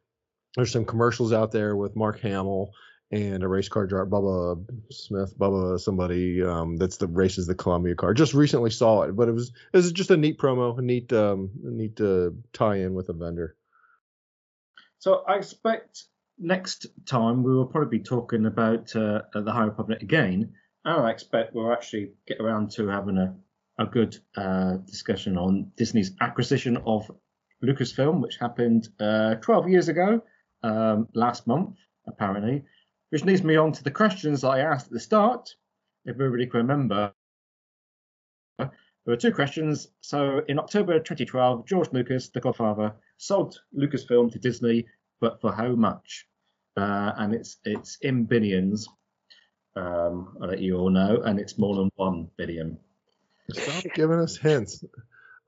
There's 0.56 0.72
some 0.72 0.84
commercials 0.84 1.32
out 1.32 1.52
there 1.52 1.76
with 1.76 1.96
Mark 1.96 2.20
Hamill. 2.20 2.72
and 3.10 3.42
a 3.42 3.48
race 3.48 3.68
car 3.68 3.86
driver, 3.86 4.06
Bubba 4.06 4.64
Smith, 4.90 5.38
Bubba 5.38 5.78
somebody 5.78 6.42
um, 6.42 6.76
that's 6.76 6.96
the 6.96 7.06
races 7.06 7.46
the 7.46 7.54
Columbia 7.54 7.94
car. 7.94 8.14
Just 8.14 8.34
recently 8.34 8.70
saw 8.70 9.02
it, 9.02 9.14
but 9.14 9.28
it 9.28 9.32
was 9.32 9.52
it 9.72 9.76
was 9.76 9.92
just 9.92 10.10
a 10.10 10.16
neat 10.16 10.38
promo, 10.38 10.76
a 10.78 10.82
neat 10.82 11.12
um, 11.12 11.50
neat 11.62 12.00
uh, 12.00 12.30
tie 12.52 12.76
in 12.76 12.94
with 12.94 13.08
a 13.10 13.12
vendor. 13.12 13.56
So 14.98 15.22
I 15.28 15.36
expect 15.36 16.04
next 16.38 16.86
time 17.06 17.42
we 17.42 17.54
will 17.54 17.66
probably 17.66 17.98
be 17.98 18.04
talking 18.04 18.46
about 18.46 18.96
uh, 18.96 19.22
the 19.34 19.52
High 19.52 19.64
Republic 19.64 20.02
again, 20.02 20.54
and 20.84 21.06
I 21.06 21.10
expect 21.10 21.54
we'll 21.54 21.72
actually 21.72 22.12
get 22.26 22.40
around 22.40 22.70
to 22.72 22.88
having 22.88 23.18
a 23.18 23.36
a 23.78 23.86
good 23.86 24.16
uh, 24.36 24.76
discussion 24.86 25.36
on 25.36 25.72
Disney's 25.76 26.12
acquisition 26.20 26.76
of 26.86 27.10
Lucasfilm, 27.62 28.20
which 28.20 28.36
happened 28.36 28.88
uh, 29.00 29.34
12 29.36 29.68
years 29.68 29.88
ago, 29.88 30.22
um, 30.64 31.08
last 31.14 31.46
month, 31.46 31.76
apparently, 32.06 32.64
which 33.10 33.24
leads 33.24 33.44
me 33.44 33.56
on 33.56 33.70
to 33.72 33.84
the 33.84 33.90
questions 33.90 34.40
that 34.40 34.48
I 34.48 34.60
asked 34.60 34.86
at 34.86 34.92
the 34.92 35.00
start. 35.00 35.54
If 36.06 36.16
everybody 36.16 36.46
can 36.46 36.60
remember, 36.60 37.12
there 38.58 38.70
were 39.06 39.16
two 39.16 39.32
questions. 39.32 39.88
So 40.00 40.40
in 40.48 40.58
October 40.58 40.98
2012, 40.98 41.66
George 41.66 41.92
Lucas, 41.92 42.30
the 42.30 42.40
Godfather, 42.40 42.94
sold 43.18 43.60
Lucasfilm 43.76 44.32
to 44.32 44.38
Disney, 44.38 44.86
but 45.20 45.40
for 45.40 45.52
how 45.52 45.68
much? 45.68 46.26
Uh, 46.76 47.12
and 47.18 47.34
it's 47.34 47.58
it's 47.64 47.98
in 48.00 48.24
billions. 48.24 48.88
Um, 49.76 50.36
I'll 50.40 50.48
let 50.48 50.60
you 50.60 50.78
all 50.78 50.90
know, 50.90 51.22
and 51.24 51.38
it's 51.38 51.58
more 51.58 51.76
than 51.76 51.90
one 51.96 52.28
billion. 52.36 52.78
Stop 53.52 53.84
giving 53.94 54.18
us 54.18 54.36
hints. 54.36 54.82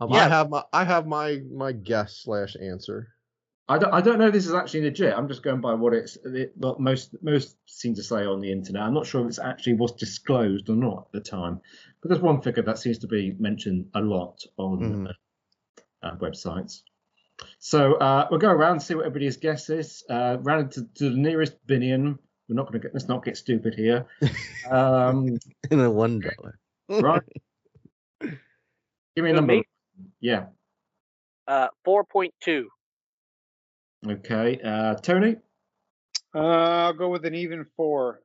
Um, 0.01 0.10
Yeah. 0.10 0.26
I 0.26 0.28
have 0.28 0.51
my 0.51 0.62
I 0.72 0.84
have 0.84 1.06
my 1.06 1.40
my 1.51 1.72
guess 1.72 2.18
slash 2.22 2.55
answer. 2.60 3.15
I 3.68 3.78
don't, 3.78 3.93
I 3.93 4.01
don't 4.01 4.18
know 4.20 4.28
if 4.28 4.32
this 4.32 4.47
is 4.47 4.55
actually 4.55 4.82
legit. 4.82 5.12
I'm 5.12 5.26
just 5.26 5.43
going 5.43 5.60
by 5.60 5.74
what 5.74 5.93
it's 5.93 6.16
it, 6.24 6.52
what 6.56 6.78
most 6.78 7.16
most 7.22 7.56
seem 7.66 7.94
to 7.97 8.02
say 8.02 8.24
on 8.24 8.40
the 8.40 8.52
internet. 8.52 8.82
I'm 8.82 8.94
not 8.94 9.06
sure 9.06 9.22
if 9.22 9.26
it's 9.28 9.38
actually 9.40 9.74
was 9.74 9.93
disclosed 9.93 10.68
or 10.70 10.76
not 10.76 11.09
at 11.09 11.12
the 11.12 11.20
time. 11.30 11.60
But 12.01 12.10
there's 12.10 12.22
one 12.22 12.40
figure 12.43 12.62
that 12.62 12.78
seems 12.78 12.98
to 13.01 13.09
be 13.09 13.32
mentioned 13.38 13.90
a 13.94 14.01
lot 14.01 14.40
on 14.56 14.78
Mhm. 14.78 15.09
uh, 15.09 16.06
uh, 16.06 16.16
websites. 16.18 16.82
So 17.59 17.94
uh, 17.94 18.28
we'll 18.30 18.38
go 18.40 18.51
around 18.51 18.72
and 18.72 18.82
see 18.82 18.94
what 18.94 19.05
everybody's 19.06 19.36
guess 19.36 19.68
is. 19.68 20.05
Uh, 20.09 20.38
round 20.43 20.70
to, 20.72 20.84
to 20.94 21.10
the 21.10 21.16
nearest 21.16 21.55
billion. 21.66 22.18
We're 22.48 22.55
not 22.55 22.62
going 22.70 22.74
to 22.74 22.78
get. 22.86 22.94
Let's 22.94 23.09
not 23.09 23.24
get 23.24 23.36
stupid 23.36 23.74
here. 23.74 24.06
Um, 24.70 25.38
and 25.70 25.80
then 25.80 25.94
one 25.94 26.20
dollar. 26.20 26.59
right. 26.88 27.22
Give 28.20 29.24
me 29.24 29.30
a 29.30 29.32
number. 29.34 29.55
me? 29.55 29.64
Yeah. 30.20 30.47
Uh, 31.47 31.68
four 31.84 32.05
point 32.05 32.34
two. 32.40 32.68
Okay. 34.09 34.61
Uh, 34.62 34.95
Tony. 34.95 35.37
Uh, 36.35 36.39
I'll 36.39 36.93
go 36.93 37.09
with 37.09 37.24
an 37.24 37.35
even 37.35 37.66
four. 37.77 38.23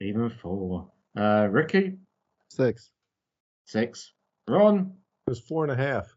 Even 0.00 0.30
four. 0.30 0.90
Uh, 1.16 1.48
Ricky. 1.50 1.94
Six. 2.48 2.90
Six. 3.66 4.12
Ron. 4.48 4.92
It 5.26 5.30
was 5.30 5.40
four 5.40 5.64
and 5.64 5.72
a 5.72 5.76
half 5.76 6.14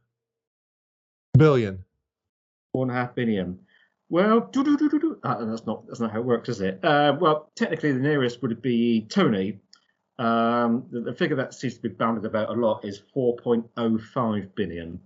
billion. 1.38 1.84
Four 2.73 2.84
and 2.84 2.91
a 2.91 2.95
half 2.95 3.15
billion. 3.15 3.59
Well. 4.09 4.49
Uh, 5.23 5.45
that's 5.45 5.65
not 5.65 5.88
that's 5.88 5.99
not 5.99 6.11
how 6.11 6.19
it 6.19 6.26
works, 6.26 6.49
is 6.49 6.61
it? 6.61 6.84
Uh, 6.84 7.15
well, 7.19 7.51
technically, 7.55 7.91
the 7.91 7.99
nearest 7.99 8.41
would 8.41 8.61
be 8.61 9.05
Tony. 9.09 9.59
Um, 10.19 10.85
the, 10.91 11.01
the 11.01 11.14
figure 11.14 11.35
that 11.35 11.53
seems 11.53 11.76
to 11.76 11.81
be 11.81 11.89
bounded 11.89 12.26
about 12.26 12.49
a 12.49 12.53
lot 12.53 12.84
is 12.84 13.01
4.05 13.15 14.55
billion. 14.55 14.99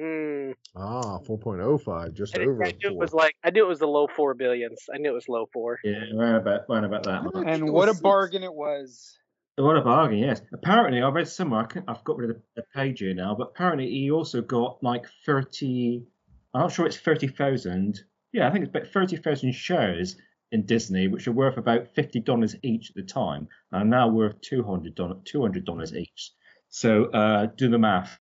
Mm, 0.00 0.54
Ah, 0.74 1.18
4.05, 1.18 2.14
just 2.14 2.34
I, 2.34 2.38
did- 2.38 2.48
over 2.48 2.64
I 2.64 2.68
a 2.68 2.72
knew 2.72 2.78
it 2.90 2.96
was 2.96 3.12
like 3.12 3.34
I 3.44 3.50
knew 3.50 3.64
it 3.64 3.68
was 3.68 3.78
the 3.78 3.86
low 3.86 4.06
four 4.08 4.34
billions. 4.34 4.78
I 4.92 4.98
knew 4.98 5.10
it 5.10 5.14
was 5.14 5.28
low 5.28 5.46
four. 5.52 5.78
Yeah, 5.84 6.04
around 6.16 6.36
about 6.36 6.62
around 6.70 6.84
about 6.84 7.02
that 7.04 7.24
much. 7.24 7.34
And 7.46 7.70
what 7.72 7.88
a 7.88 7.94
bargain 8.00 8.42
it 8.42 8.54
was. 8.54 9.18
What 9.56 9.76
a 9.76 9.82
bargain, 9.82 10.18
yes. 10.18 10.40
Apparently, 10.54 11.02
I 11.02 11.08
read 11.10 11.28
somewhere, 11.28 11.60
I 11.60 11.66
can't, 11.66 11.84
I've 11.86 12.02
got 12.04 12.16
rid 12.16 12.30
of 12.30 12.36
the, 12.36 12.42
the 12.56 12.62
page 12.74 13.00
here 13.00 13.12
now, 13.12 13.34
but 13.34 13.48
apparently 13.48 13.90
he 13.90 14.10
also 14.10 14.40
got 14.40 14.82
like 14.82 15.04
30, 15.26 16.06
I'm 16.54 16.62
not 16.62 16.72
sure 16.72 16.86
it's 16.86 16.96
30,000. 16.96 18.00
Yeah, 18.32 18.48
I 18.48 18.50
think 18.50 18.64
it's 18.64 18.70
about 18.74 18.88
30,000 18.90 19.52
shares 19.52 20.16
in 20.52 20.64
Disney, 20.64 21.06
which 21.08 21.28
are 21.28 21.32
worth 21.32 21.58
about 21.58 21.94
$50 21.94 22.54
each 22.62 22.88
at 22.90 22.96
the 22.96 23.02
time, 23.02 23.46
and 23.72 23.82
are 23.82 23.84
now 23.84 24.08
worth 24.08 24.40
$200, 24.40 24.94
$200 24.94 25.94
each. 25.96 26.32
So 26.70 27.04
uh, 27.10 27.46
do 27.54 27.68
the 27.68 27.78
math. 27.78 28.18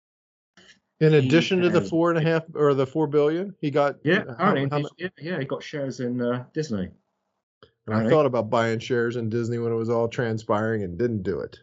In 1.00 1.12
He 1.14 1.20
addition 1.20 1.62
to 1.62 1.70
the 1.70 1.82
four 1.82 2.10
and 2.10 2.18
a 2.18 2.22
half 2.22 2.44
or 2.56 2.74
the 2.74 2.88
four 2.88 3.08
billion, 3.08 3.56
he 3.62 3.70
got 3.70 3.98
Yeah, 4.04 4.24
how- 4.26 4.52
apparently, 4.52 4.82
how 4.82 4.90
yeah, 4.98 5.10
yeah, 5.20 5.40
he 5.40 5.46
got 5.46 5.62
shares 5.64 6.00
in 6.00 6.22
uh, 6.22 6.46
Disney. 6.54 6.90
And 7.86 7.96
I 7.96 8.10
thought 8.10 8.26
about 8.26 8.50
buying 8.50 8.80
shares 8.80 9.16
in 9.16 9.30
Disney 9.30 9.60
when 9.60 9.72
it 9.72 9.76
was 9.76 9.90
all 9.90 10.10
transpiring 10.10 10.84
and 10.84 10.98
didn't 10.98 11.24
do 11.24 11.40
it. 11.40 11.60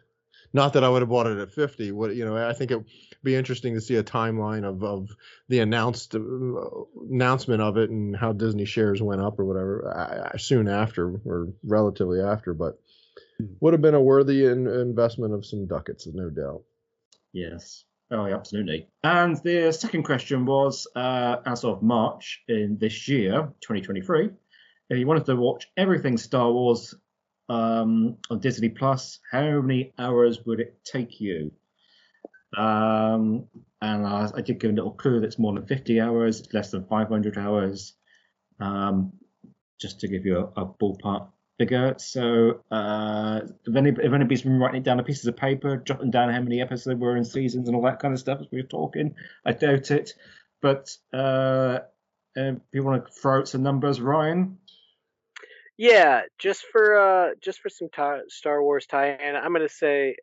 Not 0.53 0.73
that 0.73 0.83
I 0.83 0.89
would 0.89 1.01
have 1.01 1.09
bought 1.09 1.27
it 1.27 1.37
at 1.37 1.51
50. 1.51 1.91
What 1.91 2.15
you 2.15 2.23
know, 2.25 2.37
I 2.37 2.53
think 2.53 2.71
it 2.71 2.77
would 2.77 2.87
be 3.23 3.35
interesting 3.35 3.73
to 3.73 3.81
see 3.81 3.97
a 3.97 4.03
timeline 4.03 4.63
of, 4.63 4.83
of 4.83 5.09
the 5.49 5.59
announced 5.59 6.15
uh, 6.15 6.19
announcement 7.11 7.61
of 7.61 7.77
it 7.77 7.89
and 7.89 8.15
how 8.15 8.31
Disney 8.31 8.63
shares 8.65 9.01
went 9.01 9.21
up 9.21 9.37
or 9.37 9.45
whatever 9.45 9.93
uh, 9.93 10.29
uh, 10.33 10.37
soon 10.37 10.67
after 10.69 11.19
or 11.25 11.49
relatively 11.63 12.21
after. 12.21 12.53
But 12.53 12.79
would 13.59 13.73
have 13.73 13.81
been 13.81 13.95
a 13.95 14.01
worthy 14.01 14.45
in, 14.45 14.65
investment 14.65 15.33
of 15.33 15.45
some 15.45 15.67
ducats, 15.67 16.07
no 16.07 16.29
doubt. 16.29 16.63
Yes. 17.33 17.83
Oh, 18.11 18.25
yeah, 18.27 18.35
absolutely. 18.35 18.87
And 19.03 19.37
the 19.37 19.71
second 19.71 20.03
question 20.03 20.45
was, 20.45 20.87
uh, 20.95 21.37
as 21.45 21.63
of 21.63 21.81
March 21.81 22.43
in 22.47 22.77
this 22.79 23.07
year, 23.07 23.51
2023, 23.61 24.29
if 24.89 24.97
you 24.97 25.07
wanted 25.07 25.25
to 25.25 25.35
watch 25.35 25.67
everything 25.75 26.17
Star 26.17 26.51
Wars 26.51 26.93
um, 27.49 28.17
on 28.29 28.39
Disney 28.39 28.69
Plus, 28.69 29.19
how 29.31 29.61
many 29.61 29.93
hours 29.97 30.45
would 30.45 30.59
it 30.59 30.77
take 30.83 31.19
you? 31.19 31.51
Um, 32.55 33.47
and 33.81 34.05
I, 34.05 34.29
I 34.35 34.41
did 34.41 34.59
give 34.59 34.71
a 34.71 34.73
little 34.73 34.91
clue 34.91 35.19
that's 35.19 35.39
more 35.39 35.53
than 35.53 35.65
50 35.65 35.99
hours, 35.99 36.43
less 36.53 36.71
than 36.71 36.85
500 36.85 37.37
hours, 37.37 37.93
um, 38.59 39.13
just 39.81 39.99
to 40.01 40.07
give 40.07 40.25
you 40.25 40.37
a, 40.37 40.61
a 40.61 40.65
ballpark 40.65 41.29
figure. 41.57 41.95
So, 41.97 42.61
uh, 42.71 43.41
if, 43.65 43.75
any, 43.75 43.89
if 43.89 43.99
anybody's 44.13 44.41
been 44.43 44.59
writing 44.59 44.81
it 44.81 44.83
down 44.83 44.99
on 44.99 45.05
pieces 45.05 45.25
of 45.25 45.37
paper, 45.37 45.77
jotting 45.77 46.11
down 46.11 46.33
how 46.33 46.41
many 46.41 46.61
episodes 46.61 46.85
there 46.85 46.95
were 46.95 47.17
in 47.17 47.25
seasons 47.25 47.67
and 47.67 47.75
all 47.75 47.83
that 47.83 47.99
kind 47.99 48.13
of 48.13 48.19
stuff 48.19 48.39
as 48.41 48.47
we 48.51 48.61
were 48.61 48.67
talking, 48.67 49.15
I 49.45 49.53
doubt 49.53 49.91
it. 49.91 50.13
But 50.61 50.95
uh, 51.13 51.79
if 52.35 52.57
you 52.73 52.83
want 52.83 53.05
to 53.05 53.11
throw 53.11 53.39
out 53.39 53.47
some 53.47 53.63
numbers, 53.63 54.01
Ryan? 54.01 54.57
Yeah, 55.77 56.21
just 56.39 56.65
for 56.71 56.95
uh, 56.97 57.33
just 57.41 57.59
for 57.59 57.69
some 57.69 57.89
Star 58.29 58.63
Wars 58.63 58.85
tie-in, 58.85 59.35
I'm 59.35 59.51
gonna 59.51 59.67
say 59.67 60.15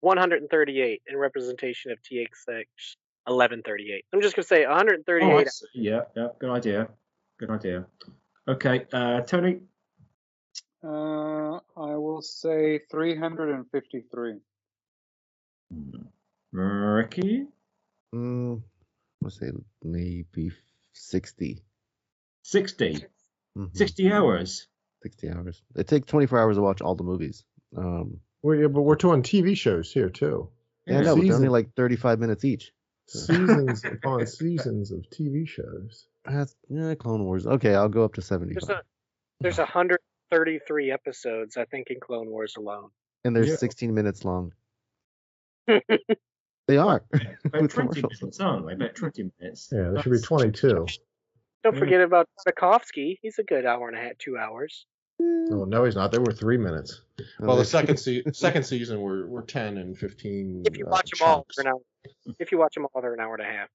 138 0.00 1.02
in 1.06 1.16
representation 1.16 1.90
of 1.90 1.98
TX 2.02 2.28
1138. 3.26 4.04
I'm 4.12 4.20
just 4.20 4.36
gonna 4.36 4.44
say 4.44 4.66
Oh, 4.66 4.70
138. 4.70 5.48
see. 5.48 5.66
yeah, 5.74 6.00
yeah, 6.14 6.28
good 6.38 6.50
idea. 6.50 6.88
Good 7.38 7.50
idea. 7.50 7.86
Okay, 8.46 8.86
uh, 8.92 9.22
Tony? 9.22 9.60
Uh, 10.84 11.60
I 11.76 11.96
will 11.96 12.20
say 12.22 12.80
353. 12.90 14.34
Ricky? 16.52 17.46
Mm, 18.14 18.62
let's 19.22 19.38
say 19.40 19.50
maybe 19.82 20.52
sixty. 20.92 21.62
60. 22.42 23.06
Mhm. 23.56 23.76
60 23.76 24.12
hours. 24.12 24.68
Sixty 25.02 25.30
hours. 25.30 25.62
It 25.74 25.88
takes 25.88 26.06
twenty 26.06 26.26
four 26.26 26.38
hours 26.38 26.56
to 26.56 26.62
watch 26.62 26.80
all 26.80 26.94
the 26.94 27.02
movies. 27.04 27.44
Um, 27.76 28.20
Well, 28.42 28.56
yeah, 28.56 28.68
but 28.68 28.82
we're 28.82 28.94
doing 28.94 29.22
TV 29.22 29.56
shows 29.56 29.90
here 29.92 30.10
too. 30.10 30.48
yeah, 30.86 31.00
no, 31.00 31.16
but 31.16 31.26
they're 31.26 31.34
only 31.34 31.48
like 31.48 31.74
thirty 31.74 31.96
five 31.96 32.18
minutes 32.20 32.44
each. 32.44 32.72
seasons 33.08 33.84
upon 33.84 34.26
seasons 34.26 34.92
of 34.92 35.00
TV 35.10 35.46
shows. 35.48 36.06
That's 36.24 36.54
yeah, 36.68 36.94
Clone 36.94 37.24
Wars. 37.24 37.46
Okay, 37.46 37.74
I'll 37.74 37.88
go 37.88 38.04
up 38.04 38.14
to 38.14 38.22
seventy 38.22 38.54
There's 38.54 38.66
five. 38.68 38.76
a 38.78 38.82
there's 39.40 39.58
133 40.38 40.90
episodes, 40.92 41.56
I 41.56 41.64
think, 41.66 41.88
in 41.90 42.00
Clone 42.00 42.28
Wars 42.28 42.54
alone. 42.58 42.90
And 43.24 43.34
they're 43.34 43.44
Yeah. 43.44 43.56
sixteen 43.56 43.94
minutes 43.94 44.24
long. 44.24 44.52
They 46.66 46.78
are. 46.78 47.04
About 47.44 47.60
With 47.62 47.72
20 47.74 48.00
minutes, 48.00 48.40
aren't 48.40 48.66
they? 48.66 48.72
About 48.72 48.94
20 48.94 49.30
minutes. 49.38 49.68
Yeah, 49.70 49.90
there 49.90 50.00
should 50.02 50.12
be 50.12 50.18
22. 50.18 50.86
Don't 51.62 51.76
forget 51.78 52.00
about 52.00 52.26
Tartakovsky. 52.40 53.18
He's 53.20 53.38
a 53.38 53.42
good 53.42 53.66
hour 53.66 53.86
and 53.88 53.98
a 53.98 54.00
half, 54.00 54.16
two 54.16 54.38
hours. 54.38 54.86
Oh 55.20 55.66
no, 55.66 55.84
he's 55.84 55.94
not. 55.94 56.10
They 56.10 56.16
were 56.18 56.32
three 56.32 56.56
minutes. 56.56 57.02
Well, 57.38 57.56
the 57.58 57.66
second 57.66 57.98
se- 57.98 58.22
second 58.32 58.62
season 58.64 59.00
were, 59.02 59.26
were 59.26 59.42
ten 59.42 59.76
and 59.76 59.96
fifteen. 59.96 60.62
If 60.64 60.78
you 60.78 60.86
uh, 60.86 60.90
watch 60.90 61.10
them 61.10 61.28
all, 61.28 61.36
chunks. 61.42 61.56
they're 61.56 61.66
an 61.66 61.72
hour. 61.74 62.34
If 62.38 62.50
you 62.50 62.56
watch 62.58 62.74
them 62.76 62.86
all, 62.94 63.02
they're 63.02 63.12
an 63.12 63.20
hour 63.20 63.34
and 63.34 63.42
a 63.42 63.52
half. 63.52 63.68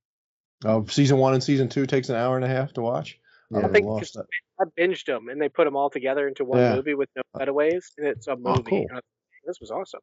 Oh, 0.66 0.84
season 0.88 1.18
one 1.20 1.36
and 1.36 1.44
season 1.44 1.70
two 1.70 1.86
takes 1.86 2.10
an 2.10 2.16
hour 2.16 2.36
and 2.38 2.44
a 2.44 2.50
half 2.50 2.74
to 2.74 2.82
watch. 2.82 3.20
Yeah. 3.52 3.60
I 3.60 3.64
I 3.66 3.68
think 3.70 4.00
just- 4.00 4.18
I 4.18 4.64
binged 4.78 5.06
them 5.06 5.30
and 5.30 5.42
they 5.42 5.50
put 5.50 5.66
them 5.66 5.76
all 5.76 5.90
together 5.90 6.28
into 6.28 6.46
one 6.46 6.60
Yeah. 6.60 6.76
movie 6.76 6.94
with 6.96 7.10
no 7.16 7.22
cutaways, 7.38 7.92
and 7.98 8.08
it's 8.08 8.28
a 8.28 8.36
movie. 8.36 8.62
cool. 8.64 8.86
And 8.90 8.98
I- 8.98 9.02
This 9.46 9.60
was 9.60 9.72
awesome. 9.72 10.02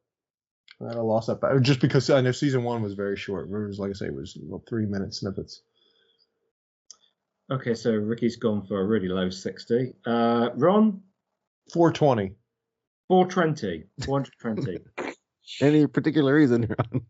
that. 0.81 0.95
I'd 0.97 1.01
lost 1.01 1.27
that. 1.27 1.39
But 1.39 1.61
just 1.61 1.79
because 1.79 2.09
I 2.09 2.21
know 2.21 2.31
season 2.31 2.63
one 2.63 2.81
was 2.83 2.93
very 2.93 3.15
short. 3.15 3.49
It 3.49 3.51
was 3.67 3.79
like 3.79 3.91
I 3.91 3.93
say, 3.93 4.07
it 4.07 4.13
was 4.13 4.35
little 4.35 4.63
three 4.67 4.85
minute 4.85 5.13
snippets. 5.13 5.61
Okay, 7.49 7.73
so 7.75 7.91
Ricky's 7.93 8.35
gone 8.35 8.65
for 8.67 8.81
a 8.81 8.85
really 8.85 9.07
low 9.07 9.29
60. 9.29 9.93
Uh, 10.05 10.49
Ron? 10.55 11.01
420. 11.71 12.35
420. 13.07 13.85
420. 14.05 14.79
Any 15.61 15.87
particular 15.87 16.35
reason, 16.35 16.67
Ron? 16.67 17.05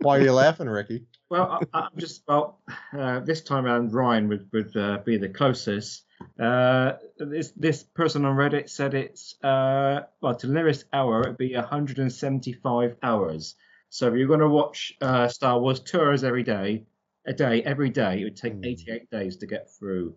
Why 0.00 0.18
are 0.18 0.22
you 0.22 0.32
laughing, 0.32 0.68
Ricky? 0.68 1.04
Well, 1.30 1.60
I, 1.72 1.78
I'm 1.78 1.98
just 1.98 2.22
well. 2.26 2.60
Uh, 2.96 3.20
this 3.20 3.42
time 3.42 3.66
around, 3.66 3.92
Ryan 3.92 4.28
would 4.28 4.48
would 4.52 4.76
uh, 4.76 4.98
be 5.04 5.18
the 5.18 5.28
closest. 5.28 6.04
Uh, 6.38 6.94
this 7.18 7.52
this 7.56 7.82
person 7.82 8.24
on 8.24 8.36
Reddit 8.36 8.68
said 8.68 8.94
it's 8.94 9.34
uh, 9.44 10.02
well 10.20 10.34
to 10.34 10.46
the 10.46 10.52
nearest 10.52 10.84
hour 10.92 11.22
it'd 11.22 11.36
be 11.36 11.54
175 11.54 12.96
hours. 13.02 13.54
So 13.90 14.08
if 14.08 14.14
you're 14.14 14.28
going 14.28 14.40
to 14.40 14.48
watch 14.48 14.92
uh, 15.00 15.28
Star 15.28 15.58
Wars 15.58 15.80
two 15.80 16.00
hours 16.00 16.24
every 16.24 16.42
day, 16.42 16.84
a 17.26 17.32
day 17.32 17.62
every 17.62 17.90
day, 17.90 18.20
it 18.20 18.24
would 18.24 18.36
take 18.36 18.54
88 18.62 19.10
days 19.10 19.36
to 19.38 19.46
get 19.46 19.70
through 19.78 20.14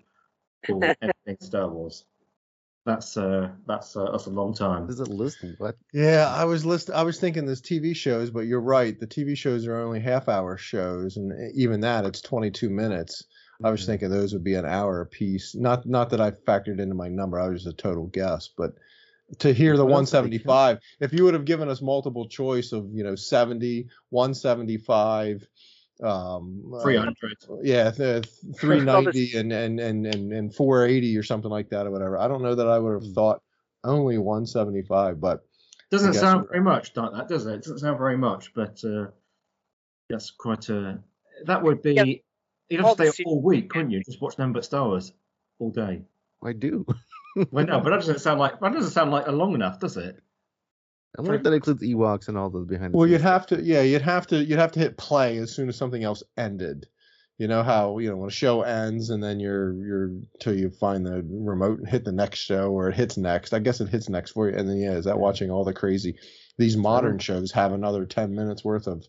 all 0.70 0.84
everything 0.84 1.38
Star 1.40 1.70
Wars. 1.70 2.06
That's 2.86 3.16
uh 3.16 3.50
that's 3.68 3.96
uh, 3.96 4.10
that's 4.12 4.26
a 4.26 4.32
long 4.32 4.56
time. 4.56 4.90
Is 4.90 5.00
it 5.00 5.08
listening? 5.08 5.56
What? 5.60 5.76
Yeah, 5.94 6.34
I 6.36 6.46
was 6.46 6.66
list. 6.66 6.90
I 6.90 7.04
was 7.04 7.20
thinking 7.20 7.46
this 7.46 7.62
TV 7.62 7.96
shows, 7.96 8.32
but 8.32 8.42
you're 8.42 8.60
right. 8.60 9.00
The 9.00 9.06
TV 9.06 9.38
shows 9.38 9.68
are 9.68 9.80
only 9.80 10.00
half 10.00 10.28
hour 10.28 10.58
shows, 10.58 11.18
and 11.18 11.54
even 11.56 11.82
that, 11.82 12.06
it's 12.06 12.22
22 12.22 12.70
minutes. 12.70 13.26
I 13.64 13.70
was 13.70 13.86
thinking 13.86 14.10
those 14.10 14.34
would 14.34 14.44
be 14.44 14.56
an 14.56 14.66
hour 14.66 15.02
a 15.02 15.06
piece. 15.06 15.54
Not 15.54 15.86
not 15.86 16.10
that 16.10 16.22
I 16.22 16.32
factored 16.32 16.80
into 16.80 16.96
my 16.96 17.08
number. 17.08 17.40
I 17.40 17.50
was 17.50 17.64
just 17.64 17.74
a 17.74 17.78
total 17.78 18.08
guess, 18.08 18.50
but 18.58 18.72
to 19.40 19.54
hear 19.54 19.78
the 19.78 19.86
Well, 19.86 20.00
that's 20.00 20.12
pretty 20.12 20.38
175, 20.40 20.80
if 21.00 21.14
you 21.14 21.24
would 21.24 21.34
have 21.36 21.46
given 21.46 21.70
us 21.70 21.82
multiple 21.82 22.28
choice 22.28 22.72
of 22.72 22.90
you 22.94 23.04
know 23.04 23.16
70, 23.16 23.88
175, 24.10 25.48
um, 26.02 26.74
uh, 26.76 26.82
300. 26.82 27.18
yeah, 27.64 27.92
th- 27.92 28.26
390 28.60 29.38
and, 29.38 29.52
and 29.52 29.80
and 29.80 30.06
and 30.06 30.34
and 30.34 30.56
480 30.56 31.18
or 31.18 31.24
something 31.24 31.52
like 31.52 31.70
that 31.70 31.86
or 31.86 31.92
whatever. 31.92 32.18
I 32.18 32.28
don't 32.28 32.42
know 32.42 32.56
that 32.56 32.68
I 32.68 32.80
would 32.80 33.04
have 33.04 33.14
thought 33.14 33.42
only 33.84 34.18
175, 34.18 35.20
but 35.20 35.46
Doesn't 35.90 36.14
sound 36.14 36.42
you're 36.42 36.52
very 36.52 36.64
much 36.64 36.96
like 36.96 37.14
that, 37.14 37.28
does 37.28 37.46
it? 37.46 37.54
It 37.54 37.64
doesn't 37.64 37.80
sound 37.80 37.98
very 37.98 38.18
much, 38.18 38.54
but 38.54 38.80
uh, 38.84 39.08
that's 40.10 40.32
quite 40.32 40.70
a. 40.70 41.00
That 41.46 41.64
would 41.64 41.82
be. 41.82 41.94
Yeah. 41.94 42.04
You'd 42.70 42.80
have 42.80 42.86
All 42.86 42.96
to 42.96 43.12
stay 43.12 43.24
up 43.24 43.28
all 43.28 43.42
week, 43.42 43.70
couldn't 43.70 43.92
you? 43.92 44.02
Just 44.04 44.22
watch 44.22 44.38
them 44.38 44.54
but 44.54 44.64
Star 44.64 44.88
Wars 44.88 45.12
all 45.60 45.72
day. 45.72 46.04
I 46.44 46.54
do. 46.54 46.86
Well, 47.52 47.66
no, 47.66 47.82
but 47.82 47.90
that 47.90 47.96
doesn't 48.00 48.20
sound 48.20 48.40
like 48.40 48.60
that 48.62 48.74
doesn't 48.74 48.92
sound 48.92 49.12
like 49.12 49.28
a 49.28 49.32
long 49.32 49.54
enough, 49.54 49.80
does 49.80 49.98
it? 49.98 50.22
I 51.18 51.22
wonder 51.22 51.36
if 51.36 51.44
that 51.44 51.54
includes 51.54 51.84
Ewoks 51.84 52.28
and 52.30 52.38
all 52.38 52.50
those 52.50 52.68
behind 52.68 52.94
the 52.94 52.98
Well, 52.98 53.08
you'd 53.08 53.22
have 53.22 53.46
to, 53.48 53.62
yeah, 53.62 53.82
you'd 53.82 54.02
have 54.02 54.28
to, 54.28 54.44
you'd 54.44 54.60
have 54.60 54.72
to 54.74 54.80
hit 54.80 54.98
play 54.98 55.38
as 55.38 55.54
soon 55.54 55.68
as 55.68 55.76
something 55.76 56.04
else 56.04 56.24
ended. 56.38 56.88
You 57.38 57.48
know 57.48 57.64
how 57.64 57.98
you 57.98 58.08
know 58.08 58.18
when 58.18 58.28
a 58.28 58.32
show 58.32 58.62
ends 58.62 59.10
and 59.10 59.24
then 59.24 59.40
you're 59.40 59.74
you're 59.74 60.12
till 60.40 60.54
you 60.54 60.70
find 60.70 61.04
the 61.04 61.26
remote 61.28 61.80
and 61.80 61.90
hit 61.90 62.06
the 62.06 62.12
next 62.12 62.38
show 62.38 62.70
or 62.70 62.90
it 62.90 62.96
hits 62.96 63.18
next. 63.18 63.52
I 63.52 63.58
guess 63.58 63.82
it 63.82 63.90
hits 63.90 64.10
next 64.10 64.34
for 64.34 64.48
you, 64.48 64.56
and 64.56 64.70
then 64.70 64.78
yeah, 64.78 64.92
is 64.92 65.06
that 65.06 65.18
watching 65.18 65.50
all 65.50 65.64
the 65.64 65.74
crazy? 65.74 66.20
These 66.60 66.78
modern 66.78 67.18
shows 67.18 67.52
have 67.54 67.74
another 67.74 68.06
ten 68.06 68.36
minutes 68.36 68.64
worth 68.64 68.86
of 68.86 69.08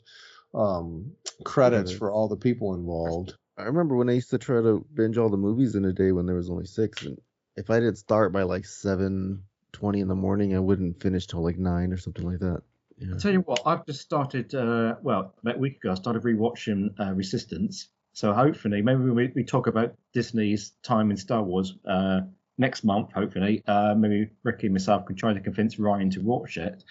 um 0.54 1.12
credits 1.44 1.92
for 1.92 2.10
all 2.10 2.28
the 2.28 2.38
people 2.38 2.74
involved. 2.74 3.34
I 3.58 3.64
remember 3.64 3.96
when 3.96 4.08
I 4.08 4.14
used 4.14 4.30
to 4.30 4.38
try 4.38 4.62
to 4.62 4.82
binge 4.94 5.18
all 5.18 5.28
the 5.28 5.36
movies 5.36 5.74
in 5.74 5.84
a 5.84 5.92
day 5.92 6.12
when 6.12 6.24
there 6.24 6.36
was 6.36 6.48
only 6.48 6.64
six, 6.64 7.04
and 7.04 7.18
if 7.56 7.68
I 7.68 7.80
didn't 7.80 7.96
start 7.96 8.32
by 8.32 8.44
like 8.44 8.64
seven 8.64 9.42
twenty 9.72 10.00
in 10.00 10.08
the 10.08 10.14
morning, 10.14 10.54
I 10.54 10.58
wouldn't 10.58 11.00
finish 11.00 11.26
till 11.26 11.42
like 11.42 11.58
nine 11.58 11.92
or 11.92 11.96
something 11.96 12.24
like 12.24 12.40
that. 12.40 12.62
Yeah. 12.98 13.14
I 13.14 13.18
tell 13.18 13.32
you 13.32 13.40
what, 13.40 13.62
I've 13.66 13.84
just 13.86 14.00
started. 14.00 14.54
Uh, 14.54 14.96
well, 15.02 15.34
about 15.40 15.56
a 15.56 15.58
week 15.58 15.78
ago, 15.78 15.92
I 15.92 15.94
started 15.94 16.22
rewatching 16.22 16.98
uh, 17.00 17.12
Resistance. 17.12 17.88
So 18.12 18.32
hopefully, 18.32 18.82
maybe 18.82 19.00
we, 19.00 19.32
we 19.34 19.44
talk 19.44 19.66
about 19.66 19.94
Disney's 20.12 20.72
time 20.82 21.10
in 21.10 21.16
Star 21.16 21.42
Wars 21.42 21.74
uh, 21.86 22.20
next 22.58 22.84
month. 22.84 23.12
Hopefully, 23.12 23.62
uh, 23.66 23.94
maybe 23.96 24.30
Ricky 24.42 24.66
and 24.66 24.74
myself 24.74 25.06
can 25.06 25.16
try 25.16 25.32
to 25.32 25.40
convince 25.40 25.78
Ryan 25.78 26.10
to 26.10 26.20
watch 26.20 26.58
it. 26.58 26.84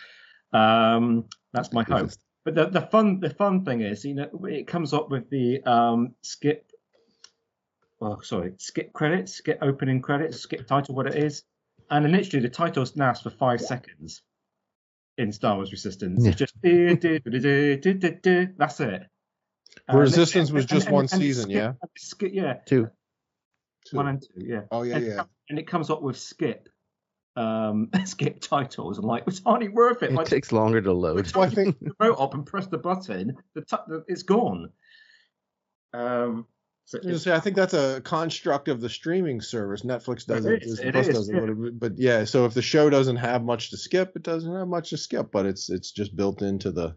Um, 0.52 1.26
that's 1.54 1.72
my 1.72 1.84
hope. 1.84 2.10
But 2.44 2.56
the, 2.56 2.66
the 2.66 2.82
fun 2.82 3.20
the 3.20 3.30
fun 3.30 3.64
thing 3.66 3.82
is, 3.82 4.04
you 4.04 4.16
know, 4.16 4.30
it 4.46 4.66
comes 4.66 4.94
up 4.94 5.12
with 5.12 5.30
the 5.30 5.62
um, 5.64 6.16
skip. 6.22 6.72
Well, 8.00 8.20
sorry, 8.24 8.54
skip 8.58 8.92
credits, 8.92 9.34
skip 9.34 9.60
opening 9.62 10.02
credits, 10.02 10.40
skip 10.40 10.66
title, 10.66 10.96
what 10.96 11.06
it 11.06 11.24
is, 11.24 11.44
and 11.92 12.06
then 12.06 12.12
literally 12.14 12.42
the 12.48 12.54
title 12.54 12.86
lasts 12.96 13.24
for 13.24 13.30
five 13.30 13.62
seconds 13.62 14.22
in 15.18 15.32
Star 15.32 15.56
Wars 15.56 15.72
Resistance. 15.72 16.26
It's 16.26 16.38
just 16.38 16.56
that's 18.58 18.80
it. 18.80 19.04
Resistance 19.94 20.52
was 20.52 20.66
just 20.66 20.88
and- 20.88 20.94
one 20.96 21.08
and 21.12 21.22
season, 21.22 21.50
yeah? 21.50 21.68
and 21.68 21.78
skip, 21.98 22.32
yeah, 22.34 22.56
Two. 22.66 22.90
one 23.92 24.08
and 24.08 24.22
two, 24.22 24.46
yeah. 24.46 24.62
Oh 24.72 24.84
yeah, 24.84 24.98
yeah. 24.98 25.24
And 25.50 25.60
it 25.60 25.68
comes 25.68 25.90
up 25.90 26.02
with 26.02 26.18
skip, 26.18 26.70
um, 27.36 27.90
skip 28.06 28.42
titles. 28.42 28.98
I'm 28.98 29.06
like, 29.06 29.24
it's 29.28 29.42
hardly 29.44 29.70
worth 29.70 30.02
it. 30.04 30.12
It 30.12 30.16
Like, 30.16 30.28
takes 30.28 30.52
longer 30.52 30.82
to 30.82 30.94
load. 30.94 31.30
Well, 31.36 31.46
I 31.46 31.50
think 31.50 31.78
the 31.80 31.92
remote 32.00 32.20
up 32.20 32.34
and 32.34 32.46
press 32.46 32.68
the 32.68 32.78
button, 32.78 33.36
the, 33.56 33.62
t- 33.62 33.78
the 33.88 34.04
it's 34.08 34.24
gone. 34.24 34.70
Um, 35.94 36.48
so 36.92 36.98
I 36.98 37.00
was 37.00 37.06
gonna 37.06 37.20
say, 37.20 37.32
I 37.34 37.40
think 37.40 37.56
that's 37.56 37.74
a 37.74 38.02
construct 38.02 38.68
of 38.68 38.82
the 38.82 38.90
streaming 38.90 39.40
service. 39.40 39.84
Netflix 39.84 40.26
does 40.26 40.46
It 40.46 40.54
it. 40.56 40.64
is, 40.64 40.70
Disney 40.72 40.88
it 40.88 40.92
Plus 40.94 41.08
is, 41.08 41.16
does 41.16 41.30
it. 41.30 41.80
But 41.80 41.98
yeah, 41.98 42.26
so 42.26 42.44
if 42.46 42.54
the 42.54 42.62
show 42.62 42.90
doesn't 42.90 43.16
have 43.16 43.44
much 43.44 43.70
to 43.70 43.78
skip, 43.78 44.14
it 44.18 44.24
doesn't 44.24 44.54
have 44.54 44.68
much 44.68 44.90
to 44.90 44.98
skip. 44.98 45.32
But 45.32 45.46
it's 45.46 45.70
it's 45.70 45.92
just 45.92 46.16
built 46.16 46.42
into 46.42 46.72
the. 46.72 46.96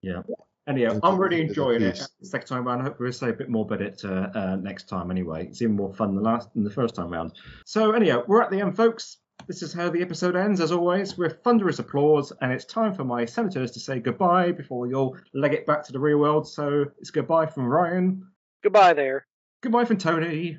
yeah. 0.00 0.22
Anyhow, 0.68 0.92
Into 0.92 1.06
I'm 1.06 1.18
really 1.18 1.40
enjoying 1.40 1.82
it. 1.82 2.00
second 2.22 2.46
time 2.46 2.64
round, 2.68 2.82
I 2.82 2.84
hope 2.84 3.00
we'll 3.00 3.12
say 3.12 3.30
a 3.30 3.32
bit 3.32 3.48
more 3.50 3.64
about 3.64 3.82
it 3.82 4.00
uh, 4.04 4.28
uh, 4.32 4.56
next 4.62 4.88
time. 4.88 5.10
Anyway, 5.10 5.46
it's 5.48 5.60
even 5.60 5.74
more 5.74 5.92
fun 5.92 6.14
than 6.14 6.22
last 6.22 6.54
than 6.54 6.62
the 6.62 6.70
first 6.70 6.94
time 6.94 7.10
round. 7.10 7.32
So 7.66 7.90
anyhow, 7.90 8.22
we're 8.28 8.40
at 8.42 8.50
the 8.52 8.60
end, 8.60 8.76
folks. 8.76 9.18
This 9.48 9.60
is 9.62 9.72
how 9.72 9.90
the 9.90 10.00
episode 10.02 10.36
ends, 10.36 10.60
as 10.60 10.70
always, 10.70 11.18
with 11.18 11.42
thunderous 11.42 11.80
applause, 11.80 12.32
and 12.40 12.52
it's 12.52 12.64
time 12.64 12.94
for 12.94 13.02
my 13.02 13.24
senators 13.24 13.72
to 13.72 13.80
say 13.80 13.98
goodbye 13.98 14.52
before 14.52 14.78
we 14.78 14.94
all 14.94 15.16
leg 15.34 15.52
it 15.52 15.66
back 15.66 15.84
to 15.86 15.92
the 15.92 15.98
real 15.98 16.18
world. 16.18 16.46
So 16.48 16.84
it's 17.00 17.10
goodbye 17.10 17.46
from 17.46 17.66
Ryan. 17.66 18.24
Goodbye 18.62 18.92
there. 18.94 19.26
Goodbye 19.62 19.84
from 19.84 19.98
Tony. 19.98 20.58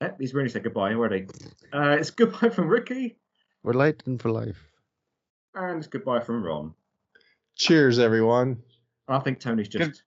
Eh, 0.00 0.08
he's 0.18 0.34
really 0.34 0.48
said 0.48 0.62
goodbye 0.62 0.92
already. 0.94 1.26
Uh, 1.72 1.96
it's 1.98 2.10
goodbye 2.10 2.48
from 2.48 2.68
Ricky, 2.68 3.16
We're 3.62 3.72
light 3.74 4.02
and 4.06 4.20
for 4.20 4.30
life. 4.30 4.70
and 5.54 5.78
it's 5.78 5.86
goodbye 5.88 6.20
from 6.20 6.42
Ron. 6.42 6.74
Cheers, 7.56 7.98
everyone. 7.98 8.62
I 9.08 9.18
think 9.18 9.40
Tony's 9.40 9.68
just 9.68 9.84
Good. 9.90 10.00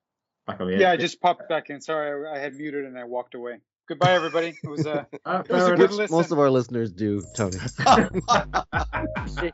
back 0.48 0.60
on 0.62 0.68
the 0.72 0.78
Yeah, 0.78 0.92
I 0.92 0.98
just 0.98 1.22
popped 1.22 1.48
back 1.50 1.70
in. 1.70 1.80
Sorry, 1.82 2.28
I, 2.28 2.36
I 2.36 2.40
had 2.40 2.56
muted 2.56 2.86
and 2.86 2.98
I 2.98 3.04
walked 3.04 3.36
away. 3.36 3.60
Goodbye, 3.88 4.14
everybody. 4.14 4.56
It 4.64 4.68
was 4.68 4.88
uh, 4.88 5.04
Uh, 5.26 5.44
it 5.48 5.52
was 5.52 5.68
a 5.68 5.76
good 5.76 5.92
listen. 5.92 6.16
Most 6.16 6.32
of 6.32 6.40
our 6.40 6.50
listeners 6.50 6.92
do, 6.92 7.22
Tony. 7.34 7.58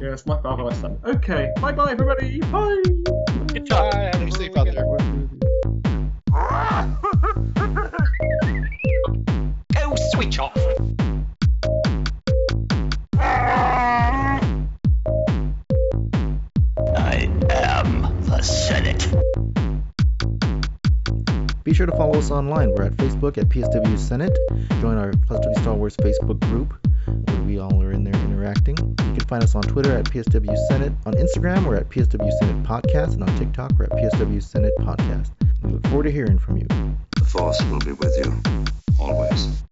Yeah, 0.00 0.14
it's 0.14 0.24
my 0.24 0.40
father 0.40 0.62
last 0.62 0.80
time. 0.80 0.98
Okay, 1.04 1.52
bye 1.60 1.72
bye 1.72 1.90
everybody. 1.92 2.40
Bye. 2.40 2.80
Good 3.48 3.66
job. 3.66 3.92
Bye, 3.92 4.10
have 4.14 4.22
a 4.22 4.30
Stay 4.30 4.48
good 4.48 4.54
safe 4.54 4.56
out 4.56 4.66
there. 4.66 4.86
Be 21.70 21.76
sure 21.76 21.86
to 21.86 21.96
follow 21.96 22.18
us 22.18 22.32
online. 22.32 22.74
We're 22.74 22.86
at 22.86 22.96
Facebook 22.96 23.38
at 23.38 23.48
PSW 23.48 23.96
Senate. 23.96 24.36
Join 24.80 24.98
our 24.98 25.12
Plus 25.28 25.38
W 25.38 25.62
Star 25.62 25.74
Wars 25.74 25.96
Facebook 25.98 26.40
group 26.40 26.74
where 27.06 27.42
we 27.42 27.60
all 27.60 27.80
are 27.80 27.92
in 27.92 28.02
there 28.02 28.20
interacting. 28.24 28.76
You 28.76 28.94
can 28.96 29.20
find 29.28 29.44
us 29.44 29.54
on 29.54 29.62
Twitter 29.62 29.96
at 29.96 30.04
PSW 30.06 30.56
Senate. 30.66 30.92
On 31.06 31.12
Instagram, 31.12 31.64
we're 31.64 31.76
at 31.76 31.88
PSW 31.88 32.32
Senate 32.40 32.64
Podcast. 32.64 33.12
And 33.12 33.22
on 33.22 33.38
TikTok, 33.38 33.70
we're 33.78 33.84
at 33.84 33.92
PSW 33.92 34.42
Senate 34.42 34.72
Podcast. 34.80 35.30
We 35.62 35.74
look 35.74 35.86
forward 35.86 36.02
to 36.06 36.10
hearing 36.10 36.40
from 36.40 36.56
you. 36.56 36.66
The 37.16 37.24
Force 37.24 37.62
will 37.70 37.78
be 37.78 37.92
with 37.92 38.16
you, 38.18 38.74
always. 38.98 39.62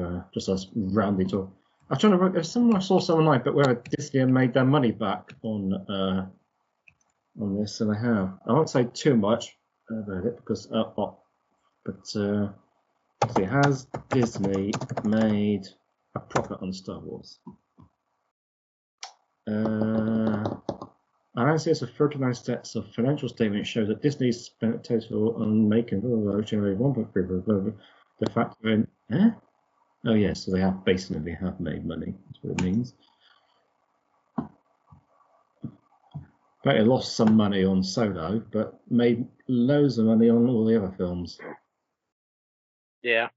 Uh, 0.00 0.20
just 0.32 0.48
us 0.48 0.66
roundly 0.74 1.24
talk. 1.24 1.52
I'm 1.90 1.98
trying 1.98 2.12
to 2.12 2.18
remember. 2.18 2.42
Someone 2.42 2.76
I 2.76 2.80
saw 2.80 3.00
someone 3.00 3.26
like, 3.26 3.44
but 3.44 3.54
where 3.54 3.74
Disney 3.74 4.24
made 4.24 4.54
their 4.54 4.64
money 4.64 4.92
back 4.92 5.32
on 5.42 5.74
uh, 5.74 6.26
on 7.40 7.60
this, 7.60 7.80
and 7.80 7.94
they 7.94 7.98
have. 7.98 8.38
I 8.46 8.52
won't 8.52 8.70
say 8.70 8.84
too 8.84 9.16
much 9.16 9.56
about 9.90 10.24
it 10.24 10.36
because, 10.36 10.70
uh, 10.72 10.84
oh, 10.96 11.18
but 11.84 12.16
uh, 12.16 12.48
see, 13.36 13.44
has 13.44 13.86
Disney 14.10 14.72
made 15.04 15.66
a 16.14 16.20
profit 16.20 16.58
on 16.62 16.72
Star 16.72 16.98
Wars? 16.98 17.38
Uh, 19.46 20.44
analysis 21.34 21.82
of 21.82 21.90
39 21.94 22.34
sets 22.34 22.74
of 22.76 22.86
financial 22.94 23.28
statement 23.28 23.66
shows 23.66 23.88
that 23.88 24.02
Disney 24.02 24.30
spent 24.32 24.74
a 24.74 24.78
total 24.78 25.34
on 25.42 25.68
making 25.68 26.00
blah, 26.00 26.10
blah, 26.10 26.32
blah, 26.32 26.40
generated 26.42 26.78
1.3 26.78 27.12
blah, 27.12 27.38
blah, 27.38 27.58
blah. 27.58 27.72
The 28.20 28.30
factor 28.30 28.68
in, 28.68 28.86
eh? 29.12 29.30
Oh 30.06 30.14
yes, 30.14 30.44
so 30.44 30.52
they 30.52 30.60
have 30.60 30.84
basically 30.84 31.32
have 31.32 31.60
made 31.60 31.84
money. 31.86 32.14
That's 32.26 32.38
what 32.42 32.60
it 32.60 32.64
means. 32.64 32.94
But 36.64 36.74
they 36.74 36.80
lost 36.80 37.16
some 37.16 37.36
money 37.36 37.64
on 37.64 37.82
Solo, 37.82 38.40
but 38.52 38.80
made 38.88 39.26
loads 39.48 39.98
of 39.98 40.06
money 40.06 40.28
on 40.28 40.48
all 40.48 40.64
the 40.64 40.76
other 40.76 40.94
films. 40.96 41.38
Yeah. 43.02 43.28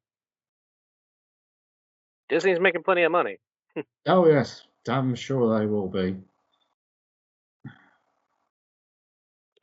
Disney's 2.30 2.60
making 2.60 2.84
plenty 2.84 3.04
of 3.04 3.12
money. 3.12 3.38
Oh 4.08 4.28
yes, 4.28 4.62
damn 4.84 5.16
sure 5.16 5.60
they 5.60 5.66
will 5.66 5.88
be. 5.90 6.16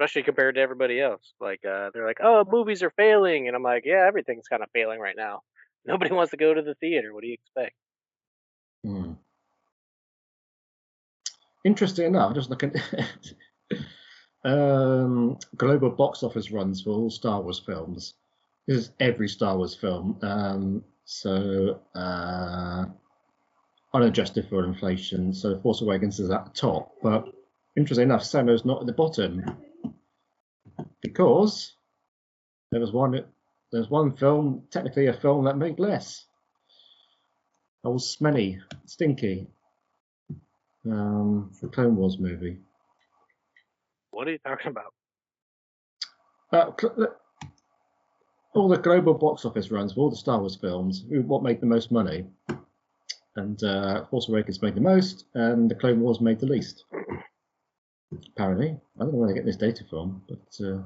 especially 0.03 0.24
compared 0.24 0.57
to 0.57 0.61
everybody 0.61 1.01
else. 1.01 1.33
Like 1.41 1.65
uh, 1.65 1.91
they're 1.95 2.07
like, 2.07 2.19
"Oh, 2.20 2.45
movies 2.51 2.83
are 2.83 2.91
failing," 2.91 3.47
and 3.47 3.55
I'm 3.57 3.62
like, 3.62 3.85
"Yeah, 3.87 4.05
everything's 4.07 4.49
kind 4.49 4.62
of 4.62 4.69
failing 4.73 4.99
right 4.99 5.16
now. 5.16 5.43
Nobody 5.87 6.13
wants 6.13 6.31
to 6.31 6.37
go 6.37 6.55
to 6.55 6.63
the 6.63 6.75
theater. 6.75 7.13
What 7.13 7.23
do 7.23 7.29
you 7.29 7.35
expect?" 7.35 7.75
Hmm. 8.85 9.13
Interesting 11.65 12.07
enough, 12.07 12.35
just 12.35 12.51
looking 12.51 12.75
um, 14.45 15.39
global 15.57 15.91
box 15.91 16.23
office 16.23 16.51
runs 16.51 16.83
for 16.83 16.91
all 16.91 17.11
Star 17.11 17.41
Wars 17.41 17.63
films. 17.65 18.15
This 18.67 18.79
is 18.79 18.91
every 18.99 19.29
Star 19.29 19.57
Wars 19.57 19.75
film. 19.75 20.19
Um, 20.23 20.85
so 21.05 21.81
uh, 21.95 22.87
unadjusted 23.95 24.49
for 24.49 24.65
inflation. 24.65 25.33
So 25.33 25.61
Force 25.61 25.83
Awakens 25.83 26.19
is 26.19 26.31
at 26.31 26.45
the 26.47 26.51
top, 26.51 26.93
but 27.03 27.33
interesting 27.77 28.05
enough, 28.05 28.25
Solo's 28.25 28.65
not 28.65 28.81
at 28.81 28.87
the 28.87 28.93
bottom 28.93 29.45
because 31.01 31.75
there 32.71 32.81
was 32.81 32.93
one. 32.93 33.25
There's 33.73 33.89
one 33.89 34.15
film, 34.16 34.65
technically 34.70 35.07
a 35.07 35.15
film 35.15 35.44
that 35.47 35.57
made 35.57 35.78
less. 35.78 36.27
Old 37.85 38.03
Smelly, 38.03 38.61
Stinky, 38.85 39.49
um, 40.89 41.51
the 41.61 41.69
Clone 41.69 41.97
Wars 41.97 42.19
movie. 42.19 42.59
What 44.11 44.28
are 44.28 44.32
you 44.32 44.39
talking 44.47 44.69
about? 44.70 44.93
Uh, 46.53 46.70
cl- 46.78 46.94
the- 46.97 47.16
all 48.55 48.69
the 48.69 48.77
global 48.77 49.15
box 49.15 49.47
office 49.47 49.70
runs 49.70 49.94
for 49.94 50.01
all 50.01 50.11
the 50.11 50.16
Star 50.16 50.39
Wars 50.39 50.55
films, 50.57 51.05
who- 51.09 51.23
what 51.23 51.43
made 51.43 51.61
the 51.61 51.66
most 51.66 51.90
money? 51.90 52.27
And 53.36 53.62
uh, 53.65 54.05
Force 54.07 54.28
Awakens 54.28 54.61
made 54.61 54.74
the 54.74 54.81
most, 54.82 55.24
and 55.32 55.70
the 55.70 55.74
Clone 55.74 56.01
Wars 56.03 56.20
made 56.20 56.39
the 56.39 56.47
least. 56.47 56.85
Apparently, 58.28 58.69
I 58.69 58.99
don't 58.99 59.12
know 59.12 59.19
where 59.19 59.28
they 59.28 59.35
get 59.35 59.47
this 59.47 59.57
data 59.57 59.85
from, 59.89 60.23
but 60.28 60.66
uh, 60.66 60.82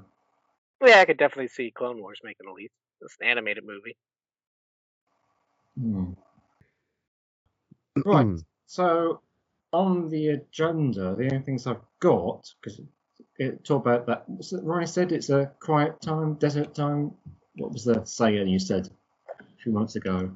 Yeah, 0.84 1.00
I 1.00 1.04
could 1.04 1.18
definitely 1.18 1.48
see 1.48 1.70
Clone 1.70 2.00
Wars 2.00 2.20
making 2.22 2.46
a 2.48 2.52
leap. 2.52 2.70
It's 3.00 3.16
an 3.20 3.28
animated 3.28 3.64
movie. 3.64 3.96
hmm. 5.78 6.12
right. 8.04 8.38
So 8.66 9.20
on 9.72 10.08
the 10.10 10.28
agenda, 10.28 11.14
the 11.14 11.24
only 11.24 11.40
things 11.40 11.66
I've 11.66 11.82
got 12.00 12.52
because 12.60 12.78
it, 12.78 12.86
it 13.38 13.64
talk 13.64 13.82
about 13.82 14.06
that. 14.06 14.28
Was 14.28 14.52
it 14.52 14.64
Ryan 14.64 14.86
said 14.86 15.12
it's 15.12 15.30
a 15.30 15.52
quiet 15.60 16.00
time, 16.00 16.34
desert 16.34 16.74
time. 16.74 17.12
What 17.56 17.72
was 17.72 17.84
the 17.84 18.04
saying 18.04 18.48
you 18.48 18.58
said 18.58 18.88
a 19.40 19.62
few 19.62 19.72
months 19.72 19.96
ago 19.96 20.30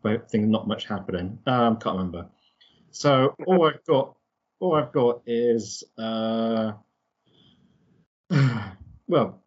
about 0.00 0.30
things 0.30 0.48
not 0.48 0.68
much 0.68 0.86
happening? 0.86 1.38
Um, 1.46 1.78
can't 1.78 1.96
remember. 1.96 2.26
So 2.90 3.34
all 3.46 3.66
I've 3.66 3.84
got, 3.84 4.16
all 4.60 4.74
I've 4.74 4.92
got 4.92 5.22
is 5.26 5.84
uh, 5.98 6.72
well, 9.08 9.42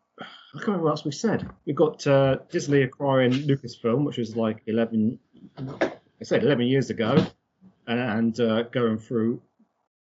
I 0.59 0.61
can't 0.61 0.67
remember 0.67 0.85
what 0.87 0.91
else 0.91 1.05
we 1.05 1.13
said. 1.13 1.49
We've 1.65 1.73
got 1.73 2.05
uh, 2.05 2.39
Disney 2.49 2.81
acquiring 2.81 3.31
Lucasfilm, 3.31 4.03
which 4.03 4.17
was 4.17 4.35
like 4.35 4.61
11, 4.67 5.17
I 5.57 6.23
said 6.23 6.43
11 6.43 6.67
years 6.67 6.89
ago, 6.89 7.25
and, 7.87 8.37
uh, 8.41 8.63
going 8.63 8.97
through 8.97 9.41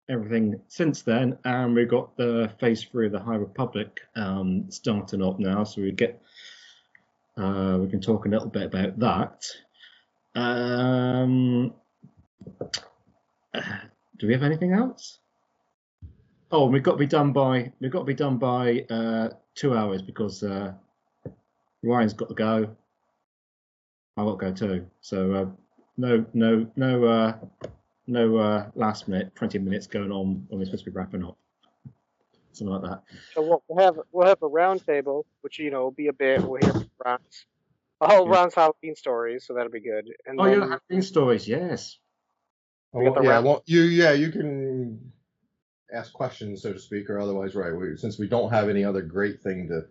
everything 0.07 0.61
since 0.69 1.01
then. 1.01 1.39
And 1.47 1.75
we've 1.75 1.89
got 1.89 2.15
the 2.19 2.53
phase 2.61 2.85
three 2.85 3.07
of 3.07 3.13
the 3.13 3.21
High 3.21 3.37
Republic 3.37 4.01
um, 4.17 4.67
starting 4.71 5.23
up 5.23 5.41
now, 5.41 5.65
so 5.65 5.81
we 5.81 5.93
get 5.93 6.21
uh, 7.39 7.79
we 7.81 7.89
can 7.89 8.03
talk 8.03 8.27
a 8.27 8.29
little 8.29 8.51
bit 8.51 8.65
about 8.65 8.99
that. 8.99 9.47
Um, 10.39 11.73
do 14.19 14.27
we 14.27 14.35
have 14.35 14.43
anything 14.43 14.75
else? 14.75 15.21
Oh, 16.55 16.67
we've 16.67 16.85
got 16.85 16.93
to 16.93 16.99
be 16.99 17.07
done 17.07 17.33
by 17.33 17.73
we've 17.81 17.91
got 17.91 17.99
to 17.99 18.05
be 18.05 18.15
done 18.15 18.39
by 18.39 18.87
uh, 18.89 19.31
two 19.57 19.77
hours 19.77 20.03
because 20.03 20.45
uh, 20.45 20.73
Ryan's 21.83 22.13
got 22.13 22.29
to 22.29 22.35
go. 22.37 22.77
I've 24.17 24.25
got 24.25 24.39
to 24.39 24.47
go 24.47 24.53
too. 24.53 24.87
So 25.01 25.33
uh, 25.33 25.47
no, 25.97 26.25
no, 26.33 26.65
no, 26.77 27.05
uh, 27.07 27.37
no 28.07 28.37
uh, 28.37 28.71
last 28.77 29.09
minute, 29.09 29.35
twenty 29.35 29.59
minutes 29.59 29.89
going 29.89 30.13
on 30.13 30.47
when 30.47 30.61
we're 30.61 30.67
supposed 30.67 30.85
to 30.85 30.93
be 30.93 30.97
wrapping 30.97 31.25
up. 31.25 31.37
Something 32.53 32.73
like 32.73 32.83
that. 32.83 33.03
So 33.35 33.43
we'll, 33.43 33.63
we'll 33.67 33.85
have 33.85 33.99
we'll 34.13 34.29
have 34.29 34.41
a 34.41 34.47
round 34.47 34.87
table, 34.87 35.27
which 35.41 35.59
you 35.59 35.73
know 35.73 35.83
will 35.83 35.91
be 35.91 36.07
a 36.07 36.13
bit. 36.13 36.41
We'll 36.41 36.61
hear 36.63 36.73
from 36.73 36.91
Ron's, 37.05 37.47
all 38.01 38.29
Ron's 38.29 38.55
Halloween 38.55 38.95
stories, 38.95 39.45
so 39.45 39.55
that'll 39.55 39.73
be 39.73 39.81
good. 39.81 40.07
And 40.25 40.41
Oh, 40.41 40.45
then 40.45 40.61
yeah, 40.61 40.69
Halloween 40.69 41.03
stories, 41.03 41.49
yes. 41.49 41.99
We 42.93 43.07
yeah, 43.07 43.41
well, 43.41 43.65
you 43.67 43.81
yeah, 43.81 44.13
you 44.13 44.31
can 44.31 45.13
ask 45.93 46.13
questions, 46.13 46.63
so 46.63 46.73
to 46.73 46.79
speak, 46.79 47.11
or 47.11 47.19
otherwise, 47.19 47.55
right? 47.55 47.75
We, 47.75 47.97
since 47.97 48.19
we 48.19 48.29
don't 48.29 48.51
have 48.51 48.69
any 48.69 48.85
other 48.85 49.03
great 49.03 49.43
thing 49.43 49.69
to 49.69 49.87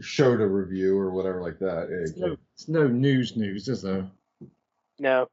show 0.00 0.36
to 0.36 0.46
review 0.46 0.96
or 0.98 1.10
whatever 1.10 1.42
like 1.42 1.58
that. 1.60 1.88
it- 1.90 2.10
It's 2.10 2.16
no, 2.16 2.36
it's 2.54 2.68
no 2.68 2.86
news, 2.88 3.36
news, 3.36 3.68
is 3.68 3.82
there? 3.82 4.08
no, 4.98 5.28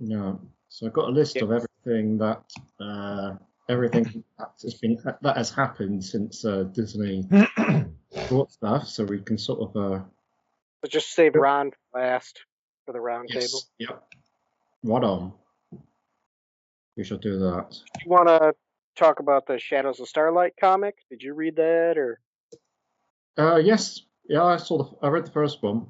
No. 0.00 0.40
So 0.68 0.86
I've 0.86 0.92
got 0.92 1.08
a 1.08 1.12
list 1.12 1.36
of 1.36 1.52
everything 1.52 2.16
that 2.18 2.42
uh, 2.80 3.34
everything 3.68 4.24
that 4.38 4.52
has 4.62 4.74
been 4.74 4.98
that 5.20 5.36
has 5.36 5.50
happened 5.50 6.02
since 6.02 6.44
uh, 6.46 6.62
Disney 6.64 7.28
bought 8.30 8.50
stuff, 8.50 8.88
so 8.88 9.04
we 9.04 9.20
can 9.20 9.36
sort 9.36 9.60
of 9.60 9.76
uh, 9.76 10.02
so 10.82 10.88
just 10.88 11.12
save 11.12 11.34
Ron 11.34 11.72
last 11.94 12.40
for 12.86 12.92
the 12.92 13.00
round 13.00 13.28
yes, 13.32 13.50
table. 13.52 13.62
yep, 13.78 14.02
right 14.82 15.04
on. 15.04 15.32
We 16.96 17.04
shall 17.04 17.18
do 17.18 17.38
that. 17.38 17.76
You 18.04 18.10
want 18.10 18.28
to 18.28 18.54
talk 18.96 19.20
about 19.20 19.46
the 19.46 19.58
Shadows 19.58 20.00
of 20.00 20.08
Starlight 20.08 20.54
comic? 20.60 20.96
Did 21.10 21.22
you 21.22 21.34
read 21.34 21.56
that 21.56 21.94
or? 21.96 22.20
Uh, 23.38 23.56
yes, 23.56 24.02
yeah, 24.28 24.44
I 24.44 24.58
saw 24.58 24.78
the 24.78 25.06
I 25.06 25.08
read 25.08 25.24
the 25.26 25.30
first 25.30 25.62
one. 25.62 25.86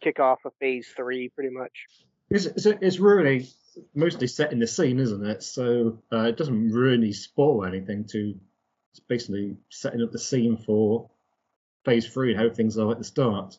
kick 0.00 0.20
off 0.20 0.44
of 0.44 0.52
phase 0.60 0.88
three, 0.96 1.28
pretty 1.30 1.50
much. 1.50 1.86
It's, 2.30 2.46
it's, 2.46 2.66
it's 2.66 2.98
really 3.00 3.48
mostly 3.94 4.28
set 4.28 4.52
in 4.52 4.60
the 4.60 4.66
scene, 4.66 5.00
isn't 5.00 5.26
it? 5.26 5.42
So 5.42 6.02
uh, 6.12 6.22
it 6.22 6.36
doesn't 6.36 6.70
really 6.70 7.12
spoil 7.12 7.64
anything. 7.64 8.04
To 8.12 8.34
it's 8.92 9.00
basically 9.00 9.56
setting 9.70 10.02
up 10.02 10.12
the 10.12 10.18
scene 10.18 10.56
for 10.56 11.10
phase 11.84 12.06
three 12.06 12.32
and 12.32 12.40
how 12.40 12.50
things 12.50 12.78
are 12.78 12.90
at 12.92 12.98
the 12.98 13.04
start. 13.04 13.58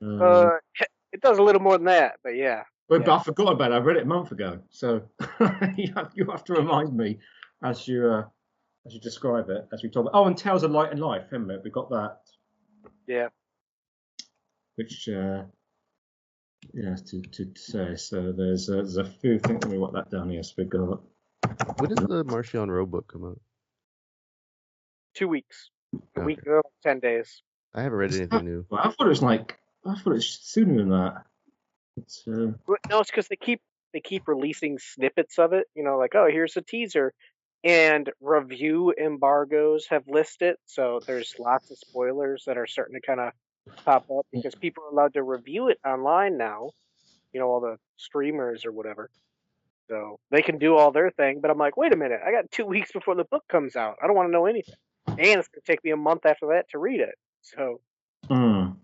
Um, 0.00 0.22
Uh, 0.22 0.50
it 1.12 1.20
does 1.20 1.38
a 1.38 1.42
little 1.42 1.60
more 1.60 1.78
than 1.78 1.86
that, 1.86 2.16
but 2.22 2.36
yeah. 2.36 2.62
But, 2.88 3.04
but 3.04 3.14
I 3.20 3.22
forgot 3.22 3.52
about 3.52 3.72
it. 3.72 3.74
I 3.74 3.78
read 3.78 3.96
it 3.96 4.02
a 4.02 4.06
month 4.06 4.30
ago, 4.32 4.60
so 4.70 5.02
you, 5.76 5.92
have, 5.96 6.12
you 6.14 6.26
have 6.30 6.44
to 6.44 6.52
remind 6.52 6.94
me 6.94 7.18
as 7.62 7.88
you 7.88 8.06
uh, 8.06 8.24
as 8.86 8.92
you 8.92 9.00
describe 9.00 9.48
it 9.48 9.66
as 9.72 9.82
we 9.82 9.88
talk. 9.88 10.02
About, 10.02 10.18
oh, 10.18 10.26
and 10.26 10.36
Tales 10.36 10.62
of 10.64 10.70
Light 10.70 10.90
and 10.92 11.00
Life, 11.00 11.24
haven't 11.30 11.48
we? 11.48 11.56
We 11.64 11.70
got 11.70 11.88
that, 11.90 12.18
Yeah. 13.06 13.28
which 14.76 15.08
uh, 15.08 15.44
yeah, 16.74 16.96
to, 17.06 17.22
to 17.22 17.46
say. 17.56 17.96
So 17.96 18.32
there's 18.32 18.68
uh, 18.68 18.76
there's 18.76 18.98
a 18.98 19.04
few 19.06 19.38
things. 19.38 19.64
Let 19.64 19.70
me 19.72 19.78
write 19.78 19.94
that 19.94 20.10
down 20.10 20.28
here. 20.28 20.42
So 20.42 20.52
we 20.58 20.64
got 20.64 21.00
When 21.78 21.88
does 21.88 22.06
the 22.06 22.24
Marchion 22.26 22.68
Ro 22.68 22.84
book 22.84 23.10
come 23.10 23.24
out? 23.24 23.40
Two 25.14 25.28
weeks. 25.28 25.70
A 25.94 26.20
Okay. 26.20 26.26
week, 26.26 26.40
uh, 26.46 26.60
ten 26.82 27.00
days. 27.00 27.42
I 27.74 27.82
haven't 27.82 27.98
read 27.98 28.12
anything 28.12 28.44
new. 28.44 28.66
Well, 28.68 28.80
I 28.84 28.90
thought 28.90 29.06
it 29.06 29.08
was 29.08 29.22
like 29.22 29.58
I 29.86 29.94
thought 29.94 30.10
it 30.10 30.14
was 30.16 30.28
sooner 30.28 30.76
than 30.76 30.90
that. 30.90 31.24
It's, 31.96 32.26
uh, 32.28 32.52
No, 32.88 33.00
it's 33.00 33.10
because 33.10 33.28
they 33.28 33.36
keep 33.36 33.60
they 33.92 34.00
keep 34.00 34.26
releasing 34.28 34.78
snippets 34.78 35.38
of 35.38 35.52
it. 35.52 35.66
You 35.74 35.84
know, 35.84 35.98
like 35.98 36.14
oh, 36.14 36.26
here's 36.30 36.56
a 36.56 36.62
teaser, 36.62 37.12
and 37.62 38.10
review 38.20 38.92
embargoes 38.98 39.86
have 39.90 40.04
listed. 40.08 40.56
So 40.66 41.02
there's 41.06 41.34
lots 41.38 41.70
of 41.70 41.78
spoilers 41.78 42.44
that 42.46 42.58
are 42.58 42.66
starting 42.66 43.00
to 43.00 43.06
kind 43.06 43.20
of 43.20 43.32
pop 43.84 44.04
up 44.10 44.26
because 44.32 44.54
people 44.54 44.84
are 44.84 44.90
allowed 44.90 45.14
to 45.14 45.22
review 45.22 45.68
it 45.68 45.78
online 45.86 46.36
now. 46.38 46.72
You 47.32 47.40
know, 47.40 47.48
all 47.48 47.60
the 47.60 47.78
streamers 47.96 48.64
or 48.66 48.72
whatever. 48.72 49.10
So 49.90 50.18
they 50.30 50.42
can 50.42 50.58
do 50.58 50.76
all 50.76 50.92
their 50.92 51.10
thing, 51.10 51.40
but 51.40 51.50
I'm 51.50 51.58
like, 51.58 51.76
wait 51.76 51.92
a 51.92 51.96
minute, 51.96 52.20
I 52.26 52.32
got 52.32 52.50
two 52.50 52.64
weeks 52.66 52.92
before 52.92 53.14
the 53.16 53.24
book 53.24 53.44
comes 53.50 53.76
out. 53.76 53.96
I 54.02 54.06
don't 54.06 54.16
want 54.16 54.28
to 54.28 54.32
know 54.32 54.46
anything. 54.46 54.76
And 55.18 55.38
it's 55.40 55.48
gonna 55.48 55.62
take 55.66 55.84
me 55.84 55.90
a 55.92 55.96
month 55.96 56.26
after 56.26 56.48
that 56.48 56.68
to 56.70 56.78
read 56.78 57.00
it. 57.00 57.14
So 57.42 57.80
Hmm. 58.28 58.83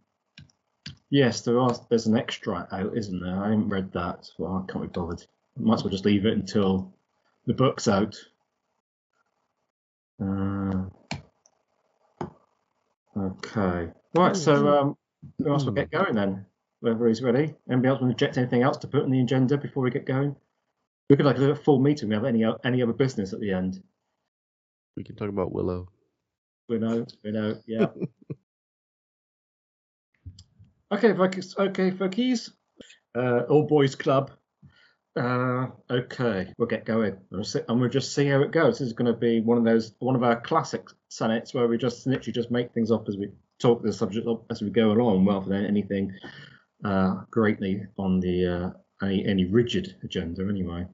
Yes, 1.10 1.40
there 1.42 1.58
are. 1.58 1.74
There's 1.88 2.06
an 2.06 2.16
extra 2.16 2.68
out, 2.70 2.96
isn't 2.96 3.20
there? 3.20 3.36
I 3.36 3.50
haven't 3.50 3.68
read 3.68 3.92
that. 3.92 4.28
Well, 4.38 4.64
I 4.68 4.72
can't 4.72 4.84
be 4.84 5.00
bothered. 5.00 5.24
Might 5.56 5.74
as 5.74 5.84
well 5.84 5.90
just 5.90 6.04
leave 6.04 6.24
it 6.24 6.34
until 6.34 6.94
the 7.46 7.54
book's 7.54 7.88
out. 7.88 8.16
Uh, 10.22 10.84
okay. 13.16 13.90
Right. 14.14 14.36
So 14.36 14.68
um, 14.68 14.96
we 15.38 15.46
might 15.50 15.56
as 15.56 15.64
well 15.64 15.74
get 15.74 15.90
going 15.90 16.14
then. 16.14 16.46
Whoever 16.80 17.08
is 17.08 17.22
ready. 17.22 17.54
Anybody 17.68 17.88
else 17.88 18.00
want 18.00 18.16
to 18.16 18.24
inject 18.24 18.38
anything 18.38 18.62
else 18.62 18.78
to 18.78 18.88
put 18.88 19.02
on 19.02 19.10
the 19.10 19.20
agenda 19.20 19.58
before 19.58 19.82
we 19.82 19.90
get 19.90 20.06
going? 20.06 20.36
We 21.10 21.16
could 21.16 21.26
like 21.26 21.36
do 21.36 21.50
a 21.50 21.56
full 21.56 21.80
meeting. 21.80 22.08
We 22.08 22.14
have 22.14 22.24
any 22.24 22.44
any 22.64 22.82
other 22.82 22.92
business 22.92 23.32
at 23.32 23.40
the 23.40 23.52
end. 23.52 23.82
We 24.96 25.02
can 25.04 25.16
talk 25.16 25.28
about 25.28 25.52
Willow. 25.52 25.88
Willow, 26.68 27.04
Willow, 27.24 27.60
Yeah. 27.66 27.86
Okay, 30.92 31.14
folks. 31.14 31.54
Okay, 31.56 31.92
folkies. 31.92 32.50
Uh, 33.16 33.42
all 33.48 33.64
boys 33.64 33.94
club. 33.94 34.32
Uh, 35.16 35.68
okay, 35.88 36.52
we'll 36.58 36.66
get 36.68 36.84
going. 36.84 37.16
We'll 37.30 37.44
see, 37.44 37.60
and 37.68 37.80
we'll 37.80 37.90
just 37.90 38.12
see 38.12 38.26
how 38.26 38.42
it 38.42 38.50
goes. 38.50 38.78
This 38.78 38.88
is 38.88 38.92
going 38.92 39.12
to 39.12 39.18
be 39.18 39.40
one 39.40 39.56
of 39.56 39.64
those, 39.64 39.94
one 40.00 40.16
of 40.16 40.24
our 40.24 40.40
classic 40.40 40.88
sonnets 41.08 41.54
where 41.54 41.68
we 41.68 41.78
just 41.78 42.06
literally 42.06 42.32
just 42.32 42.50
make 42.50 42.72
things 42.72 42.90
up 42.90 43.08
as 43.08 43.16
we 43.16 43.30
talk 43.60 43.82
the 43.82 43.92
subject 43.92 44.26
up 44.26 44.44
as 44.50 44.62
we 44.62 44.70
go 44.70 44.90
along, 44.90 45.26
rather 45.26 45.48
than 45.48 45.64
anything 45.64 46.12
uh, 46.84 47.22
greatly 47.30 47.86
on 47.96 48.18
the 48.18 48.46
uh, 48.46 49.06
any 49.06 49.24
any 49.26 49.44
rigid 49.44 49.94
agenda 50.02 50.42
anyway. 50.48 50.86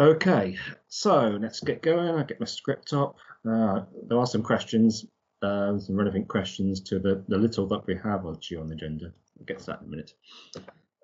Okay, 0.00 0.58
so 0.88 1.38
let's 1.40 1.60
get 1.60 1.82
going. 1.82 2.16
I'll 2.16 2.24
get 2.24 2.40
my 2.40 2.46
script 2.46 2.92
up. 2.92 3.16
Uh, 3.48 3.82
there 4.08 4.18
are 4.18 4.26
some 4.26 4.42
questions, 4.42 5.06
uh, 5.42 5.78
some 5.78 5.96
relevant 5.96 6.28
questions 6.28 6.80
to 6.80 6.98
the, 6.98 7.24
the 7.28 7.38
little 7.38 7.66
that 7.66 7.86
we 7.86 7.96
have 7.96 8.26
actually 8.26 8.58
on 8.58 8.68
the 8.68 8.74
agenda. 8.74 9.12
I'll 9.38 9.46
get 9.46 9.58
to 9.60 9.66
that 9.66 9.80
in 9.80 9.86
a 9.86 9.90
minute. 9.90 10.12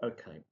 Okay, 0.03 0.43